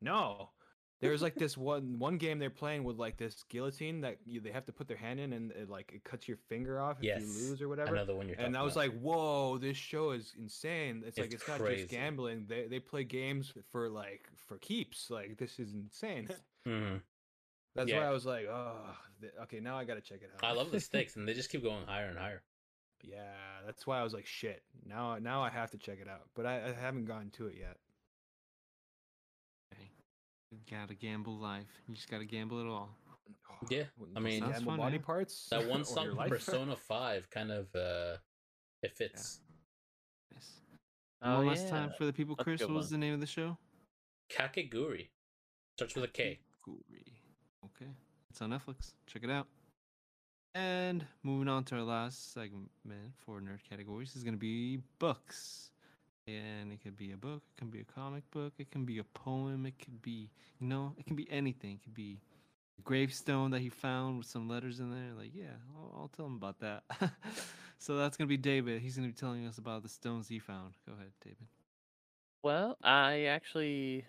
No, 0.00 0.50
there's 1.00 1.22
like 1.22 1.34
this 1.34 1.56
one 1.56 1.98
one 1.98 2.18
game 2.18 2.38
they're 2.38 2.50
playing 2.50 2.84
with 2.84 2.96
like 2.96 3.16
this 3.16 3.42
guillotine 3.48 4.00
that 4.02 4.18
you, 4.24 4.40
they 4.40 4.50
have 4.50 4.66
to 4.66 4.72
put 4.72 4.86
their 4.88 4.96
hand 4.96 5.18
in, 5.20 5.32
and 5.32 5.50
it, 5.52 5.68
like 5.70 5.92
it 5.94 6.04
cuts 6.04 6.28
your 6.28 6.36
finger 6.48 6.78
off 6.80 6.98
if 6.98 7.04
Yes, 7.04 7.20
you 7.22 7.48
lose 7.48 7.62
or 7.62 7.68
whatever. 7.68 7.94
Another 7.94 8.14
one 8.14 8.26
you're 8.28 8.36
talking 8.36 8.46
and 8.46 8.56
I 8.56 8.62
was 8.62 8.74
about. 8.74 8.88
like, 8.88 9.00
"Whoa, 9.00 9.58
this 9.58 9.76
show 9.76 10.10
is 10.10 10.34
insane!" 10.38 11.02
It's, 11.06 11.16
like 11.18 11.26
It's 11.26 11.36
it's 11.36 11.48
not 11.48 11.66
just 11.66 11.88
gambling; 11.88 12.46
they 12.48 12.66
they 12.66 12.80
play 12.80 13.04
games 13.04 13.52
for 13.70 13.88
like 13.88 14.28
for 14.36 14.58
keeps. 14.58 15.10
Like 15.10 15.36
this 15.38 15.58
is 15.58 15.72
insane. 15.74 16.28
Mhm. 16.66 17.00
That's 17.74 17.90
Yeah. 17.90 18.00
why 18.00 18.06
I 18.06 18.10
was 18.10 18.24
like, 18.24 18.46
"Oh, 18.46 18.96
th- 19.20 19.32
okay, 19.42 19.60
now 19.60 19.76
I 19.76 19.84
gotta 19.84 20.00
check 20.00 20.22
it 20.22 20.30
out." 20.34 20.44
I 20.44 20.52
love 20.52 20.70
the 20.70 20.80
stakes, 20.80 21.16
and 21.16 21.26
they 21.28 21.34
just 21.34 21.50
keep 21.50 21.62
going 21.62 21.84
higher 21.86 22.06
and 22.08 22.16
higher. 22.18 22.42
Yeah, 23.10 23.62
that's 23.66 23.86
why 23.86 24.00
I 24.00 24.02
was 24.02 24.12
like, 24.14 24.26
"Shit!" 24.26 24.62
Now, 24.86 25.18
now 25.20 25.42
I 25.42 25.50
have 25.50 25.70
to 25.72 25.78
check 25.78 25.98
it 26.00 26.08
out, 26.08 26.22
but 26.34 26.46
I, 26.46 26.68
I 26.68 26.72
haven't 26.80 27.04
gotten 27.06 27.30
to 27.32 27.46
it 27.46 27.56
yet. 27.58 27.76
okay. 29.72 29.90
you 30.50 30.58
gotta 30.70 30.94
gamble 30.94 31.36
life 31.36 31.66
you 31.88 31.94
just 31.94 32.08
gotta 32.10 32.24
gamble 32.24 32.60
it 32.60 32.66
all 32.66 32.90
Yeah, 33.70 33.84
I 34.16 34.20
mean- 34.20 34.40
Sounds 34.40 34.52
gamble 34.54 34.72
fun, 34.72 34.78
body 34.78 34.96
yeah. 34.96 35.02
parts. 35.02 35.48
That 35.50 35.66
one 35.68 35.84
song 35.84 36.16
from? 36.16 36.28
Persona 36.28 36.76
Five 36.76 37.28
kind 37.30 37.50
of 37.50 37.74
uh, 37.74 38.16
it 38.82 38.96
fits. 38.96 39.40
Nice. 40.32 40.52
Oh, 41.22 41.36
one 41.38 41.46
last 41.46 41.68
time 41.68 41.90
for 41.96 42.04
the 42.04 42.12
people 42.12 42.34
That's 42.36 42.44
chris 42.44 42.60
good 42.60 42.68
what 42.70 42.76
was 42.76 42.90
the 42.90 42.98
name 42.98 43.14
of 43.14 43.20
the 43.20 43.26
show 43.26 43.56
Kakegurui 44.30 45.08
starts 45.76 45.94
with 45.94 46.04
a 46.04 46.08
K. 46.08 46.38
Kakegurui. 46.66 47.12
Okay. 47.64 47.90
It's 48.30 48.40
on 48.42 48.50
Netflix. 48.50 48.92
Check 49.06 49.24
it 49.24 49.30
out. 49.30 49.46
And 50.54 51.04
moving 51.24 51.48
on 51.48 51.64
to 51.64 51.76
our 51.76 51.82
last 51.82 52.32
segment 52.32 52.70
for 53.26 53.40
nerd 53.40 53.58
categories 53.68 54.14
is 54.14 54.22
going 54.22 54.34
to 54.34 54.38
be 54.38 54.78
books. 55.00 55.70
And 56.28 56.72
it 56.72 56.80
could 56.82 56.96
be 56.96 57.12
a 57.12 57.16
book, 57.16 57.42
it 57.54 57.58
can 57.58 57.68
be 57.68 57.80
a 57.80 57.84
comic 57.84 58.22
book, 58.30 58.54
it 58.58 58.70
can 58.70 58.86
be 58.86 58.98
a 58.98 59.04
poem, 59.04 59.66
it 59.66 59.78
could 59.78 60.00
be, 60.00 60.30
you 60.58 60.66
know, 60.66 60.94
it 60.96 61.04
can 61.04 61.16
be 61.16 61.30
anything. 61.30 61.72
It 61.72 61.82
could 61.82 61.94
be 61.94 62.20
a 62.78 62.82
gravestone 62.82 63.50
that 63.50 63.60
he 63.60 63.68
found 63.68 64.18
with 64.18 64.26
some 64.26 64.48
letters 64.48 64.80
in 64.80 64.90
there. 64.90 65.12
Like, 65.18 65.32
yeah, 65.34 65.56
I'll, 65.76 66.02
I'll 66.02 66.10
tell 66.16 66.24
him 66.26 66.36
about 66.36 66.60
that. 66.60 66.84
so 67.78 67.96
that's 67.96 68.16
going 68.16 68.26
to 68.26 68.30
be 68.30 68.38
David. 68.38 68.80
He's 68.80 68.96
going 68.96 69.06
to 69.06 69.12
be 69.14 69.18
telling 69.18 69.46
us 69.46 69.58
about 69.58 69.82
the 69.82 69.88
stones 69.88 70.28
he 70.28 70.38
found. 70.38 70.74
Go 70.86 70.94
ahead, 70.94 71.12
David. 71.22 71.46
Well, 72.42 72.78
I 72.82 73.24
actually, 73.24 74.06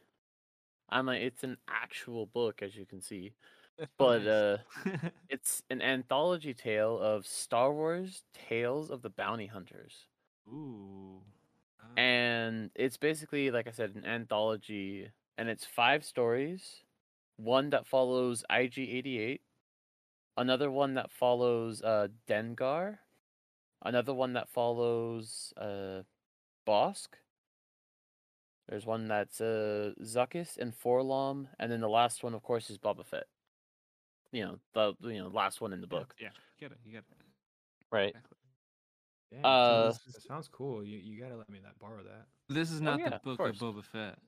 I'm 0.89 1.09
a, 1.09 1.13
it's 1.13 1.43
an 1.43 1.57
actual 1.67 2.27
book, 2.27 2.61
as 2.61 2.77
you 2.77 2.85
can 2.85 3.01
see, 3.01 3.33
but 3.97 4.27
uh, 4.27 4.57
it's 5.29 5.63
an 5.69 5.81
anthology 5.81 6.53
tale 6.53 6.99
of 6.99 7.25
Star 7.25 7.73
Wars 7.73 8.23
Tales 8.47 8.89
of 8.89 9.01
the 9.01 9.09
Bounty 9.09 9.47
Hunters. 9.47 10.07
Ooh. 10.47 11.21
And 11.97 12.71
it's 12.75 12.97
basically 12.97 13.51
like 13.51 13.67
i 13.67 13.71
said 13.71 13.93
an 13.95 14.05
anthology 14.05 15.09
and 15.37 15.47
it's 15.47 15.65
five 15.65 16.03
stories 16.03 16.81
one 17.37 17.69
that 17.69 17.87
follows 17.87 18.43
IG-88 18.49 19.39
another 20.37 20.69
one 20.69 20.95
that 20.95 21.11
follows 21.11 21.81
uh 21.81 22.07
dengar 22.27 22.97
another 23.83 24.13
one 24.13 24.33
that 24.33 24.49
follows 24.49 25.53
uh 25.57 26.01
Bossk 26.67 27.15
there's 28.67 28.85
one 28.85 29.07
that's 29.07 29.39
uh 29.39 29.91
Zuckuss 30.01 30.57
and 30.57 30.73
4-LOM 30.77 31.47
and 31.59 31.71
then 31.71 31.81
the 31.81 31.87
last 31.89 32.23
one 32.23 32.33
of 32.33 32.43
course 32.43 32.69
is 32.69 32.77
boba 32.77 33.05
fett 33.05 33.27
you 34.35 34.43
know 34.45 34.59
the 34.73 34.93
you 35.09 35.19
know 35.21 35.27
last 35.29 35.61
one 35.61 35.71
in 35.73 35.79
the 35.81 35.87
book 35.87 36.13
Yeah, 36.19 36.29
you 36.35 36.67
get 36.67 36.71
it. 36.71 36.79
You 36.85 36.91
get 36.91 37.03
it. 37.09 37.17
right 37.91 38.09
Exactly. 38.09 38.37
Damn, 39.31 39.45
Uh, 39.45 39.91
so 39.91 39.97
this, 40.05 40.13
this 40.15 40.23
sounds 40.25 40.47
cool. 40.49 40.83
You 40.83 40.97
you 40.97 41.19
gotta 41.21 41.35
let 41.37 41.49
me 41.49 41.59
that 41.63 41.77
borrow 41.79 42.03
that. 42.03 42.25
This 42.49 42.69
is 42.71 42.81
Oh, 42.81 42.83
not 42.83 42.99
yeah, 42.99 43.09
the 43.09 43.19
book 43.23 43.39
of, 43.39 43.57
course. 43.57 43.59
Boba 43.59 43.83
Fett. 43.83 44.19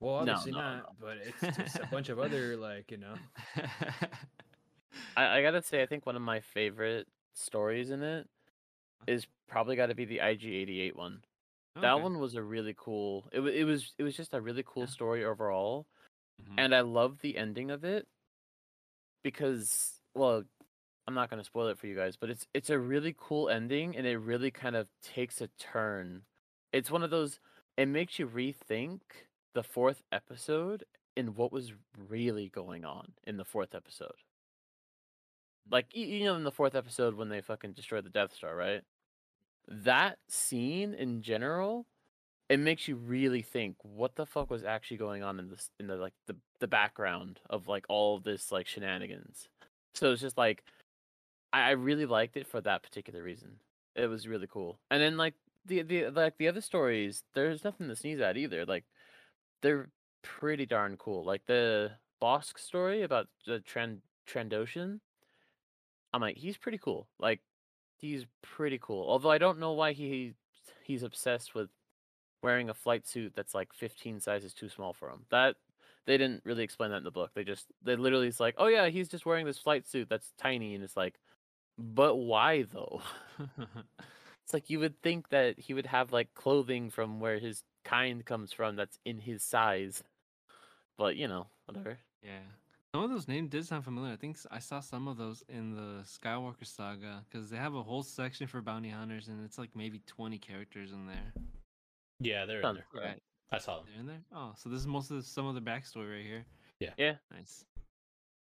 Well, 0.00 0.24
No, 0.24 0.32
obviously 0.32 0.52
no, 0.52 0.58
not, 0.58 0.76
no. 0.78 0.84
but 1.00 1.16
it's 1.18 1.56
just 1.56 1.76
a 1.76 1.86
bunch 1.90 2.08
of 2.10 2.18
other 2.18 2.56
like 2.56 2.90
you 2.90 2.98
know. 2.98 3.14
I, 5.16 5.38
I 5.38 5.42
gotta 5.42 5.62
say, 5.62 5.82
I 5.82 5.86
think 5.86 6.06
one 6.06 6.16
of 6.16 6.22
my 6.22 6.40
favorite 6.40 7.06
stories 7.34 7.90
in 7.90 8.02
it 8.02 8.28
is 9.06 9.26
probably 9.48 9.76
got 9.76 9.86
to 9.86 9.94
be 9.94 10.04
the 10.04 10.18
IG-88 10.20 10.94
one. 10.96 11.20
That 11.80 12.00
one 12.00 12.18
was 12.20 12.36
a 12.36 12.42
really 12.42 12.74
cool. 12.78 13.24
It, 13.32 13.40
wa- 13.40 13.48
it 13.48 13.64
was 13.64 13.92
it 13.98 14.04
was 14.04 14.16
just 14.16 14.32
a 14.34 14.40
really 14.40 14.62
cool 14.64 14.84
Yeah. 14.84 14.88
story 14.90 15.24
overall, 15.24 15.86
Mhm. 16.42 16.54
and 16.58 16.74
I 16.74 16.80
love 16.82 17.18
the 17.20 17.36
ending 17.36 17.70
of 17.72 17.84
it 17.84 18.06
because 19.24 20.00
well, 20.14 20.44
I'm 21.08 21.14
not 21.14 21.28
gonna 21.30 21.42
spoil 21.42 21.66
it 21.68 21.78
for 21.78 21.88
you 21.88 21.96
guys, 21.96 22.14
but 22.16 22.30
it's 22.30 22.46
it's 22.54 22.70
a 22.70 22.78
really 22.78 23.16
cool 23.18 23.48
ending, 23.48 23.96
and 23.96 24.06
it 24.06 24.18
really 24.18 24.52
kind 24.52 24.76
of 24.76 24.86
takes 25.02 25.40
a 25.40 25.48
turn. 25.58 26.22
It's 26.72 26.90
one 26.90 27.02
of 27.02 27.10
those. 27.10 27.40
It 27.76 27.86
makes 27.86 28.20
you 28.20 28.28
rethink 28.28 29.00
the 29.54 29.64
fourth 29.64 30.02
episode 30.12 30.84
and 31.16 31.36
what 31.36 31.52
was 31.52 31.72
really 32.08 32.48
going 32.48 32.84
on 32.84 33.12
in 33.24 33.36
the 33.36 33.44
fourth 33.44 33.74
episode. 33.74 34.12
Like 35.70 35.86
you 35.92 36.24
know, 36.24 36.36
in 36.36 36.44
the 36.44 36.52
fourth 36.52 36.76
episode 36.76 37.16
when 37.16 37.30
they 37.30 37.40
fucking 37.40 37.72
destroy 37.72 38.00
the 38.00 38.10
Death 38.10 38.34
Star, 38.34 38.54
right? 38.54 38.82
That 39.66 40.18
scene 40.28 40.94
in 40.94 41.22
general, 41.22 41.86
it 42.48 42.60
makes 42.60 42.86
you 42.88 42.96
really 42.96 43.42
think 43.42 43.76
what 43.82 44.16
the 44.16 44.26
fuck 44.26 44.50
was 44.50 44.64
actually 44.64 44.98
going 44.98 45.22
on 45.22 45.38
in 45.38 45.48
this 45.48 45.70
in 45.80 45.86
the 45.86 45.96
like 45.96 46.12
the 46.26 46.36
the 46.60 46.68
background 46.68 47.40
of 47.48 47.68
like 47.68 47.86
all 47.88 48.16
of 48.16 48.24
this 48.24 48.52
like 48.52 48.66
shenanigans. 48.66 49.48
So 49.94 50.12
it's 50.12 50.20
just 50.20 50.36
like 50.36 50.62
I, 51.52 51.68
I 51.68 51.70
really 51.70 52.06
liked 52.06 52.36
it 52.36 52.46
for 52.46 52.60
that 52.60 52.82
particular 52.82 53.22
reason. 53.22 53.56
It 53.94 54.06
was 54.06 54.28
really 54.28 54.48
cool. 54.48 54.78
And 54.90 55.02
then 55.02 55.16
like 55.16 55.34
the 55.64 55.82
the 55.82 56.10
like 56.10 56.36
the 56.36 56.48
other 56.48 56.60
stories, 56.60 57.22
there's 57.34 57.64
nothing 57.64 57.88
to 57.88 57.96
sneeze 57.96 58.20
at 58.20 58.36
either. 58.36 58.66
Like 58.66 58.84
they're 59.62 59.88
pretty 60.22 60.66
darn 60.66 60.96
cool. 60.96 61.24
Like 61.24 61.46
the 61.46 61.92
Bossk 62.20 62.58
story 62.58 63.02
about 63.02 63.28
the 63.46 63.60
Trend 63.60 64.02
Trandoshan. 64.28 65.00
I'm 66.12 66.20
like, 66.20 66.36
he's 66.36 66.56
pretty 66.56 66.78
cool. 66.78 67.08
Like 67.18 67.40
he's 67.96 68.26
pretty 68.42 68.78
cool. 68.80 69.08
Although 69.08 69.30
I 69.30 69.38
don't 69.38 69.60
know 69.60 69.72
why 69.72 69.92
he 69.92 70.34
he's 70.82 71.02
obsessed 71.02 71.54
with 71.54 71.70
wearing 72.44 72.70
a 72.70 72.74
flight 72.74 73.06
suit 73.06 73.32
that's 73.34 73.54
like 73.54 73.72
15 73.72 74.20
sizes 74.20 74.54
too 74.54 74.68
small 74.68 74.92
for 74.92 75.08
him. 75.08 75.26
That 75.30 75.56
they 76.06 76.16
didn't 76.18 76.42
really 76.44 76.62
explain 76.62 76.90
that 76.90 76.98
in 76.98 77.04
the 77.04 77.10
book. 77.10 77.30
They 77.34 77.44
just 77.44 77.66
they 77.82 77.96
literally 77.96 78.28
it's 78.28 78.40
like, 78.40 78.54
"Oh 78.58 78.66
yeah, 78.66 78.88
he's 78.88 79.08
just 79.08 79.26
wearing 79.26 79.46
this 79.46 79.58
flight 79.58 79.86
suit 79.86 80.08
that's 80.08 80.32
tiny." 80.38 80.74
And 80.74 80.84
it's 80.84 80.96
like, 80.96 81.18
"But 81.78 82.16
why 82.16 82.62
though?" 82.62 83.02
It's 84.44 84.52
like 84.52 84.68
you 84.68 84.78
would 84.80 85.00
think 85.02 85.30
that 85.30 85.58
he 85.58 85.72
would 85.72 85.86
have 85.86 86.12
like 86.12 86.34
clothing 86.34 86.90
from 86.90 87.18
where 87.18 87.38
his 87.38 87.62
kind 87.82 88.24
comes 88.24 88.52
from 88.52 88.76
that's 88.76 88.98
in 89.04 89.18
his 89.18 89.42
size. 89.42 90.04
But, 90.98 91.16
you 91.16 91.26
know, 91.26 91.46
whatever. 91.64 91.98
yeah. 92.22 92.40
Some 92.94 93.02
of 93.04 93.10
those 93.10 93.26
names 93.26 93.50
did 93.50 93.66
sound 93.66 93.84
familiar. 93.84 94.12
I 94.12 94.16
think 94.16 94.36
I 94.50 94.60
saw 94.60 94.78
some 94.80 95.08
of 95.08 95.16
those 95.16 95.42
in 95.48 95.74
the 95.74 96.04
Skywalker 96.04 96.64
saga 96.64 97.24
because 97.28 97.50
they 97.50 97.56
have 97.56 97.74
a 97.74 97.82
whole 97.82 98.04
section 98.04 98.46
for 98.46 98.60
bounty 98.60 98.90
hunters, 98.90 99.26
and 99.26 99.44
it's 99.44 99.58
like 99.58 99.70
maybe 99.74 100.00
20 100.06 100.38
characters 100.38 100.92
in 100.92 101.06
there. 101.06 101.32
Yeah, 102.20 102.44
they're 102.46 102.60
in 102.60 102.74
there. 102.74 102.86
right. 102.94 103.20
I 103.52 103.58
saw 103.58 103.76
them. 103.76 103.86
They're 103.90 104.00
in 104.00 104.06
there. 104.06 104.22
Oh, 104.34 104.52
so 104.56 104.68
this 104.68 104.80
is 104.80 104.86
most 104.86 105.10
of 105.10 105.16
the, 105.18 105.22
some 105.22 105.46
of 105.46 105.54
the 105.54 105.60
backstory 105.60 106.16
right 106.16 106.24
here. 106.26 106.44
Yeah. 106.80 106.90
Yeah. 106.98 107.14
Nice. 107.32 107.64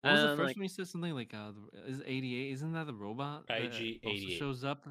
What 0.01 0.13
was 0.13 0.21
the 0.21 0.27
first 0.29 0.39
like- 0.39 0.55
one 0.55 0.63
you 0.63 0.69
said 0.69 0.87
something 0.87 1.13
like 1.13 1.33
uh 1.33 1.51
the- 1.73 1.91
is 1.91 2.01
88? 2.05 2.51
Isn't 2.53 2.73
that 2.73 2.87
the 2.87 2.93
robot? 2.93 3.47
that 3.47 3.61
IG-88. 3.61 4.37
shows 4.37 4.63
up. 4.63 4.87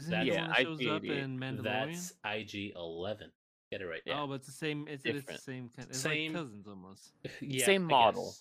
Isn't 0.00 0.10
That's- 0.10 0.26
Yeah, 0.26 0.48
that 0.48 0.56
shows 0.58 0.80
up 0.86 1.02
IG-88. 1.02 1.22
in 1.22 1.38
Mandalorian? 1.38 1.62
That's 1.64 2.14
IG 2.24 2.72
Eleven. 2.76 3.30
Get 3.70 3.80
it 3.80 3.86
right. 3.86 4.02
Yeah. 4.04 4.20
Oh, 4.22 4.26
but 4.26 4.34
it's 4.34 4.46
the 4.46 4.52
same. 4.52 4.86
It's, 4.88 5.04
it's 5.04 5.04
the 5.04 5.12
Different. 5.12 5.40
same 5.40 5.70
kind. 5.74 5.88
It's 5.88 5.98
Same- 5.98 6.32
like 6.34 6.42
cousins 6.42 6.66
almost. 6.66 7.12
Yeah, 7.40 7.64
Same 7.64 7.84
model. 7.84 8.34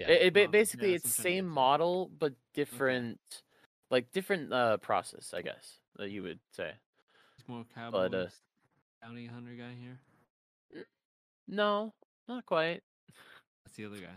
Yeah. 0.00 0.08
It, 0.10 0.36
it 0.36 0.50
basically 0.50 0.90
yeah, 0.90 0.94
it's 0.96 1.04
that's 1.04 1.18
what 1.18 1.26
I'm 1.26 1.32
trying 1.32 1.34
to 1.34 1.38
same 1.44 1.48
model 1.48 2.10
but 2.18 2.32
different, 2.54 3.20
like 3.90 4.10
different 4.10 4.52
uh 4.52 4.78
process, 4.78 5.32
I 5.34 5.42
guess 5.42 5.78
that 5.96 6.10
you 6.10 6.22
would 6.22 6.40
say. 6.52 6.72
it's 7.38 7.46
more 7.46 7.64
cowboy. 7.74 8.08
But, 8.08 8.14
uh, 8.14 8.26
bounty 9.02 9.26
hunter 9.26 9.52
guy 9.54 9.74
here. 9.80 10.84
No, 11.48 11.92
not 12.28 12.46
quite. 12.46 12.82
That's 13.64 13.76
the 13.76 13.86
other 13.86 13.96
guy. 13.96 14.14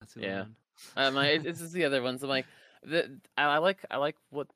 That's 0.00 0.14
the 0.14 0.20
other 0.20 0.28
Yeah. 0.28 0.40
one. 0.40 0.56
Um, 0.96 1.16
I, 1.16 1.38
this 1.38 1.60
is 1.60 1.72
the 1.72 1.84
other 1.84 2.02
ones. 2.02 2.22
I'm 2.22 2.28
like, 2.28 2.46
the, 2.82 3.20
I, 3.36 3.44
I 3.44 3.58
like, 3.58 3.84
I 3.90 3.96
like 3.96 4.16
what 4.30 4.48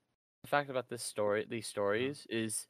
the 0.43 0.47
fact 0.49 0.69
about 0.69 0.89
this 0.89 1.03
story, 1.03 1.45
these 1.49 1.67
stories 1.67 2.27
is 2.29 2.67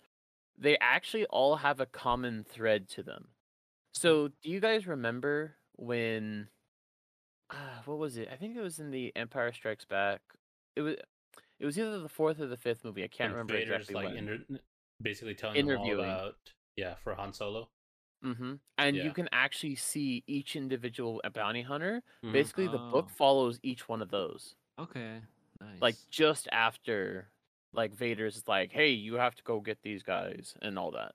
they 0.57 0.77
actually 0.79 1.25
all 1.25 1.57
have 1.57 1.79
a 1.79 1.85
common 1.85 2.43
thread 2.43 2.87
to 2.89 3.03
them. 3.03 3.29
So, 3.93 4.27
do 4.27 4.49
you 4.49 4.59
guys 4.59 4.87
remember 4.87 5.55
when? 5.75 6.47
Uh, 7.49 7.55
what 7.85 7.97
was 7.97 8.17
it? 8.17 8.29
I 8.31 8.35
think 8.35 8.55
it 8.55 8.61
was 8.61 8.79
in 8.79 8.91
the 8.91 9.11
Empire 9.15 9.51
Strikes 9.51 9.83
Back. 9.85 10.21
It 10.75 10.81
was, 10.81 10.95
it 11.59 11.65
was 11.65 11.77
either 11.79 11.99
the 11.99 12.07
fourth 12.07 12.39
or 12.39 12.45
the 12.45 12.55
fifth 12.55 12.85
movie. 12.85 13.03
I 13.03 13.07
can't 13.07 13.31
When 13.31 13.39
remember 13.39 13.53
Vader's 13.53 13.89
exactly 13.89 13.95
like 13.95 14.13
when. 14.13 14.17
inter- 14.29 14.59
basically 15.01 15.33
telling 15.33 15.65
them 15.65 15.77
all 15.77 15.93
about 15.93 16.35
yeah 16.79 16.95
for 17.03 17.13
Han 17.15 17.33
Solo. 17.33 17.69
Mm-hmm. 18.23 18.53
And 18.77 18.95
Yeah. 18.95 19.03
you 19.05 19.11
can 19.13 19.29
actually 19.31 19.75
see 19.75 20.23
each 20.27 20.55
individual 20.55 21.21
bounty 21.33 21.61
hunter. 21.61 22.01
Mhm. 22.23 22.33
Basically, 22.33 22.67
the 22.67 22.77
book 22.93 23.07
Oh. 23.09 23.15
follows 23.21 23.59
each 23.63 23.87
one 23.87 24.01
of 24.01 24.09
those. 24.11 24.55
Okay. 24.77 25.21
Nice. 25.61 25.81
like 25.81 25.95
just 26.09 26.47
after 26.53 27.29
like 27.73 27.91
Vader's 27.93 28.47
like, 28.47 28.71
"Hey, 28.71 28.91
you 28.91 29.15
have 29.15 29.35
to 29.35 29.43
go 29.43 29.59
get 29.59 29.81
these 29.83 30.03
guys" 30.03 30.55
and 30.61 30.79
all 30.79 30.91
that. 30.91 31.13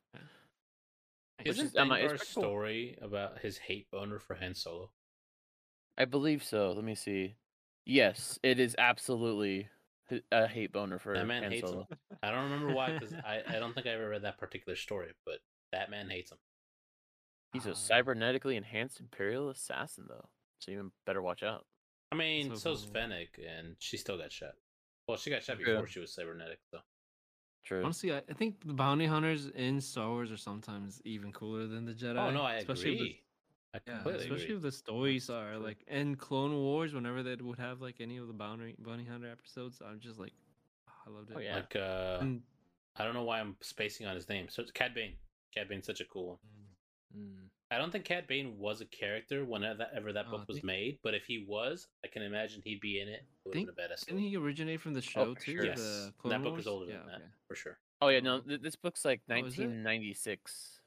which 1.39 1.49
Isn't 1.49 1.67
is- 1.69 1.77
I'm 1.77 1.89
like, 1.89 2.05
it's 2.05 2.33
cool. 2.35 2.43
story 2.45 2.97
about 3.01 3.39
his 3.41 3.59
hate 3.59 3.91
boner 3.91 4.19
for 4.21 4.35
Han 4.37 4.55
Solo? 4.55 4.91
I 5.99 6.05
believe 6.05 6.43
so. 6.45 6.73
Let 6.73 6.85
me 6.85 6.95
see. 6.95 7.37
Yes, 7.87 8.39
it 8.43 8.59
is 8.61 8.75
absolutely 8.79 9.69
h- 10.11 10.23
a 10.31 10.47
hate 10.47 10.73
boner 10.73 10.99
for 10.99 11.15
That 11.15 11.27
man 11.27 11.43
Han 11.43 11.53
hates 11.53 11.69
Solo. 11.69 11.87
him. 11.91 11.99
I 12.23 12.31
don't 12.31 12.45
remember 12.45 12.73
why, 12.75 12.93
because 12.93 13.13
I, 13.25 13.43
I 13.49 13.59
don't 13.59 13.75
think 13.75 13.87
I 13.87 13.91
ever 13.91 14.09
read 14.11 14.23
that 14.23 14.39
particular 14.39 14.77
story, 14.77 15.13
but 15.27 15.41
that 15.75 15.91
man 15.91 16.09
hates 16.09 16.31
him. 16.33 16.39
He's 17.53 17.67
a 17.67 17.71
cybernetically 17.71 18.57
enhanced 18.57 18.99
Imperial 19.01 19.49
assassin, 19.51 20.07
though, 20.09 20.29
so 20.59 20.71
you 20.73 20.91
better 21.07 21.23
watch 21.23 21.43
out. 21.43 21.67
I 22.11 22.17
mean, 22.17 22.49
So 22.51 22.57
so's 22.57 22.83
cool. 22.85 22.93
Fennec, 22.95 23.39
and 23.39 23.77
she 23.79 23.97
still 23.97 24.17
got 24.19 24.33
shot. 24.33 24.55
Well, 25.07 25.17
she 25.17 25.31
got 25.31 25.43
shot 25.43 25.59
True. 25.59 25.75
before 25.75 25.87
she 25.87 26.01
was 26.01 26.13
cybernetic, 26.13 26.59
though. 26.73 26.79
True. 27.65 27.83
Honestly, 27.85 28.13
I, 28.13 28.19
I 28.29 28.33
think 28.35 28.57
the 28.67 28.73
bounty 28.75 29.07
hunters 29.07 29.47
in 29.49 29.81
Star 29.81 30.09
Wars 30.09 30.31
are 30.33 30.37
sometimes 30.37 31.01
even 31.05 31.33
cooler 31.33 31.67
than 31.67 31.85
the 31.85 31.93
Jedi. 31.93 32.19
Oh 32.19 32.31
no, 32.31 32.43
I 32.43 32.55
especially 32.57 32.93
if 32.93 32.99
the- 32.99 33.05
agree. 33.05 33.21
I 33.75 33.79
yeah, 33.89 33.99
especially 33.99 34.43
agree. 34.45 34.57
if 34.57 34.63
the 34.63 34.71
stories 34.73 35.31
are 35.31 35.57
like 35.59 35.79
in 35.89 36.15
Clone 36.17 36.55
Wars, 36.55 36.93
whenever 36.95 37.23
they 37.23 37.35
would 37.37 37.59
have 37.59 37.81
like 37.81 37.97
any 38.01 38.19
of 38.19 38.27
the 38.27 38.33
bounty 38.35 38.75
bounty 38.79 39.05
hunter 39.05 39.31
episodes, 39.31 39.81
I'm 39.85 39.99
just 39.99 40.19
like, 40.21 40.33
I 41.07 41.11
loved 41.11 41.31
it. 41.31 41.37
Oh, 41.37 41.41
yeah. 41.41 41.57
Like, 41.57 41.75
uh, 41.77 42.19
And- 42.21 42.43
I 42.97 43.05
don't 43.05 43.15
know 43.15 43.25
why 43.25 43.41
I'm 43.41 43.57
spacing 43.61 44.07
on 44.07 44.15
his 44.15 44.29
name. 44.29 44.47
So 44.49 44.63
it's 44.63 44.71
Cad 44.71 44.95
Bane. 44.95 45.15
Cad 45.55 45.69
Bane's 45.69 45.87
such 45.87 46.01
a 46.01 46.05
cool 46.05 46.29
one. 46.29 46.39
Mm. 47.17 47.49
I 47.71 47.79
don't 47.79 47.91
think 47.91 48.05
Cad 48.05 48.27
Bane 48.27 48.59
was 48.59 48.81
a 48.81 48.85
character 48.87 49.45
whenever 49.45 49.79
that, 49.79 49.91
ever 49.97 50.13
that 50.13 50.27
Oh, 50.29 50.33
book 50.33 50.41
I 50.43 50.45
was 50.49 50.57
think- 50.59 50.65
made, 50.67 50.99
but 51.03 51.15
if 51.15 51.25
he 51.27 51.45
was, 51.49 51.89
I 52.05 52.09
can 52.09 52.23
imagine 52.23 52.61
he'd 52.65 52.81
be 52.81 53.01
in 53.01 53.09
it. 53.09 53.25
It 53.47 53.53
think- 53.53 53.75
been 53.75 53.85
a 53.87 53.89
Didn't 53.89 53.99
story. 53.99 54.21
he 54.29 54.37
originate 54.37 54.81
from 54.81 54.95
the 54.95 55.01
show 55.03 55.35
for 55.35 55.41
too? 55.41 55.57
sure. 55.57 55.65
Yes, 55.67 55.79
The 56.23 56.29
that 56.29 56.43
book 56.43 56.53
Wars? 56.53 56.61
is 56.63 56.67
older 56.67 56.87
yeah, 56.91 56.99
than 56.99 57.07
that 57.07 57.15
okay. 57.17 57.25
for 57.49 57.55
sure. 57.57 57.79
Oh 58.01 58.09
yeah, 58.09 58.21
no, 58.21 58.37
Oh. 58.37 58.41
th- 58.41 58.61
this 58.61 58.77
book's 58.77 59.05
like 59.05 59.23
Oh, 59.29 59.35
is 59.35 59.59
it? 59.59 59.63
1996. 59.63 60.81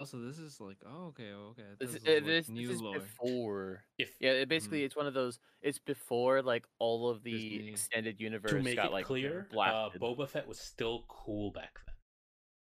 Also, 0.00 0.18
this 0.20 0.38
is 0.38 0.60
like, 0.60 0.78
oh, 0.84 1.08
okay, 1.08 1.30
oh, 1.32 1.50
okay. 1.50 1.62
This, 1.78 1.92
This, 1.92 2.02
uh, 2.08 2.12
like, 2.14 2.24
this, 2.24 2.48
new 2.48 2.66
this 2.66 2.76
is 2.76 2.82
lore. 2.82 2.94
before. 2.98 3.84
If 3.98 4.16
Yeah, 4.18 4.32
it 4.32 4.48
basically 4.48 4.82
it's 4.82 4.96
one 4.96 5.06
of 5.06 5.14
those. 5.14 5.38
It's 5.60 5.78
before 5.78 6.42
like 6.42 6.66
all 6.80 7.08
of 7.08 7.22
the 7.22 7.32
Disney. 7.32 7.68
extended 7.68 8.20
universe 8.20 8.50
to 8.50 8.60
make 8.62 8.76
got 8.76 8.86
it 8.86 8.92
like 8.92 9.04
clear, 9.06 9.46
uh. 9.52 9.90
Boba 9.90 10.28
Fett 10.28 10.48
was 10.48 10.58
still 10.58 11.04
cool 11.08 11.52
back 11.52 11.78
then. 11.86 11.91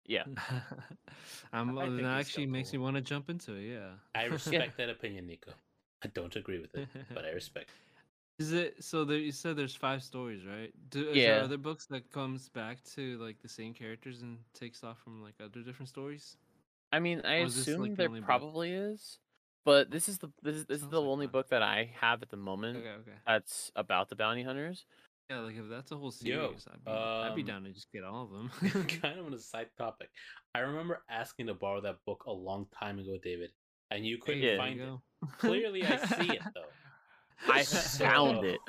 Yeah, 0.08 0.24
I'm, 1.54 1.78
uh, 1.78 1.84
I 1.84 1.90
that 1.90 2.20
actually 2.20 2.44
still 2.44 2.54
makes 2.54 2.74
me 2.74 2.80
want 2.80 2.96
to 2.96 3.02
jump 3.02 3.30
into 3.30 3.54
it. 3.56 3.74
Yeah. 3.74 3.92
I 4.16 4.24
respect 4.26 4.78
that 4.78 4.90
opinion, 4.90 5.28
Nico. 5.28 5.52
I 6.04 6.08
don't 6.08 6.36
agree 6.36 6.60
with 6.60 6.76
it, 6.76 6.88
but 7.14 7.26
I 7.26 7.30
respect. 7.32 7.70
Is 8.40 8.52
it 8.52 8.84
so? 8.84 9.06
There, 9.06 9.18
you 9.18 9.32
said 9.32 9.56
there's 9.56 9.76
five 9.76 10.02
stories, 10.04 10.46
right? 10.46 10.72
Do, 10.90 11.08
is 11.10 11.24
Yeah. 11.24 11.34
there 11.34 11.44
other 11.44 11.58
books 11.58 11.86
that 11.88 12.10
comes 12.12 12.50
back 12.50 12.84
to 12.96 13.18
like 13.20 13.40
the 13.42 13.48
same 13.48 13.74
characters 13.74 14.22
and 14.22 14.40
takes 14.54 14.84
off 14.84 15.00
from 15.04 15.22
like 15.22 15.36
other 15.40 15.62
different 15.62 15.90
stories? 15.90 16.36
I 16.92 17.00
mean, 17.00 17.22
I 17.24 17.36
Or 17.36 17.46
is 17.46 17.56
this, 17.56 17.68
assume 17.68 17.82
like, 17.82 17.92
the 17.92 17.98
there 17.98 18.10
book? 18.10 18.26
probably 18.26 18.72
is, 18.74 19.20
but 19.66 19.92
this 19.92 20.10
is 20.10 20.18
the 20.20 20.30
this 20.42 20.56
is, 20.56 20.66
this 20.66 20.82
is 20.82 20.90
the 20.90 21.02
like 21.02 21.10
only 21.10 21.26
fun. 21.28 21.32
book 21.32 21.50
that 21.50 21.62
I 21.64 21.92
have 22.02 22.22
at 22.22 22.30
the 22.30 22.38
moment 22.38 22.78
Okay, 22.80 22.90
okay. 23.02 23.18
that's 23.26 23.72
about 23.76 24.10
the 24.10 24.16
bounty 24.16 24.44
hunters. 24.44 24.86
Yeah, 25.30 25.40
like 25.40 25.56
if 25.56 25.70
that's 25.70 25.92
a 25.92 25.96
whole 25.96 26.14
Yo, 26.22 26.48
series, 26.50 26.68
I'd 26.72 26.84
be 26.86 26.92
I'd 26.92 27.36
be 27.36 27.42
um, 27.44 27.48
down 27.48 27.64
to 27.64 27.72
just 27.72 27.92
get 27.92 28.04
all 28.04 28.24
of 28.26 28.32
them. 28.32 28.88
kind 29.02 29.20
of 29.20 29.26
on 29.26 29.34
a 29.34 29.40
side 29.40 29.68
topic. 29.78 30.10
I 30.54 30.60
remember 30.60 31.02
asking 31.10 31.48
to 31.48 31.54
borrow 31.54 31.82
that 31.82 31.96
book 32.06 32.26
a 32.28 32.32
long 32.32 32.68
time 32.78 33.00
ago, 33.00 33.18
David, 33.24 33.52
and 33.90 34.06
you 34.06 34.18
couldn't 34.18 34.42
Yeah. 34.44 34.58
find 34.58 34.80
it. 34.80 34.90
Clearly, 35.40 35.84
I 35.86 35.98
see 36.06 36.32
it 36.34 36.42
though. 36.56 37.52
I 37.52 37.64
found 37.64 38.46
it. 38.46 38.60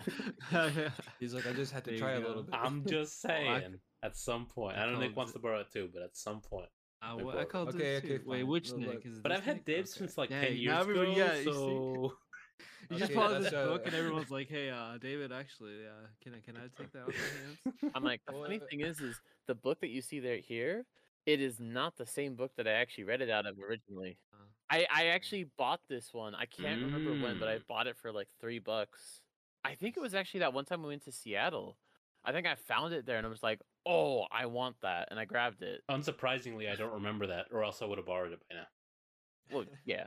He's 1.20 1.34
like, 1.34 1.46
I 1.46 1.52
just 1.52 1.72
had 1.72 1.84
to 1.84 1.90
There 1.90 1.94
you 1.94 2.00
try 2.00 2.12
a 2.12 2.20
little 2.20 2.42
bit. 2.44 2.54
I'm 2.54 2.84
just 2.86 3.22
Well, 3.24 3.32
I 3.34 3.60
saying. 3.60 3.74
At 4.02 4.16
some 4.16 4.46
point, 4.46 4.76
I 4.76 4.82
I 4.84 4.86
know 4.92 4.98
Nick 4.98 5.08
called 5.08 5.16
wants 5.16 5.30
it- 5.30 5.34
to 5.34 5.38
borrow 5.40 5.60
it 5.60 5.72
too, 5.72 5.88
but 5.92 6.02
at 6.02 6.16
some 6.16 6.40
point. 6.40 6.68
Uh, 7.02 7.16
Like 7.16 7.20
I 7.20 7.24
what? 7.24 7.48
called 7.50 7.68
Okay, 7.74 7.96
it 7.96 8.04
okay. 8.04 8.18
Wait, 8.24 8.44
which 8.44 8.72
Nick 8.72 9.04
is? 9.04 9.18
But 9.18 9.32
I've 9.32 9.44
had 9.44 9.56
Nick? 9.56 9.64
dibs 9.66 9.90
Okay. 9.92 9.98
since 9.98 10.16
like 10.18 10.30
Yeah, 10.30 10.40
ten 10.42 10.56
years 10.56 10.72
ago. 10.72 10.80
everybody- 10.80 11.12
yeah, 11.18 11.34
you 11.34 11.44
see? 11.44 11.50
so 11.52 12.12
You 12.90 12.98
just 12.98 13.12
Okay, 13.12 13.14
bought 13.14 13.30
that's, 13.32 13.44
this 13.50 13.52
book 13.52 13.82
and 13.86 13.94
everyone's 13.94 14.30
like, 14.30 14.48
"Hey, 14.48 14.70
uh, 14.70 14.98
David, 14.98 15.32
actually, 15.32 15.86
uh, 15.86 16.06
can 16.20 16.34
I 16.34 16.40
can 16.40 16.56
I 16.56 16.68
take 16.76 16.92
that 16.92 17.02
off 17.02 17.14
your 17.18 17.30
hands?" 17.30 17.58
I'm 17.94 18.04
like, 18.04 18.20
the 18.26 18.34
funny 18.34 18.60
thing 18.70 18.80
is, 18.80 19.00
is 19.00 19.20
the 19.46 19.54
book 19.54 19.80
that 19.80 19.88
you 19.88 20.02
see 20.02 20.20
there 20.20 20.36
here, 20.38 20.84
it 21.26 21.40
is 21.40 21.58
not 21.60 21.96
the 21.96 22.06
same 22.06 22.34
book 22.34 22.52
that 22.56 22.68
I 22.68 22.72
actually 22.72 23.04
read 23.04 23.22
it 23.22 23.30
out 23.30 23.46
of 23.46 23.56
originally. 23.58 24.18
Uh, 24.32 24.44
I 24.70 24.86
I 24.90 25.06
actually 25.06 25.44
bought 25.56 25.80
this 25.88 26.12
one. 26.12 26.34
I 26.34 26.46
can't 26.46 26.82
remember 26.82 27.14
when, 27.14 27.38
but 27.38 27.48
I 27.48 27.58
Mm. 27.58 27.66
bought 27.66 27.86
it 27.86 27.96
for 27.96 28.12
like 28.12 28.28
three 28.40 28.58
bucks. 28.58 29.22
I 29.64 29.74
think 29.74 29.96
it 29.96 30.00
was 30.00 30.14
actually 30.14 30.40
that 30.40 30.52
one 30.52 30.64
time 30.64 30.82
we 30.82 30.88
went 30.88 31.04
to 31.04 31.12
Seattle. 31.12 31.78
I 32.24 32.32
think 32.32 32.46
I 32.46 32.54
found 32.54 32.92
it 32.94 33.06
there 33.06 33.18
and 33.18 33.26
I 33.26 33.30
was 33.30 33.42
like, 33.42 33.60
oh, 33.86 34.26
I 34.30 34.46
want 34.46 34.76
that, 34.82 35.08
and 35.10 35.18
I 35.20 35.24
grabbed 35.24 35.62
it. 35.62 35.82
unsurprisingly, 35.90 36.70
I 36.70 36.76
don't 36.76 36.92
remember 36.92 37.26
that, 37.28 37.46
or 37.52 37.64
else 37.64 37.82
I 37.82 37.86
would 37.86 37.98
have 37.98 38.06
borrowed 38.06 38.32
it 38.32 38.40
by 38.48 38.56
now. 38.56 38.66
Well, 39.48 39.64
yeah, 39.84 40.06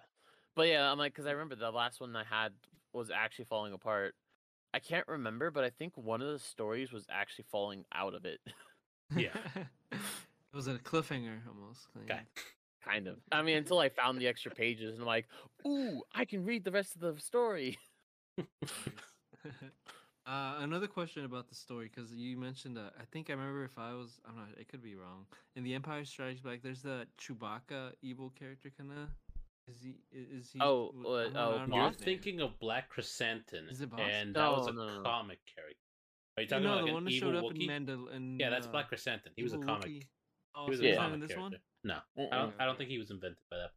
but 0.58 0.68
yeah, 0.68 0.92
I'm 0.92 0.98
like, 0.98 1.14
because 1.14 1.26
I 1.28 1.32
remember 1.32 1.56
the 1.56 1.72
last 1.72 2.02
one 2.02 2.14
I 2.16 2.26
had 2.30 2.52
was 2.92 3.10
actually 3.10 3.46
falling 3.46 3.72
apart. 3.74 4.16
I 4.74 4.80
can't 4.80 5.08
remember, 5.08 5.52
but 5.52 5.64
I 5.64 5.70
think 5.70 5.94
one 5.96 6.22
of 6.22 6.28
the 6.30 6.40
stories 6.40 6.92
was 6.92 7.06
actually 7.10 7.46
falling 7.50 7.86
out 7.94 8.14
of 8.14 8.26
it. 8.26 8.42
Yeah. 9.16 9.30
it 9.94 9.98
was 10.54 10.68
a 10.68 10.74
cliffhanger 10.74 11.40
almost. 11.48 11.88
kind 11.94 12.12
Okay. 12.12 12.20
of. 12.20 12.28
kind 12.84 13.08
of. 13.08 13.16
I 13.32 13.42
mean, 13.42 13.56
until 13.56 13.80
I 13.80 13.88
found 13.88 14.20
the 14.20 14.28
extra 14.28 14.52
pages, 14.52 14.96
and 14.96 15.02
I'm 15.04 15.08
like, 15.08 15.28
ooh, 15.66 16.02
I 16.14 16.26
can 16.26 16.44
read 16.44 16.66
the 16.66 16.72
rest 16.72 16.94
of 16.96 17.00
the 17.02 17.18
story. 17.22 17.78
uh, 20.28 20.56
another 20.60 20.88
question 20.88 21.24
about 21.24 21.48
the 21.48 21.56
story 21.56 21.90
because 21.94 22.12
you 22.12 22.38
mentioned 22.38 22.78
uh, 22.78 22.90
I 23.00 23.04
think 23.12 23.30
I 23.30 23.34
remember 23.34 23.64
if 23.64 23.78
I 23.78 23.94
was 23.94 24.20
I'm 24.28 24.36
not 24.36 24.50
it 24.60 24.68
could 24.68 24.84
be 24.84 24.96
wrong 24.96 25.26
in 25.56 25.64
the 25.64 25.74
Empire 25.74 26.04
Strikes 26.04 26.42
Back 26.42 26.60
there's 26.62 26.82
the 26.82 27.08
Chewbacca 27.20 27.94
evil 28.02 28.32
character 28.38 28.70
kind 28.78 28.92
of 28.92 29.08
is 29.68 29.82
he 29.82 29.96
is 30.12 30.52
he 30.52 30.60
Oh, 30.62 30.92
w- 30.92 31.08
uh, 31.08 31.20
I 31.20 31.24
don't 31.24 31.34
know- 31.34 31.40
oh, 31.40 31.50
I 31.56 31.58
don't 31.58 31.70
know 31.70 31.76
You're 31.76 31.86
name. 31.86 31.94
thinking 31.94 32.42
of 32.42 32.58
Black 32.60 32.94
Krrsantan, 32.94 33.70
Is 33.70 33.82
it 33.82 33.90
Boss? 33.90 34.00
and 34.02 34.36
that 34.36 34.52
was 34.52 34.68
a 34.68 34.72
No, 34.74 34.88
no, 34.88 34.98
no. 34.98 35.04
comic 35.04 35.40
character. 35.46 35.78
Are 36.38 36.42
you 36.42 36.46
You 36.46 36.50
talking 36.50 36.64
know 36.64 36.70
about 36.74 36.78
the 36.80 36.84
like 36.86 36.94
one 36.94 37.02
an 37.02 37.06
that 37.06 37.12
evil 37.12 37.32
showed 37.32 37.36
up 37.38 37.44
Wookiee? 37.52 37.70
in 37.70 37.86
Mandal 37.86 38.14
and 38.16 38.40
yeah, 38.40 38.50
that's 38.50 38.68
uh, 38.68 38.72
Black 38.72 38.90
Krrsantan. 38.92 39.32
He 39.36 39.44
was 39.44 39.54
a 39.54 39.58
comic. 39.60 39.86
Wookiee. 39.90 40.08
Oh, 40.56 40.64
He 40.66 40.70
was 40.72 40.80
so 40.80 40.86
a 40.86 40.88
he's 40.90 40.98
comic 40.98 41.14
in 41.16 41.20
this 41.20 41.28
character. 41.32 41.60
one. 41.84 42.00
No. 42.18 42.28
I 42.32 42.38
don't. 42.38 42.54
I 42.60 42.66
don't 42.66 42.78
think 42.78 42.90
he 42.90 42.98
was 42.98 43.10
invented 43.12 43.38
by 43.52 43.58
that. 43.58 43.72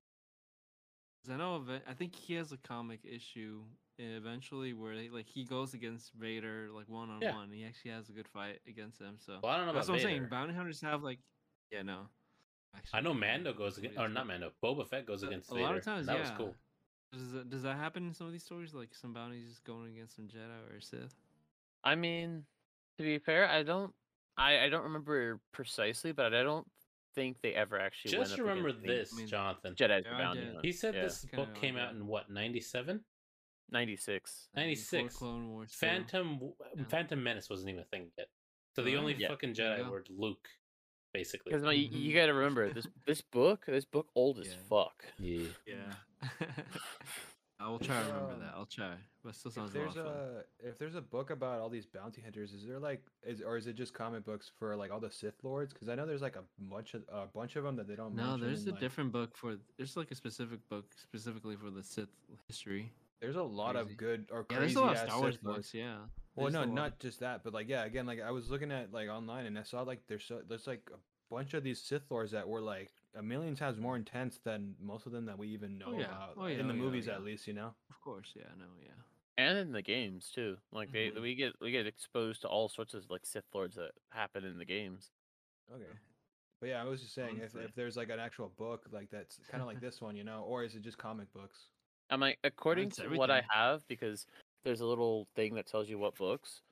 I 1.33 1.37
know 1.37 1.57
of 1.57 1.69
it. 1.69 1.83
I 1.89 1.93
think 1.95 2.15
he 2.15 2.35
has 2.35 2.51
a 2.53 2.57
comic 2.57 3.01
issue 3.05 3.63
eventually 3.99 4.73
where 4.73 4.95
he, 4.95 5.11
like 5.11 5.27
he 5.29 5.45
goes 5.45 5.75
against 5.75 6.13
Vader 6.15 6.69
like 6.73 6.89
one 6.89 7.11
on 7.11 7.21
one. 7.35 7.51
He 7.53 7.65
actually 7.65 7.91
has 7.91 8.09
a 8.09 8.13
good 8.13 8.27
fight 8.29 8.61
against 8.67 8.99
him. 9.01 9.17
So 9.19 9.39
Well, 9.43 9.53
I 9.53 9.59
don't 9.59 9.67
know 9.67 9.73
that's 9.75 9.87
about 9.89 9.95
what 9.97 10.01
I'm 10.01 10.07
Vader. 10.09 10.21
saying. 10.21 10.31
Bounty 10.31 10.55
hunters 10.55 10.81
have 10.81 11.03
like, 11.03 11.19
yeah, 11.71 11.83
no. 11.83 12.09
I 12.93 13.01
know 13.01 13.15
Mando 13.15 13.53
goes 13.53 13.79
against, 13.79 13.99
or 13.99 14.09
not 14.09 14.27
Mando. 14.27 14.53
Boba 14.63 14.87
Fett 14.89 15.07
goes 15.07 15.23
a- 15.23 15.27
against 15.29 15.51
a 15.51 15.55
Vader. 15.55 15.67
lot 15.67 15.77
of 15.77 15.85
times, 15.85 16.07
that 16.07 16.15
yeah. 16.17 16.21
was 16.23 16.31
cool. 16.37 16.55
Does 17.13 17.33
that, 17.33 17.51
does 17.51 17.63
that 17.65 17.77
happen 17.77 18.07
in 18.07 18.15
some 18.15 18.27
of 18.27 18.33
these 18.33 18.45
stories? 18.45 18.73
Like 18.75 18.95
some 18.95 19.13
bounties 19.13 19.61
going 19.67 19.93
against 19.93 20.17
some 20.17 20.27
Jedi 20.27 20.77
or 20.77 20.81
Sith? 20.81 21.15
I 21.83 21.95
mean, 21.97 22.45
to 22.99 23.03
be 23.03 23.19
fair, 23.19 23.49
I 23.49 23.63
don't, 23.63 23.93
I, 24.37 24.61
I 24.65 24.69
don't 24.69 24.85
remember 24.85 25.41
precisely, 25.53 26.13
but 26.13 26.33
I 26.35 26.43
don't 26.43 26.67
think 27.15 27.41
they 27.43 27.53
ever 27.55 27.79
actually. 27.79 28.17
went 28.17 28.29
Just 28.29 28.41
up 28.41 28.47
remember 28.47 28.69
against 28.69 29.17
this, 29.17 29.21
I 29.23 29.25
Jonathan. 29.27 29.75
Jedi's 29.75 30.07
Yeah, 30.07 30.19
bounty. 30.19 30.57
He 30.63 30.71
said 30.73 30.95
Yeah. 30.95 31.03
this 31.03 31.23
Kinda 31.23 31.37
book 31.37 31.49
like 31.55 31.61
came 31.61 31.77
out 31.77 31.93
that. 31.93 31.99
in 31.99 32.07
what 32.07 32.31
ninety 32.31 32.61
seven. 32.61 33.01
ninety 33.71 33.97
six. 33.97 34.49
96. 34.55 35.17
Clone 35.17 35.51
Wars. 35.51 35.73
Phantom 35.75 36.39
Yeah. 36.77 36.85
Phantom 36.89 37.21
Menace 37.23 37.51
wasn't 37.51 37.71
even 37.71 37.83
a 37.83 37.85
thing 37.87 38.11
yet. 38.17 38.29
So 38.77 38.83
the 38.83 38.93
uh-huh. 38.93 39.01
only 39.01 39.15
Yeah. 39.17 39.29
fucking 39.29 39.55
Jedi 39.55 39.79
go. 39.79 39.91
were 39.91 40.05
Luke, 40.09 40.49
basically. 41.13 41.53
Because 41.53 41.65
you, 41.77 41.89
Mhm. 41.89 42.01
you 42.01 42.15
got 42.15 42.27
to 42.27 42.35
remember 42.35 42.73
this 42.73 42.87
this 43.07 43.21
book, 43.21 43.65
this 43.67 43.85
book 43.85 44.09
old 44.15 44.39
as 44.39 44.49
Yeah. 44.49 44.55
fuck. 44.69 45.05
Yeah. 45.19 45.47
Yeah. 45.67 45.95
I 47.63 47.69
will 47.69 47.79
try 47.79 48.01
to 48.01 48.07
remember 48.09 48.33
um, 48.35 48.41
that. 48.41 48.55
I'll 48.57 48.65
try. 48.65 48.95
But 49.23 49.31
it 49.31 49.35
still 49.35 49.51
If 49.51 49.55
sounds 49.55 49.75
a 49.75 49.79
lot 49.79 49.85
there's 49.95 49.97
of 49.99 50.07
fun. 50.07 50.15
a 50.65 50.69
if 50.71 50.79
there's 50.79 50.95
a 50.95 51.03
book 51.03 51.29
about 51.29 51.61
all 51.61 51.69
these 51.69 51.85
bounty 51.85 52.23
hunters, 52.23 52.55
is 52.55 52.67
there 52.67 52.79
like 52.79 53.03
is 53.23 53.43
or 53.43 53.59
is 53.59 53.67
it 53.67 53.75
just 53.75 53.93
comic 53.93 54.25
books 54.25 54.51
for 54.59 54.75
like 54.77 54.91
all 54.91 54.99
the 55.01 55.11
Sith 55.11 55.35
lords? 55.43 55.75
Because 55.75 55.91
I 55.91 55.95
know 55.95 56.07
there's 56.07 56.23
like 56.23 56.37
a 56.37 56.45
bunch 56.59 56.95
of 56.95 57.03
a 57.13 57.27
bunch 57.27 57.57
of 57.57 57.65
them 57.65 57.77
that 57.77 57.87
they 57.87 57.97
don't. 57.97 58.15
No, 58.15 58.23
mention 58.31 58.41
there's 58.41 58.63
in, 58.63 58.69
a 58.71 58.73
like- 58.73 58.81
different 58.81 59.13
book 59.13 59.37
for. 59.37 59.57
There's 59.77 59.95
like 59.95 60.11
a 60.11 60.15
specific 60.15 60.67
book 60.71 60.87
specifically 60.97 61.57
for 61.57 61.69
the 61.71 61.83
Sith 61.83 62.09
history. 62.49 62.91
There's 63.21 63.37
a 63.37 63.43
lot 63.43 63.75
Crazy. 63.75 63.91
of 63.91 63.97
good 63.99 64.27
or 64.33 64.47
Yeah, 64.51 64.57
crazy 64.57 64.61
there's 64.61 64.77
a 64.77 64.81
lot 64.81 64.93
of 64.93 64.97
ass 65.03 65.07
Star 65.09 65.21
Wars 65.21 65.35
Sith 65.35 65.45
lords. 65.45 65.57
books. 65.59 65.75
Yeah. 65.75 65.97
Well, 66.41 66.51
no, 66.51 66.65
not 66.65 66.99
just 66.99 67.21
that, 67.21 67.43
but 67.45 67.53
like 67.53 67.69
yeah, 67.69 67.85
again, 67.85 68.07
like 68.07 68.21
I 68.21 68.31
was 68.31 68.51
looking 68.51 68.73
at 68.73 68.93
like 68.93 69.09
online 69.09 69.47
and 69.47 69.59
I 69.59 69.63
saw 69.63 69.83
like 69.83 70.01
there's 70.09 70.25
so 70.25 70.41
there's 70.49 70.67
like 70.67 70.89
a 70.93 70.99
bunch 71.35 71.55
of 71.55 71.63
these 71.63 71.81
Sith 71.81 72.03
lords 72.11 72.33
that 72.33 72.49
were 72.49 72.61
like 72.61 72.91
a 73.17 73.23
million 73.23 73.55
times 73.57 73.79
more 73.79 73.97
intense 73.97 74.39
than 74.45 74.75
most 74.81 75.07
of 75.07 75.13
them 75.13 75.27
that 75.27 75.39
we 75.39 75.49
even 75.49 75.79
know 75.79 75.87
Oh, 75.89 75.99
yeah. 75.99 76.05
about 76.07 76.35
Oh, 76.37 76.47
yeah, 76.47 76.59
in 76.59 76.69
the 76.69 76.73
oh, 76.73 76.77
yeah, 76.77 76.83
oh, 76.83 76.85
movies 76.85 77.07
yeah. 77.07 77.15
at 77.15 77.23
least, 77.25 77.47
you 77.47 77.55
know. 77.55 77.75
Of 77.91 78.01
course, 78.03 78.33
yeah, 78.37 78.45
no, 78.59 78.67
yeah. 78.83 78.91
and 79.39 79.59
in 79.59 79.73
the 79.73 79.83
games 79.83 80.31
too. 80.35 80.57
Like 80.73 80.93
they, 80.93 81.11
Mhm. 81.11 81.21
we 81.23 81.35
get 81.35 81.53
we 81.61 81.71
get 81.71 81.87
exposed 81.87 82.43
to 82.43 82.49
all 82.49 82.69
sorts 82.69 82.95
of 82.95 83.09
like 83.11 83.25
Sith 83.27 83.45
lords 83.55 83.77
that 83.77 83.93
happen 84.11 84.45
in 84.45 84.59
the 84.59 84.65
games. 84.65 85.11
Okay. 85.75 85.85
But 86.61 86.69
yeah, 86.69 86.83
I 86.83 86.85
was 86.85 87.01
just 87.01 87.15
saying 87.15 87.39
if, 87.43 87.57
if 87.57 87.75
there's 87.75 87.97
like 87.97 88.11
an 88.11 88.21
actual 88.21 88.53
book 88.59 88.87
like 88.93 89.09
that's 89.11 89.39
kind 89.51 89.63
of 89.63 89.67
like 89.67 89.81
this 89.81 90.01
one, 90.01 90.15
you 90.17 90.25
know, 90.25 90.43
or 90.47 90.63
is 90.63 90.75
it 90.75 90.83
just 90.83 90.99
comic 90.99 91.33
books? 91.33 91.59
I'm 92.11 92.21
like, 92.21 92.39
according 92.45 92.89
It's 92.89 92.97
to 92.97 93.09
what 93.09 93.31
I 93.31 93.43
have, 93.51 93.87
because 93.89 94.27
there's 94.65 94.81
a 94.81 94.87
little 94.87 95.27
thing 95.35 95.55
that 95.55 95.67
tells 95.67 95.89
you 95.89 95.99
what 95.99 96.17
books. 96.17 96.63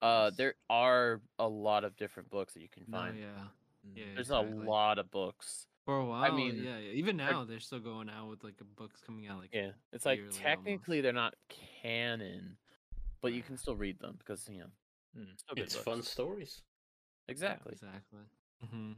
Uh, 0.00 0.30
there 0.36 0.54
are 0.70 1.20
a 1.38 1.48
lot 1.48 1.84
of 1.84 1.96
different 1.96 2.30
books 2.30 2.54
that 2.54 2.60
you 2.62 2.68
can 2.68 2.84
No, 2.86 2.98
find. 2.98 3.18
yeah. 3.18 3.26
Mm. 3.86 3.96
Yeah. 3.96 4.04
There's 4.14 4.30
exactly. 4.30 4.66
a 4.66 4.68
lot 4.68 4.98
of 4.98 5.10
books. 5.10 5.66
For 5.84 5.98
a 5.98 6.04
while, 6.04 6.30
I 6.30 6.36
mean, 6.36 6.56
yeah, 6.62 6.78
yeah. 6.78 6.92
Even 6.92 7.16
now, 7.16 7.44
they're 7.44 7.60
still 7.60 7.80
going 7.80 8.10
out 8.10 8.28
with 8.28 8.44
like 8.44 8.56
books 8.76 9.00
coming 9.00 9.26
out. 9.26 9.40
Like, 9.40 9.54
Yeah, 9.54 9.70
it's 9.92 10.04
like 10.04 10.18
yearly 10.18 10.28
almost. 10.30 10.42
technically 10.42 11.00
they're 11.00 11.12
not 11.14 11.34
canon, 11.82 12.58
but 13.22 13.32
you 13.32 13.42
can 13.42 13.56
still 13.56 13.74
read 13.74 13.98
them 13.98 14.16
because 14.18 14.46
you 14.50 14.58
know 14.58 14.70
still 15.36 15.54
good 15.54 15.64
It's 15.64 15.74
books. 15.74 15.84
fun 15.84 16.02
stories. 16.02 16.62
yeah, 17.26 17.32
Exactly. 17.32 17.72
exactly. 17.72 18.20
hmm 18.70 18.92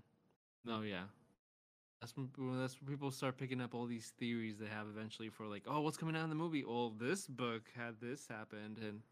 No, 0.64 0.82
yeah. 0.82 1.04
That's 2.00 2.16
when 2.16 2.30
that's 2.58 2.80
when 2.80 2.88
people 2.90 3.10
start 3.10 3.36
picking 3.36 3.60
up 3.60 3.74
all 3.74 3.84
these 3.86 4.12
theories 4.18 4.56
they 4.58 4.66
have 4.66 4.86
eventually 4.88 5.28
for 5.28 5.46
like, 5.46 5.64
oh, 5.66 5.82
what's 5.82 5.98
coming 5.98 6.16
out 6.16 6.24
in 6.24 6.30
the 6.30 6.34
movie? 6.36 6.64
Well, 6.64 6.90
this 6.90 7.26
book 7.26 7.62
had 7.76 7.96
this 8.00 8.26
happened, 8.26 8.78
and 8.78 9.02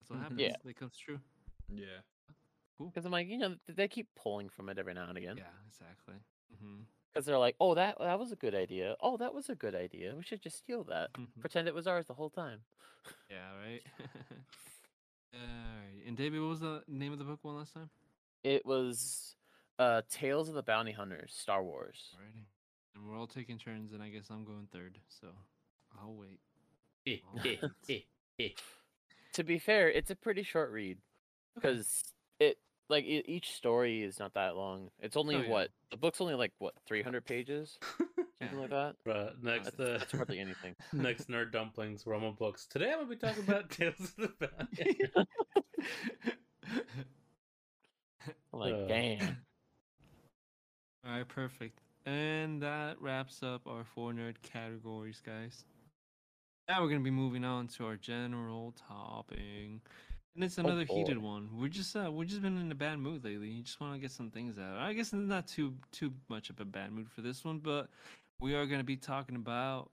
that's 0.00 0.10
what 0.10 0.18
Mhm. 0.18 0.22
happens. 0.22 0.40
Yeah. 0.40 0.56
It 0.70 0.76
comes 0.76 0.96
true. 0.96 1.20
Yeah. 1.68 2.00
Cool. 2.76 2.88
Because 2.88 3.06
I'm 3.06 3.12
like, 3.12 3.28
you 3.28 3.38
know, 3.38 3.56
they 3.66 3.88
keep 3.88 4.08
pulling 4.14 4.48
from 4.50 4.68
it 4.68 4.78
every 4.78 4.92
now 4.92 5.08
and 5.08 5.16
again. 5.16 5.36
Yeah, 5.38 5.44
exactly. 5.66 6.16
Because 7.12 7.24
they're 7.26 7.38
like, 7.38 7.56
oh, 7.60 7.74
that 7.74 7.96
that 7.98 8.18
was 8.18 8.32
a 8.32 8.36
good 8.36 8.54
idea. 8.54 8.96
Oh, 9.00 9.16
that 9.16 9.32
was 9.32 9.48
a 9.48 9.54
good 9.54 9.74
idea. 9.74 10.14
We 10.14 10.22
should 10.22 10.42
just 10.42 10.58
steal 10.58 10.84
that. 10.84 11.12
Mhm. 11.14 11.40
Pretend 11.40 11.68
it 11.68 11.74
was 11.74 11.86
ours 11.86 12.06
the 12.06 12.14
whole 12.14 12.30
time. 12.30 12.60
Yeah, 13.30 13.56
right. 13.56 13.82
Alright. 15.34 16.06
And 16.06 16.16
David, 16.16 16.40
what 16.40 16.48
was 16.50 16.60
the 16.60 16.82
name 16.88 17.12
of 17.12 17.18
the 17.18 17.24
book 17.24 17.38
one 17.42 17.56
last 17.56 17.72
time? 17.74 17.88
It 18.42 18.66
was 18.66 19.36
uh 19.78 20.02
Tales 20.10 20.48
of 20.48 20.54
the 20.54 20.62
Bounty 20.62 20.92
Hunters, 20.92 21.34
Star 21.36 21.62
Wars. 21.62 22.14
Alrighty. 22.16 22.44
And 22.94 23.06
we're 23.08 23.18
all 23.18 23.26
taking 23.26 23.58
turns, 23.58 23.92
and 23.92 24.02
I 24.02 24.08
guess 24.08 24.26
I'm 24.30 24.44
going 24.44 24.68
third, 24.72 24.98
so 25.08 25.28
I'll 26.00 26.14
wait. 26.14 26.38
Eh, 27.06 27.16
eh, 27.44 27.56
that's- 27.60 28.02
eh. 28.40 28.48
To 29.32 29.42
be 29.44 29.58
fair, 29.58 29.90
it's 29.90 30.10
a 30.12 30.16
pretty 30.16 30.44
short 30.44 30.70
read 30.70 30.98
because 31.56 32.04
it 32.38 32.56
like 32.88 33.04
e 33.04 33.22
each 33.26 33.50
story 33.52 34.02
is 34.02 34.20
not 34.20 34.34
that 34.34 34.54
long. 34.56 34.90
It's 35.00 35.16
only 35.16 35.34
Oh, 35.36 35.40
yeah. 35.40 35.48
what 35.50 35.70
the 35.90 35.96
book's 35.96 36.20
only 36.20 36.34
like 36.34 36.52
what 36.58 36.74
300 36.86 37.24
pages, 37.24 37.76
something 38.38 38.60
like 38.60 38.70
that. 38.70 38.94
Bruh, 39.04 39.32
next, 39.42 39.76
That's, 39.76 39.80
uh, 39.80 39.98
that's 39.98 40.12
hardly 40.12 40.38
anything. 40.38 40.76
next 40.92 41.28
nerd 41.28 41.50
dumplings, 41.50 42.06
Roman 42.06 42.34
books. 42.34 42.66
Today 42.66 42.92
I'm 42.92 42.98
gonna 42.98 43.08
be 43.10 43.16
talking 43.16 43.42
about 43.42 43.70
Tales 43.70 43.94
of 44.00 44.16
the 44.38 44.46
Bounty. 44.46 44.98
Like, 48.52 48.74
Uh, 48.74 48.86
damn. 48.86 49.36
All 51.04 51.12
right, 51.12 51.28
perfect. 51.28 51.80
And 52.06 52.62
that 52.62 53.00
wraps 53.00 53.42
up 53.42 53.66
our 53.66 53.84
four 53.84 54.12
nerd 54.12 54.36
categories, 54.42 55.20
guys. 55.24 55.64
Now 56.68 56.82
we're 56.82 56.88
gonna 56.88 57.00
be 57.00 57.10
moving 57.10 57.44
on 57.44 57.68
to 57.68 57.86
our 57.86 57.96
general 57.96 58.74
topping, 58.88 59.80
and 60.34 60.44
it's 60.44 60.58
another 60.58 60.84
heated 60.84 61.18
one. 61.18 61.48
We're 61.58 61.68
just 61.68 61.94
uh, 61.96 62.10
we're 62.10 62.24
just 62.24 62.42
been 62.42 62.56
in 62.58 62.70
a 62.72 62.74
bad 62.74 62.98
mood 62.98 63.24
lately. 63.24 63.48
You 63.48 63.62
just 63.62 63.80
want 63.80 63.94
to 63.94 63.98
get 64.00 64.10
some 64.10 64.30
things 64.30 64.58
out. 64.58 64.78
I 64.78 64.92
guess 64.94 65.08
it's 65.12 65.14
not 65.14 65.46
too 65.46 65.74
too 65.92 66.12
much 66.28 66.50
of 66.50 66.60
a 66.60 66.64
bad 66.64 66.92
mood 66.92 67.08
for 67.10 67.20
this 67.20 67.44
one, 67.44 67.58
but 67.58 67.88
we 68.40 68.54
are 68.54 68.66
gonna 68.66 68.84
be 68.84 68.96
talking 68.96 69.36
about 69.36 69.90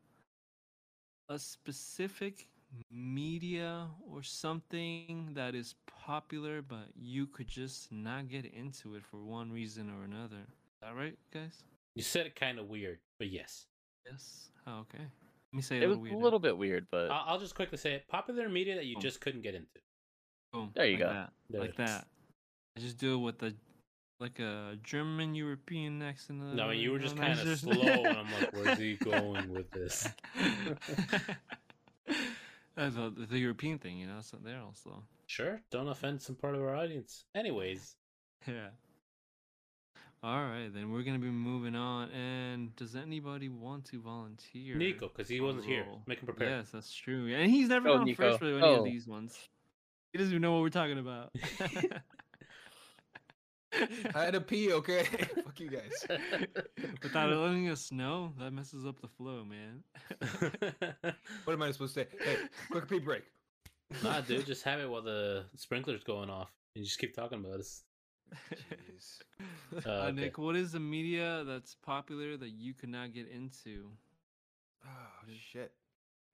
a 1.29 1.37
specific 1.39 2.47
media 2.91 3.87
or 4.09 4.23
something 4.23 5.33
that 5.33 5.55
is 5.55 5.75
popular, 5.87 6.61
but 6.61 6.87
you 6.95 7.27
could 7.27 7.47
just 7.47 7.91
not 7.91 8.29
get 8.29 8.45
into 8.45 8.95
it 8.95 9.03
for 9.05 9.17
one 9.17 9.51
reason 9.51 9.89
or 9.89 10.03
another. 10.05 10.47
Is 10.81 10.87
that 10.87 10.95
right, 10.95 11.17
guys? 11.33 11.63
You 11.95 12.01
said 12.01 12.25
it 12.25 12.35
kind 12.35 12.57
of 12.57 12.67
weird, 12.67 12.99
but 13.19 13.29
yes. 13.29 13.65
Yes. 14.09 14.49
Oh, 14.65 14.79
okay. 14.79 14.97
Let 15.03 15.53
me 15.53 15.61
say 15.61 15.77
It 15.77 15.83
a 15.83 15.89
was 15.89 15.97
little 15.99 16.17
a 16.17 16.23
little 16.23 16.39
bit 16.39 16.57
weird, 16.57 16.87
but 16.89 17.11
I'll, 17.11 17.23
I'll 17.33 17.39
just 17.39 17.53
quickly 17.55 17.77
say 17.77 17.93
it. 17.93 18.07
Popular 18.07 18.49
media 18.49 18.75
that 18.75 18.85
you 18.85 18.95
Boom. 18.95 19.01
just 19.01 19.21
couldn't 19.21 19.41
get 19.41 19.53
into. 19.53 19.67
Boom. 20.53 20.71
There 20.73 20.85
you 20.85 20.93
like 20.93 20.99
go. 20.99 21.09
That. 21.13 21.33
There 21.49 21.61
like 21.61 21.75
that. 21.75 22.07
I 22.77 22.79
just 22.79 22.97
do 22.97 23.15
it 23.15 23.17
with 23.17 23.37
the 23.37 23.53
like 24.19 24.39
a 24.39 24.77
German 24.83 25.35
European 25.35 26.01
accent. 26.01 26.39
No, 26.55 26.71
you 26.71 26.91
were 26.91 26.99
just 26.99 27.17
kind 27.17 27.33
of 27.37 27.45
just- 27.45 27.61
slow, 27.63 27.73
and 27.73 28.17
I'm 28.17 28.31
like, 28.31 28.53
where's 28.53 28.77
he 28.79 28.95
going 29.03 29.51
with 29.51 29.69
this? 29.71 30.07
That's 32.75 32.95
a, 32.95 33.11
the 33.29 33.37
European 33.37 33.77
thing, 33.77 33.97
you 33.97 34.07
know. 34.07 34.21
So 34.21 34.37
they're 34.43 34.59
all 34.59 34.73
slow. 34.73 35.03
Sure, 35.27 35.61
don't 35.69 35.87
offend 35.89 36.21
some 36.21 36.35
part 36.35 36.55
of 36.55 36.61
our 36.61 36.75
audience. 36.75 37.25
Anyways, 37.35 37.95
Yeah. 38.47 38.69
All 40.23 40.43
right, 40.43 40.69
then 40.71 40.91
we're 40.91 41.01
gonna 41.01 41.17
be 41.19 41.31
moving 41.31 41.75
on. 41.75 42.09
And 42.11 42.75
does 42.75 42.95
anybody 42.95 43.49
want 43.49 43.85
to 43.85 43.99
volunteer? 44.01 44.75
Nico, 44.75 45.07
because 45.07 45.27
he 45.27 45.41
wasn't 45.41 45.65
here. 45.65 45.85
Make 46.05 46.19
him 46.19 46.27
prepare. 46.27 46.49
Yes, 46.49 46.69
that's 46.71 46.93
true. 46.93 47.27
And 47.33 47.49
he's 47.49 47.69
never 47.69 47.89
Oh, 47.89 47.97
gone 47.97 48.05
Nico. 48.05 48.23
first 48.23 48.39
for 48.39 48.45
any 48.45 48.61
Oh. 48.61 48.75
of 48.79 48.83
these 48.83 49.07
ones. 49.07 49.37
He 50.13 50.19
doesn't 50.19 50.31
even 50.31 50.41
know 50.43 50.51
what 50.53 50.61
we're 50.61 50.69
talking 50.69 50.99
about. 50.99 51.31
I 54.15 54.25
had 54.25 54.33
to 54.33 54.41
pee, 54.41 54.73
okay? 54.73 55.03
Fuck 55.43 55.59
you 55.59 55.69
guys. 55.69 56.05
Without 57.01 57.29
letting 57.31 57.69
us 57.69 57.91
know, 57.91 58.33
that 58.37 58.51
messes 58.51 58.85
up 58.85 58.99
the 59.01 59.07
flow, 59.07 59.43
man. 59.45 59.83
What 61.45 61.53
am 61.53 61.61
I 61.61 61.71
supposed 61.71 61.95
to 61.95 62.01
say? 62.01 62.07
Hey, 62.23 62.37
quick 62.69 62.87
pee 62.89 62.99
break. 62.99 63.23
nah, 64.03 64.19
dude, 64.21 64.45
just 64.45 64.63
have 64.63 64.79
it 64.81 64.89
while 64.89 65.01
the 65.01 65.45
sprinkler's 65.55 66.03
going 66.03 66.29
off, 66.29 66.51
and 66.75 66.83
you 66.83 66.87
just 66.87 66.99
keep 66.99 67.15
talking 67.15 67.39
about 67.39 67.59
us. 67.61 67.83
Jeez. 68.53 69.19
Uh, 69.73 69.89
Uh, 69.89 69.91
okay. 70.07 70.11
Nick, 70.11 70.37
what 70.37 70.55
is 70.55 70.73
the 70.73 70.79
media 70.79 71.43
that's 71.45 71.73
popular 71.75 72.37
that 72.37 72.49
you 72.49 72.73
could 72.73 72.89
not 72.89 73.13
get 73.13 73.27
into? 73.29 73.89
Oh 74.85 74.89
shit. 75.39 75.71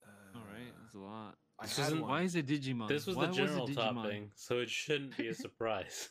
Uh, 0.05 0.37
All 0.37 0.43
right, 0.51 0.73
that's 0.81 0.95
a 0.95 0.99
lot. 0.99 1.35
I 1.59 1.63
This 1.65 1.79
isn't- 1.79 2.01
Why 2.01 2.23
is 2.23 2.35
it 2.35 2.47
Digimon? 2.47 2.87
This 2.89 3.05
was 3.07 3.15
Why 3.15 3.27
the 3.27 3.33
general 3.33 3.67
Digimon? 3.67 3.75
topping, 4.03 4.31
so 4.35 4.59
it 4.59 4.69
shouldn't 4.69 5.15
be 5.17 5.27
a 5.27 5.33
surprise. 5.45 6.09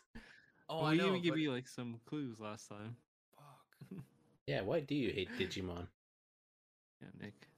Oh, 0.69 0.77
Well, 0.79 0.87
I 0.87 0.91
we 0.93 0.97
know. 0.99 1.09
even 1.09 1.23
give 1.23 1.33
but- 1.35 1.41
you 1.41 1.53
like 1.53 1.69
some 1.69 2.01
clues 2.07 2.39
last 2.41 2.69
time. 2.69 2.97
Fuck. 3.37 3.99
yeah, 4.47 4.63
why 4.63 4.81
do 4.81 4.95
you 4.95 5.11
hate 5.13 5.31
Digimon? 5.39 5.87
Yeah, 7.03 7.09
Nick. 7.21 7.49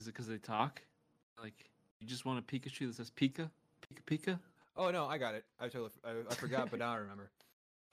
Is 0.00 0.06
it 0.08 0.12
because 0.12 0.26
they 0.28 0.38
talk? 0.38 0.80
Like 1.40 1.70
you 2.00 2.06
just 2.06 2.24
want 2.24 2.38
a 2.38 2.42
Pikachu 2.42 2.86
that 2.86 2.94
says 2.94 3.10
Pika, 3.10 3.50
Pika, 3.82 4.02
Pika? 4.06 4.38
Oh 4.76 4.90
no, 4.90 5.06
I 5.06 5.18
got 5.18 5.34
it. 5.34 5.44
I 5.60 5.68
totally 5.68 5.90
I, 6.04 6.10
I 6.30 6.34
forgot, 6.34 6.70
but 6.70 6.78
now 6.78 6.92
I 6.92 6.96
remember. 6.96 7.30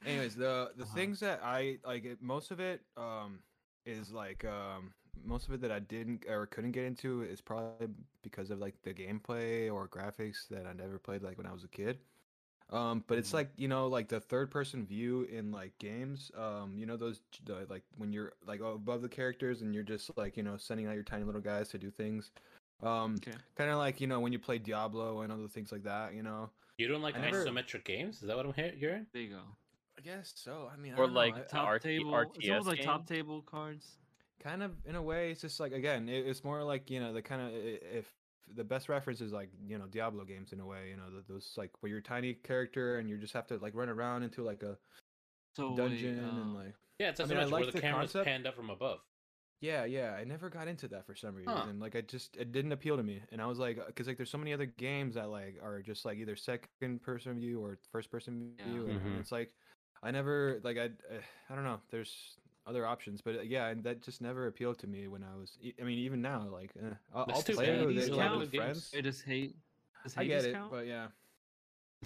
Anyways, 0.05 0.35
the 0.35 0.71
the 0.77 0.83
Uh-huh. 0.83 0.95
things 0.95 1.19
that 1.19 1.41
I 1.43 1.77
like, 1.85 2.05
it, 2.05 2.21
most 2.21 2.51
of 2.51 2.59
it 2.59 2.81
um 2.97 3.39
is 3.85 4.11
like 4.11 4.45
um 4.45 4.91
most 5.25 5.47
of 5.47 5.53
it 5.53 5.61
that 5.61 5.71
I 5.71 5.79
didn't 5.79 6.25
or 6.29 6.45
couldn't 6.47 6.71
get 6.71 6.85
into 6.85 7.23
is 7.23 7.41
probably 7.41 7.87
because 8.23 8.49
of 8.51 8.59
like 8.59 8.75
the 8.83 8.93
gameplay 8.93 9.73
or 9.73 9.87
graphics 9.87 10.47
that 10.49 10.65
I 10.65 10.73
never 10.73 10.97
played 10.99 11.21
like 11.23 11.37
when 11.37 11.47
I 11.47 11.53
was 11.53 11.63
a 11.63 11.67
kid. 11.67 11.99
Um, 12.69 13.03
but 13.07 13.17
it's 13.17 13.31
Mhm. 13.31 13.33
like 13.33 13.49
you 13.57 13.67
know, 13.67 13.87
like 13.87 14.07
the 14.09 14.19
third 14.19 14.51
person 14.51 14.85
view 14.85 15.23
in 15.23 15.51
like 15.51 15.77
games. 15.79 16.31
Um, 16.37 16.75
you 16.77 16.85
know 16.85 16.97
those 16.97 17.21
the, 17.45 17.65
like 17.69 17.83
when 17.97 18.13
you're 18.13 18.33
like 18.45 18.61
above 18.61 19.01
the 19.01 19.09
characters 19.09 19.61
and 19.61 19.73
you're 19.73 19.83
just 19.83 20.11
like 20.17 20.37
you 20.37 20.43
know 20.43 20.57
sending 20.57 20.87
out 20.87 20.93
your 20.95 21.03
tiny 21.03 21.23
little 21.23 21.41
guys 21.41 21.69
to 21.69 21.77
do 21.77 21.89
things. 21.91 22.31
Um, 22.83 23.23
Okay. 23.23 23.37
kind 23.55 23.69
of 23.69 23.77
like 23.77 23.99
you 23.99 24.07
know 24.07 24.19
when 24.19 24.31
you 24.31 24.39
play 24.39 24.57
Diablo 24.59 25.21
and 25.21 25.31
other 25.31 25.47
things 25.47 25.71
like 25.71 25.83
that. 25.83 26.13
You 26.13 26.23
know. 26.23 26.49
You 26.79 26.87
don't 26.87 27.01
like 27.01 27.15
I 27.17 27.21
never- 27.21 27.45
isometric 27.45 27.83
games? 27.83 28.21
Is 28.21 28.27
that 28.27 28.37
what 28.37 28.45
I'm 28.45 28.53
he- 28.53 28.77
hearing? 28.79 29.05
There 29.13 29.21
you 29.21 29.29
go. 29.29 29.41
I 29.97 30.01
guess 30.01 30.31
so. 30.35 30.69
I 30.73 30.77
mean, 30.77 30.93
Or 30.97 31.07
like 31.07 31.35
I, 31.35 31.41
Top 31.41 31.69
RT 31.69 31.81
table. 31.83 32.17
It's 32.17 32.37
RTS 32.37 32.49
almost 32.51 32.67
like 32.69 32.81
top 32.81 33.05
table 33.05 33.41
cards. 33.41 33.97
kind 34.41 34.63
of 34.63 34.71
in 34.85 34.95
a 34.95 35.01
way 35.01 35.31
it's 35.31 35.41
just 35.41 35.59
like 35.59 35.73
again 35.73 36.07
it, 36.07 36.25
it's 36.25 36.45
more 36.45 36.63
like 36.63 36.89
you 36.89 37.01
know 37.01 37.11
the 37.11 37.21
kind 37.21 37.41
of 37.41 37.49
if 37.53 38.09
the 38.55 38.63
best 38.63 38.87
reference 38.87 39.19
is 39.19 39.33
like 39.33 39.49
you 39.67 39.77
know 39.77 39.85
diablo 39.87 40.23
games 40.23 40.53
in 40.53 40.61
a 40.61 40.65
way 40.65 40.87
you 40.89 40.95
know 40.95 41.09
th- 41.11 41.25
those 41.27 41.53
like 41.57 41.69
where 41.81 41.89
you're 41.89 41.99
a 41.99 42.01
tiny 42.01 42.33
character 42.35 42.99
and 42.99 43.09
you 43.09 43.17
just 43.17 43.33
have 43.33 43.45
to 43.45 43.57
like 43.57 43.75
run 43.75 43.89
around 43.89 44.23
into 44.23 44.41
like 44.41 44.63
a 44.63 44.77
So 45.57 45.71
wait, 45.71 45.77
dungeon 45.77 46.19
and 46.19 46.29
um, 46.29 46.55
like 46.55 46.73
Yeah, 46.99 47.09
it's 47.09 47.19
I 47.19 47.23
mean, 47.25 47.31
so 47.31 47.35
I 47.35 47.43
much 47.43 47.51
where 47.51 47.61
like 47.63 47.71
the, 47.73 47.77
the 47.77 47.81
camera's 47.81 48.11
concept. 48.13 48.25
panned 48.25 48.47
up 48.47 48.55
from 48.55 48.69
above. 48.69 48.99
Yeah, 49.61 49.83
yeah. 49.85 50.13
I 50.13 50.23
never 50.23 50.49
got 50.49 50.67
into 50.67 50.87
that 50.89 51.05
for 51.05 51.15
some 51.15 51.35
reason. 51.35 51.53
Huh. 51.53 51.65
Like, 51.79 51.95
I 51.95 52.01
just 52.01 52.37
it 52.37 52.51
didn't 52.51 52.71
appeal 52.71 52.95
to 52.97 53.03
me, 53.03 53.21
and 53.31 53.41
I 53.41 53.45
was 53.45 53.59
like, 53.59 53.85
because 53.85 54.07
like 54.07 54.17
there's 54.17 54.29
so 54.29 54.37
many 54.37 54.53
other 54.53 54.65
games 54.65 55.15
that 55.15 55.29
like 55.29 55.59
are 55.61 55.81
just 55.81 56.05
like 56.05 56.17
either 56.17 56.35
second 56.35 57.01
person 57.01 57.39
view 57.39 57.59
or 57.63 57.77
first 57.91 58.09
person 58.09 58.53
Yeah. 58.57 58.65
view, 58.65 58.87
and, 58.87 58.97
and 59.01 59.15
Mhm. 59.15 59.19
it's 59.19 59.31
like 59.31 59.51
I 60.01 60.11
never 60.11 60.59
like 60.63 60.77
I 60.77 60.85
uh, 60.85 61.21
I 61.49 61.55
don't 61.55 61.65
know. 61.65 61.79
There's 61.89 62.37
other 62.65 62.85
options, 62.85 63.21
but 63.21 63.35
uh, 63.35 63.41
yeah, 63.41 63.67
and 63.67 63.83
that 63.83 64.01
just 64.01 64.21
never 64.21 64.47
appealed 64.47 64.79
to 64.79 64.87
me 64.87 65.07
when 65.07 65.23
I 65.23 65.35
was. 65.35 65.57
I 65.79 65.83
mean, 65.83 65.99
even 65.99 66.21
now, 66.21 66.47
like 66.49 66.71
eh, 66.81 66.93
I'll, 67.13 67.25
That's 67.25 67.49
I'll 67.49 67.55
play 67.55 67.65
it 67.65 67.85
with, 67.85 67.97
Hades 67.97 68.07
it, 68.07 68.13
like, 68.13 68.29
count? 68.29 68.39
with 68.39 68.53
friends. 68.53 68.91
It 68.93 69.01
does 69.01 69.21
hate. 69.21 69.55
Does 70.03 70.15
I 70.15 70.23
Hades 70.23 70.43
get 70.43 70.45
it, 70.45 70.53
count? 70.53 70.71
but 70.71 70.87
yeah. 70.87 71.07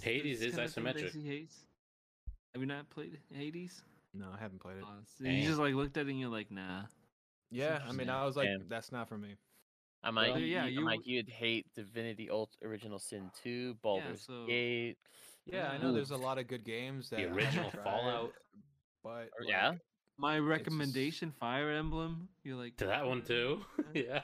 Hades 0.01 0.39
This 0.39 0.49
is 0.49 0.55
kinda 0.55 0.69
isometric. 0.69 1.23
Hates? 1.23 1.65
Have 2.53 2.61
you 2.61 2.67
not 2.67 2.89
played 2.89 3.19
Hades? 3.31 3.83
No, 4.15 4.27
I 4.35 4.39
haven't 4.39 4.59
played 4.59 4.77
it. 4.77 4.83
Uh, 4.83 5.01
so 5.17 5.23
you 5.25 5.43
just 5.43 5.59
like 5.59 5.73
looked 5.73 5.97
at 5.97 6.07
it 6.07 6.09
and 6.09 6.19
you're 6.19 6.29
like, 6.29 6.51
nah. 6.51 6.83
Yeah, 7.53 7.79
I 7.87 7.91
mean. 7.91 8.09
I 8.09 8.25
was 8.25 8.35
like, 8.35 8.47
Damn. 8.47 8.67
that's 8.69 8.91
not 8.91 9.07
for 9.09 9.17
me. 9.17 9.35
I'm 10.03 10.15
like, 10.15 10.31
Well, 10.31 10.39
yeah, 10.39 10.65
you, 10.65 10.71
you 10.73 10.79
I'm 10.79 10.85
like, 10.85 10.97
would- 10.99 11.07
you'd 11.07 11.29
hate 11.29 11.65
Divinity 11.75 12.29
Ult 12.29 12.51
Original 12.63 12.99
Sin 12.99 13.29
2, 13.43 13.75
Baldur's 13.81 14.25
so- 14.25 14.45
Gate. 14.47 14.97
Yeah, 15.45 15.69
I 15.69 15.77
know 15.77 15.91
there's 15.93 16.11
a 16.11 16.17
lot 16.17 16.37
of 16.37 16.47
good 16.47 16.63
games 16.65 17.09
that 17.09 17.19
I 17.19 17.21
haven't 17.23 17.37
original 17.37 17.69
tried, 17.71 17.83
Fallout. 17.83 18.31
but 19.03 19.09
like, 19.39 19.47
yeah? 19.49 19.73
My 20.17 20.37
just- 20.37 20.47
recommendation, 20.47 21.31
Fire 21.39 21.69
Emblem. 21.71 22.27
You're 22.43 22.57
like 22.57 22.75
To 22.77 22.85
that 22.87 23.05
one 23.05 23.21
too. 23.23 23.61
yeah. 23.93 24.21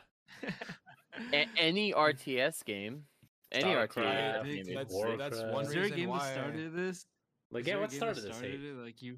A- 1.33 1.47
any 1.57 1.93
RTS 1.93 2.63
game. 2.65 3.03
Any 3.51 3.71
RTS 3.73 3.87
StarCraft, 3.93 4.45
game. 4.45 4.59
is- 4.59 4.67
that's 4.75 4.93
Warcraft. 4.93 5.17
that's 5.19 5.41
one 5.53 5.65
Is 5.65 5.69
there 5.71 5.79
a 5.79 5.83
reason 5.83 5.97
game 5.97 6.09
why. 6.09 6.19
that 6.19 6.33
started 6.33 6.73
this? 6.75 7.05
Like 7.51 7.65
yeah, 7.67 7.77
what 7.79 7.89
game 7.89 7.97
started 7.97 8.23
this 8.23 8.35
started 8.35 8.51
hate? 8.51 8.63
it? 8.63 8.75
Like 8.75 9.01
you. 9.01 9.17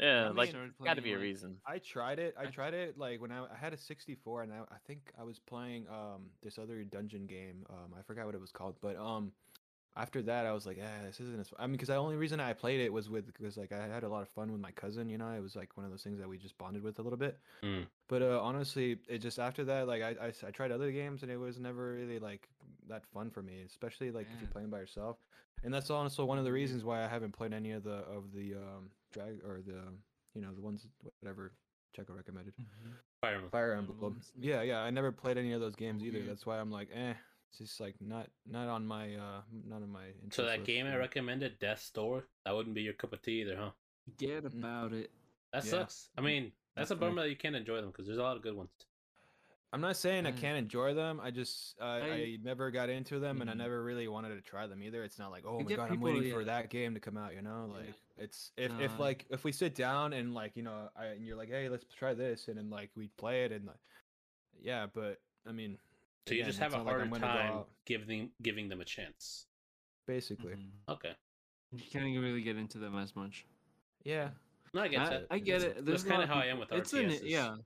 Yeah, 0.00 0.26
I 0.26 0.28
like, 0.30 0.50
started 0.50 0.72
gotta 0.82 1.02
be 1.02 1.12
a 1.12 1.16
like- 1.16 1.22
reason. 1.22 1.56
I 1.66 1.78
tried 1.78 2.18
it. 2.18 2.34
I 2.38 2.44
I- 2.44 2.46
tried 2.46 2.74
it 2.74 2.96
like 2.98 3.20
when 3.20 3.30
I, 3.30 3.44
I 3.44 3.56
had 3.60 3.72
a 3.72 3.76
64 3.76 4.42
and 4.42 4.52
I, 4.52 4.56
I 4.72 4.78
think 4.86 5.12
I 5.20 5.24
was 5.24 5.38
playing 5.38 5.86
um 5.88 6.30
this 6.42 6.58
other 6.58 6.82
dungeon 6.84 7.26
game. 7.26 7.66
Um 7.68 7.94
I 7.98 8.02
forgot 8.02 8.26
what 8.26 8.34
it 8.34 8.40
was 8.40 8.50
called, 8.52 8.76
but 8.80 8.96
um 8.96 9.32
after 9.96 10.22
that 10.22 10.46
I 10.46 10.52
was 10.52 10.66
like, 10.66 10.78
eh, 10.78 11.02
this 11.04 11.20
isn't 11.20 11.40
as 11.40 11.52
I 11.58 11.66
mean 11.66 11.72
because 11.72 11.88
the 11.88 11.96
only 11.96 12.16
reason 12.16 12.40
I 12.40 12.52
played 12.52 12.80
it 12.80 12.92
was 12.92 13.10
with 13.10 13.26
because 13.26 13.56
like 13.56 13.72
I 13.72 13.86
had 13.88 14.04
a 14.04 14.08
lot 14.08 14.22
of 14.22 14.28
fun 14.28 14.50
with 14.52 14.60
my 14.60 14.70
cousin, 14.70 15.08
you 15.10 15.18
know. 15.18 15.30
It 15.32 15.42
was 15.42 15.56
like 15.56 15.76
one 15.76 15.84
of 15.84 15.90
those 15.90 16.02
things 16.04 16.18
that 16.20 16.28
we 16.28 16.38
just 16.38 16.56
bonded 16.58 16.82
with 16.82 16.98
a 16.98 17.02
little 17.02 17.18
bit. 17.18 17.38
Mm. 17.62 17.86
But 18.08 18.22
uh 18.22 18.40
honestly, 18.40 18.98
it 19.08 19.18
just 19.18 19.38
after 19.38 19.64
that 19.64 19.86
like 19.86 20.02
I 20.02 20.32
I 20.46 20.50
tried 20.52 20.70
other 20.72 20.90
games 20.92 21.22
and 21.22 21.30
it 21.30 21.36
was 21.36 21.58
never 21.58 21.92
really 21.94 22.18
like 22.20 22.48
that 22.88 23.04
fun 23.12 23.30
for 23.30 23.42
me, 23.42 23.62
especially 23.66 24.10
like 24.12 24.26
if 24.32 24.40
you're 24.40 24.50
playing 24.50 24.70
by 24.70 24.78
yourself. 24.78 25.18
And 25.62 25.74
that's 25.74 25.90
also 25.90 26.24
one 26.24 26.38
of 26.38 26.44
the 26.44 26.52
reasons 26.52 26.84
why 26.84 27.04
I 27.04 27.08
haven't 27.08 27.32
played 27.32 27.52
any 27.52 27.72
of 27.72 27.82
the 27.84 27.98
of 28.16 28.32
the 28.32 28.54
um 28.54 28.90
drag 29.12 29.40
or 29.44 29.60
the 29.66 29.80
you 30.34 30.42
know 30.42 30.52
the 30.54 30.60
ones 30.60 30.86
whatever 31.20 31.52
Checo 31.96 32.16
recommended. 32.16 32.54
Fire 33.20 33.34
Emblem. 33.34 33.50
Fire 33.50 33.72
Emblem. 33.74 34.20
Yeah, 34.38 34.62
yeah. 34.62 34.78
I 34.80 34.90
never 34.90 35.10
played 35.12 35.36
any 35.38 35.52
of 35.52 35.60
those 35.60 35.74
games 35.74 36.02
either. 36.04 36.20
That's 36.22 36.46
why 36.46 36.58
I'm 36.58 36.70
like, 36.70 36.88
eh. 36.94 37.14
It's 37.50 37.58
just 37.58 37.80
like 37.80 37.96
not 38.00 38.28
not 38.48 38.68
on 38.68 38.86
my 38.86 39.14
uh 39.16 39.40
not 39.68 39.82
on 39.82 39.90
my. 39.90 40.06
Interest 40.22 40.36
So 40.36 40.44
that 40.44 40.58
list, 40.60 40.66
game 40.68 40.86
I 40.86 40.96
recommended, 40.96 41.58
Death 41.58 41.90
Door, 41.94 42.24
that 42.44 42.54
wouldn't 42.54 42.74
be 42.76 42.82
your 42.82 42.92
cup 42.94 43.12
of 43.12 43.20
tea 43.22 43.40
either, 43.40 43.56
huh? 43.56 43.70
Forget 44.04 44.44
about 44.44 44.92
it. 44.92 45.10
That 45.52 45.64
Yeah. 45.64 45.70
sucks. 45.70 46.10
I 46.16 46.20
mean, 46.20 46.52
that's 46.76 46.92
a 46.92 46.94
Definitely. 46.94 47.08
bummer 47.16 47.22
that 47.22 47.30
you 47.30 47.36
can't 47.36 47.56
enjoy 47.56 47.76
them 47.80 47.86
because 47.90 48.06
there's 48.06 48.18
a 48.18 48.22
lot 48.22 48.36
of 48.36 48.42
good 48.42 48.54
ones. 48.54 48.70
I'm 49.72 49.80
not 49.80 49.96
saying 49.96 50.26
I 50.26 50.32
Mm. 50.32 50.36
can't 50.38 50.58
enjoy 50.58 50.94
them. 50.94 51.20
I 51.20 51.30
just 51.32 51.76
uh, 51.80 51.84
I, 51.84 51.98
I- 52.10 52.38
never 52.42 52.70
got 52.70 52.88
into 52.88 53.18
them, 53.18 53.40
and 53.40 53.50
I 53.50 53.54
Mhm. 53.54 53.58
never 53.58 53.82
really 53.82 54.06
wanted 54.06 54.36
to 54.36 54.40
try 54.42 54.68
them 54.68 54.80
either. 54.82 55.02
It's 55.02 55.18
not 55.18 55.32
like 55.32 55.44
oh 55.44 55.58
my 55.58 55.74
god, 55.74 55.90
I'm 55.90 55.90
people, 55.98 56.12
waiting 56.12 56.32
for 56.32 56.44
that 56.44 56.70
game 56.70 56.94
to 56.94 57.00
come 57.00 57.16
out. 57.16 57.34
You 57.34 57.42
know, 57.42 57.68
like 57.74 57.94
it's 58.20 58.52
if 58.56 58.70
if 58.80 58.98
like 58.98 59.26
if 59.30 59.42
we 59.44 59.52
sit 59.52 59.74
down 59.74 60.12
and 60.12 60.34
like 60.34 60.52
you 60.56 60.62
know 60.62 60.88
I, 60.96 61.06
and 61.06 61.24
you're 61.26 61.36
like 61.36 61.48
hey 61.50 61.68
let's 61.68 61.84
try 61.94 62.14
this 62.14 62.48
and 62.48 62.56
then 62.58 62.70
like 62.70 62.90
we 62.94 63.08
play 63.16 63.44
it 63.44 63.52
and 63.52 63.66
like 63.66 63.76
yeah, 64.62 64.86
but 64.92 65.20
I 65.48 65.52
mean 65.52 65.78
So 66.28 66.34
you 66.34 66.44
just 66.44 66.58
have 66.58 66.74
a 66.74 66.78
not 66.78 66.86
like 66.86 66.96
harder 66.96 67.18
time 67.18 67.64
giving 67.86 68.30
giving 68.42 68.68
them 68.68 68.80
a 68.80 68.84
chance. 68.84 69.46
basically. 70.06 70.52
Mhm. 70.54 70.70
Okay. 70.94 71.12
You 71.72 71.82
can't 71.90 72.04
really 72.04 72.42
get 72.42 72.56
into 72.56 72.78
them 72.78 72.96
as 72.98 73.14
much. 73.16 73.46
Yeah, 74.04 74.30
No, 74.74 74.82
I 74.82 74.88
get 74.88 75.00
I, 75.00 75.08
that. 75.10 75.26
I 75.30 75.38
get 75.38 75.60
That's- 75.60 75.62
it. 75.62 75.74
that's 75.74 75.86
There's 75.86 76.04
a 76.04 76.08
kinda 76.08 76.26
how 76.26 76.34
I 76.40 76.46
am 76.46 76.58
people- 76.58 76.76
with 76.76 76.80
it's 76.80 76.92
an- 76.94 77.26
yeah. 77.26 77.56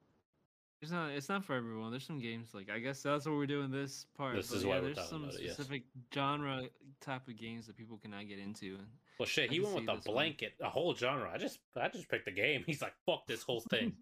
It's 0.84 0.92
not. 0.92 1.12
It's 1.12 1.30
not 1.30 1.42
for 1.42 1.54
everyone. 1.54 1.90
There's 1.90 2.04
some 2.06 2.20
games 2.20 2.50
like 2.52 2.68
I 2.70 2.78
guess 2.78 3.02
that's 3.02 3.24
what 3.24 3.36
we're 3.36 3.46
doing 3.46 3.70
this 3.70 4.04
part. 4.18 4.36
This 4.36 4.50
but 4.50 4.56
is 4.58 4.64
yeah, 4.64 4.68
why 4.68 4.76
we're 4.76 4.82
there's 4.84 4.96
talking 4.96 5.10
some 5.10 5.22
about 5.24 5.34
it, 5.36 5.40
yes. 5.44 5.54
specific 5.54 5.82
genre 6.12 6.62
type 7.00 7.26
of 7.26 7.38
games 7.38 7.66
that 7.66 7.76
people 7.78 7.96
cannot 7.96 8.28
get 8.28 8.38
into. 8.38 8.76
Well, 9.18 9.24
shit, 9.26 9.48
I 9.48 9.52
he 9.54 9.60
went 9.60 9.74
with 9.76 9.84
see 9.86 9.92
a 9.92 9.96
this 9.96 10.04
one. 10.04 10.14
blanket, 10.14 10.52
a 10.60 10.68
whole 10.68 10.94
genre. 10.94 11.30
I 11.32 11.38
just, 11.38 11.60
I 11.80 11.88
just 11.88 12.08
picked 12.10 12.28
a 12.28 12.32
game. 12.32 12.64
He's 12.66 12.82
like, 12.82 12.92
fuck 13.06 13.26
this 13.26 13.42
whole 13.42 13.60
thing. 13.70 13.94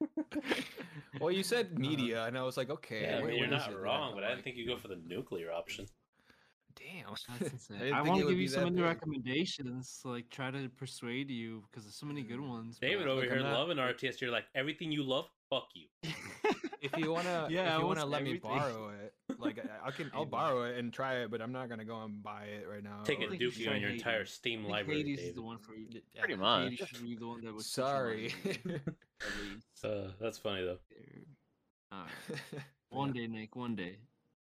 well 1.20 1.30
you 1.32 1.42
said 1.42 1.70
Uh, 1.74 1.78
media, 1.78 2.24
and 2.26 2.38
I 2.38 2.42
was 2.42 2.56
like 2.56 2.70
okay, 2.70 3.02
yeah, 3.02 3.18
I 3.18 3.22
wait, 3.22 3.30
mean, 3.30 3.38
you're 3.40 3.48
not 3.48 3.80
wrong, 3.80 4.10
don't 4.12 4.14
but 4.20 4.24
I 4.24 4.28
didn't 4.30 4.44
think 4.44 4.56
you 4.56 4.66
go 4.66 4.76
for 4.76 4.88
the 4.88 5.00
nuclear 5.06 5.50
option. 5.52 5.86
Damn, 6.76 7.14
that's 7.40 7.52
insane. 7.52 7.92
I, 7.92 7.96
think 8.02 8.08
want 8.08 8.20
to 8.22 8.28
give 8.28 8.36
be 8.36 8.42
you 8.42 8.48
so 8.48 8.60
that 8.60 8.66
many 8.66 8.76
big. 8.76 8.84
recommendations, 8.84 10.00
like 10.04 10.30
try 10.30 10.50
to 10.50 10.68
persuade 10.68 11.30
you 11.30 11.64
because 11.70 11.84
there's 11.84 11.96
so 11.96 12.06
many 12.06 12.22
good 12.22 12.40
ones. 12.40 12.78
but- 12.80 12.86
David 12.86 13.06
over 13.08 13.22
Look, 13.22 13.30
I'm 13.30 13.38
here 13.38 13.46
not- 13.46 13.58
loving 13.58 13.76
RTS. 13.78 14.20
You're 14.20 14.30
like, 14.30 14.44
everything 14.54 14.92
you 14.92 15.02
love, 15.02 15.26
fuck 15.50 15.68
you. 15.74 15.86
if 16.80 16.96
you 16.96 17.12
wanna, 17.12 17.48
Yeah, 17.50 17.74
if 17.74 17.80
you 17.80 17.86
want 17.86 17.98
wanna 17.98 18.06
let 18.06 18.22
me 18.22 18.34
borrow 18.34 18.90
it, 18.90 19.12
like 19.38 19.58
I, 19.58 19.88
I 19.88 19.90
can, 19.90 20.10
I'll 20.14 20.24
borrow 20.24 20.62
it 20.62 20.78
and 20.78 20.92
try 20.92 21.16
it, 21.16 21.30
but 21.30 21.42
I'm 21.42 21.52
not 21.52 21.68
gonna 21.68 21.84
go 21.84 22.02
and 22.02 22.22
buy 22.22 22.44
it 22.44 22.66
right 22.70 22.82
now. 22.82 23.02
Take 23.04 23.20
I 23.20 23.24
a 23.24 23.28
think 23.28 23.40
you 23.42 23.50
dookie 23.50 23.60
on 23.66 23.72
try 23.72 23.76
your 23.76 23.90
entire 23.90 24.18
Hades. 24.18 24.30
Steam 24.32 24.64
library, 24.64 25.02
Hades 25.02 25.20
is 25.20 25.34
the 25.34 25.42
one 25.42 25.58
for 25.58 25.74
you. 25.74 25.86
Yeah. 26.14 26.20
Pretty 26.20 26.36
much. 26.36 26.70
Hades 26.70 26.88
should 26.88 27.02
be 27.02 27.16
the 27.16 27.26
one 27.26 27.44
that 27.44 27.52
would. 27.52 27.64
switch 27.64 27.84
your 27.84 27.86
Sorry. 27.86 28.34
mind, 28.44 28.80
at 28.86 28.92
least. 29.42 29.84
Uh, 29.84 30.12
that's 30.20 30.38
funny 30.38 30.62
though. 30.64 30.78
Alright. 31.92 32.10
One 32.90 33.12
day, 33.12 33.26
Nick. 33.26 33.56
One 33.56 33.74
day. 33.76 33.96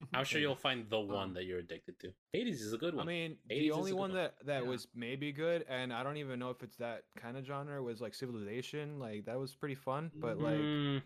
I'm 0.14 0.24
sure 0.24 0.40
you'll 0.40 0.56
find 0.56 0.90
the 0.90 1.00
one 1.00 1.30
Um, 1.30 1.34
that 1.34 1.46
you're 1.46 1.60
addicted 1.60 2.00
to. 2.00 2.14
Hades 2.34 2.62
is 2.62 2.74
a 2.74 2.78
good 2.78 2.96
one. 2.96 3.06
I 3.06 3.08
mean, 3.08 3.38
Hades 3.50 3.64
the 3.64 3.68
is 3.74 3.78
only 3.78 3.92
one 3.94 4.12
one. 4.12 4.14
that 4.14 4.36
that 4.46 4.64
Yeah. 4.64 4.70
was 4.70 4.88
maybe 4.96 5.32
good, 5.32 5.66
and 5.68 5.92
I 5.94 6.04
don't 6.04 6.18
even 6.18 6.40
know 6.40 6.50
if 6.52 6.64
it's 6.64 6.78
that 6.78 7.04
kind 7.18 7.38
of 7.38 7.46
genre, 7.46 7.82
was 7.84 8.00
like 8.02 8.14
Civilization. 8.16 9.00
Like 9.00 9.26
that 9.26 9.38
was 9.40 9.54
pretty 9.56 9.76
fun, 9.76 10.12
but 10.16 10.38
like 10.40 10.54
Mm, 10.60 11.02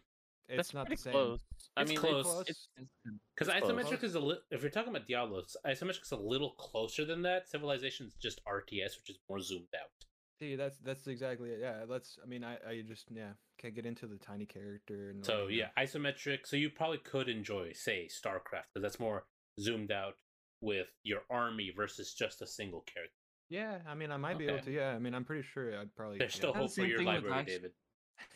it's 0.49 0.57
That's 0.57 0.74
not 0.74 0.84
the 0.84 0.88
pretty 0.90 1.02
same. 1.02 1.14
close. 1.14 1.40
I 1.76 1.82
It's 1.82 1.90
mean, 1.90 1.99
close. 1.99 2.44
It's, 2.48 2.68
it's, 2.78 2.90
Because 3.36 3.48
It's 3.53 3.65
close. 3.65 3.72
isometric 3.72 4.03
is 4.03 4.15
a 4.15 4.20
little. 4.20 4.44
If 4.52 4.61
you're 4.61 4.70
talking 4.72 4.90
about 4.95 5.07
Diablo, 5.07 5.41
isometric 5.65 6.03
is 6.03 6.11
a 6.11 6.18
little 6.18 6.52
closer 6.52 7.03
than 7.06 7.22
that. 7.24 7.48
Civilization 7.49 8.06
is 8.07 8.14
just 8.15 8.44
RTS, 8.45 8.98
which 8.99 9.10
is 9.10 9.20
more 9.30 9.40
zoomed 9.40 9.74
out. 9.76 10.03
See, 10.44 10.57
that's 10.57 10.78
that's 10.80 11.07
exactly 11.07 11.52
it. 11.52 11.60
Yeah, 11.61 11.86
that's. 11.90 12.20
I 12.22 12.28
mean, 12.28 12.44
I 12.44 12.56
I 12.68 12.84
just 12.86 13.07
yeah 13.15 13.32
can't 13.57 13.74
get 13.74 13.86
into 13.86 14.07
the 14.07 14.18
tiny 14.18 14.45
character 14.45 15.10
and. 15.10 15.26
So 15.26 15.41
all 15.41 15.48
that. 15.48 15.53
yeah, 15.53 15.68
isometric. 15.80 16.40
So 16.44 16.57
you 16.57 16.70
probably 16.70 16.98
could 16.98 17.30
enjoy, 17.30 17.72
say, 17.74 18.10
StarCraft, 18.10 18.68
because 18.74 18.82
that's 18.82 18.99
more 18.99 19.24
zoomed 19.57 19.90
out 19.90 20.15
with 20.60 20.88
your 21.03 21.22
army 21.30 21.72
versus 21.74 22.14
just 22.14 22.41
a 22.41 22.48
single 22.48 22.82
character. 22.82 23.15
Yeah, 23.49 23.78
I 23.88 23.95
mean, 23.95 24.11
I 24.11 24.18
might 24.18 24.38
be 24.38 24.48
able 24.48 24.60
to. 24.60 24.72
Yeah, 24.72 24.90
I 24.90 24.99
mean, 24.99 25.15
I'm 25.15 25.24
pretty 25.24 25.48
sure 25.53 25.80
I'd 25.80 25.95
probably. 25.95 26.18
There's 26.18 26.34
yeah. 26.34 26.38
still 26.38 26.53
hope 26.53 26.74
for 26.74 26.86
your 26.86 27.03
library, 27.03 27.45
David. 27.45 27.72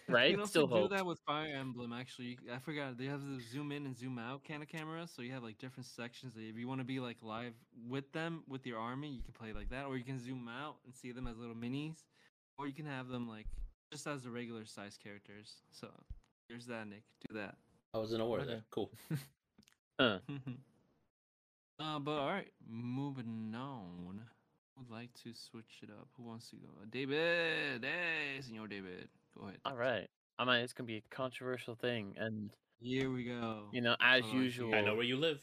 Right? 0.10 0.32
You 0.32 0.38
can 0.38 0.46
Still 0.48 0.64
also 0.64 0.74
do 0.74 0.82
hope. 0.84 0.92
that 0.92 1.06
with 1.06 1.20
Fire 1.26 1.54
Emblem. 1.56 1.94
Actually, 1.94 2.38
I 2.54 2.60
forgot 2.60 2.98
they 2.98 3.06
have 3.06 3.22
the 3.22 3.40
zoom 3.52 3.72
in 3.72 3.86
and 3.86 3.98
zoom 3.98 4.18
out 4.20 4.44
kind 4.48 4.62
of 4.64 4.70
camera, 4.70 5.08
so 5.08 5.22
you 5.22 5.32
have 5.34 5.44
like 5.44 5.58
different 5.58 5.86
sections. 5.86 6.34
That 6.36 6.42
if 6.44 6.56
you 6.58 6.68
want 6.68 6.80
to 6.82 6.86
be 6.86 7.00
like 7.00 7.18
live 7.22 7.54
with 7.88 8.12
them 8.14 8.44
with 8.48 8.66
your 8.66 8.80
army, 8.80 9.10
you 9.10 9.22
can 9.24 9.34
play 9.34 9.54
like 9.54 9.70
that, 9.70 9.86
or 9.86 9.98
you 9.98 10.04
can 10.04 10.20
zoom 10.20 10.48
out 10.50 10.76
and 10.86 10.94
see 10.94 11.12
them 11.12 11.28
as 11.28 11.38
little 11.38 11.56
minis, 11.56 11.98
or 12.58 12.68
you 12.68 12.74
can 12.74 12.86
have 12.86 13.08
them 13.08 13.28
like 13.28 13.48
just 13.92 14.08
as 14.08 14.24
the 14.24 14.30
regular 14.32 14.66
size 14.66 14.98
characters. 15.02 15.56
So 15.72 15.88
there's 16.50 16.66
that, 16.68 16.88
Nick. 16.88 17.04
Do 17.30 17.36
that. 17.40 17.56
I 17.94 17.98
wasn't 17.98 18.22
aware 18.22 18.40
of 18.42 18.48
Okay. 18.48 18.56
that. 18.56 18.64
Cool. 18.70 18.92
Uh, 20.00 20.20
uh, 21.80 21.98
but 22.00 22.12
all 22.20 22.30
right, 22.30 22.52
moving 22.70 23.54
on. 23.56 24.22
Would 24.78 24.92
like 24.92 25.10
to 25.24 25.34
switch 25.34 25.80
it 25.82 25.90
up. 25.90 26.08
Who 26.18 26.24
wants 26.24 26.52
to 26.52 26.56
go? 26.58 26.68
David, 26.92 27.84
hey, 27.84 28.40
Senor 28.42 28.68
David, 28.68 29.10
go 29.38 29.52
all 29.66 29.76
right. 29.76 30.08
I 30.40 30.46
mean, 30.46 30.58
it's 30.58 30.74
gonna 30.74 30.88
be 30.88 30.98
a 30.98 31.04
controversial 31.16 31.76
thing, 31.76 32.16
and 32.18 32.52
Here 32.80 33.10
we 33.12 33.24
go. 33.26 33.70
you 33.72 33.82
know, 33.82 33.96
as 34.02 34.24
Oh, 34.26 34.34
usual, 34.34 34.76
I 34.76 34.82
know 34.82 34.96
where 34.96 35.04
you 35.06 35.18
live. 35.18 35.42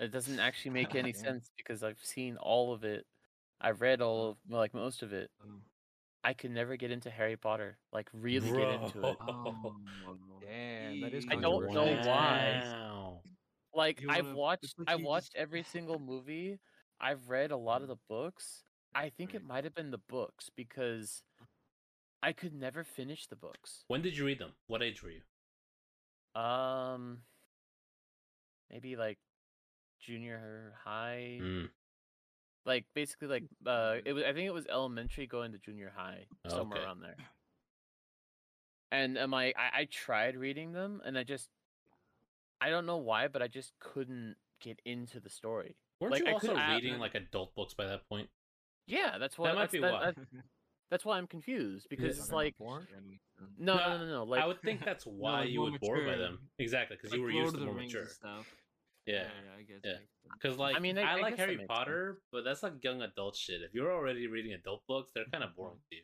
it 0.00 0.10
doesn't 0.10 0.40
actually 0.40 0.72
make 0.72 0.94
any 0.94 1.10
Yeah. 1.10 1.14
sense 1.22 1.50
because 1.56 1.82
I've 1.84 2.02
seen 2.04 2.36
all 2.38 2.72
of 2.72 2.84
it. 2.84 3.06
I've 3.60 3.80
read 3.80 4.00
all 4.02 4.30
of 4.30 4.36
like 4.48 4.74
most 4.74 5.02
of 5.02 5.12
it. 5.12 5.30
Um, 5.42 5.62
I 6.24 6.32
could 6.34 6.50
never 6.50 6.76
get 6.76 6.90
into 6.90 7.10
Harry 7.10 7.36
Potter. 7.36 7.78
Like 7.92 8.08
really 8.12 8.50
get 8.50 8.68
into 8.82 9.06
it. 9.06 9.16
oh, 9.20 9.76
Damn, 10.40 11.00
that 11.02 11.14
is 11.14 11.24
I 11.30 11.36
don't 11.36 11.72
know 11.72 11.84
why. 12.04 12.62
Wow. 12.64 13.20
Like 13.74 14.02
I've 14.08 14.32
watched 14.32 14.74
I've 14.86 15.02
watched 15.02 15.34
every 15.36 15.62
single 15.62 15.98
movie. 15.98 16.58
I've 17.00 17.28
read 17.28 17.50
a 17.50 17.56
lot 17.56 17.82
of 17.82 17.88
the 17.88 17.96
books. 18.08 18.64
I 18.94 19.08
think 19.10 19.34
it 19.34 19.42
might 19.44 19.64
have 19.64 19.74
been 19.74 19.90
the 19.90 19.98
books 20.08 20.48
because 20.56 21.22
I 22.24 22.32
could 22.32 22.54
never 22.54 22.84
finish 22.84 23.26
the 23.26 23.36
books. 23.36 23.84
When 23.88 24.00
did 24.02 24.16
you 24.16 24.24
read 24.24 24.38
them? 24.38 24.52
What 24.66 24.82
age 24.82 25.02
were 25.02 25.10
you? 25.10 26.40
Um 26.40 27.18
maybe 28.70 28.96
like 28.96 29.18
junior 30.00 30.74
high. 30.84 31.38
Mm, 31.42 31.68
Like 32.66 32.86
basically 32.94 33.28
like 33.28 33.44
uh 33.66 33.96
it 34.04 34.12
was 34.14 34.24
I 34.24 34.32
think 34.32 34.46
it 34.46 34.54
was 34.54 34.66
elementary 34.66 35.26
going 35.26 35.52
to 35.52 35.58
junior 35.58 35.92
high, 35.94 36.26
somewhere 36.48 36.78
Okay. 36.78 36.86
around 36.86 37.00
there. 37.02 37.16
and 38.90 39.18
I'm 39.18 39.30
like, 39.30 39.54
I, 39.58 39.80
I 39.80 39.84
tried 39.90 40.36
reading 40.36 40.72
them, 40.72 41.02
and 41.04 41.18
I 41.18 41.24
just, 41.24 41.48
I 42.60 42.70
don't 42.70 42.86
know 42.86 42.98
why, 42.98 43.26
but 43.28 43.42
I 43.42 43.48
just 43.48 43.72
couldn't 43.80 44.36
get 44.60 44.78
into 44.84 45.18
the 45.20 45.28
story. 45.30 45.76
Weren't 46.00 46.12
Like, 46.12 46.22
you 46.22 46.28
I 46.28 46.32
also 46.32 46.54
reading 46.54 46.98
like 47.00 47.14
adult 47.16 47.54
books 47.56 47.74
by 47.74 47.86
that 47.86 48.08
point? 48.08 48.28
Yeah, 48.86 49.18
that's 49.18 49.36
why. 49.36 49.48
That 49.48 49.56
might 49.56 49.72
be 49.72 49.80
that- 49.80 49.92
why. 49.92 50.04
that- 50.12 50.16
that's 50.90 51.04
why 51.04 51.18
I'm 51.18 51.26
confused 51.26 51.86
because 51.90 52.18
it's 52.18 52.30
like, 52.32 52.54
no, 52.60 52.80
No, 53.58 53.76
no, 53.76 53.98
no, 53.98 54.06
no. 54.06 54.24
Like, 54.24 54.42
I 54.42 54.46
would 54.46 54.60
think 54.62 54.84
that's 54.84 55.04
why 55.06 55.40
like 55.40 55.50
you 55.50 55.60
more 55.60 55.70
would 55.72 55.80
bore 55.80 56.04
by 56.04 56.16
them. 56.16 56.38
Exactly, 56.58 56.96
because 56.96 57.10
Like 57.10 57.18
you 57.18 57.24
were 57.24 57.32
Lord 57.32 57.44
used 57.44 57.54
to 57.54 57.60
the 57.60 57.66
more 57.66 57.74
Rings 57.74 57.92
mature. 57.92 58.08
stuff. 58.08 58.46
Yeah, 59.06 59.24
I 59.58 59.62
guess. 59.62 59.80
yeah. 59.84 59.92
makes 59.92 60.00
sense. 60.22 60.34
because 60.40 60.58
like 60.58 60.76
I, 60.76 60.78
mean, 60.78 60.96
I- 60.98 61.02
I 61.18 61.20
like 61.20 61.32
guess 61.32 61.40
Harry 61.40 61.56
makes 61.56 61.60
sense. 61.68 61.68
Potter, 61.78 62.18
but 62.32 62.44
that's 62.44 62.62
like 62.62 62.82
young 62.82 63.02
adult 63.02 63.36
shit. 63.36 63.60
If 63.62 63.74
you're 63.74 63.92
already 63.92 64.26
reading 64.28 64.52
adult 64.52 64.82
books, 64.88 65.10
they're 65.14 65.26
kind 65.30 65.44
of 65.44 65.54
boring 65.56 65.76
to 65.90 65.96
you. 65.96 66.02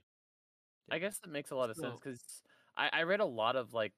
I 0.91 0.99
guess 0.99 1.19
that 1.21 1.31
makes 1.31 1.51
a 1.51 1.57
lot 1.57 1.71
of 1.71 1.77
sense 1.77 1.99
because 2.03 2.43
I, 2.77 2.91
I 2.93 3.03
read 3.05 3.21
a 3.21 3.25
lot 3.25 3.57
of 3.57 3.73
like 3.73 3.93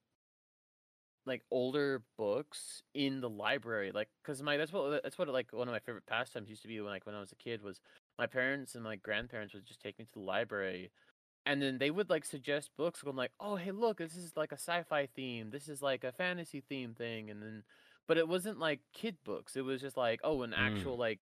like 1.24 1.42
older 1.50 2.02
books 2.18 2.82
in 2.94 3.20
the 3.20 3.30
library 3.30 3.92
like 3.94 4.08
because 4.22 4.42
my 4.42 4.56
that's 4.56 4.72
what 4.72 5.02
that's 5.04 5.16
what 5.16 5.28
like 5.28 5.52
one 5.52 5.68
of 5.68 5.72
my 5.72 5.78
favorite 5.78 6.04
pastimes 6.04 6.50
used 6.50 6.62
to 6.62 6.68
be 6.68 6.80
when 6.80 6.90
like 6.90 7.06
when 7.06 7.14
i 7.14 7.20
was 7.20 7.30
a 7.30 7.36
kid 7.36 7.62
was 7.62 7.80
my 8.18 8.26
parents 8.26 8.74
and 8.74 8.84
my 8.84 8.96
grandparents 8.96 9.54
would 9.54 9.66
just 9.66 9.80
take 9.80 9.98
me 9.98 10.04
to 10.04 10.12
the 10.14 10.20
library 10.20 10.90
and 11.44 11.60
then 11.60 11.78
they 11.78 11.90
would 11.90 12.08
like 12.10 12.24
suggest 12.24 12.70
books 12.76 13.02
i'm 13.06 13.16
like 13.16 13.32
oh 13.40 13.56
hey 13.56 13.70
look 13.72 13.98
this 13.98 14.14
is 14.16 14.32
like 14.36 14.52
a 14.52 14.56
sci-fi 14.58 15.06
theme 15.16 15.50
this 15.50 15.68
is 15.68 15.82
like 15.82 16.04
a 16.04 16.12
fantasy 16.12 16.62
theme 16.68 16.94
thing 16.94 17.30
and 17.30 17.42
then 17.42 17.62
but 18.06 18.18
it 18.18 18.28
wasn't 18.28 18.58
like 18.58 18.80
kid 18.92 19.16
books 19.24 19.56
it 19.56 19.62
was 19.64 19.80
just 19.80 19.96
like 19.96 20.20
oh 20.24 20.42
an 20.42 20.50
Mm. 20.50 20.58
actual 20.58 20.96
like 20.96 21.20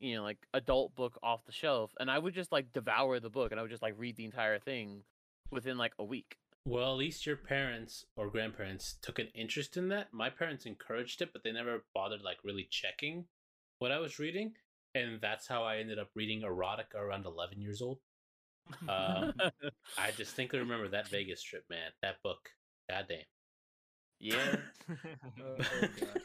you 0.00 0.16
know 0.16 0.22
like 0.22 0.38
adult 0.52 0.94
book 0.94 1.18
off 1.22 1.44
the 1.46 1.52
shelf 1.52 1.92
and 2.00 2.10
i 2.10 2.18
would 2.18 2.34
just 2.34 2.52
like 2.52 2.72
devour 2.72 3.20
the 3.20 3.30
book 3.30 3.50
and 3.52 3.58
i 3.58 3.62
would 3.62 3.70
just 3.70 3.82
like 3.82 3.94
read 3.96 4.16
the 4.16 4.24
entire 4.24 4.58
thing 4.58 5.04
within 5.50 5.78
like 5.78 5.92
a 5.98 6.04
week 6.04 6.36
Well, 6.64 6.92
at 6.92 6.98
least 6.98 7.26
your 7.26 7.36
parents 7.36 8.04
or 8.16 8.30
grandparents 8.30 8.96
took 9.02 9.18
an 9.18 9.28
interest 9.34 9.76
in 9.76 9.88
that. 9.88 10.12
My 10.12 10.30
parents 10.30 10.64
encouraged 10.64 11.20
it, 11.20 11.30
but 11.32 11.42
they 11.42 11.50
never 11.52 11.82
bothered 11.92 12.22
like 12.22 12.38
really 12.44 12.68
checking 12.70 13.26
what 13.80 13.90
I 13.90 13.98
was 13.98 14.20
reading, 14.20 14.54
and 14.94 15.20
that's 15.20 15.46
how 15.46 15.62
I 15.64 15.78
ended 15.78 15.98
up 15.98 16.08
reading 16.14 16.42
erotica 16.42 16.96
around 16.96 17.26
11 17.26 17.60
years 17.60 17.80
old. 17.82 17.98
Um, 18.88 19.32
I 19.98 20.10
distinctly 20.16 20.58
remember 20.60 20.88
that 20.88 21.08
Vegas 21.08 21.42
trip, 21.42 21.64
man. 21.70 21.90
That 22.02 22.16
book, 22.22 22.48
goddamn. 22.88 23.18
yeah 24.20 24.56
Oh, 25.42 25.56
God. 25.56 26.20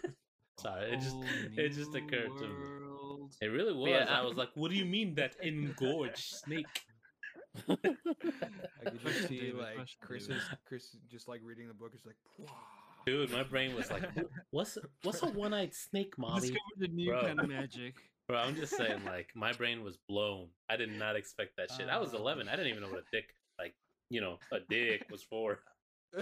Sorry, 0.60 0.91
it 0.94 0.99
just 1.02 1.11
Whole 1.11 1.23
it 1.56 1.69
just 1.73 1.91
new 1.91 1.98
occurred 1.99 2.31
to 2.39 2.48
me. 2.48 3.27
It 3.41 3.48
really 3.48 3.73
was. 3.73 3.89
yeah, 3.89 4.06
I 4.10 4.22
I- 4.22 4.26
was 4.26 4.38
like, 4.38 4.49
"What 4.56 4.72
do 4.72 4.77
you 4.77 4.85
mean 4.85 5.14
that 5.15 5.35
engorged 5.44 6.18
snake?" 6.18 6.65
I 7.69 7.76
could 7.76 9.02
just 9.03 9.27
see 9.27 9.39
David, 9.39 9.56
like 9.57 9.88
Chris 10.02 10.27
David. 10.27 10.41
is 10.41 10.49
Chris 10.68 10.95
just 11.11 11.27
like 11.27 11.41
reading 11.44 11.68
the 11.68 11.73
book. 11.73 11.91
It's 11.95 12.06
like, 12.06 12.15
"Wow." 12.39 12.53
Dude, 13.06 13.31
my 13.31 13.44
brain 13.44 13.76
was 13.76 13.89
like, 13.91 14.03
"What's 14.52 14.77
what's 15.03 15.22
a 15.23 15.27
one-eyed 15.30 15.73
snake, 15.73 16.18
Molly?" 16.18 16.41
Discovered 16.49 16.89
a 16.91 16.94
new 16.94 17.10
Bro. 17.11 17.22
kind 17.22 17.39
of 17.39 17.49
magic. 17.49 17.95
Bro, 18.28 18.40
I'm 18.40 18.56
just 18.56 18.76
saying, 18.76 19.06
like, 19.06 19.30
my 19.36 19.54
brain 19.54 19.84
was 19.84 19.98
blown. 20.10 20.48
I 20.70 20.76
did 20.76 20.91
not 20.91 21.16
expect 21.16 21.56
that 21.58 21.72
shit. 21.72 21.88
I 21.90 21.98
was 21.98 22.14
Uh. 22.14 22.18
11. 22.18 22.49
I 22.49 22.56
didn't 22.58 22.68
even 22.68 22.84
know 22.84 22.90
what 22.90 22.99
a 22.99 23.06
dick, 23.12 23.34
like, 23.58 23.74
you 24.10 24.20
know, 24.20 24.38
a 24.52 24.60
dick 24.60 25.06
was 25.10 25.24
for. 25.24 25.60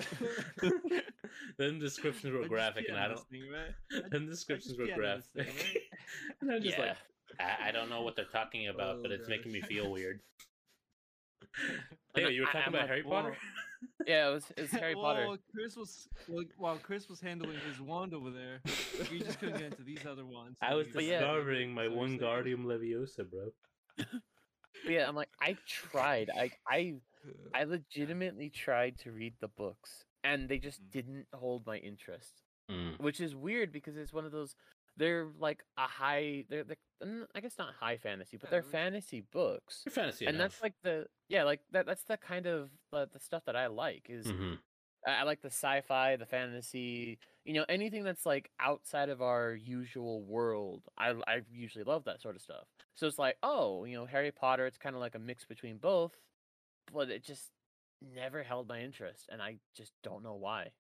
then 1.57 1.79
descriptions 1.79 2.33
were 2.33 2.47
graphic, 2.47 2.85
and 2.89 2.97
I 2.97 3.07
don't. 3.07 3.19
right? 3.51 4.03
Then 4.11 4.25
descriptions 4.27 4.77
were 4.77 4.87
graphic, 4.95 5.47
right? 5.47 5.77
and 6.41 6.51
I'm 6.51 6.61
just 6.61 6.77
yeah 6.77 6.85
like, 6.87 6.97
I, 7.39 7.69
I 7.69 7.71
don't 7.71 7.89
know 7.89 8.01
what 8.01 8.15
they're 8.15 8.25
talking 8.25 8.67
about, 8.67 9.01
but 9.01 9.11
Oh, 9.11 9.15
it's 9.15 9.27
making 9.29 9.51
me 9.51 9.61
feel 9.61 9.91
weird. 9.91 10.19
Hey, 12.15 12.31
you 12.31 12.41
were 12.41 12.47
talking 12.47 12.61
I'm 12.67 12.69
about 12.69 12.81
like, 12.81 12.89
Harry. 12.89 13.03
Potter? 13.03 13.37
Yeah 14.07 14.29
it 14.29 14.33
was 14.33 14.45
it's 14.57 14.71
harry 14.71 14.95
potter 14.95 15.27
Well, 15.27 15.37
Chris 15.53 15.75
was 15.75 16.07
well, 16.27 16.43
while 16.57 16.77
Chris 16.77 17.09
was 17.09 17.19
handling 17.21 17.57
his 17.69 17.79
wand 17.81 18.13
over 18.13 18.29
there. 18.31 18.61
We 19.11 19.19
just 19.19 19.39
couldn't 19.39 19.57
get 19.57 19.71
into 19.71 19.83
these 19.83 20.05
other 20.05 20.25
ones. 20.25 20.57
I 20.61 20.73
was 20.75 20.87
we 20.87 20.93
But 20.93 20.99
just- 20.99 21.09
yeah. 21.11 21.19
discovering 21.19 21.73
my 21.73 21.85
so 21.85 21.91
we 21.91 21.95
said- 21.97 22.19
Leviosa, 22.65 23.29
bro. 23.29 23.49
but 23.97 24.07
yeah 24.91 25.07
i'm 25.07 25.15
like 25.15 25.29
i 25.41 25.55
tried 25.67 26.29
i 26.37 26.51
i 26.69 26.95
i 27.53 27.63
legitimately 27.63 28.49
tried 28.49 28.97
to 28.99 29.11
read 29.11 29.33
the 29.39 29.47
books 29.47 30.03
and 30.23 30.49
they 30.49 30.57
just 30.59 30.81
Mhm. 30.83 30.91
didn't 30.91 31.27
hold 31.33 31.65
my 31.65 31.77
interest 31.77 32.43
Mm. 32.69 32.99
which 32.99 33.19
is 33.21 33.35
weird 33.35 33.71
because 33.71 33.95
it's 33.95 34.11
one 34.11 34.25
of 34.25 34.31
those 34.31 34.55
they're 34.97 35.27
like 35.39 35.63
a 35.77 35.87
high 35.87 36.45
they're, 36.49 36.63
they're 36.63 36.77
i 37.35 37.39
guess 37.41 37.57
not 37.57 37.73
high 37.73 37.97
fantasy 37.97 38.37
but 38.37 38.49
they're 38.49 38.63
fantasy 38.63 39.21
books 39.21 39.83
Your 39.85 39.91
fantasy 39.91 40.25
and 40.27 40.39
that's 40.39 40.61
like 40.61 40.73
the 40.83 41.07
yeah 41.27 41.43
like 41.43 41.61
that 41.71 41.85
that's 41.85 42.03
the 42.03 42.17
kind 42.17 42.45
of 42.45 42.69
uh, 42.93 43.05
the 43.11 43.19
stuff 43.19 43.43
that 43.45 43.55
i 43.55 43.67
like 43.67 44.07
is 44.09 44.25
Mhm. 44.27 44.59
I 45.05 45.11
I 45.19 45.23
like 45.23 45.41
the 45.41 45.47
sci-fi, 45.51 46.15
the 46.15 46.25
fantasy, 46.25 47.19
you 47.43 47.53
know, 47.53 47.65
anything 47.69 48.03
that's 48.03 48.25
like 48.25 48.49
outside 48.59 49.09
of 49.09 49.21
our 49.21 49.53
usual 49.53 50.23
world. 50.23 50.83
I 50.97 51.11
I 51.27 51.41
usually 51.51 51.83
love 51.83 52.05
that 52.05 52.21
sort 52.21 52.35
of 52.35 52.41
stuff. 52.41 52.67
So 52.95 53.07
it's 53.07 53.19
like, 53.19 53.37
oh, 53.43 53.85
you 53.85 53.95
know, 53.95 54.05
Harry 54.05 54.31
Potter. 54.31 54.65
It's 54.65 54.77
kind 54.77 54.95
of 54.95 55.01
like 55.01 55.15
a 55.15 55.19
mix 55.19 55.45
between 55.45 55.77
both, 55.77 56.17
but 56.91 57.09
it 57.09 57.23
just 57.23 57.51
never 58.01 58.43
held 58.43 58.67
my 58.67 58.81
interest, 58.81 59.29
and 59.31 59.41
I 59.41 59.59
just 59.75 59.93
don't 60.03 60.23
know 60.23 60.35
why. 60.35 60.71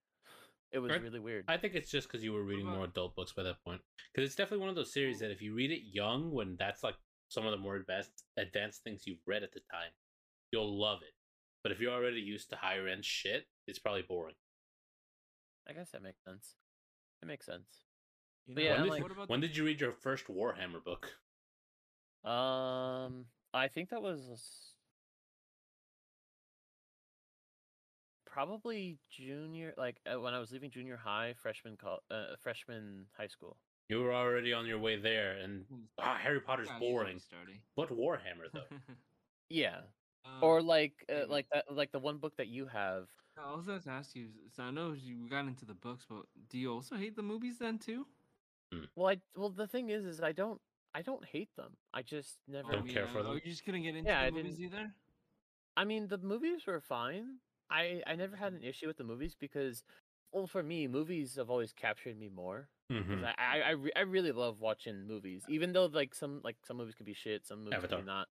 It 0.75 0.79
was 0.79 0.91
Right. 0.91 1.01
really 1.01 1.21
weird. 1.21 1.45
I 1.47 1.55
think 1.55 1.73
it's 1.73 1.89
just 1.89 2.09
because 2.09 2.21
you 2.21 2.33
were 2.33 2.43
reading 2.43 2.65
more 2.65 2.83
adult 2.83 3.15
books 3.15 3.31
by 3.31 3.43
that 3.43 3.63
point. 3.63 3.81
Because 4.13 4.27
it's 4.27 4.35
definitely 4.35 4.59
one 4.59 4.67
of 4.69 4.75
those 4.75 4.91
series 4.91 5.19
that 5.19 5.31
if 5.31 5.41
you 5.41 5.55
read 5.55 5.71
it 5.71 5.83
young, 5.85 6.31
when 6.31 6.57
that's 6.57 6.83
like 6.83 6.97
some 7.29 7.45
of 7.45 7.51
the 7.51 7.57
more 7.57 7.77
advanced 7.77 8.25
advanced 8.35 8.83
things 8.83 9.07
you've 9.07 9.25
read 9.25 9.41
at 9.41 9.53
the 9.53 9.61
time, 9.71 9.91
you'll 10.51 10.77
love 10.77 11.01
it. 11.01 11.13
But 11.63 11.71
if 11.71 11.79
you're 11.79 11.93
already 11.93 12.19
used 12.19 12.49
to 12.49 12.57
higher 12.57 12.89
end 12.89 13.05
shit, 13.05 13.47
it's 13.67 13.79
probably 13.79 14.01
boring. 14.01 14.35
I 15.65 15.71
guess 15.71 15.91
that 15.91 16.01
makes 16.03 16.21
sense. 16.25 16.57
It 17.21 17.25
makes 17.27 17.45
sense. 17.45 17.85
You 18.45 18.55
know, 18.55 18.61
yeah, 18.61 18.71
when 18.73 18.83
did, 18.83 18.89
like- 18.89 19.01
What 19.03 19.11
about 19.13 19.29
when 19.29 19.39
the- 19.39 19.47
did 19.47 19.55
you 19.55 19.65
read 19.65 19.79
your 19.79 19.93
first 19.93 20.25
Warhammer 20.25 20.83
book? 20.83 21.21
Um, 22.25 23.31
I 23.53 23.69
think 23.69 23.91
that 23.91 24.01
was 24.01 24.74
probably 28.35 28.97
junior, 29.09 29.73
like 29.77 29.95
uh, 30.05 30.19
when 30.19 30.33
I 30.33 30.39
was 30.39 30.51
leaving 30.51 30.69
junior 30.69 30.97
high, 30.97 31.33
freshman, 31.41 31.77
col- 31.77 32.03
uh, 32.11 32.35
freshman 32.41 33.05
high 33.17 33.27
school. 33.27 33.55
You 33.87 34.01
were 34.03 34.13
already 34.13 34.51
on 34.51 34.65
your 34.65 34.77
way 34.79 34.97
there, 34.99 35.31
and 35.43 35.63
ah, 35.99 36.17
Harry 36.21 36.41
Potter's 36.41 36.67
Yeah, 36.69 36.79
boring. 36.79 37.21
But 37.77 37.89
Warhammer 37.91 38.47
though? 38.53 38.69
Yeah, 39.49 39.81
Um, 40.25 40.41
or 40.41 40.61
like 40.61 41.05
uh, 41.07 41.27
like 41.29 41.45
that 41.53 41.65
like 41.71 41.91
the 41.93 41.99
one 41.99 42.17
book 42.17 42.35
that 42.37 42.47
you 42.47 42.65
have. 42.65 43.07
I 43.37 43.55
was 43.55 43.65
going 43.65 43.79
to 43.79 43.89
ask 43.91 44.15
you. 44.15 44.29
So 44.55 44.63
I 44.63 44.71
know 44.71 44.93
you 44.93 45.29
got 45.29 45.45
into 45.45 45.65
the 45.65 45.75
books, 45.75 46.03
but 46.09 46.23
do 46.49 46.57
you 46.57 46.73
also 46.73 46.95
hate 46.95 47.15
the 47.15 47.21
movies 47.23 47.57
then 47.59 47.77
too? 47.77 48.05
Well, 48.95 49.07
I 49.13 49.17
well 49.35 49.51
the 49.51 49.67
thing 49.67 49.91
is, 49.91 50.03
is 50.03 50.19
I 50.21 50.31
don't 50.33 50.59
I 50.95 51.03
don't 51.03 51.23
hate 51.23 51.55
them. 51.55 51.77
I 51.93 52.01
just 52.01 52.39
never. 52.47 52.71
Don't 52.71 52.89
care 52.89 53.07
for 53.07 53.19
Oh, 53.19 53.23
them? 53.23 53.35
you 53.35 53.51
just 53.51 53.63
couldn't 53.63 53.83
get 53.83 53.95
into 53.95 54.09
Yeah, 54.09 54.19
I 54.21 54.25
the 54.25 54.31
movies 54.35 54.57
didn't- 54.57 54.73
either. 54.73 54.85
I 55.77 55.83
mean, 55.85 56.07
the 56.07 56.17
movies 56.17 56.65
were 56.65 56.81
fine. 56.81 57.37
I 57.69 58.03
I 58.07 58.15
never 58.15 58.35
had 58.35 58.53
an 58.53 58.63
issue 58.63 58.87
with 58.87 58.97
the 58.97 59.03
movies 59.03 59.35
because, 59.35 59.83
well, 60.31 60.47
for 60.47 60.63
me, 60.63 60.87
movies 60.87 61.35
have 61.35 61.49
always 61.49 61.73
captured 61.73 62.17
me 62.17 62.29
more. 62.29 62.69
'cause 63.07 63.21
Mhm. 63.21 63.23
I 63.23 63.33
I 63.37 63.59
I, 63.61 63.69
re- 63.71 63.93
I 63.95 64.01
really 64.01 64.31
love 64.31 64.59
watching 64.61 65.05
movies, 65.07 65.45
even 65.49 65.73
though 65.73 65.85
like 65.87 66.13
some 66.15 66.41
like 66.43 66.57
some 66.65 66.77
movies 66.77 66.95
can 66.95 67.05
be 67.05 67.13
shit, 67.13 67.45
some 67.45 67.63
movies 67.63 67.85
can 67.85 67.95
be 67.95 68.01
not. 68.03 68.27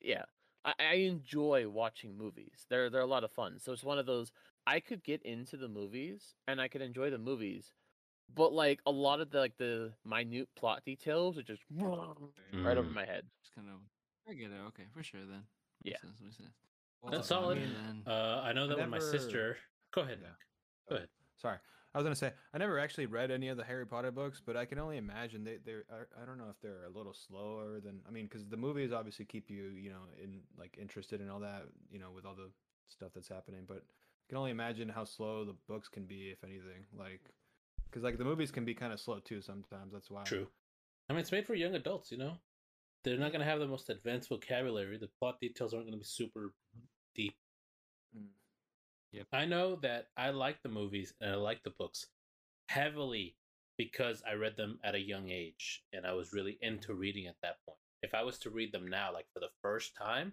Yeah, 0.00 0.24
I, 0.64 0.74
I 0.78 0.94
enjoy 0.94 1.68
watching 1.68 2.16
movies. 2.16 2.66
They're 2.70 2.90
they're 2.90 3.00
a 3.02 3.06
lot 3.06 3.24
of 3.24 3.32
fun. 3.32 3.58
So 3.60 3.72
it's 3.72 3.84
one 3.84 3.98
of 3.98 4.06
those 4.06 4.32
I 4.66 4.80
could 4.80 5.02
get 5.04 5.22
into 5.22 5.56
the 5.56 5.68
movies 5.68 6.36
and 6.48 6.60
I 6.60 6.68
could 6.68 6.82
enjoy 6.82 7.10
the 7.10 7.18
movies, 7.18 7.74
but 8.28 8.52
like 8.52 8.80
a 8.86 8.92
lot 8.92 9.20
of 9.20 9.30
the 9.30 9.40
like 9.40 9.56
the 9.58 9.94
minute 10.04 10.50
plot 10.56 10.84
details 10.84 11.38
are 11.38 11.42
just 11.44 11.64
right 11.70 12.78
over 12.78 12.90
Mm. 12.90 12.92
my 12.92 13.06
head. 13.06 13.30
Just 13.42 13.54
kind 13.54 13.68
of. 13.68 13.80
I 14.26 14.34
get 14.34 14.50
it. 14.50 14.54
Okay, 14.68 14.86
for 14.92 15.02
sure 15.02 15.26
then. 15.26 15.46
Yeah. 15.84 15.98
Makes 15.98 16.00
sense, 16.00 16.20
makes 16.20 16.36
sense. 16.36 16.63
That's 17.10 17.30
Well, 17.30 17.38
I 17.40 17.42
solid. 17.42 17.58
mean, 17.58 17.72
then- 17.74 18.02
Uh, 18.06 18.40
I 18.42 18.52
know 18.52 18.66
that 18.66 18.78
when 18.78 18.90
my 18.90 18.98
sister. 18.98 19.58
Go 19.92 20.02
ahead. 20.02 20.20
Yeah. 20.22 20.34
Go 20.88 20.96
ahead. 20.96 21.08
Sorry, 21.36 21.58
I 21.94 21.98
was 21.98 22.04
gonna 22.04 22.14
say 22.16 22.32
I 22.52 22.58
never 22.58 22.78
actually 22.78 23.06
read 23.06 23.30
any 23.30 23.48
of 23.48 23.56
the 23.56 23.64
Harry 23.64 23.86
Potter 23.86 24.10
books, 24.10 24.40
but 24.44 24.56
I 24.56 24.64
can 24.64 24.78
only 24.78 24.96
imagine 24.96 25.44
they 25.44 25.58
they're 25.58 25.84
I, 25.90 26.22
I 26.22 26.24
don't 26.26 26.38
know 26.38 26.48
if 26.50 26.60
they're 26.60 26.84
a 26.84 26.90
little 26.90 27.14
slower 27.14 27.80
than 27.80 28.02
I 28.06 28.10
mean 28.10 28.26
because 28.26 28.46
the 28.46 28.56
movies 28.56 28.92
obviously 28.92 29.24
keep 29.24 29.50
you 29.50 29.68
you 29.70 29.90
know 29.90 30.02
in 30.22 30.42
like 30.56 30.76
interested 30.78 31.20
in 31.20 31.28
all 31.28 31.40
that 31.40 31.62
you 31.90 31.98
know 31.98 32.10
with 32.10 32.24
all 32.24 32.34
the 32.34 32.50
stuff 32.86 33.12
that's 33.14 33.28
happening, 33.28 33.64
but 33.66 33.78
I 33.78 34.24
can 34.28 34.38
only 34.38 34.50
imagine 34.50 34.88
how 34.88 35.04
slow 35.04 35.44
the 35.44 35.56
books 35.68 35.88
can 35.88 36.06
be 36.06 36.30
if 36.30 36.42
anything 36.44 36.86
like 36.92 37.30
because 37.86 38.02
like 38.02 38.18
the 38.18 38.24
movies 38.24 38.50
can 38.50 38.64
be 38.64 38.74
kind 38.74 38.92
of 38.92 39.00
slow 39.00 39.20
too 39.20 39.40
sometimes. 39.40 39.92
That's 39.92 40.10
why. 40.10 40.24
True. 40.24 40.48
I 41.08 41.12
mean, 41.12 41.20
it's 41.20 41.32
made 41.32 41.46
for 41.46 41.54
young 41.54 41.74
adults, 41.74 42.10
you 42.10 42.16
know? 42.18 42.38
They're 43.02 43.18
not 43.18 43.30
going 43.30 43.40
to 43.40 43.46
have 43.46 43.60
the 43.60 43.66
most 43.68 43.90
advanced 43.90 44.30
vocabulary. 44.30 44.96
The 44.96 45.08
plot 45.18 45.38
details 45.38 45.74
aren't 45.74 45.84
going 45.84 45.92
to 45.92 45.98
be 45.98 46.04
super 46.04 46.54
deep. 47.14 47.34
Mm. 48.16 48.28
I 49.32 49.44
know 49.44 49.76
that 49.76 50.08
I 50.16 50.30
like 50.30 50.62
the 50.62 50.68
movies 50.68 51.14
and 51.20 51.30
I 51.30 51.34
like 51.36 51.62
the 51.62 51.70
books 51.70 52.06
heavily 52.68 53.36
because 53.76 54.22
I 54.28 54.34
read 54.34 54.56
them 54.56 54.78
at 54.84 54.94
a 54.94 55.00
young 55.00 55.30
age 55.30 55.82
and 55.92 56.06
I 56.06 56.12
was 56.12 56.32
really 56.32 56.58
into 56.60 56.94
reading 56.94 57.26
at 57.26 57.36
that 57.42 57.56
point. 57.66 57.78
If 58.02 58.14
I 58.14 58.22
was 58.22 58.38
to 58.40 58.50
read 58.50 58.72
them 58.72 58.86
now, 58.88 59.12
like 59.12 59.26
for 59.32 59.40
the 59.40 59.50
first 59.62 59.96
time, 59.96 60.32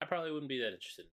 I 0.00 0.06
probably 0.06 0.30
wouldn't 0.30 0.48
be 0.48 0.60
that 0.60 0.72
interested. 0.72 1.06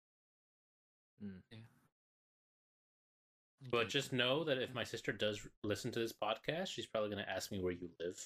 But 3.72 3.90
just 3.90 4.12
know 4.12 4.44
that 4.44 4.58
if 4.58 4.74
my 4.74 4.84
sister 4.84 5.12
does 5.14 5.40
listen 5.64 5.92
to 5.92 6.00
this 6.00 6.14
podcast, 6.14 6.68
she's 6.68 6.86
probably 6.86 7.10
gonna 7.10 7.26
ask 7.30 7.52
me 7.52 7.62
where 7.62 7.72
you 7.72 7.90
live, 8.00 8.20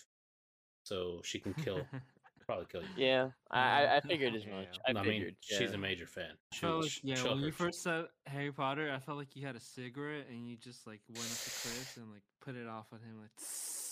so 0.84 1.22
she 1.24 1.40
can 1.40 1.54
kill, 1.54 1.86
probably 2.48 2.66
kill 2.72 2.82
you. 2.82 2.88
Yeah, 2.96 3.30
I 3.52 3.60
I- 3.86 3.96
I 3.98 4.00
figured 4.02 4.34
as 4.40 4.46
much. 4.46 4.68
yeah. 4.74 4.80
I, 4.88 4.90
I 4.92 4.94
mean, 4.94 5.04
figured. 5.04 5.36
she's 5.42 5.72
a 5.74 5.78
major 5.78 6.08
fan. 6.08 6.32
She'll, 6.54 6.70
felt 6.70 6.82
like, 6.84 6.92
sh- 6.92 7.00
yeah, 7.04 7.24
when 7.24 7.38
you 7.40 7.46
hurt 7.46 7.56
first 7.56 7.84
said 7.84 8.06
Harry 8.26 8.52
Potter, 8.52 8.92
I 8.92 9.00
felt 9.00 9.18
like 9.18 9.36
you 9.36 9.46
had 9.46 9.56
a 9.56 9.60
cigarette 9.60 10.26
and 10.30 10.48
you 10.50 10.58
just 10.58 10.88
like 10.88 11.02
went 11.10 11.20
up 11.22 11.38
to 11.38 11.50
Chris 11.52 11.98
and 11.98 12.10
like 12.12 12.24
put 12.42 12.56
it 12.56 12.68
off 12.68 12.88
at 12.94 13.02
him 13.02 13.20
like. 13.22 13.32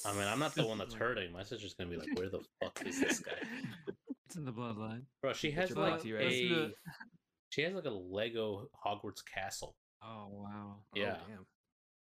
I 0.06 0.14
mean, 0.18 0.28
I'm 0.28 0.40
not 0.40 0.56
the 0.56 0.66
one 0.66 0.78
that's 0.80 0.94
hurting. 0.94 1.32
My 1.32 1.44
sister's 1.44 1.74
gonna 1.74 1.90
be 1.90 1.98
like, 1.98 2.16
"Where 2.18 2.30
the 2.30 2.40
fuck 2.62 2.82
is 2.86 3.00
this 3.00 3.20
guy?" 3.20 3.34
It's 4.28 4.36
in 4.36 4.46
the 4.46 4.54
bloodline. 4.54 5.04
Bro, 5.22 5.34
she 5.34 5.52
has 5.52 5.76
like 5.76 5.94
box, 5.94 6.06
a, 6.06 6.10
Let's 6.14 6.36
do 6.36 6.64
it. 6.64 6.76
she 7.50 7.62
has 7.64 7.74
like 7.74 7.86
a 7.86 7.90
Lego 7.92 8.70
Hogwarts 8.86 9.22
castle 9.34 9.76
Oh 10.04 10.28
wow. 10.32 10.76
Oh, 10.78 10.82
Yeah. 10.94 11.18
damn. 11.28 11.46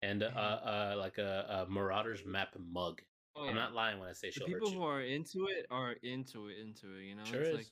and 0.03 0.23
uh, 0.23 0.27
uh 0.27 0.95
like 0.99 1.19
a, 1.19 1.67
a 1.69 1.71
Marauders 1.71 2.25
map 2.25 2.55
mug. 2.59 3.01
Oh, 3.41 3.49
I'm 3.49 3.55
not 3.55 3.73
lying 3.75 3.99
when 3.99 4.09
I 4.09 4.13
say 4.13 4.31
she'll 4.31 4.47
the 4.47 4.53
people 4.55 4.69
hurt 4.71 4.77
who 4.77 4.83
are 4.85 5.01
into 5.03 5.47
it 5.47 5.67
are 5.71 5.93
into 6.03 6.49
it, 6.49 6.59
into 6.61 6.97
it. 6.99 7.05
You 7.05 7.15
know, 7.17 7.25
Sure 7.25 7.41
it's 7.41 7.49
is. 7.51 7.57
like 7.57 7.67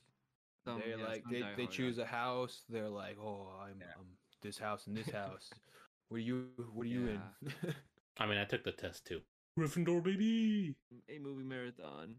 some- 0.65 0.79
they 0.83 0.89
yeah, 0.99 1.05
like 1.07 1.23
they, 1.29 1.43
they 1.57 1.67
choose 1.67 1.97
guys. 1.97 2.05
a 2.05 2.07
house. 2.07 2.63
They're 2.69 2.89
like, 2.89 3.17
oh, 3.21 3.47
I'm, 3.61 3.77
Yeah. 3.79 3.85
um 3.99 4.05
this 4.41 4.57
house 4.57 4.87
and 4.87 4.95
this 4.97 5.09
house. 5.21 5.49
what 6.09 6.17
are 6.17 6.21
you? 6.21 6.47
What 6.73 6.83
are 6.83 6.89
you 6.89 7.07
in? 7.07 7.21
I 8.19 8.25
mean, 8.25 8.37
I 8.37 8.45
took 8.45 8.63
the 8.63 8.71
test 8.71 9.05
too. 9.05 9.21
Gryffindor, 9.57 10.01
baby. 10.03 10.75
a 11.09 11.19
movie 11.19 11.43
marathon. 11.43 12.15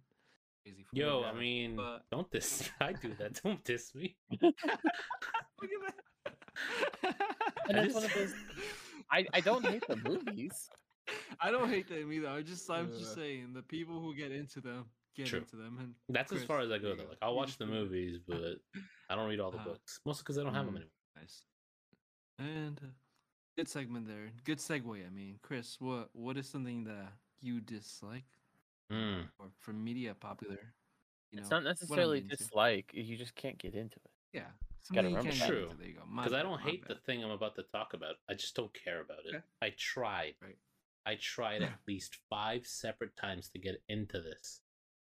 Yo, 0.93 1.23
me, 1.23 1.27
I 1.27 1.33
mean, 1.33 1.77
but- 1.77 2.03
don't 2.11 2.31
diss. 2.31 2.71
I 2.81 2.93
do 2.93 3.15
that. 3.19 3.41
Don't 3.43 3.63
diss 3.65 3.95
me. 3.95 4.17
Look 4.43 4.55
at 4.63 5.95
that. 7.03 7.15
And 7.69 7.79
I 7.79 7.83
that's 7.83 7.95
one 7.95 8.05
of 8.05 8.15
those. 8.15 8.35
I 9.11 9.27
I 9.33 9.41
don't 9.41 9.65
hate 9.65 9.83
the 9.89 9.97
movies. 9.97 10.69
I 11.41 11.51
don't 11.51 11.69
hate 11.69 11.89
them 11.89 12.13
either. 12.13 12.29
I 12.29 12.43
just 12.43 12.69
I'm 12.71 12.91
just 12.93 13.13
Uh. 13.13 13.15
saying 13.17 13.53
the 13.55 13.63
people 13.63 14.01
who 14.01 14.15
get 14.15 14.31
into 14.33 14.61
them 14.61 14.85
get 15.17 15.27
True. 15.27 15.41
into 15.41 15.57
them, 15.57 15.79
and 15.81 15.95
That's 16.09 16.33
as 16.33 16.45
far 16.45 16.61
as 16.61 16.71
I 16.71 16.79
go 16.79 16.91
you 16.91 16.97
though. 16.97 17.05
Like 17.09 17.19
I'll 17.23 17.35
watch 17.35 17.57
the 17.59 17.67
movies, 17.67 18.19
but 18.27 18.61
I 19.09 19.15
don't 19.17 19.29
read 19.29 19.41
all 19.41 19.51
the 19.51 19.57
Uh-huh. 19.59 19.71
books. 19.71 20.01
Mostly 20.07 20.23
because 20.23 20.39
I 20.39 20.43
don't 20.45 20.55
have 20.55 20.67
them 20.67 20.75
Mm. 20.75 20.79
anymore. 20.79 20.93
nice. 21.17 21.45
And 22.39 22.81
uh, 22.83 22.87
good 23.57 23.69
segment 23.69 24.07
there. 24.07 24.31
Good 24.45 24.59
segue. 24.59 25.07
I 25.07 25.11
mean, 25.11 25.39
Chris, 25.43 25.81
what 25.81 26.15
what 26.15 26.37
is 26.37 26.49
something 26.49 26.85
that 26.85 27.13
you 27.41 27.61
dislike 27.61 28.25
Mm. 28.91 29.29
or 29.39 29.51
from 29.59 29.83
media 29.85 30.15
popular? 30.15 30.75
You 31.31 31.39
It's 31.41 31.51
not 31.51 31.57
what 31.57 31.59
I'm 31.59 31.65
necessarily 31.65 32.19
into. 32.19 32.37
dislike. 32.37 32.91
You 32.95 33.17
just 33.17 33.35
can't 33.35 33.57
get 33.59 33.75
into 33.75 33.97
it. 33.97 34.11
Yeah, 34.33 34.41
Gotta 34.43 34.59
something 34.83 35.05
you 35.11 35.17
remember 35.17 35.31
can't 35.31 35.41
that. 35.41 35.47
get 35.47 35.55
True. 35.55 35.63
into. 35.65 35.77
There 35.77 35.87
you 35.89 35.95
go. 35.95 36.05
My 36.07 36.23
Because 36.25 36.39
I 36.39 36.43
don't 36.43 36.61
my 36.65 36.71
hate 36.71 36.87
the 36.89 36.95
thing 36.97 37.23
I'm 37.25 37.31
about 37.31 37.55
to 37.57 37.63
talk 37.65 37.95
about. 37.95 38.17
I 38.29 38.35
just 38.35 38.55
don't 38.57 38.73
care 38.75 39.01
about 39.01 39.27
it. 39.27 39.35
Okay. 39.37 39.45
I 39.63 39.71
tried. 39.77 40.35
Right. 40.41 40.59
I 41.11 41.17
tried 41.17 41.63
at 41.63 41.73
least 41.89 42.19
five 42.29 42.67
separate 42.67 43.17
times 43.17 43.49
to 43.51 43.59
get 43.59 43.83
into 43.89 44.21
this. 44.21 44.61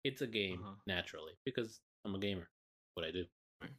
It's 0.04 0.20
a 0.20 0.26
game, 0.26 0.60
Uh-huh. 0.62 0.74
naturally, 0.86 1.32
because 1.44 1.80
I'm 2.04 2.14
a 2.14 2.18
gamer. 2.18 2.48
What 2.94 3.06
I 3.06 3.10
do. 3.12 3.24
Right. 3.62 3.72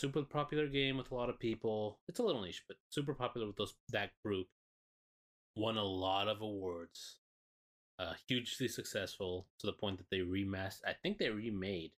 Super 0.00 0.24
popular 0.24 0.66
game 0.68 0.96
with 0.98 1.10
a 1.12 1.14
lot 1.14 1.30
of 1.30 1.38
people. 1.38 2.00
It's 2.08 2.18
a 2.18 2.22
little 2.24 2.42
niche, 2.42 2.64
but 2.68 2.76
super 2.90 3.14
popular 3.14 3.46
with 3.46 3.56
those 3.56 3.74
that 3.90 4.10
group. 4.24 4.48
Won 5.54 5.76
a 5.76 5.84
lot 5.84 6.28
of 6.28 6.40
awards. 6.40 7.20
Uh, 7.98 8.14
hugely 8.28 8.68
successful 8.68 9.46
to 9.58 9.66
the 9.66 9.72
point 9.72 9.98
that 9.98 10.10
they 10.10 10.18
remastered. 10.18 10.84
I 10.86 10.92
think 11.02 11.18
they 11.18 11.30
remade 11.30 11.92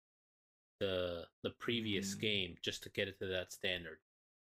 the 0.80 1.28
the 1.44 1.52
previous 1.52 2.14
Mm. 2.16 2.20
game 2.20 2.58
just 2.62 2.84
to 2.84 2.90
get 2.90 3.08
it 3.08 3.18
to 3.20 3.28
that 3.28 3.52
standard, 3.54 4.00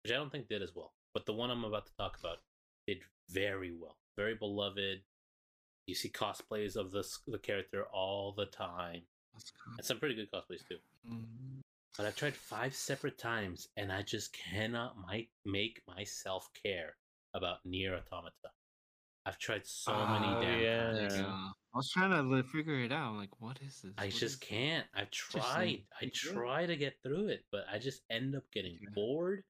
which 0.04 0.14
I 0.14 0.16
don't 0.16 0.30
think 0.32 0.48
did 0.48 0.62
as 0.62 0.74
well. 0.76 0.94
But 1.14 1.26
the 1.26 1.34
one 1.34 1.50
I'm 1.52 1.66
about 1.66 1.88
to 1.88 1.96
talk 1.98 2.18
about 2.20 2.44
did 2.88 3.04
very 3.28 3.74
well, 3.74 3.98
very 4.22 4.36
beloved. 4.36 5.02
You 5.88 5.96
see 5.96 6.10
cosplays 6.10 6.76
of 6.76 6.92
this 6.92 7.20
the 7.28 7.40
character 7.40 7.86
all 7.92 8.34
the 8.38 8.46
time, 8.46 9.02
and 9.78 9.86
some 9.86 10.00
pretty 10.00 10.16
good 10.16 10.32
cosplays 10.32 10.66
too. 10.68 10.78
Mhm. 11.08 11.62
But 11.98 12.06
I've 12.06 12.16
tried 12.16 12.36
five 12.36 12.74
separate 12.76 13.18
times, 13.18 13.68
and 13.76 13.92
I 13.92 14.02
just 14.04 14.32
cannot 14.32 14.98
my, 14.98 15.28
make 15.44 15.82
myself 15.88 16.48
care 16.54 16.96
about 17.34 17.66
Nier 17.66 17.96
Automata. 17.96 18.52
I've 19.26 19.38
tried 19.38 19.66
so 19.68 19.94
many 20.08 20.26
Oh, 20.28 20.42
damn 20.42 20.62
yeah. 20.62 20.92
times. 21.00 21.16
Yeah. 21.16 21.52
I 21.74 21.78
was 21.78 21.92
trying 21.92 22.12
to 22.12 22.44
figure 22.50 22.80
it 22.80 22.92
out. 22.92 23.10
I'm 23.12 23.18
like, 23.18 23.40
what 23.42 23.62
is 23.62 23.82
this? 23.82 23.94
I 23.98 24.06
What 24.06 24.14
just 24.16 24.42
can't. 24.42 24.88
I've 24.94 25.12
tried. 25.12 25.86
I 26.00 26.06
try 26.14 26.66
to 26.66 26.76
get 26.76 27.02
through 27.04 27.28
it, 27.30 27.46
but 27.52 27.66
I 27.70 27.78
just 27.80 28.04
end 28.10 28.36
up 28.36 28.50
getting 28.52 28.78
Yeah. 28.82 28.90
bored 28.94 29.44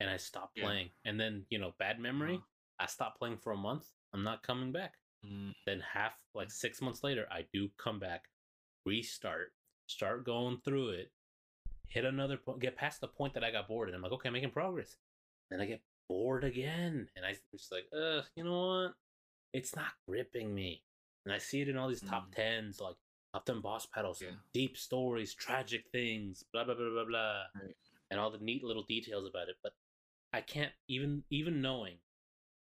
and 0.00 0.10
I 0.10 0.16
stop 0.16 0.52
Yeah. 0.54 0.64
playing. 0.64 0.90
And 1.04 1.18
then, 1.18 1.46
you 1.50 1.58
know, 1.58 1.72
bad 1.78 1.98
memory, 1.98 2.36
Uh-huh. 2.36 2.44
I 2.78 2.86
stop 2.86 3.16
playing 3.18 3.38
for 3.38 3.52
a 3.52 3.56
month. 3.56 3.90
I'm 4.12 4.22
not 4.22 4.42
coming 4.42 4.72
back. 4.72 4.94
Mm, 5.24 5.52
Then 5.66 5.80
half 5.80 6.14
like 6.34 6.50
6 6.50 6.80
months 6.80 7.02
later, 7.02 7.26
I 7.30 7.46
do 7.52 7.68
come 7.78 7.98
back, 7.98 8.28
restart, 8.84 9.52
start 9.86 10.24
going 10.24 10.58
through 10.64 10.90
it, 10.90 11.12
hit 11.88 12.04
another 12.04 12.36
point, 12.36 12.60
get 12.60 12.76
past 12.76 13.00
the 13.00 13.08
point 13.08 13.34
that 13.34 13.44
I 13.44 13.50
got 13.50 13.68
bored 13.68 13.88
and 13.88 13.96
I'm 13.96 14.02
like, 14.02 14.12
"Okay, 14.12 14.28
I'm 14.28 14.32
making 14.32 14.50
progress." 14.50 14.96
Then 15.50 15.60
I 15.60 15.66
get 15.66 15.82
bored 16.08 16.44
again 16.44 17.08
and 17.16 17.24
I'm 17.24 17.36
just 17.52 17.72
like, 17.72 17.88
"Uh, 17.92 18.22
you 18.36 18.44
know 18.44 18.66
what? 18.84 18.94
It's 19.52 19.74
not 19.76 19.92
gripping 20.06 20.54
me." 20.54 20.84
And 21.24 21.32
I 21.34 21.38
see 21.38 21.60
it 21.60 21.68
in 21.68 21.76
all 21.76 21.88
these 21.88 22.02
top 22.02 22.28
Mm. 22.28 22.34
10s 22.34 22.80
like 22.80 22.96
top 23.32 23.44
10 23.44 23.60
boss 23.60 23.86
battles, 23.86 24.22
Yeah. 24.22 24.36
deep 24.52 24.76
stories, 24.76 25.34
tragic 25.34 25.88
things, 25.90 26.44
blah 26.52 26.64
blah 26.64 26.74
blah 26.74 26.90
blah 26.90 27.04
blah, 27.04 27.46
Right. 27.54 27.76
and 28.10 28.20
all 28.20 28.30
the 28.30 28.38
neat 28.38 28.62
little 28.62 28.84
details 28.84 29.26
about 29.26 29.48
it. 29.48 29.56
But 29.62 29.74
I 30.32 30.40
can't 30.42 30.74
even 30.88 31.24
even 31.30 31.60
knowing 31.60 31.98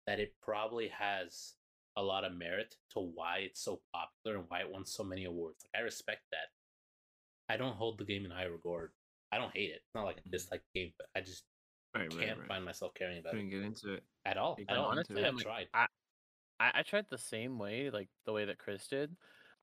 that 0.07 0.19
it 0.19 0.33
probably 0.41 0.89
has 0.89 1.53
a 1.95 2.01
lot 2.03 2.23
of 2.25 2.35
merit 2.35 2.75
to 2.91 2.99
why 2.99 3.39
it's 3.39 3.61
so 3.61 3.81
popular 3.93 4.37
and 4.37 4.45
why 4.49 4.61
it 4.61 4.71
won 4.71 4.85
so 4.85 5.03
many 5.03 5.25
awards. 5.25 5.63
Like 5.73 5.81
I 5.81 5.83
respect 5.83 6.21
that. 6.31 6.49
I 7.53 7.57
don't 7.57 7.75
hold 7.75 7.99
the 7.99 8.05
game 8.05 8.25
in 8.25 8.31
high 8.31 8.45
regard. 8.45 8.91
I 9.31 9.37
don't 9.37 9.53
hate 9.53 9.69
it. 9.71 9.81
It's 9.85 9.95
not 9.95 10.05
like 10.05 10.17
I 10.17 10.27
Mhm. 10.27 10.31
dislike 10.31 10.63
the 10.73 10.79
game, 10.79 10.93
but 10.97 11.07
I 11.15 11.21
just 11.21 11.43
right, 11.95 12.11
right, 12.13 12.27
can't 12.27 12.39
right. 12.39 12.47
find 12.47 12.65
myself 12.65 12.93
caring 12.93 13.19
about 13.19 13.31
Couldn't 13.31 13.47
it 13.47 13.51
get 13.51 13.61
into 13.63 13.93
it. 13.93 14.03
at 14.25 14.37
all. 14.37 14.55
You 14.57 14.65
got 14.65 14.77
all. 14.77 14.85
honestly, 14.85 15.23
I've 15.23 15.35
like, 15.35 15.43
tried. 15.43 15.67
I, 15.73 15.87
I 16.59 16.71
I 16.75 16.83
tried 16.83 17.05
the 17.09 17.17
same 17.17 17.59
way, 17.59 17.89
like 17.89 18.09
the 18.25 18.33
way 18.33 18.45
that 18.45 18.57
Chris 18.57 18.87
did. 18.87 19.15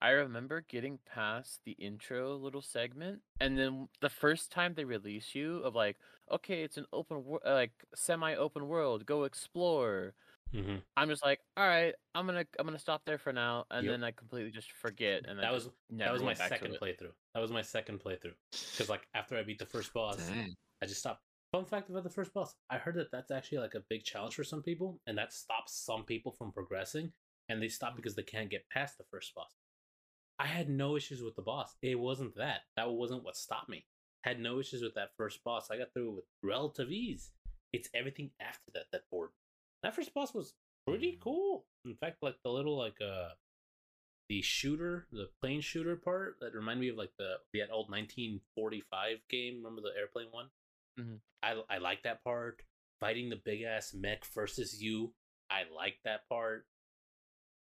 I 0.02 0.10
remember 0.10 0.62
getting 0.62 0.98
past 1.04 1.60
the 1.64 1.72
intro 1.72 2.34
little 2.36 2.62
segment, 2.62 3.22
and 3.38 3.58
then 3.58 3.88
the 4.00 4.08
first 4.08 4.50
time 4.50 4.74
they 4.74 4.84
release 4.84 5.34
you 5.34 5.58
of 5.58 5.74
like, 5.74 5.98
okay, 6.30 6.62
it's 6.62 6.78
an 6.78 6.86
open, 6.92 7.22
wor- 7.24 7.42
like 7.44 7.84
semi-open 7.94 8.66
world, 8.66 9.04
go 9.04 9.24
explore. 9.24 10.14
Hmm 10.52 10.76
I'm 10.96 11.08
just 11.08 11.24
like, 11.24 11.40
all 11.56 11.66
right, 11.66 11.94
I'm 12.14 12.26
gonna 12.26 12.44
I'm 12.58 12.66
gonna 12.66 12.78
stop 12.78 13.02
there 13.06 13.18
for 13.18 13.32
now, 13.32 13.64
and 13.70 13.84
Yep. 13.84 13.92
then 13.92 14.04
I 14.04 14.10
completely 14.10 14.50
just 14.50 14.72
forget, 14.72 15.24
and 15.26 15.38
That 15.38 15.52
was 15.52 15.68
that 15.90 16.12
was 16.12 16.20
my 16.20 16.28
went 16.28 16.38
back 16.38 16.48
to 16.50 16.58
second 16.58 16.78
playthrough. 16.80 17.12
That 17.34 17.40
was 17.40 17.50
my 17.50 17.62
second 17.62 18.00
playthrough 18.00 18.34
because 18.72 18.88
like 18.88 19.06
after 19.14 19.36
I 19.36 19.42
beat 19.42 19.58
the 19.58 19.66
first 19.66 19.92
boss, 19.92 20.16
Dang. 20.16 20.54
I 20.82 20.86
just 20.86 21.00
stopped. 21.00 21.22
Fun 21.52 21.64
fact 21.64 21.90
about 21.90 22.04
the 22.04 22.10
first 22.10 22.32
boss: 22.32 22.54
I 22.70 22.78
heard 22.78 22.94
that 22.96 23.10
that's 23.10 23.30
actually 23.30 23.58
like 23.58 23.74
a 23.74 23.82
big 23.88 24.04
challenge 24.04 24.34
for 24.34 24.44
some 24.44 24.62
people, 24.62 25.00
and 25.06 25.16
that 25.18 25.32
stops 25.32 25.74
some 25.84 26.04
people 26.04 26.32
from 26.32 26.52
progressing, 26.52 27.12
and 27.48 27.62
they 27.62 27.68
stop 27.68 27.96
because 27.96 28.14
they 28.14 28.22
can't 28.22 28.50
get 28.50 28.68
past 28.70 28.98
the 28.98 29.04
first 29.10 29.34
boss. 29.34 29.54
I 30.38 30.46
had 30.46 30.68
no 30.70 30.96
issues 30.96 31.22
with 31.22 31.36
the 31.36 31.42
boss. 31.42 31.76
It 31.82 31.98
wasn't 31.98 32.34
that. 32.36 32.60
That 32.76 32.90
wasn't 32.90 33.24
what 33.24 33.36
stopped 33.36 33.68
me. 33.68 33.84
Had 34.22 34.40
no 34.40 34.58
issues 34.60 34.82
with 34.82 34.94
that 34.94 35.10
first 35.16 35.42
boss. 35.44 35.70
I 35.70 35.76
got 35.76 35.92
through 35.92 36.08
it 36.10 36.14
with 36.16 36.24
relative 36.42 36.90
ease. 36.90 37.30
It's 37.72 37.88
everything 37.94 38.30
after 38.40 38.70
that 38.74 38.86
that 38.92 39.02
bored. 39.10 39.30
me. 39.30 39.34
That 39.82 39.94
first 39.94 40.12
boss 40.14 40.34
was 40.34 40.54
pretty 40.86 41.18
cool. 41.22 41.64
In 41.84 41.94
fact, 41.94 42.18
like 42.22 42.36
the 42.44 42.50
little 42.50 42.76
like 42.76 43.00
uh 43.00 43.30
the 44.28 44.42
shooter, 44.42 45.06
the 45.10 45.28
plane 45.40 45.60
shooter 45.60 45.96
part 45.96 46.36
that 46.40 46.54
reminded 46.54 46.80
me 46.80 46.88
of 46.90 46.96
like 46.96 47.12
the 47.18 47.34
that 47.54 47.70
old 47.70 47.90
1945 47.90 49.18
game. 49.28 49.56
Remember 49.56 49.80
the 49.82 49.98
airplane 49.98 50.28
one? 50.30 50.46
Mhm. 50.98 51.20
I 51.42 51.62
I 51.68 51.78
like 51.78 52.02
that 52.04 52.22
part. 52.24 52.62
Fighting 53.00 53.30
the 53.30 53.36
big 53.36 53.62
ass 53.62 53.94
mech 53.94 54.24
versus 54.26 54.82
you. 54.82 55.14
I 55.50 55.62
like 55.74 55.96
that 56.04 56.28
part. 56.28 56.66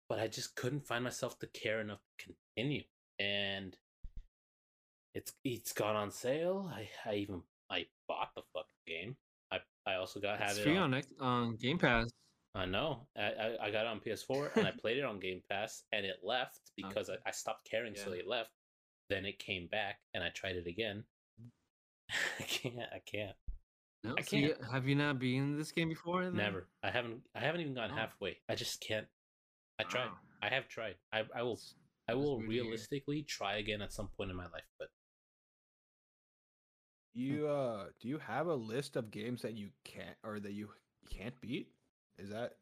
But 0.10 0.20
I 0.20 0.28
just 0.28 0.56
couldn't 0.56 0.88
find 0.88 1.04
myself 1.04 1.38
to 1.40 1.48
care 1.48 1.82
enough 1.82 2.00
to 2.20 2.34
continue. 2.56 2.84
And 3.20 3.76
it's 5.14 5.34
it's 5.44 5.74
gone 5.74 5.96
on 5.96 6.12
sale. 6.12 6.72
I, 6.74 6.90
I 7.06 7.16
even 7.16 7.42
I 7.70 7.88
bought 8.08 8.34
the 8.36 8.44
fucking 8.54 8.70
game. 8.88 9.18
I 9.88 9.96
also 9.96 10.20
got 10.20 10.40
have 10.40 10.50
It's 10.52 10.60
it 10.60 10.64
free 10.64 10.78
on, 10.78 11.02
on 11.20 11.56
Game 11.56 11.78
Pass. 11.80 12.10
I 12.56 12.66
know. 12.66 13.08
I, 13.18 13.22
I, 13.22 13.56
I 13.68 13.72
got 13.72 13.82
it 13.86 13.88
on 13.88 14.00
PS4 14.00 14.56
and 14.58 14.68
I 14.68 14.72
played 14.82 14.98
it 14.98 15.06
on 15.06 15.20
Game 15.20 15.42
Pass 15.50 15.84
and 15.94 16.06
it 16.06 16.18
left 16.24 16.60
because 16.76 17.10
Okay. 17.10 17.20
I, 17.26 17.30
I 17.30 17.32
stopped 17.32 17.70
caring 17.70 17.96
so 17.96 18.12
Yeah. 18.14 18.20
it 18.20 18.28
left. 18.28 18.50
Then 19.10 19.26
it 19.26 19.40
came 19.40 19.68
back 19.68 20.00
and 20.14 20.24
I 20.24 20.30
tried 20.36 20.56
it 20.58 20.68
again. 20.68 21.04
I 22.40 22.44
can't. 22.44 22.76
I 22.94 23.00
can't. 23.06 23.36
No, 24.04 24.16
I 24.18 24.22
so 24.22 24.36
you- 24.36 24.54
can't. 24.56 24.72
have 24.72 24.88
you 24.88 24.96
not 24.96 25.20
been 25.20 25.36
in 25.44 25.58
this 25.58 25.72
game 25.72 25.90
before? 25.90 26.24
then? 26.24 26.36
Never. 26.36 26.68
I 26.84 26.90
haven't. 26.92 27.22
I 27.36 27.40
haven't 27.40 27.62
even 27.62 27.74
gone 27.74 27.92
Oh. 27.94 27.96
halfway. 27.96 28.38
I 28.50 28.56
just 28.56 28.82
can't. 28.82 29.08
I 29.80 29.84
tried. 29.84 30.06
Wow. 30.08 30.18
I 30.42 30.50
have 30.50 30.68
tried. 30.68 30.96
I 31.14 31.24
I 31.36 31.44
will. 31.44 31.60
I 32.10 32.14
will 32.14 32.38
weird 32.38 32.50
to 32.50 32.54
hear. 32.54 32.64
realistically 32.64 33.24
try 33.24 33.58
again 33.58 33.82
at 33.82 33.92
some 33.94 34.08
point 34.18 34.32
in 34.32 34.38
my 34.38 34.46
life. 34.46 34.64
But 34.80 34.88
You 37.18 37.48
uh, 37.48 37.86
do 38.00 38.10
you 38.10 38.20
have 38.20 38.46
a 38.46 38.54
list 38.54 38.96
of 38.96 39.10
games 39.10 39.42
that 39.42 39.58
you 39.58 39.70
can't 39.84 40.16
or 40.24 40.40
that 40.40 40.52
you 40.52 40.70
can't 41.10 41.34
beat? 41.42 41.68
Is 42.20 42.30
that 42.30 42.54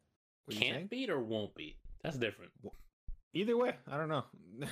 What 0.46 0.54
you 0.54 0.60
can't 0.60 0.88
beat 0.88 1.10
or 1.10 1.20
won't 1.20 1.54
beat. 1.54 1.76
That's 2.02 2.16
different. 2.16 2.52
Either 3.34 3.54
way, 3.54 3.76
I 3.86 3.98
don't 3.98 4.08
know. 4.08 4.24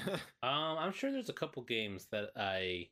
Um, 0.43 0.78
I'm 0.78 0.93
sure 0.93 1.12
there's 1.12 1.28
a 1.28 1.35
couple 1.35 1.62
games 1.65 2.06
that 2.12 2.31
I 2.35 2.89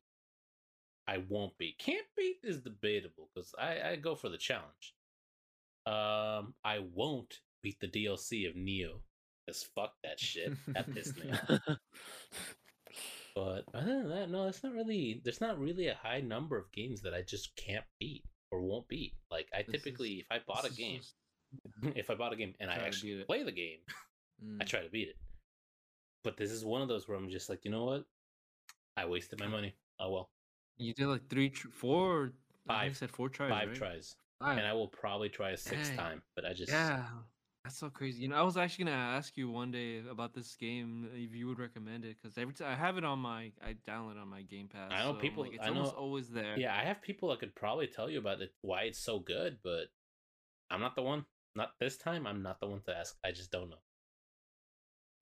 I 1.09 1.24
won't 1.31 1.56
beat. 1.56 1.78
Can't 1.78 2.05
beat 2.14 2.36
is 2.43 2.60
debatable 2.60 3.31
because 3.35 3.55
I, 3.59 3.93
I 3.93 3.97
go 3.97 4.14
for 4.14 4.28
the 4.28 4.36
challenge. 4.36 4.94
Um, 5.86 6.52
I 6.62 6.81
won't 6.94 7.40
beat 7.62 7.81
the 7.81 7.89
DLC 7.89 8.47
of 8.47 8.55
Nioh 8.55 9.01
because 9.47 9.62
fuck 9.74 9.94
that 10.05 10.20
shit. 10.20 10.52
That 10.69 10.93
pissed 10.93 11.16
me 11.16 11.32
off. 11.48 11.60
But 13.35 13.65
other 13.75 13.87
than 14.03 14.09
that, 14.11 14.31
no, 14.31 14.47
it's 14.49 14.63
not 14.63 14.73
really. 14.75 15.21
There's 15.25 15.41
not 15.41 15.59
really 15.59 15.87
a 15.89 15.95
high 15.95 16.21
number 16.21 16.57
of 16.59 16.71
games 16.73 17.01
that 17.03 17.15
I 17.15 17.23
just 17.23 17.57
can't 17.57 17.85
beat 17.99 18.25
or 18.51 18.61
won't 18.61 18.89
beat. 18.89 19.15
Like 19.31 19.49
I 19.55 19.63
This 19.63 19.77
is- 19.77 19.83
typically, 19.83 20.13
if 20.21 20.27
I 20.31 20.41
bought 20.47 20.67
a 20.67 20.73
game, 20.73 20.99
just- 21.01 21.15
if 21.97 22.11
I 22.11 22.15
bought 22.15 22.33
a 22.33 22.37
game 22.37 22.55
and 22.61 22.71
I 22.71 22.75
actually 22.77 23.23
play 23.25 23.43
the 23.43 23.53
game, 23.53 23.79
Mm. 24.45 24.61
I 24.61 24.65
try 24.65 24.83
to 24.83 24.89
beat 24.91 25.09
it. 25.09 25.17
But 26.25 26.37
this 26.37 26.51
is 26.51 26.65
one 26.65 26.83
of 26.83 26.89
those 26.89 27.07
where 27.07 27.17
I'm 27.17 27.31
just 27.31 27.49
like, 27.49 27.65
you 27.65 27.71
know 27.71 27.85
what? 27.85 28.05
I 28.97 29.07
wasted 29.07 29.39
my 29.39 29.47
money. 29.47 29.75
Oh 30.01 30.11
well, 30.11 30.31
You 30.79 30.93
did 30.95 31.07
like 31.07 31.29
three, 31.29 31.51
tr- 31.51 31.69
four, 31.69 32.11
or- 32.23 32.33
I 32.69 32.87
Five. 32.89 32.97
said 32.97 33.11
four 33.11 33.29
tries. 33.29 33.51
five 33.51 33.69
right? 33.69 33.77
tries, 33.77 34.17
Five. 34.41 34.59
and 34.59 34.67
I 34.67 34.73
will 34.73 34.89
probably 34.89 35.29
try 35.29 35.51
a 35.51 35.57
sixth 35.57 35.91
Dang. 35.91 35.97
time. 35.99 36.23
But 36.35 36.45
I 36.45 36.55
just 36.55 36.71
Yeah, 36.73 37.07
that's 37.64 37.78
so 37.78 37.90
crazy. 37.90 38.22
You 38.22 38.28
know, 38.28 38.36
I 38.36 38.43
was 38.43 38.56
actually 38.56 38.86
gonna 38.86 38.97
ask 38.97 39.36
you 39.36 39.48
one 39.51 39.70
day 39.70 40.02
about 40.10 40.34
this 40.34 40.56
game 40.56 41.09
if 41.14 41.34
you 41.34 41.47
would 41.47 41.59
recommend 41.60 42.05
it 42.05 42.16
because 42.20 42.36
every 42.36 42.55
time 42.55 42.68
I 42.68 42.74
have 42.74 42.98
it 42.98 43.05
on 43.05 43.20
my, 43.20 43.52
I 43.64 43.74
download 43.89 44.12
it 44.12 44.18
on 44.18 44.28
my 44.28 44.43
Game 44.43 44.68
Pass. 44.68 44.90
I 44.93 45.05
know 45.05 45.12
so, 45.14 45.20
people- 45.20 45.44
Like, 45.44 45.55
it's 45.55 45.64
I 45.64 45.68
almost 45.68 45.93
know- 45.94 45.98
always 46.01 46.28
there. 46.30 46.59
yeah, 46.59 46.74
I 46.76 46.84
have 46.84 47.01
people 47.02 47.28
that 47.30 47.39
could 47.40 47.55
probably 47.55 47.86
tell 47.86 48.10
you 48.10 48.18
about 48.18 48.40
it, 48.40 48.52
why 48.62 48.82
it's 48.82 48.98
so 48.98 49.20
good, 49.20 49.59
but 49.62 49.84
I'm 50.70 50.80
not 50.80 50.97
the 50.97 51.02
one. 51.02 51.24
Not 51.55 51.78
this 51.78 51.97
time. 51.98 52.26
I'm 52.26 52.43
not 52.43 52.60
the 52.60 52.66
one 52.66 52.80
to 52.86 52.97
ask. 52.97 53.16
I 53.22 53.30
just 53.32 53.51
don't 53.52 53.68
know. 53.70 53.82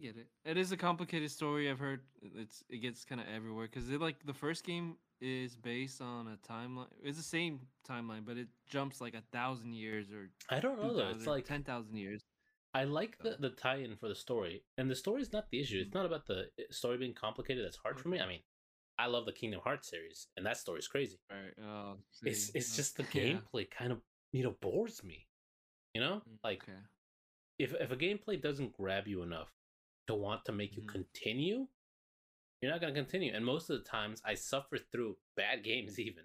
get 0.01 0.17
it. 0.17 0.29
It 0.47 0.57
is 0.57 0.73
a 0.73 0.77
complicated 0.79 1.31
story. 1.31 1.69
I've 1.69 1.79
heard 1.81 2.01
it's 2.23 2.65
it 2.71 2.79
gets 2.79 3.05
kind 3.05 3.21
of 3.21 3.27
everywhere 3.29 3.67
because 3.67 3.91
it 3.91 4.01
like 4.01 4.25
the 4.25 4.33
first 4.33 4.65
game 4.65 4.97
is 5.21 5.57
based 5.57 6.01
on 6.01 6.27
a 6.29 6.39
timeline. 6.51 6.87
It's 7.03 7.19
the 7.19 7.23
same 7.25 7.61
timeline, 7.87 8.25
but 8.25 8.39
it 8.39 8.49
jumps 8.67 9.01
like 9.03 9.15
a 9.15 9.21
thousand 9.33 9.75
years 9.75 10.11
or 10.11 10.31
I 10.49 10.61
don't 10.61 10.81
know 10.81 10.95
though. 10.97 11.11
It's 11.11 11.27
like 11.27 11.45
ten 11.45 11.65
thousand 11.65 11.97
years. 11.97 12.23
I 12.73 12.85
like 12.85 13.19
the, 13.19 13.37
the 13.39 13.51
tie-in 13.51 13.97
for 13.97 14.09
the 14.09 14.15
story, 14.15 14.63
and 14.79 14.91
the 14.91 14.95
story 14.95 15.23
is 15.23 15.33
not 15.33 15.51
the 15.51 15.61
issue. 15.61 15.83
It's 15.85 15.95
not 15.95 16.07
about 16.07 16.27
the 16.27 16.43
uh, 16.59 16.63
story 16.71 16.99
being 16.99 17.15
complicated. 17.15 17.65
That's 17.65 17.77
hard 17.79 17.99
for 17.99 18.09
me. 18.09 18.21
I 18.21 18.27
mean, 18.29 18.41
I 18.99 19.07
love 19.07 19.27
the 19.27 19.33
Kingdom 19.33 19.61
Hearts 19.65 19.89
series, 19.89 20.29
and 20.37 20.47
that 20.47 20.57
story 20.57 20.79
is 20.79 20.89
crazy. 20.89 21.19
Right. 21.31 21.55
Oh, 21.65 21.97
It's 22.25 22.51
it's 22.55 22.77
just 22.77 22.97
the 22.97 23.03
yeah. 23.15 23.23
gameplay 23.23 23.69
kind 23.71 23.93
of 23.93 24.01
you 24.33 24.45
know 24.45 24.55
bores 24.61 25.03
me. 25.03 25.27
You 25.95 26.01
know, 26.01 26.23
Mm, 26.29 26.39
like 26.45 26.63
okay. 26.63 26.79
if 27.59 27.75
if 27.75 27.91
a 27.91 27.97
gameplay 27.97 28.41
doesn't 28.41 28.77
grab 28.77 29.09
you 29.09 29.23
enough 29.23 29.51
to 30.07 30.15
want 30.15 30.45
to 30.45 30.53
make 30.53 30.77
you 30.77 30.83
Mhm. 30.83 30.89
continue, 30.89 31.67
you're 32.61 32.71
not 32.71 32.81
gonna 32.81 32.93
continue. 32.95 33.33
And 33.35 33.45
most 33.45 33.71
of 33.71 33.79
the 33.83 33.89
times, 33.89 34.23
I 34.25 34.35
suffer 34.35 34.79
through 34.79 35.17
bad 35.37 35.65
games 35.65 35.99
even 35.99 36.25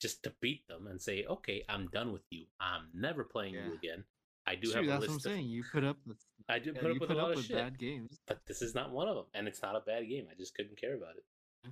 just 0.00 0.22
to 0.24 0.34
beat 0.40 0.66
them 0.68 0.86
and 0.86 1.00
say, 1.00 1.24
okay, 1.24 1.64
I'm 1.68 1.88
done 1.88 2.12
with 2.12 2.24
you. 2.30 2.46
I'm 2.60 2.88
never 2.94 3.24
playing 3.24 3.54
Yeah. 3.54 3.66
you 3.66 3.74
again. 3.74 4.04
I 4.46 4.54
do 4.54 4.70
True, 4.70 4.82
have 4.82 4.84
a 4.84 4.86
that's 4.88 5.00
what 5.00 5.10
I'm 5.10 5.16
of 5.16 5.22
saying. 5.22 5.46
You 5.46 5.64
put 5.70 5.84
up 5.84 5.96
with 6.06 6.18
I 6.48 6.58
do 6.58 6.72
yeah, 6.74 6.80
put 6.80 6.90
up 6.92 7.00
with 7.00 7.08
put 7.08 7.16
a 7.16 7.20
lot 7.20 7.32
of 7.32 7.44
shit, 7.44 7.56
bad 7.56 7.78
games. 7.78 8.20
but 8.26 8.40
this 8.46 8.62
is 8.62 8.74
not 8.74 8.92
one 8.92 9.08
of 9.08 9.16
them, 9.16 9.24
and 9.34 9.48
it's 9.48 9.62
not 9.62 9.74
a 9.74 9.80
bad 9.80 10.08
game. 10.08 10.26
I 10.30 10.34
just 10.34 10.54
couldn't 10.54 10.80
care 10.80 10.94
about 10.94 11.16
it. 11.16 11.70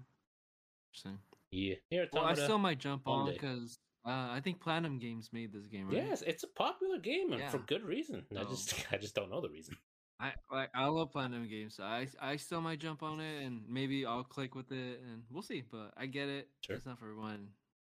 Interesting. 0.91 1.19
Yeah, 1.51 1.75
here, 1.89 2.09
Well, 2.13 2.25
I 2.25 2.35
still 2.35 2.59
might 2.59 2.79
jump 2.79 3.07
on 3.07 3.33
because 3.33 3.79
uh, 4.05 4.11
I 4.11 4.41
think 4.43 4.61
Platinum 4.61 4.99
Games 4.99 5.31
made 5.33 5.53
this 5.53 5.67
game, 5.67 5.87
right? 5.87 5.97
Yes, 5.97 6.23
it's 6.27 6.43
a 6.43 6.49
popular 6.49 6.99
game, 6.99 7.33
and 7.33 7.49
for 7.51 7.59
good 7.59 7.85
reason. 7.85 8.25
I 8.37 8.45
just, 8.45 8.75
I 8.93 8.97
just 8.97 9.15
don't 9.15 9.31
know 9.31 9.41
the 9.41 9.49
reason. 9.49 9.77
I 10.21 10.33
like 10.51 10.71
I 10.75 10.87
love 10.87 11.13
Platinum 11.13 11.49
Games, 11.49 11.77
so 11.77 11.85
I 11.85 12.07
I 12.21 12.37
still 12.37 12.61
might 12.61 12.79
jump 12.79 13.03
on 13.03 13.21
it 13.21 13.45
and 13.45 13.63
maybe 13.69 14.07
I'll 14.07 14.23
click 14.23 14.55
with 14.55 14.71
it 14.71 15.01
and 15.03 15.23
we'll 15.31 15.43
see. 15.43 15.65
But 15.69 15.93
I 15.97 16.07
get 16.07 16.29
it. 16.29 16.49
Sure. 16.61 16.77
It's 16.77 16.87
not 16.87 16.99
for 16.99 17.07
everyone. 17.07 17.49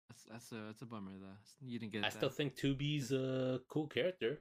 That's 0.09 0.25
that's 0.25 0.53
a 0.53 0.67
that's 0.67 0.83
a 0.83 0.87
bummer 0.87 1.13
though. 1.19 1.67
You 1.67 1.79
didn't 1.79 1.93
get 1.93 2.05
I 2.05 2.09
that. 2.09 2.13
still 2.13 2.29
think 2.29 2.57
2B's 2.57 3.13
a 3.13 3.61
cool 3.69 3.87
character. 3.87 4.41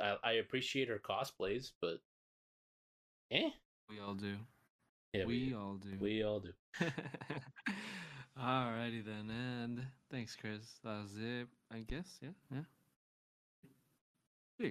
I, 0.00 0.16
I 0.22 0.32
appreciate 0.34 0.88
her 0.88 0.98
cosplays, 0.98 1.72
but 1.80 2.00
eh, 3.30 3.50
we 3.88 3.98
all 4.00 4.14
do. 4.14 4.34
yeah, 5.12 5.24
we, 5.24 5.54
all 5.54 5.74
do. 5.74 5.88
we 6.00 6.22
all 6.22 6.40
do. 6.40 6.52
Alrighty 8.40 9.04
then, 9.04 9.30
and 9.30 9.82
thanks, 10.10 10.36
Chris. 10.36 10.78
That 10.84 11.02
was 11.02 11.12
it. 11.18 11.46
I 11.72 11.80
guess. 11.80 12.18
Yeah. 12.22 12.28
Yeah. 12.52 12.60
Sure. 14.60 14.70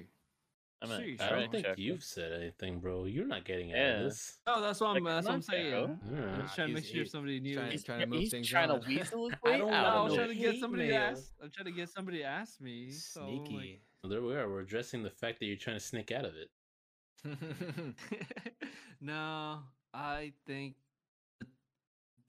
I'm 0.82 0.90
gonna- 0.90 1.04
Sheesh, 1.04 1.22
I 1.22 1.30
don't 1.30 1.40
right, 1.40 1.52
think 1.52 1.66
check. 1.66 1.78
you've 1.78 2.04
said 2.04 2.32
anything, 2.32 2.80
bro. 2.80 3.04
You're 3.06 3.26
not 3.28 3.44
getting 3.44 3.74
out 3.74 3.78
Yeah. 3.78 3.92
of 3.98 4.04
this. 4.06 4.40
Oh, 4.48 4.62
that's 4.62 4.80
what 4.80 4.96
I'm. 4.96 5.04
Like, 5.04 5.14
That's 5.16 5.28
what 5.28 5.34
I'm 5.36 5.42
saying. 5.42 5.72
bro. 5.72 5.98
I'm 6.34 6.42
just 6.42 6.56
trying 6.56 6.68
to 6.70 6.74
make 6.74 6.84
He's- 6.84 6.94
sure 6.96 7.04
he- 7.04 7.10
somebody 7.10 7.40
knew. 7.42 7.56
trying- 7.56 7.72
it. 7.74 7.86
trying 7.86 8.00
to 8.00 8.06
move 8.08 8.20
he's 8.22 8.32
things 8.32 8.48
trying 8.48 8.70
around. 8.70 8.82
to 8.84 8.88
weasel 8.96 9.30
his 9.30 9.38
I 9.44 9.50
way 9.50 9.58
don't 9.58 9.70
No, 9.70 9.74
out. 9.76 9.86
I 9.86 9.96
wanna 9.96 10.04
was 10.06 10.14
know 10.14 10.18
trying 10.18 10.30
to 10.30 10.36
get 10.36 10.52
hate 10.54 10.62
somebody 10.62 10.84
to 10.88 10.90
mail. 10.94 11.02
ask. 11.02 11.34
I'm 11.44 11.50
trying 11.52 11.66
to 11.66 11.72
get 11.74 11.90
somebody 11.90 12.18
to 12.20 12.24
ask 12.24 12.62
me. 12.62 12.92
So, 12.92 13.28
like, 13.30 13.48
Sneaky. 13.48 13.82
Well, 14.04 14.10
there 14.10 14.22
we 14.22 14.36
are. 14.36 14.50
We're 14.50 14.62
addressing 14.62 15.04
the 15.04 15.10
fact 15.10 15.40
that 15.40 15.46
you're 15.46 15.58
trying 15.58 15.76
to 15.78 15.84
sneak 15.84 16.12
out 16.12 16.26
of 16.26 16.34
it. 16.36 16.50
no, 19.02 19.60
I 19.94 20.32
think 20.48 20.76
the 21.42 21.48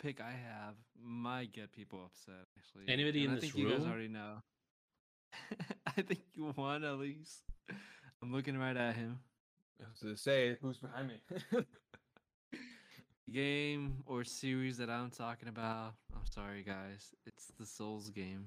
pick 0.02 0.20
I 0.20 0.32
have 0.32 0.74
might 1.01 1.52
get 1.52 1.70
people 1.72 2.01
upset. 2.05 2.47
Actually, 2.59 2.92
Anybody 2.92 3.20
and 3.24 3.32
in 3.32 3.32
I 3.32 3.34
this 3.40 3.51
think 3.51 3.56
you 3.56 3.70
guys 3.70 3.80
room? 3.80 3.90
already 3.90 4.09
know. 4.09 4.42
I 5.86 6.02
think 6.02 6.20
you 6.34 6.52
won 6.56 6.82
at 6.82 6.98
least. 6.98 7.42
I'm 8.20 8.32
looking 8.32 8.59
right 8.59 8.76
at 8.76 8.97
him. 8.97 9.20
I 9.80 9.84
was 9.90 10.01
gonna 10.02 10.16
say 10.16 10.56
who's 10.60 10.78
behind 10.78 11.09
me. 11.09 11.20
Game 13.32 14.02
or 14.06 14.24
series 14.24 14.76
that 14.78 14.90
I'm 14.90 15.10
talking 15.10 15.48
about. 15.48 15.94
I'm 16.12 16.26
sorry, 16.28 16.64
guys. 16.64 17.14
It's 17.26 17.47
the 17.59 17.64
Souls 17.64 18.10
game. 18.10 18.47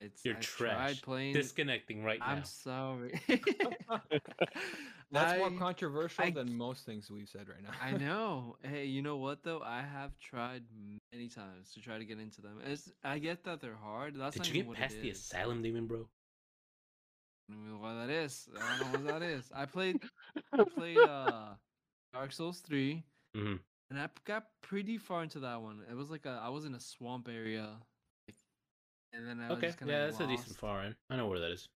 It's 0.00 0.24
You're 0.24 0.36
I 0.36 0.40
trash. 0.40 0.74
Tried 0.76 1.02
playing. 1.02 1.34
Disconnecting 1.34 2.04
right 2.04 2.18
now. 2.20 2.26
I'm 2.26 2.44
sorry. 2.44 3.18
That's 5.12 5.38
more 5.38 5.50
controversial 5.52 6.24
I- 6.24 6.30
than 6.30 6.54
most 6.56 6.84
things 6.84 7.10
we've 7.10 7.28
said 7.28 7.48
right 7.48 7.62
now. 7.62 7.70
I 7.82 7.92
know. 7.96 8.56
Hey, 8.62 8.84
you 8.86 9.00
know 9.02 9.16
what 9.16 9.42
though? 9.42 9.62
I 9.64 9.80
have 9.82 10.18
tried 10.18 10.64
many 11.12 11.28
times 11.28 11.72
to 11.74 11.80
try 11.80 11.98
to 11.98 12.04
get 12.04 12.18
into 12.18 12.42
them. 12.42 12.58
It's, 12.66 12.90
I 13.04 13.18
get 13.18 13.44
that 13.44 13.60
they're 13.60 13.76
hard. 13.80 14.14
That's 14.16 14.34
Did 14.34 14.40
not 14.40 14.48
you 14.48 14.54
get 14.54 14.66
what 14.66 14.76
past 14.76 15.00
the 15.00 15.10
asylum 15.10 15.62
demon, 15.62 15.86
bro? 15.86 16.06
I 17.48 17.54
don't 17.54 17.68
know 17.72 17.78
what 17.78 17.94
that 18.06 18.10
is. 18.12 18.48
I 18.60 18.78
don't 18.78 18.92
know 18.92 19.12
what 19.12 19.20
that 19.20 19.26
is. 19.26 19.50
I 19.54 19.64
played. 19.66 20.00
I 20.52 20.64
played 20.64 20.98
uh, 20.98 21.50
Dark 22.12 22.32
Souls 22.32 22.58
3 22.60 23.02
Mhm. 23.36 23.60
and 23.90 23.98
I 24.00 24.08
got 24.24 24.46
pretty 24.62 24.98
far 24.98 25.22
into 25.22 25.38
that 25.40 25.62
one. 25.62 25.80
It 25.88 25.94
was 25.94 26.10
like 26.10 26.26
a. 26.26 26.40
I 26.42 26.48
was 26.48 26.64
in 26.64 26.74
a 26.74 26.80
swamp 26.80 27.28
area, 27.32 27.62
like, 27.62 27.78
and 29.16 29.26
then 29.28 29.40
I 29.40 29.50
Okay, 29.54 29.68
yeah, 29.84 30.06
that's 30.06 30.20
a 30.20 30.26
decent 30.26 30.48
lost. 30.50 30.60
far 30.60 30.82
end. 30.82 30.96
I 31.10 31.16
know 31.16 31.26
where 31.28 31.40
that 31.40 31.50
is. 31.52 31.68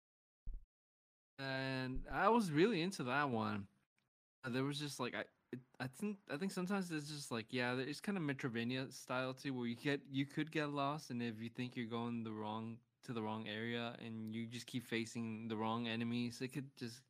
and 1.38 2.02
I 2.12 2.28
was 2.28 2.50
really 2.50 2.82
into 2.82 3.04
that 3.04 3.30
one. 3.30 3.66
Uh, 4.44 4.50
There 4.50 4.64
was 4.64 4.78
just 4.78 5.00
like 5.00 5.14
I, 5.14 5.24
it, 5.52 5.60
I 5.80 5.86
think 5.86 6.18
I 6.32 6.36
think 6.36 6.52
sometimes 6.52 6.90
it's 6.90 7.08
just 7.08 7.30
like 7.30 7.46
yeah, 7.50 7.74
it's 7.76 8.00
kind 8.00 8.18
of 8.18 8.24
Metrovania 8.24 8.92
style 8.92 9.34
too, 9.34 9.54
where 9.54 9.66
you 9.66 9.76
get 9.76 10.00
you 10.10 10.26
could 10.26 10.50
get 10.52 10.70
lost, 10.70 11.10
and 11.10 11.22
if 11.22 11.40
you 11.40 11.48
think 11.50 11.76
you're 11.76 11.86
going 11.86 12.24
the 12.24 12.32
wrong 12.32 12.78
to 13.04 13.12
the 13.12 13.22
wrong 13.22 13.46
area, 13.48 13.94
and 14.04 14.34
you 14.34 14.46
just 14.46 14.66
keep 14.66 14.84
facing 14.86 15.48
the 15.48 15.56
wrong 15.56 15.88
enemies, 15.88 16.40
it 16.42 16.52
could 16.52 16.68
just 16.76 17.00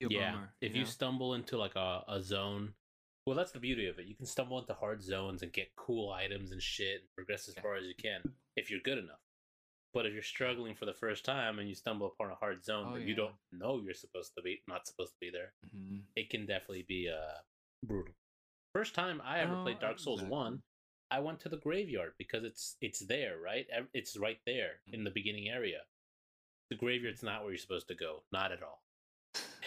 be 0.00 0.06
a 0.06 0.10
yeah, 0.10 0.32
bummer. 0.32 0.52
if 0.60 0.74
you 0.74 0.82
know? 0.82 0.86
stumble 0.86 1.34
into 1.34 1.56
like 1.56 1.76
a, 1.76 2.02
a 2.08 2.20
zone, 2.22 2.74
well, 3.26 3.36
that's 3.36 3.52
the 3.52 3.60
beauty 3.60 3.86
of 3.88 3.98
it. 3.98 4.06
You 4.06 4.14
can 4.16 4.26
stumble 4.26 4.58
into 4.58 4.74
hard 4.74 5.02
zones 5.02 5.42
and 5.42 5.52
get 5.52 5.68
cool 5.76 6.10
items 6.12 6.52
and 6.52 6.60
shit 6.62 7.00
and 7.00 7.10
progress 7.16 7.48
as 7.48 7.54
far 7.54 7.76
as 7.76 7.86
you 7.86 7.94
can 8.00 8.34
if 8.56 8.70
you're 8.70 8.80
good 8.80 8.98
enough. 8.98 9.20
But 9.96 10.04
if 10.04 10.12
you're 10.12 10.22
struggling 10.22 10.74
for 10.74 10.84
the 10.84 10.92
first 10.92 11.24
time 11.24 11.58
and 11.58 11.66
you 11.66 11.74
stumble 11.74 12.08
upon 12.08 12.30
a 12.30 12.34
hard 12.34 12.62
zone 12.62 12.88
Oh, 12.90 12.94
that 12.96 13.08
you 13.08 13.14
don't 13.14 13.34
know 13.50 13.80
you're 13.82 13.94
supposed 13.94 14.34
to 14.36 14.42
be 14.42 14.60
not 14.68 14.86
supposed 14.86 15.12
to 15.12 15.18
be 15.18 15.30
there, 15.30 15.54
Mhm. 15.74 16.02
it 16.14 16.28
can 16.28 16.44
definitely 16.44 16.82
be 16.82 17.08
uh 17.08 17.38
brutal. 17.82 18.14
First 18.74 18.94
time 18.94 19.22
I 19.22 19.40
ever 19.40 19.54
No, 19.56 19.62
played 19.62 19.80
Dark 19.80 19.98
Souls 19.98 20.20
exactly. 20.20 20.36
One, 20.36 20.62
I 21.10 21.20
went 21.20 21.40
to 21.40 21.48
the 21.48 21.56
graveyard 21.56 22.12
because 22.18 22.44
it's 22.44 22.76
it's 22.82 23.06
there, 23.06 23.38
right? 23.40 23.66
It's 23.94 24.18
right 24.18 24.38
there 24.44 24.82
in 24.88 25.02
the 25.02 25.10
beginning 25.10 25.48
area. 25.48 25.86
The 26.68 26.76
graveyard's 26.76 27.22
not 27.22 27.40
where 27.40 27.52
you're 27.52 27.58
supposed 27.58 27.88
to 27.88 27.94
go, 27.94 28.22
not 28.30 28.52
at 28.52 28.62
all. 28.62 28.84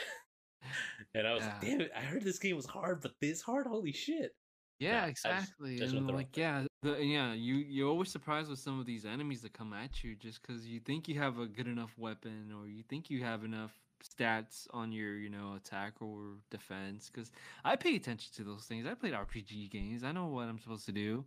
and 1.16 1.26
I 1.26 1.34
was 1.34 1.44
like, 1.44 1.60
damn 1.62 1.82
it! 1.82 1.92
I 1.96 2.02
heard 2.02 2.22
this 2.22 2.38
game 2.38 2.56
was 2.56 2.68
hard, 2.68 3.02
but 3.02 3.20
this 3.20 3.42
hard, 3.42 3.66
holy 3.66 3.94
shit! 3.94 4.36
Yeah, 4.80 5.10
just- 5.10 5.26
exactly. 5.26 5.78
just 5.78 5.94
and 5.94 6.10
like, 6.10 6.36
yeah, 6.38 6.64
the, 6.84 7.04
yeah, 7.04 7.34
you 7.34 7.56
you're 7.56 7.90
always 7.90 8.10
surprised 8.10 8.50
with 8.50 8.60
some 8.60 8.80
of 8.80 8.86
these 8.86 9.06
enemies 9.06 9.42
that 9.42 9.54
come 9.54 9.74
at 9.74 10.04
you 10.04 10.16
just 10.16 10.42
because 10.42 10.66
you 10.66 10.80
think 10.80 11.08
you 11.08 11.20
have 11.20 11.38
a 11.40 11.46
good 11.46 11.68
enough 11.68 11.94
weapon 11.98 12.54
or 12.58 12.68
you 12.68 12.84
think 12.84 13.10
you 13.10 13.24
have 13.24 13.44
enough 13.44 13.72
stats 14.04 14.68
on 14.72 14.92
your 14.94 15.18
you 15.18 15.30
know 15.30 15.56
attack 15.58 15.94
or 16.02 16.38
defense. 16.50 17.10
Because 17.14 17.32
I 17.66 17.76
pay 17.76 17.96
attention 17.96 18.32
to 18.38 18.44
those 18.44 18.64
things. 18.66 18.86
I 18.88 18.94
played 18.94 19.14
RPG 19.14 19.70
games. 19.70 20.04
I 20.04 20.12
know 20.14 20.28
what 20.28 20.48
I'm 20.48 20.60
supposed 20.60 20.86
to 20.86 20.94
do. 20.94 21.26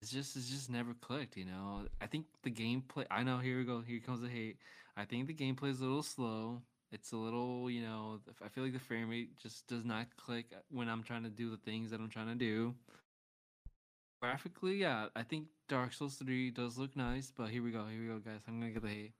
It's 0.00 0.10
just 0.12 0.36
it's 0.36 0.48
just 0.48 0.70
never 0.70 0.94
clicked. 0.94 1.36
You 1.36 1.46
know. 1.46 1.82
I 2.00 2.06
think 2.06 2.26
the 2.44 2.50
gameplay. 2.50 3.06
I 3.10 3.24
know. 3.24 3.38
Here 3.38 3.58
we 3.58 3.64
go. 3.64 3.80
Here 3.80 3.98
comes 4.00 4.20
the 4.20 4.28
hate. 4.28 4.58
I 4.96 5.04
think 5.04 5.26
the 5.26 5.34
gameplay 5.34 5.70
is 5.70 5.80
a 5.80 5.84
little 5.84 6.02
slow. 6.02 6.62
It's 6.92 7.12
a 7.12 7.16
little, 7.16 7.70
you 7.70 7.82
know, 7.82 8.20
I 8.44 8.48
feel 8.48 8.64
like 8.64 8.72
the 8.72 8.78
frame 8.78 9.10
rate 9.10 9.36
just 9.38 9.66
does 9.66 9.84
not 9.84 10.06
click 10.16 10.46
when 10.70 10.88
I'm 10.88 11.02
trying 11.02 11.24
to 11.24 11.28
do 11.28 11.50
the 11.50 11.56
things 11.56 11.90
that 11.90 12.00
I'm 12.00 12.08
trying 12.08 12.28
to 12.28 12.34
do. 12.34 12.74
Graphically, 14.20 14.76
yeah, 14.76 15.06
I 15.14 15.22
think 15.22 15.46
Dark 15.68 15.92
Souls 15.92 16.14
3 16.14 16.50
does 16.50 16.78
look 16.78 16.96
nice, 16.96 17.32
but 17.36 17.50
here 17.50 17.62
we 17.62 17.70
go, 17.70 17.84
here 17.86 18.00
we 18.00 18.06
go, 18.06 18.18
guys. 18.18 18.40
I'm 18.48 18.60
gonna 18.60 18.72
get 18.72 18.82
the 18.82 18.88
hate. 18.88 19.12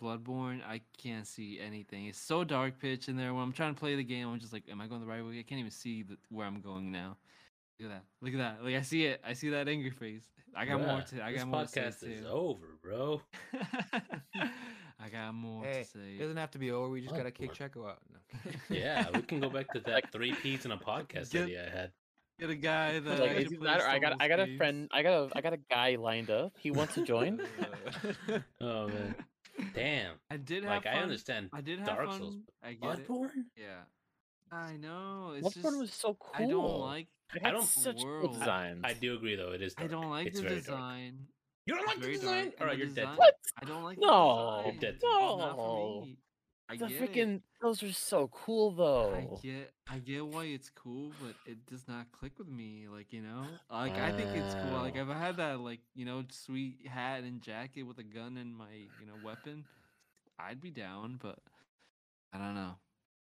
Bloodborne, 0.00 0.60
I 0.66 0.80
can't 0.98 1.26
see 1.26 1.60
anything. 1.60 2.06
It's 2.06 2.18
so 2.18 2.42
dark 2.42 2.80
pitch 2.80 3.08
in 3.08 3.16
there. 3.16 3.32
When 3.32 3.42
I'm 3.44 3.52
trying 3.52 3.74
to 3.74 3.78
play 3.78 3.94
the 3.94 4.02
game, 4.02 4.28
I'm 4.28 4.40
just 4.40 4.52
like, 4.52 4.64
am 4.68 4.80
I 4.80 4.86
going 4.88 5.00
the 5.00 5.06
right 5.06 5.24
way? 5.24 5.38
I 5.38 5.42
can't 5.42 5.60
even 5.60 5.70
see 5.70 6.02
the, 6.02 6.16
where 6.30 6.46
I'm 6.46 6.60
going 6.60 6.90
now. 6.90 7.16
Look 7.78 7.90
at 7.90 7.96
that. 7.96 8.04
Look 8.20 8.32
at 8.34 8.38
that. 8.38 8.64
Like 8.64 8.76
I 8.76 8.82
see 8.82 9.04
it. 9.04 9.20
I 9.26 9.32
see 9.32 9.50
that 9.50 9.68
angry 9.68 9.90
face. 9.90 10.22
I 10.56 10.64
got 10.64 10.80
more 10.80 11.00
to. 11.00 11.24
I 11.24 11.32
this 11.32 11.40
got 11.40 11.48
more 11.48 11.62
to 11.62 11.68
say 11.68 11.80
podcast 11.80 12.08
is 12.08 12.20
too. 12.20 12.28
over, 12.28 12.66
bro. 12.82 13.20
I 15.04 15.08
got 15.10 15.34
more 15.34 15.64
Hey, 15.64 15.82
to 15.82 15.88
say. 15.88 15.98
it 16.16 16.18
doesn't 16.18 16.36
have 16.38 16.50
to 16.52 16.58
be 16.58 16.70
over. 16.70 16.88
We 16.88 17.02
just 17.02 17.14
gotta 17.14 17.30
kick 17.30 17.52
Bloodborne. 17.52 17.70
Checo 17.70 17.90
out. 17.90 17.98
No. 18.12 18.50
Yeah, 18.76 19.06
we 19.14 19.22
can 19.22 19.40
go 19.40 19.50
back 19.50 19.70
to 19.74 19.80
that 19.80 20.10
three 20.12 20.32
P's 20.32 20.64
in 20.64 20.70
a 20.72 20.78
podcast 20.78 21.30
Get- 21.30 21.44
idea 21.44 21.66
I 21.66 21.76
had. 21.76 21.92
Get 22.40 22.50
a 22.50 22.54
guy 22.56 22.98
that 22.98 23.20
like, 23.20 23.30
actually 23.30 23.44
is 23.44 23.50
he 23.52 23.56
plays 23.58 23.78
not, 23.78 23.80
I 23.82 23.98
got 24.00 24.16
I 24.20 24.26
got 24.26 24.40
a 24.40 24.56
friend 24.56 24.88
I 24.92 25.02
got 25.04 25.12
a 25.12 25.38
I 25.38 25.40
got 25.40 25.52
a 25.52 25.58
guy 25.70 25.94
lined 25.94 26.30
up. 26.30 26.52
He 26.58 26.72
wants 26.72 26.94
to 26.94 27.04
join. 27.04 27.40
Oh 28.60 28.88
man, 28.88 29.14
damn. 29.74 30.14
I 30.30 30.36
did 30.36 30.64
have 30.64 30.72
Like 30.72 30.84
fun. 30.84 30.94
I 30.94 31.02
understand 31.02 31.50
I 31.52 31.60
did 31.60 31.78
have 31.78 31.86
Dark 31.88 32.08
fun. 32.08 32.18
Souls. 32.18 32.36
I 32.62 32.72
get 32.72 32.98
it. 32.98 33.08
Bloodborne. 33.08 33.30
Yeah. 33.56 33.82
I 34.50 34.76
know. 34.78 35.34
It's 35.36 35.46
Bloodborne 35.48 35.62
just 35.62 35.78
was 35.78 35.92
so 35.92 36.14
cool. 36.18 36.32
I 36.34 36.48
don't 36.50 36.80
like. 36.80 37.08
I 37.44 37.50
don't- 37.52 37.64
such 37.64 38.02
cool 38.02 38.32
designs. 38.32 38.80
I 38.84 38.94
do 38.94 39.14
agree 39.14 39.36
though. 39.36 39.52
It 39.52 39.62
is. 39.62 39.74
I 39.78 39.86
don't 39.86 40.10
like 40.10 40.26
it's 40.28 40.40
the 40.40 40.48
design. 40.48 41.12
dark. 41.18 41.28
Design. 41.66 41.66
You 41.66 41.74
don't 41.74 41.84
It's 41.84 41.86
like 41.86 42.00
the 42.00 42.00
very 42.00 42.18
design? 42.18 42.44
dark, 42.44 42.54
All 42.60 42.66
right, 42.66 42.78
the 42.78 42.84
you're 42.84 42.88
dead. 42.94 43.08
What? 43.16 43.34
I 43.60 43.64
don't 43.64 43.82
like. 43.84 43.98
No, 43.98 44.62
the 44.64 44.72
design. 44.72 44.78
dead. 44.80 44.94
It's 44.94 45.36
not 45.36 45.56
No. 45.56 46.08
I 46.68 46.76
the 46.76 46.86
get 46.86 47.02
it. 47.02 47.12
freaking 47.12 47.42
those 47.60 47.82
are 47.82 47.92
so 47.92 48.28
cool 48.28 48.70
though. 48.72 49.14
I 49.14 49.28
get 49.42 49.72
I 49.86 49.98
get 49.98 50.26
why 50.26 50.44
it's 50.44 50.70
cool, 50.70 51.12
but 51.20 51.34
it 51.44 51.66
does 51.66 51.86
not 51.88 52.10
click 52.12 52.38
with 52.38 52.48
me. 52.48 52.86
Like, 52.88 53.12
you 53.12 53.22
know? 53.22 53.60
Like 53.70 53.96
I 53.98 54.12
think 54.12 54.30
it's 54.34 54.54
cool. 54.54 54.80
Like 54.80 54.94
Wow. 54.96 55.02
if 55.02 55.08
I 55.08 55.18
had 55.18 55.36
that 55.38 55.60
like, 55.60 55.80
you 55.94 56.04
know, 56.06 56.24
sweet 56.30 56.86
hat 56.86 57.22
and 57.24 57.42
jacket 57.42 57.82
with 57.84 57.98
a 57.98 58.02
gun 58.02 58.36
and 58.38 58.56
my, 58.56 58.72
you 59.00 59.06
know, 59.06 59.16
weapon, 59.22 59.64
I'd 60.38 60.60
be 60.60 60.70
down, 60.70 61.18
but 61.22 61.38
I 62.32 62.38
don't 62.38 62.54
know. 62.54 62.76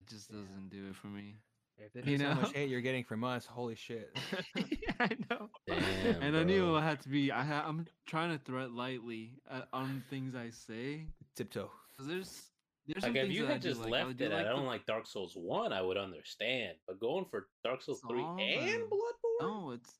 It 0.01 0.09
just 0.09 0.31
doesn't 0.31 0.69
do 0.69 0.87
it 0.89 0.95
for 0.95 1.07
me. 1.07 1.35
If 1.79 1.93
this 1.93 2.05
You 2.05 2.15
is 2.15 2.21
how 2.21 2.33
know? 2.33 2.41
much 2.41 2.53
hate 2.53 2.69
you're 2.69 2.81
getting 2.81 3.03
from 3.03 3.23
us, 3.23 3.45
holy 3.45 3.75
shit. 3.75 4.17
yeah, 4.55 4.91
I 4.99 5.09
know. 5.29 5.49
Damn, 5.67 6.21
and 6.21 6.37
I 6.37 6.43
knew 6.43 6.63
bro. 6.65 6.77
it 6.77 6.81
had 6.81 7.01
to 7.01 7.09
be 7.09 7.31
I 7.31 7.43
ha- 7.43 7.65
I'm 7.67 7.85
trying 8.05 8.37
to 8.37 8.43
thread 8.43 8.71
lightly 8.71 9.33
uh, 9.49 9.61
on 9.73 10.03
things 10.09 10.35
I 10.35 10.49
say. 10.49 11.05
Tiptoe. 11.35 11.69
'Cause 11.97 12.07
there's 12.07 12.41
there's 12.87 13.03
some 13.03 13.13
Like 13.13 13.17
if 13.21 13.27
things 13.27 13.35
you 13.35 13.41
that 13.43 13.49
I 13.49 13.53
had 13.53 13.61
do 13.61 13.69
just 13.69 13.81
like. 13.81 13.93
I 13.93 14.05
left 14.05 14.17
do 14.17 14.25
it, 14.25 14.31
at, 14.31 14.47
I 14.47 14.49
don't 14.49 14.65
like 14.65 14.85
Dark 14.85 15.05
Souls 15.07 15.33
one. 15.35 15.73
I 15.73 15.81
would 15.81 15.97
understand, 15.97 16.77
but 16.87 16.99
going 16.99 17.25
for 17.29 17.47
Dark 17.63 17.81
Souls 17.81 18.01
three 18.09 18.21
and 18.23 18.39
them. 18.39 18.89
Bloodborne, 18.89 19.41
No, 19.41 19.71
it's 19.71 19.93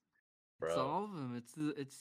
bro. 0.60 0.70
It's 0.70 0.78
all 0.78 1.04
of 1.06 1.14
them. 1.14 1.36
It's 1.38 1.54
the 1.54 1.70
it's 1.80 1.98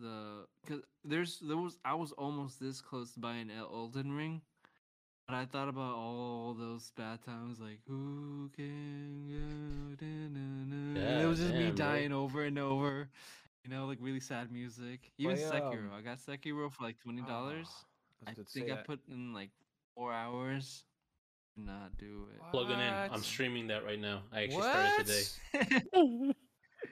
the 0.00 0.46
because 0.64 0.82
there's 1.04 1.38
there 1.40 1.56
was 1.56 1.78
I 1.84 1.94
was 1.94 2.12
almost 2.12 2.60
this 2.60 2.80
close 2.80 3.12
to 3.14 3.20
buying 3.20 3.50
El- 3.50 3.70
Elden 3.72 4.12
Ring, 4.12 4.42
but 5.30 5.36
I 5.36 5.44
thought 5.46 5.68
about 5.68 5.94
all 5.94 6.56
those 6.58 6.90
bad 6.96 7.24
times 7.24 7.60
like 7.60 7.78
who 7.86 8.50
can 8.56 9.28
go 9.28 9.94
da-na-na," 9.94 11.00
and 11.00 11.22
it 11.22 11.26
was 11.26 11.38
just 11.38 11.52
me 11.54 11.66
damn, 11.66 11.74
bro. 11.76 11.86
dying 11.86 12.12
over 12.12 12.42
and 12.42 12.58
over, 12.58 13.08
you 13.62 13.70
know, 13.70 13.86
like 13.86 13.98
really 14.00 14.18
sad 14.18 14.50
music. 14.50 15.12
Even 15.18 15.36
Play, 15.36 15.44
Sekiro, 15.44 15.84
um, 15.84 15.92
I 15.96 16.00
got 16.00 16.18
Sekiro 16.18 16.70
for 16.72 16.82
like 16.82 16.98
twenty 16.98 17.22
dollars. 17.22 17.68
Ah, 17.70 17.84
I 18.26 18.30
was 18.30 18.38
about 18.38 18.46
to 18.46 18.52
think 18.52 18.70
I 18.72 18.74
that. 18.76 18.86
put 18.86 19.00
in 19.08 19.32
like 19.32 19.50
four 19.94 20.12
hours. 20.12 20.84
Did 21.56 21.66
Not 21.66 21.96
do 21.96 22.26
it. 22.34 22.40
Plugging 22.50 22.80
in. 22.80 22.92
I'm 22.92 23.22
streaming 23.22 23.68
that 23.68 23.84
right 23.84 24.00
now. 24.00 24.22
I 24.32 24.44
actually 24.44 24.62
started 24.62 25.06
today. 25.06 26.32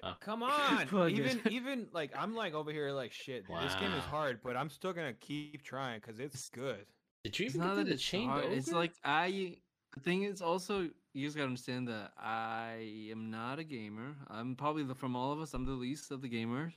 Oh. 0.03 0.15
Come 0.21 0.43
on. 0.45 0.87
Plug 0.89 1.11
it. 1.11 1.19
even 1.19 1.41
even 1.51 1.87
like 1.93 2.13
I'm 2.17 2.37
like 2.37 2.55
over 2.55 2.71
here 2.71 2.93
like 2.93 3.13
shit. 3.13 3.47
This 3.63 3.75
game 3.77 3.93
is 3.95 4.05
hard, 4.05 4.41
but 4.45 4.57
I'm 4.57 4.71
still 4.71 4.93
gonna 4.93 5.15
keep 5.15 5.65
trying 5.65 5.99
because 6.01 6.21
it's 6.21 6.49
good. 6.51 6.87
Did 7.29 7.39
you 7.41 7.47
It's 7.47 7.55
even 7.57 7.67
not 7.67 7.77
get 7.77 7.87
the 7.87 7.93
it's 7.93 8.03
chained 8.03 8.31
hard. 8.31 8.45
It's 8.47 8.73
like 8.73 8.93
I. 9.05 9.57
The 9.95 10.01
thing 10.01 10.23
is 10.23 10.41
also 10.41 10.89
you 11.13 11.27
just 11.27 11.37
gotta 11.37 11.49
understand 11.49 11.89
that 11.89 12.13
I 12.19 13.09
am 13.11 13.31
not 13.31 13.59
a 13.59 13.65
gamer. 13.65 14.17
I'm 14.29 14.55
probably 14.57 14.83
the 14.85 14.95
from 14.95 15.15
all 15.15 15.31
of 15.33 15.41
us. 15.41 15.53
I'm 15.53 15.67
the 15.67 15.73
least 15.73 16.11
of 16.11 16.23
the 16.23 16.29
gamers. 16.29 16.73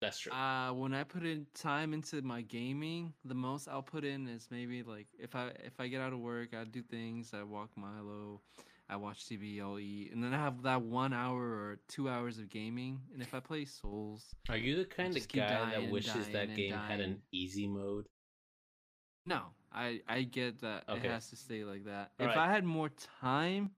that's 0.00 0.20
true. 0.20 0.32
Uh, 0.32 0.72
when 0.72 0.94
I 0.94 1.02
put 1.02 1.24
in 1.24 1.46
time 1.54 1.94
into 1.94 2.22
my 2.22 2.42
gaming, 2.42 3.12
the 3.24 3.34
most 3.34 3.66
I'll 3.66 3.82
put 3.82 4.04
in 4.04 4.28
is 4.28 4.46
maybe 4.52 4.84
like 4.84 5.08
if 5.18 5.34
I 5.34 5.50
if 5.64 5.80
I 5.80 5.88
get 5.88 6.00
out 6.00 6.12
of 6.12 6.20
work, 6.20 6.54
I 6.54 6.62
do 6.62 6.80
things. 6.82 7.32
I 7.34 7.42
walk 7.42 7.70
Milo, 7.76 8.40
I 8.88 8.94
watch 8.96 9.24
TV, 9.26 9.60
I'll 9.60 9.80
eat, 9.80 10.12
and 10.12 10.22
then 10.22 10.32
I 10.32 10.38
have 10.38 10.62
that 10.62 10.82
one 10.82 11.12
hour 11.12 11.42
or 11.42 11.78
two 11.88 12.08
hours 12.08 12.38
of 12.38 12.50
gaming. 12.50 13.00
And 13.12 13.20
if 13.20 13.34
I 13.34 13.40
play 13.40 13.64
Souls, 13.64 14.26
Are 14.48 14.56
you 14.56 14.76
the 14.76 14.84
kind 14.84 15.16
of 15.16 15.28
guy 15.28 15.70
that 15.72 15.90
wishes 15.90 16.28
that 16.28 16.54
game 16.54 16.74
had 16.74 17.00
an 17.00 17.20
easy 17.32 17.66
mode? 17.66 18.06
No, 19.24 19.46
I 19.74 20.00
I 20.08 20.22
get 20.22 20.60
that 20.60 20.84
Okay. 20.88 21.06
it 21.06 21.10
has 21.10 21.28
to 21.30 21.36
stay 21.36 21.64
like 21.64 21.84
that. 21.84 22.12
All 22.20 22.26
if 22.26 22.36
right. 22.36 22.48
I 22.48 22.52
had 22.52 22.64
more 22.64 22.90
time, 23.20 23.70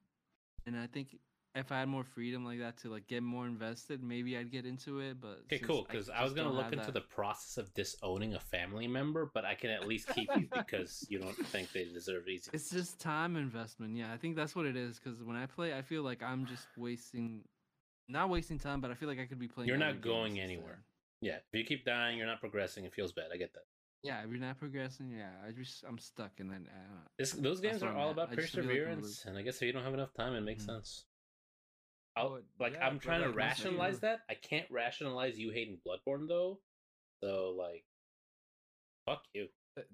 and 0.66 0.77
I 0.77 0.87
think 0.87 1.19
if 1.55 1.71
I 1.71 1.79
had 1.79 1.89
more 1.89 2.03
freedom 2.03 2.45
like 2.45 2.59
that 2.59 2.77
to 2.79 2.89
like 2.91 3.07
get 3.07 3.23
more 3.23 3.47
invested, 3.47 4.03
maybe 4.03 4.37
I'd 4.37 4.51
get 4.51 4.66
into 4.66 4.99
it. 4.99 5.21
But 5.21 5.43
Okay, 5.45 5.61
cool. 5.61 5.87
Because 5.89 6.11
I, 6.11 6.25
was 6.25 6.33
gonna 6.33 6.53
look 6.53 6.73
into 6.73 6.87
that- 6.87 6.95
the 6.95 7.01
process 7.01 7.59
of 7.59 7.73
disowning 7.75 8.35
a 8.35 8.41
family 8.41 8.89
member, 8.89 9.31
but 9.33 9.45
I 9.45 9.55
can 9.55 9.71
at 9.71 9.87
least 9.87 10.09
keep 10.09 10.29
you 10.37 10.49
because 10.57 11.07
you 11.09 11.21
don't 11.21 11.37
think 11.47 11.71
they 11.73 11.85
deserve 11.85 12.27
easy. 12.29 12.51
It's 12.53 12.71
just 12.71 12.99
time 12.99 13.37
investment. 13.37 13.97
Yeah, 13.97 14.12
I 14.12 14.16
think 14.16 14.35
that's 14.35 14.57
what 14.57 14.66
it 14.66 14.77
is. 14.77 14.99
Because 14.99 15.23
when 15.23 15.37
I 15.37 15.47
play, 15.47 15.75
I 15.75 15.83
feel 15.83 16.03
like 16.03 16.25
I'm 16.25 16.45
just 16.45 16.66
wasting, 16.77 17.43
not 18.09 18.31
wasting 18.31 18.59
time, 18.59 18.81
but 18.81 18.91
I 18.91 18.95
feel 18.95 19.09
like 19.09 19.21
I 19.21 19.27
could 19.27 19.39
be 19.39 19.47
playing. 19.49 19.69
You're 19.69 19.79
not 19.79 20.01
going 20.01 20.41
anywhere. 20.41 20.81
instead. 20.81 20.81
Yeah, 21.21 21.37
if 21.37 21.59
you 21.59 21.65
keep 21.65 21.85
dying, 21.85 22.19
you're 22.19 22.27
not 22.27 22.41
progressing. 22.41 22.85
It 22.85 22.93
feels 22.93 23.12
bad. 23.12 23.27
I 23.33 23.37
get 23.37 23.53
that. 23.55 23.62
Yeah, 24.05 24.22
if 24.22 24.31
you're 24.31 24.39
not 24.39 24.59
progressing, 24.59 25.10
yeah, 25.10 25.31
I 25.47 25.51
just 25.51 25.82
I'm 25.89 25.98
stuck, 25.98 26.32
and 26.39 26.51
then. 26.51 26.68
This, 27.18 27.32
those 27.32 27.60
games 27.60 27.82
are 27.82 27.97
all 27.97 28.10
about 28.10 28.31
I 28.31 28.36
just 28.36 28.52
feel 28.52 28.64
like 28.64 28.72
I'm 28.72 28.78
perseverance, 28.78 29.24
and 29.24 29.39
I 29.39 29.43
guess 29.43 29.56
if 29.56 29.62
you 29.62 29.72
don't 29.72 29.82
have 29.82 29.94
enough 29.94 30.12
time, 30.14 30.35
it 30.35 30.43
makes 30.43 30.62
Mhm. 30.62 30.66
sense. 30.66 31.06
I'll, 32.16 32.31
Well, 32.31 32.43
like 32.60 32.74
yeah, 32.74 32.86
I'm 32.86 32.98
trying 32.98 33.22
to 33.22 33.31
rationalize 33.31 34.01
that. 34.01 34.20
I 34.28 34.35
can't 34.35 34.70
rationalize 34.70 35.39
you 35.39 35.51
hating 35.51 35.81
Bloodborne 35.86 36.28
though. 36.28 36.60
So 37.22 37.55
like, 37.59 37.85
fuck 39.06 39.24
you. 39.32 39.48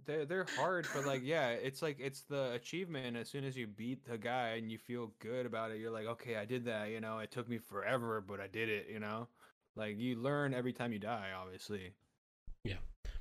They're 0.04 0.26
they're 0.26 0.44
hard, 0.56 0.86
but 0.92 1.06
like 1.06 1.22
yeah, 1.24 1.50
it's 1.50 1.80
like 1.80 1.98
it's 2.00 2.22
the 2.22 2.52
achievement. 2.52 3.16
As 3.16 3.30
soon 3.30 3.44
as 3.44 3.56
you 3.56 3.66
beat 3.66 4.04
the 4.04 4.18
guy 4.18 4.56
and 4.56 4.70
you 4.70 4.76
feel 4.76 5.12
good 5.20 5.46
about 5.46 5.70
it, 5.70 5.78
you're 5.78 5.90
like, 5.90 6.06
okay, 6.06 6.36
I 6.36 6.44
did 6.44 6.64
that. 6.66 6.90
You 6.90 7.00
know, 7.00 7.20
it 7.20 7.30
took 7.30 7.48
me 7.48 7.58
forever, 7.58 8.20
but 8.20 8.40
I 8.40 8.48
did 8.48 8.68
it. 8.68 8.88
You 8.92 8.98
know, 9.00 9.28
like 9.76 9.98
you 9.98 10.16
learn 10.16 10.52
every 10.52 10.72
time 10.74 10.92
you 10.92 10.98
die. 10.98 11.30
Obviously, 11.34 11.94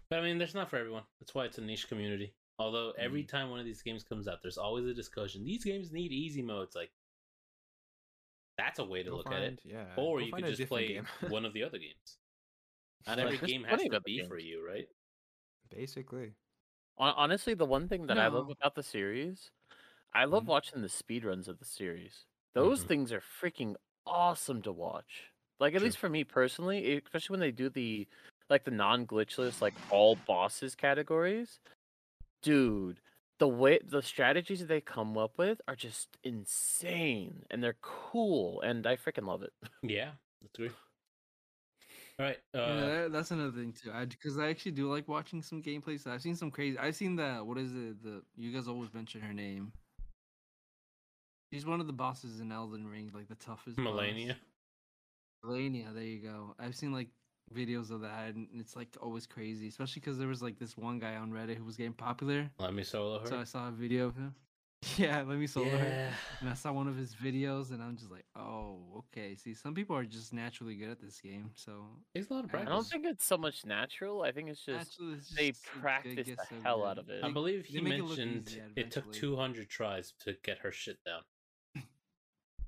But 0.10 0.20
I 0.20 0.22
mean, 0.24 0.38
there's 0.38 0.56
not 0.56 0.70
for 0.70 0.78
everyone. 0.78 1.04
That's 1.20 1.36
why 1.36 1.46
it's 1.46 1.58
a 1.58 1.62
niche 1.62 1.88
community. 1.88 2.34
Although 2.58 2.92
every 2.98 3.24
Mm-hmm. 3.24 3.28
time 3.28 3.50
one 3.50 3.60
of 3.60 3.66
these 3.66 3.82
games 3.82 4.04
comes 4.04 4.28
out, 4.28 4.42
there's 4.42 4.58
always 4.58 4.86
a 4.86 4.94
discussion. 4.94 5.46
These 5.46 5.64
games 5.64 5.92
need 5.92 6.12
easy 6.12 6.42
modes. 6.42 6.76
Like, 6.76 6.92
that's 8.58 8.80
a 8.80 8.84
way 8.86 9.04
to 9.04 9.10
Go 9.10 9.18
look 9.18 9.32
at 9.32 9.44
it. 9.44 9.60
Yeah, 9.64 9.86
Or 9.96 10.20
go 10.20 10.26
you 10.26 10.32
find 10.32 10.44
could 10.44 10.56
just 10.56 10.68
play 10.68 11.02
one 11.28 11.46
of 11.46 11.54
the 11.54 11.64
other 11.64 11.78
games. 11.78 12.18
Not 13.08 13.20
Like, 13.20 13.26
every 13.26 13.38
game 13.40 13.64
has 13.64 13.80
plenty 13.80 13.90
to 13.90 13.96
other 13.96 14.04
be 14.06 14.22
for 14.22 14.38
you, 14.38 14.66
right? 14.66 14.88
Basically, 15.70 16.36
Honestly, 16.98 17.54
the 17.54 17.66
one 17.66 17.88
thing 17.88 18.08
that 18.08 18.18
I 18.20 18.28
love 18.28 18.50
about 18.50 18.76
the 18.76 18.84
series, 18.84 19.52
I 20.14 20.26
love 20.26 20.48
Mhm. 20.48 20.48
watching 20.48 20.82
the 20.82 20.88
speedruns 20.90 21.48
of 21.48 21.60
the 21.60 21.66
series. 21.66 22.26
Those 22.54 22.84
Mhm. 22.84 22.84
things 22.84 23.12
are 23.14 23.22
freaking 23.22 23.76
awesome 24.06 24.62
to 24.64 24.72
watch. 24.74 25.32
Like 25.60 25.76
at 25.76 25.82
True. 25.82 25.82
least 25.82 25.98
for 25.98 26.10
me 26.10 26.24
personally, 26.26 26.98
especially 26.98 27.34
when 27.34 27.40
they 27.42 27.52
do 27.52 27.70
the 27.70 28.08
like 28.50 28.64
the 28.64 28.72
non-glitchless 28.72 29.62
like 29.62 29.74
all 29.90 30.18
bosses 30.28 30.76
categories. 30.76 31.60
Dude, 32.42 33.00
the 33.40 33.48
way 33.48 33.80
the 33.86 34.02
strategies 34.02 34.60
that 34.60 34.68
they 34.68 34.82
come 34.82 35.18
up 35.18 35.38
with 35.38 35.62
are 35.68 35.76
just 35.76 36.18
insane 36.24 37.44
and 37.50 37.64
they're 37.64 37.78
cool 37.82 38.62
and 38.62 38.86
I 38.86 38.96
freaking 38.96 39.28
love 39.28 39.44
it. 39.44 39.54
Yeah, 39.84 40.12
that's 40.42 40.56
great. 40.58 40.72
All 42.20 42.26
right. 42.26 42.38
Uh, 42.54 42.58
yeah, 42.60 42.86
that, 42.86 43.12
that's 43.14 43.32
another 43.32 43.52
thing 43.52 43.74
too. 43.74 43.92
I 43.94 44.06
because 44.06 44.38
I 44.38 44.50
actually 44.50 44.74
do 44.74 44.92
like 44.92 45.08
watching 45.08 45.42
some 45.42 45.64
gameplays. 45.64 46.06
I've 46.06 46.22
seen 46.22 46.36
some 46.36 46.52
crazy. 46.52 46.78
I've 46.78 46.96
seen 46.96 47.16
that. 47.16 47.46
What 47.46 47.58
is 47.58 47.72
it? 47.72 48.04
The 48.04 48.22
you 48.36 48.52
guys 48.52 48.68
always 48.68 48.94
mention 48.94 49.22
her 49.22 49.34
name. 49.34 49.72
She's 51.54 51.66
one 51.66 51.80
of 51.80 51.88
the 51.88 51.94
bosses 51.94 52.42
in 52.42 52.52
Elden 52.52 52.88
Ring, 52.88 53.10
like 53.14 53.30
the 53.30 53.36
toughest. 53.36 53.78
boss. 53.78 53.86
Malenia. 53.86 54.36
Malenia, 55.46 55.94
there 55.94 56.04
you 56.04 56.20
go. 56.20 56.56
I've 56.60 56.76
seen 56.76 56.92
like 56.92 57.08
videos 57.54 57.92
of 57.92 58.02
that, 58.02 58.36
and 58.36 58.48
it's 58.60 58.76
like 58.76 58.90
always 59.02 59.26
crazy, 59.26 59.68
especially 59.68 60.00
because 60.02 60.18
there 60.18 60.28
was 60.28 60.42
like 60.42 60.60
this 60.60 60.78
one 60.78 61.00
guy 61.00 61.16
on 61.16 61.32
Reddit 61.32 61.58
who 61.58 61.66
was 61.66 61.76
getting 61.78 61.94
popular. 61.94 62.50
Let 62.60 62.74
me 62.74 62.84
solo 62.84 63.20
her. 63.20 63.28
So 63.28 63.40
I 63.40 63.44
saw 63.44 63.68
a 63.68 63.72
video 63.72 64.08
of 64.08 64.16
him. 64.16 64.36
Yeah, 64.98 65.24
let 65.28 65.38
me 65.38 65.46
solo 65.46 65.70
her. 65.70 65.78
Yeah. 65.78 66.10
And 66.40 66.50
I 66.50 66.54
saw 66.54 66.72
one 66.72 66.88
of 66.88 66.96
his 66.96 67.14
videos, 67.14 67.72
and 67.72 67.84
I'm 67.84 67.98
just 67.98 68.12
like, 68.12 68.24
oh, 68.38 69.04
okay. 69.12 69.36
See, 69.36 69.54
some 69.54 69.74
people 69.74 69.94
are 69.94 70.06
just 70.06 70.32
naturally 70.32 70.76
good 70.76 70.90
at 70.90 71.02
this 71.02 71.20
game, 71.20 71.52
so 71.56 71.84
Takes 72.16 72.30
a 72.30 72.34
lot 72.34 72.46
of 72.46 72.56
I 72.56 72.62
I 72.62 72.64
don't 72.64 72.86
think 72.88 73.06
it's 73.06 73.26
so 73.26 73.38
much 73.38 73.66
natural. 73.66 74.22
I 74.22 74.32
think 74.32 74.48
it's 74.48 74.64
just 74.64 74.98
naturally, 74.98 75.18
it's 75.18 75.36
they 75.36 75.50
just- 75.50 75.64
practice 75.66 76.28
the 76.28 76.36
so 76.36 76.56
hell 76.64 76.78
good. 76.80 76.86
out 76.88 76.98
of 76.98 77.10
it. 77.10 77.24
I 77.26 77.30
believe 77.30 77.66
he 77.66 77.82
make 77.82 77.96
it 77.96 78.04
mentioned 78.04 78.58
it 78.78 78.90
took 78.92 79.12
200 79.12 79.68
tries 79.68 80.14
to 80.24 80.36
get 80.44 80.60
her 80.60 80.72
shit 80.72 80.98
down. 81.06 81.84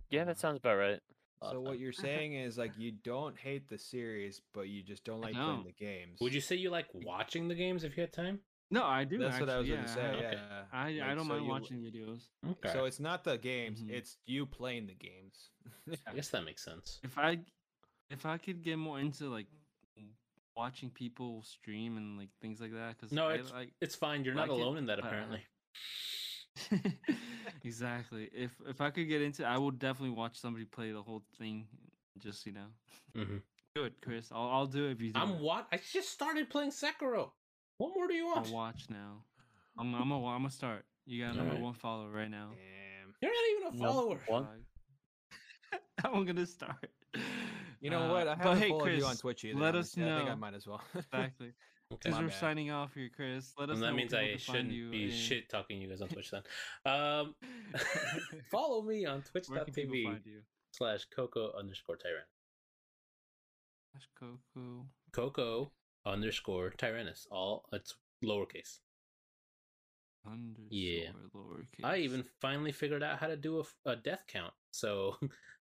yeah, 0.10 0.26
that 0.26 0.38
sounds 0.38 0.58
about 0.58 0.76
right. 0.76 1.00
Lot 1.42 1.54
So 1.54 1.62
what 1.62 1.80
you're 1.80 1.92
saying 1.92 2.36
is 2.36 2.58
like 2.58 2.72
you 2.78 2.92
don't 2.92 3.38
hate 3.38 3.68
the 3.70 3.78
series, 3.78 4.42
but 4.54 4.68
you 4.70 4.84
just 4.84 5.04
don't 5.04 5.22
like 5.22 5.34
playing 5.34 5.64
the 5.66 5.72
games. 5.72 6.20
Would 6.22 6.34
you 6.34 6.42
say 6.42 6.56
you 6.56 6.70
like 6.70 6.88
watching 6.94 7.48
the 7.48 7.56
games 7.56 7.84
if 7.84 7.98
you 7.98 8.02
had 8.02 8.14
time? 8.14 8.40
No, 8.70 8.84
I 8.86 9.04
do. 9.04 9.18
That's 9.18 9.40
what 9.40 9.50
I 9.50 9.58
was 9.58 9.70
actually, 9.70 9.76
gonna 9.76 9.88
yeah, 9.88 9.94
say. 9.94 10.02
I- 10.02 10.14
Okay. 10.14 10.38
Yeah. 11.02 11.08
I, 11.08 11.12
I 11.12 11.16
don't 11.16 11.26
so 11.26 11.34
mind 11.34 11.44
you- 11.46 11.50
watching 11.52 11.78
videos. 11.80 12.22
Okay. 12.52 12.72
So 12.72 12.86
it's 12.86 13.00
not 13.02 13.24
the 13.26 13.38
games; 13.38 13.82
Mhm. 13.82 13.90
it's 13.92 14.18
you 14.26 14.46
playing 14.46 14.88
the 14.88 14.94
games. 14.96 15.50
I 16.08 16.14
guess 16.14 16.30
that 16.30 16.46
makes 16.46 16.64
sense. 16.64 17.00
If 17.04 17.18
I 17.18 17.40
if 18.10 18.26
I 18.26 18.38
could 18.38 18.62
get 18.62 18.78
more 18.78 19.00
into 19.00 19.30
like 19.30 19.48
watching 20.56 20.90
people 20.90 21.44
stream 21.44 21.98
and 21.98 22.18
like 22.18 22.30
things 22.42 22.62
like 22.62 22.72
that, 22.74 22.98
because 22.98 23.12
No, 23.12 23.28
I 23.28 23.34
it's 23.36 23.52
like 23.52 23.74
it's 23.82 23.96
fine. 23.96 24.24
You're 24.24 24.36
not 24.36 24.48
like 24.48 24.58
it, 24.58 24.62
alone 24.62 24.78
in 24.78 24.86
that 24.86 25.00
but, 25.02 25.06
uh, 25.06 25.08
apparently. 25.08 25.42
exactly. 27.64 28.30
If 28.34 28.52
if 28.68 28.82
I 28.82 28.90
could 28.92 29.08
get 29.08 29.22
into, 29.22 29.46
I 29.46 29.58
would 29.58 29.80
definitely 29.80 30.16
watch 30.16 30.38
somebody 30.38 30.66
play 30.66 30.92
the 30.92 31.02
whole 31.02 31.24
thing. 31.38 31.68
Just 32.20 32.46
you 32.46 32.52
know, 32.54 32.68
hmm 33.16 33.38
do 33.76 33.86
it, 33.86 33.94
Chris. 34.02 34.32
I'll 34.32 34.50
I'll 34.50 34.68
do 34.68 34.88
it 34.88 34.92
if 34.92 35.02
you 35.02 35.12
do. 35.12 35.20
I'm 35.20 35.40
what? 35.40 35.68
I 35.72 35.78
just 35.78 36.10
started 36.10 36.50
playing 36.50 36.72
Sekiro. 36.72 37.32
What 37.78 37.96
more 37.96 38.08
do 38.08 38.14
you 38.14 38.26
want? 38.26 38.48
I'll 38.48 38.54
watch 38.54 38.90
now. 38.90 39.24
I'm 39.78 39.94
I'm 39.96 40.12
a 40.12 40.26
I'm 40.28 40.46
a 40.46 40.50
start. 40.50 40.86
You 41.06 41.24
got 41.24 41.36
number 41.36 41.54
Alright. 41.54 41.64
one 41.64 41.74
follower 41.74 42.10
right 42.10 42.30
now. 42.30 42.50
Damn. 42.50 43.16
You're 43.22 43.32
not 43.32 43.44
even 43.52 43.68
a 43.68 43.84
follower. 43.84 44.20
One? 44.28 44.66
I'm 46.04 46.26
gonna 46.26 46.46
start. 46.46 46.90
You 47.82 47.90
know 47.90 48.02
Uh, 48.02 48.14
what? 48.14 48.28
I 48.28 48.36
but 48.36 48.38
haven't 48.38 48.60
hey, 48.60 48.70
followed 48.70 48.86
you 48.94 49.06
on 49.06 49.16
Chris, 49.16 49.22
Twitch 49.22 49.44
either. 49.46 49.60
let 49.60 49.76
us 49.76 49.98
know. 49.98 50.08
I 50.08 50.18
think 50.18 50.30
I 50.30 50.36
might 50.36 50.54
as 50.54 50.68
well. 50.68 50.82
Exactly. 50.96 51.54
Okay. 51.94 52.10
Since 52.10 52.18
we're 52.22 52.28
bad. 52.30 52.40
signing 52.40 52.72
off 52.72 52.94
here, 52.94 53.10
Chris, 53.14 53.54
let 53.58 53.70
us 53.70 53.74
And 53.74 53.82
know. 53.82 53.88
that 53.88 53.94
means 53.96 54.14
I 54.14 54.38
shouldn't 54.38 54.70
be 54.70 55.06
in- 55.06 55.12
shit 55.12 55.50
talking 55.50 55.82
you 55.82 55.90
guys 55.90 56.02
on 56.02 56.08
Twitch 56.10 56.32
then. 56.32 56.42
Um, 56.86 57.36
follow 58.52 58.82
me 58.82 59.06
on 59.06 59.24
Where 59.48 59.66
can 59.66 59.74
people 59.74 59.96
twitch.tv 59.96 60.42
slash 60.72 61.06
coco 61.16 61.52
underscore 61.58 61.98
tyrant. 61.98 62.26
Slash 63.92 64.08
Coco. 64.18 64.86
Coco 65.12 65.72
underscore 66.06 66.70
tyrannus. 66.78 67.28
All 67.30 67.66
it's 67.74 67.96
lowercase. 68.24 68.80
Underscore 70.26 70.68
Yeah. 70.70 71.10
lowercase. 71.36 71.84
I 71.84 71.98
even 71.98 72.24
finally 72.40 72.72
figured 72.72 73.04
out 73.04 73.20
how 73.20 73.28
to 73.28 73.36
do 73.36 73.60
a, 73.86 73.90
a 73.92 73.96
death 73.98 74.24
count, 74.28 74.54
so 74.72 75.18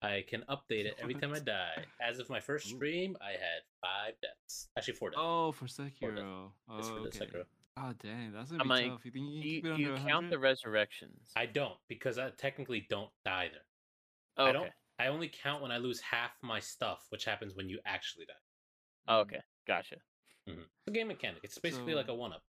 I 0.02 0.24
can 0.28 0.44
update 0.50 0.86
it 0.86 0.96
every 1.02 1.14
time 1.14 1.34
I 1.34 1.40
die. 1.40 1.84
As 2.02 2.20
of 2.20 2.30
my 2.30 2.40
first 2.40 2.68
stream, 2.68 3.18
I 3.22 3.32
had 3.32 3.62
five 3.82 4.14
deaths. 4.22 4.70
Actually, 4.78 4.94
four 4.94 5.10
deaths. 5.10 5.22
Oh, 5.22 5.52
for. 5.52 5.66
Sekiro. 5.66 6.52
Oh, 6.70 6.78
It's 6.78 6.88
for 6.88 7.02
the 7.02 7.08
okay. 7.08 7.20
Sekiro. 7.20 7.44
Oh, 7.78 7.94
dang, 8.02 8.34
that's 8.34 8.52
I'm 8.52 8.58
gonna 8.58 8.64
be 8.64 8.70
like, 8.70 8.92
tough. 8.92 9.06
You 9.06 9.12
think 9.12 9.26
you 9.26 9.32
can 9.32 9.42
you, 9.42 9.62
keep 9.62 9.66
it 9.66 9.80
you 9.80 9.96
count 10.08 10.30
the 10.30 10.40
resurrections? 10.40 11.32
I 11.36 11.46
don't 11.46 11.76
because 11.88 12.18
I 12.18 12.30
technically 12.38 12.86
don't 12.90 13.10
die 13.24 13.50
there. 13.52 13.62
Oh, 14.38 14.44
okay. 14.44 14.50
I 14.50 14.54
don't. 14.54 14.72
I 15.00 15.08
only 15.08 15.30
count 15.30 15.62
when 15.62 15.72
I 15.72 15.78
lose 15.78 16.02
half 16.02 16.32
my 16.42 16.60
stuff, 16.60 17.06
which 17.10 17.24
happens 17.24 17.56
when 17.56 17.70
you 17.70 17.80
actually 17.86 18.26
die. 18.26 18.34
Oh, 19.08 19.20
okay. 19.22 19.40
Gotcha. 19.66 19.96
Mm-hmm. 20.50 20.60
It's 20.60 20.88
a 20.88 20.92
game 20.92 21.08
mechanic. 21.08 21.40
It's 21.44 21.58
basically 21.58 21.94
like 21.94 22.10
a 22.10 22.14
one 22.14 22.34
up. 22.34 22.44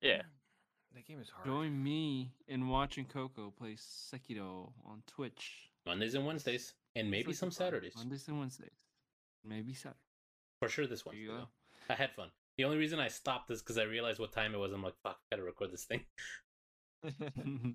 Yeah. 0.00 0.22
Hmm. 0.22 0.96
that 0.96 1.06
game 1.06 1.20
is 1.20 1.28
hard. 1.30 1.46
Join 1.46 1.82
me 1.82 2.32
in 2.46 2.68
watching 2.68 3.06
Coco 3.06 3.52
play 3.56 3.76
Sekiro 3.76 4.72
on 4.86 5.02
Twitch. 5.06 5.70
Mondays 5.86 6.14
and 6.14 6.24
Wednesdays, 6.26 6.74
and 6.96 7.10
maybe 7.10 7.28
like 7.28 7.36
some. 7.36 7.50
Saturdays. 7.50 7.94
Mondays 7.96 8.26
and 8.28 8.38
Wednesdays. 8.38 8.84
Maybe 9.44 9.74
Saturday. 9.74 9.98
For 10.60 10.68
sure, 10.68 10.86
this 10.86 11.02
There 11.02 11.12
Wednesday. 11.12 11.32
you 11.32 11.38
though. 11.38 11.48
I 11.90 11.96
had 11.96 12.12
fun. 12.12 12.30
The 12.56 12.64
only 12.64 12.78
reason 12.78 13.00
I 13.00 13.08
stopped 13.08 13.50
is 13.50 13.60
because 13.60 13.78
I 13.78 13.82
realized 13.82 14.18
what 14.20 14.32
time 14.32 14.54
it 14.54 14.58
was. 14.58 14.72
I'm 14.72 14.82
like, 14.82 14.94
fuck, 15.02 15.18
I 15.30 15.36
gotta 15.36 15.44
record 15.44 15.72
this 15.72 15.84
thing. 15.84 16.00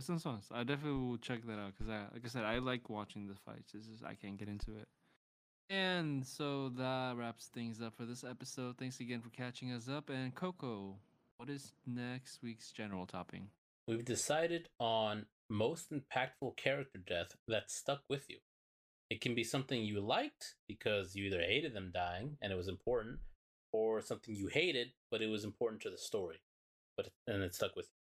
Sounds 0.00 0.22
fun. 0.22 0.40
I 0.52 0.62
definitely 0.62 1.00
will 1.00 1.18
check 1.18 1.44
that 1.46 1.58
out 1.58 1.72
because 1.76 1.90
I, 1.92 2.02
like 2.14 2.24
I 2.24 2.28
said, 2.28 2.44
I 2.44 2.58
like 2.58 2.88
watching 2.88 3.26
the 3.26 3.34
fights. 3.34 3.74
It's 3.74 3.86
just 3.88 4.04
I 4.04 4.14
can't 4.14 4.36
get 4.38 4.48
into 4.48 4.70
it. 4.76 4.86
And 5.70 6.24
so 6.24 6.70
that 6.70 7.16
wraps 7.16 7.46
things 7.46 7.82
up 7.82 7.94
for 7.96 8.04
this 8.06 8.24
episode. 8.24 8.76
Thanks 8.78 9.00
again 9.00 9.20
for 9.20 9.28
catching 9.30 9.72
us 9.72 9.88
up. 9.88 10.08
And 10.08 10.34
Coco, 10.34 10.96
what 11.36 11.50
is 11.50 11.72
next 11.86 12.42
week's 12.42 12.70
general 12.70 13.06
topping? 13.06 13.48
We've 13.86 14.04
decided 14.04 14.68
on 14.78 15.26
most 15.50 15.92
impactful 15.92 16.56
character 16.56 16.98
death 17.06 17.36
that 17.46 17.70
stuck 17.70 18.02
with 18.08 18.28
you. 18.28 18.38
It 19.10 19.20
can 19.20 19.34
be 19.34 19.44
something 19.44 19.82
you 19.82 20.00
liked 20.00 20.54
because 20.68 21.14
you 21.14 21.24
either 21.24 21.40
hated 21.40 21.74
them 21.74 21.90
dying 21.94 22.36
and 22.42 22.52
it 22.52 22.56
was 22.56 22.68
important, 22.68 23.18
or 23.72 24.00
something 24.00 24.34
you 24.34 24.48
hated 24.48 24.88
but 25.10 25.22
it 25.22 25.28
was 25.28 25.44
important 25.44 25.82
to 25.82 25.90
the 25.90 25.98
story, 25.98 26.40
but 26.96 27.06
it, 27.06 27.12
and 27.26 27.42
it 27.42 27.54
stuck 27.54 27.74
with 27.76 27.86
you. 27.86 27.92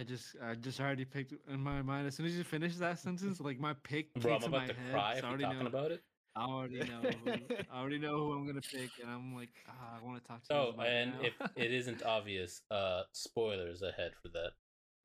I 0.00 0.02
just, 0.02 0.36
I 0.42 0.54
just 0.54 0.80
already 0.80 1.04
picked 1.04 1.34
in 1.48 1.60
my 1.60 1.80
mind. 1.82 2.08
As 2.08 2.16
soon 2.16 2.26
as 2.26 2.36
you 2.36 2.42
finish 2.42 2.74
that 2.76 2.98
sentence, 2.98 3.40
like 3.40 3.60
my 3.60 3.74
pick 3.84 4.12
Bro, 4.14 4.36
I'm 4.36 4.42
about 4.42 4.50
my 4.50 4.66
to 4.66 4.74
head. 4.74 4.92
cry 4.92 5.12
so 5.12 5.18
if 5.18 5.24
I 5.24 5.28
you're 5.28 5.30
already 5.30 5.44
talking 5.44 5.60
know. 5.60 5.66
about 5.66 5.90
it. 5.92 6.02
I 6.36 6.44
already 6.46 6.78
know. 6.80 7.10
Who, 7.24 7.30
I 7.72 7.80
already 7.80 7.98
know 7.98 8.16
who 8.18 8.32
I'm 8.32 8.44
gonna 8.44 8.60
pick, 8.60 8.90
and 9.00 9.08
I'm 9.08 9.36
like, 9.36 9.50
ah, 9.68 9.98
I 10.00 10.04
want 10.04 10.20
to 10.20 10.28
talk 10.28 10.42
to. 10.44 10.54
Oh, 10.54 10.74
it 10.80 10.88
and 10.88 11.12
now." 11.12 11.20
if 11.22 11.34
it 11.54 11.72
isn't 11.72 12.02
obvious, 12.02 12.62
uh, 12.72 13.02
spoilers 13.12 13.82
ahead 13.82 14.12
for 14.20 14.28
that. 14.30 14.50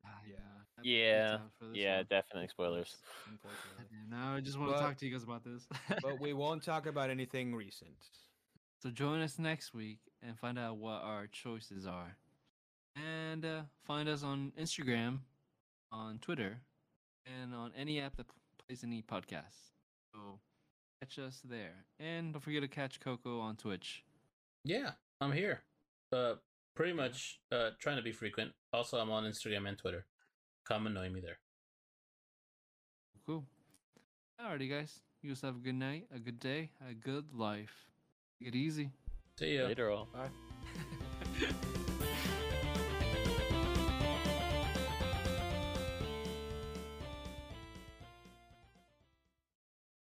Ah, 0.04 0.08
Yeah. 0.26 0.36
I 0.36 0.80
have 0.80 0.84
no 0.84 0.90
Yeah. 0.90 1.36
time 1.36 1.50
for 1.58 1.64
this 1.66 1.76
Yeah, 1.76 1.96
one. 1.98 2.06
definitely 2.08 2.48
spoilers. 2.48 2.96
Unfortunately. 3.26 3.84
Now 4.08 4.34
I 4.34 4.40
just 4.40 4.58
want 4.58 4.72
to 4.76 4.78
talk 4.82 4.96
to 4.98 5.06
you 5.06 5.12
guys 5.12 5.22
about 5.24 5.44
this. 5.44 5.66
but 6.02 6.18
we 6.20 6.32
won't 6.32 6.62
talk 6.62 6.86
about 6.86 7.10
anything 7.10 7.54
recent. 7.54 7.96
So 8.82 8.90
join 8.90 9.20
us 9.20 9.38
next 9.38 9.74
week 9.74 9.98
and 10.22 10.38
find 10.38 10.58
out 10.58 10.78
what 10.78 11.02
our 11.02 11.26
choices 11.26 11.86
are. 11.86 12.16
And 12.96 13.44
uh, 13.44 13.62
find 13.84 14.08
us 14.08 14.22
on 14.24 14.52
Instagram, 14.58 15.18
on 15.92 16.18
Twitter, 16.18 16.62
and 17.26 17.54
on 17.54 17.72
any 17.76 18.00
app 18.00 18.16
that 18.16 18.26
plays 18.66 18.82
any 18.82 19.02
podcasts. 19.02 19.72
So 20.14 20.40
catch 21.00 21.18
us 21.18 21.40
there. 21.44 21.84
And 21.98 22.32
don't 22.32 22.40
forget 22.40 22.62
to 22.62 22.68
catch 22.68 23.00
Coco 23.00 23.38
on 23.40 23.56
Twitch. 23.56 24.02
Yeah, 24.64 24.92
I'm 25.20 25.32
here. 25.32 25.60
Uh, 26.12 26.34
pretty 26.74 26.92
much 26.92 27.40
uh, 27.52 27.70
trying 27.80 27.96
to 27.96 28.02
be 28.02 28.12
frequent. 28.12 28.52
Also, 28.72 28.98
I'm 28.98 29.10
on 29.10 29.24
Instagram 29.24 29.68
and 29.68 29.78
Twitter. 29.78 30.06
Come 30.66 30.86
annoy 30.86 31.10
me 31.10 31.20
there. 31.20 31.38
Cool. 33.26 33.44
Alrighty, 34.40 34.70
guys. 34.70 35.00
You 35.22 35.30
guys 35.30 35.42
have 35.42 35.56
a 35.56 35.60
good 35.60 35.74
night, 35.74 36.06
a 36.14 36.18
good 36.18 36.40
day, 36.40 36.70
a 36.88 36.94
good 36.94 37.34
life. 37.34 37.86
Take 38.38 38.48
it 38.48 38.54
easy. 38.56 38.90
See 39.38 39.56
ya. 39.56 39.66
Later 39.66 39.90
all. 39.90 40.08
Bye. 40.12 41.58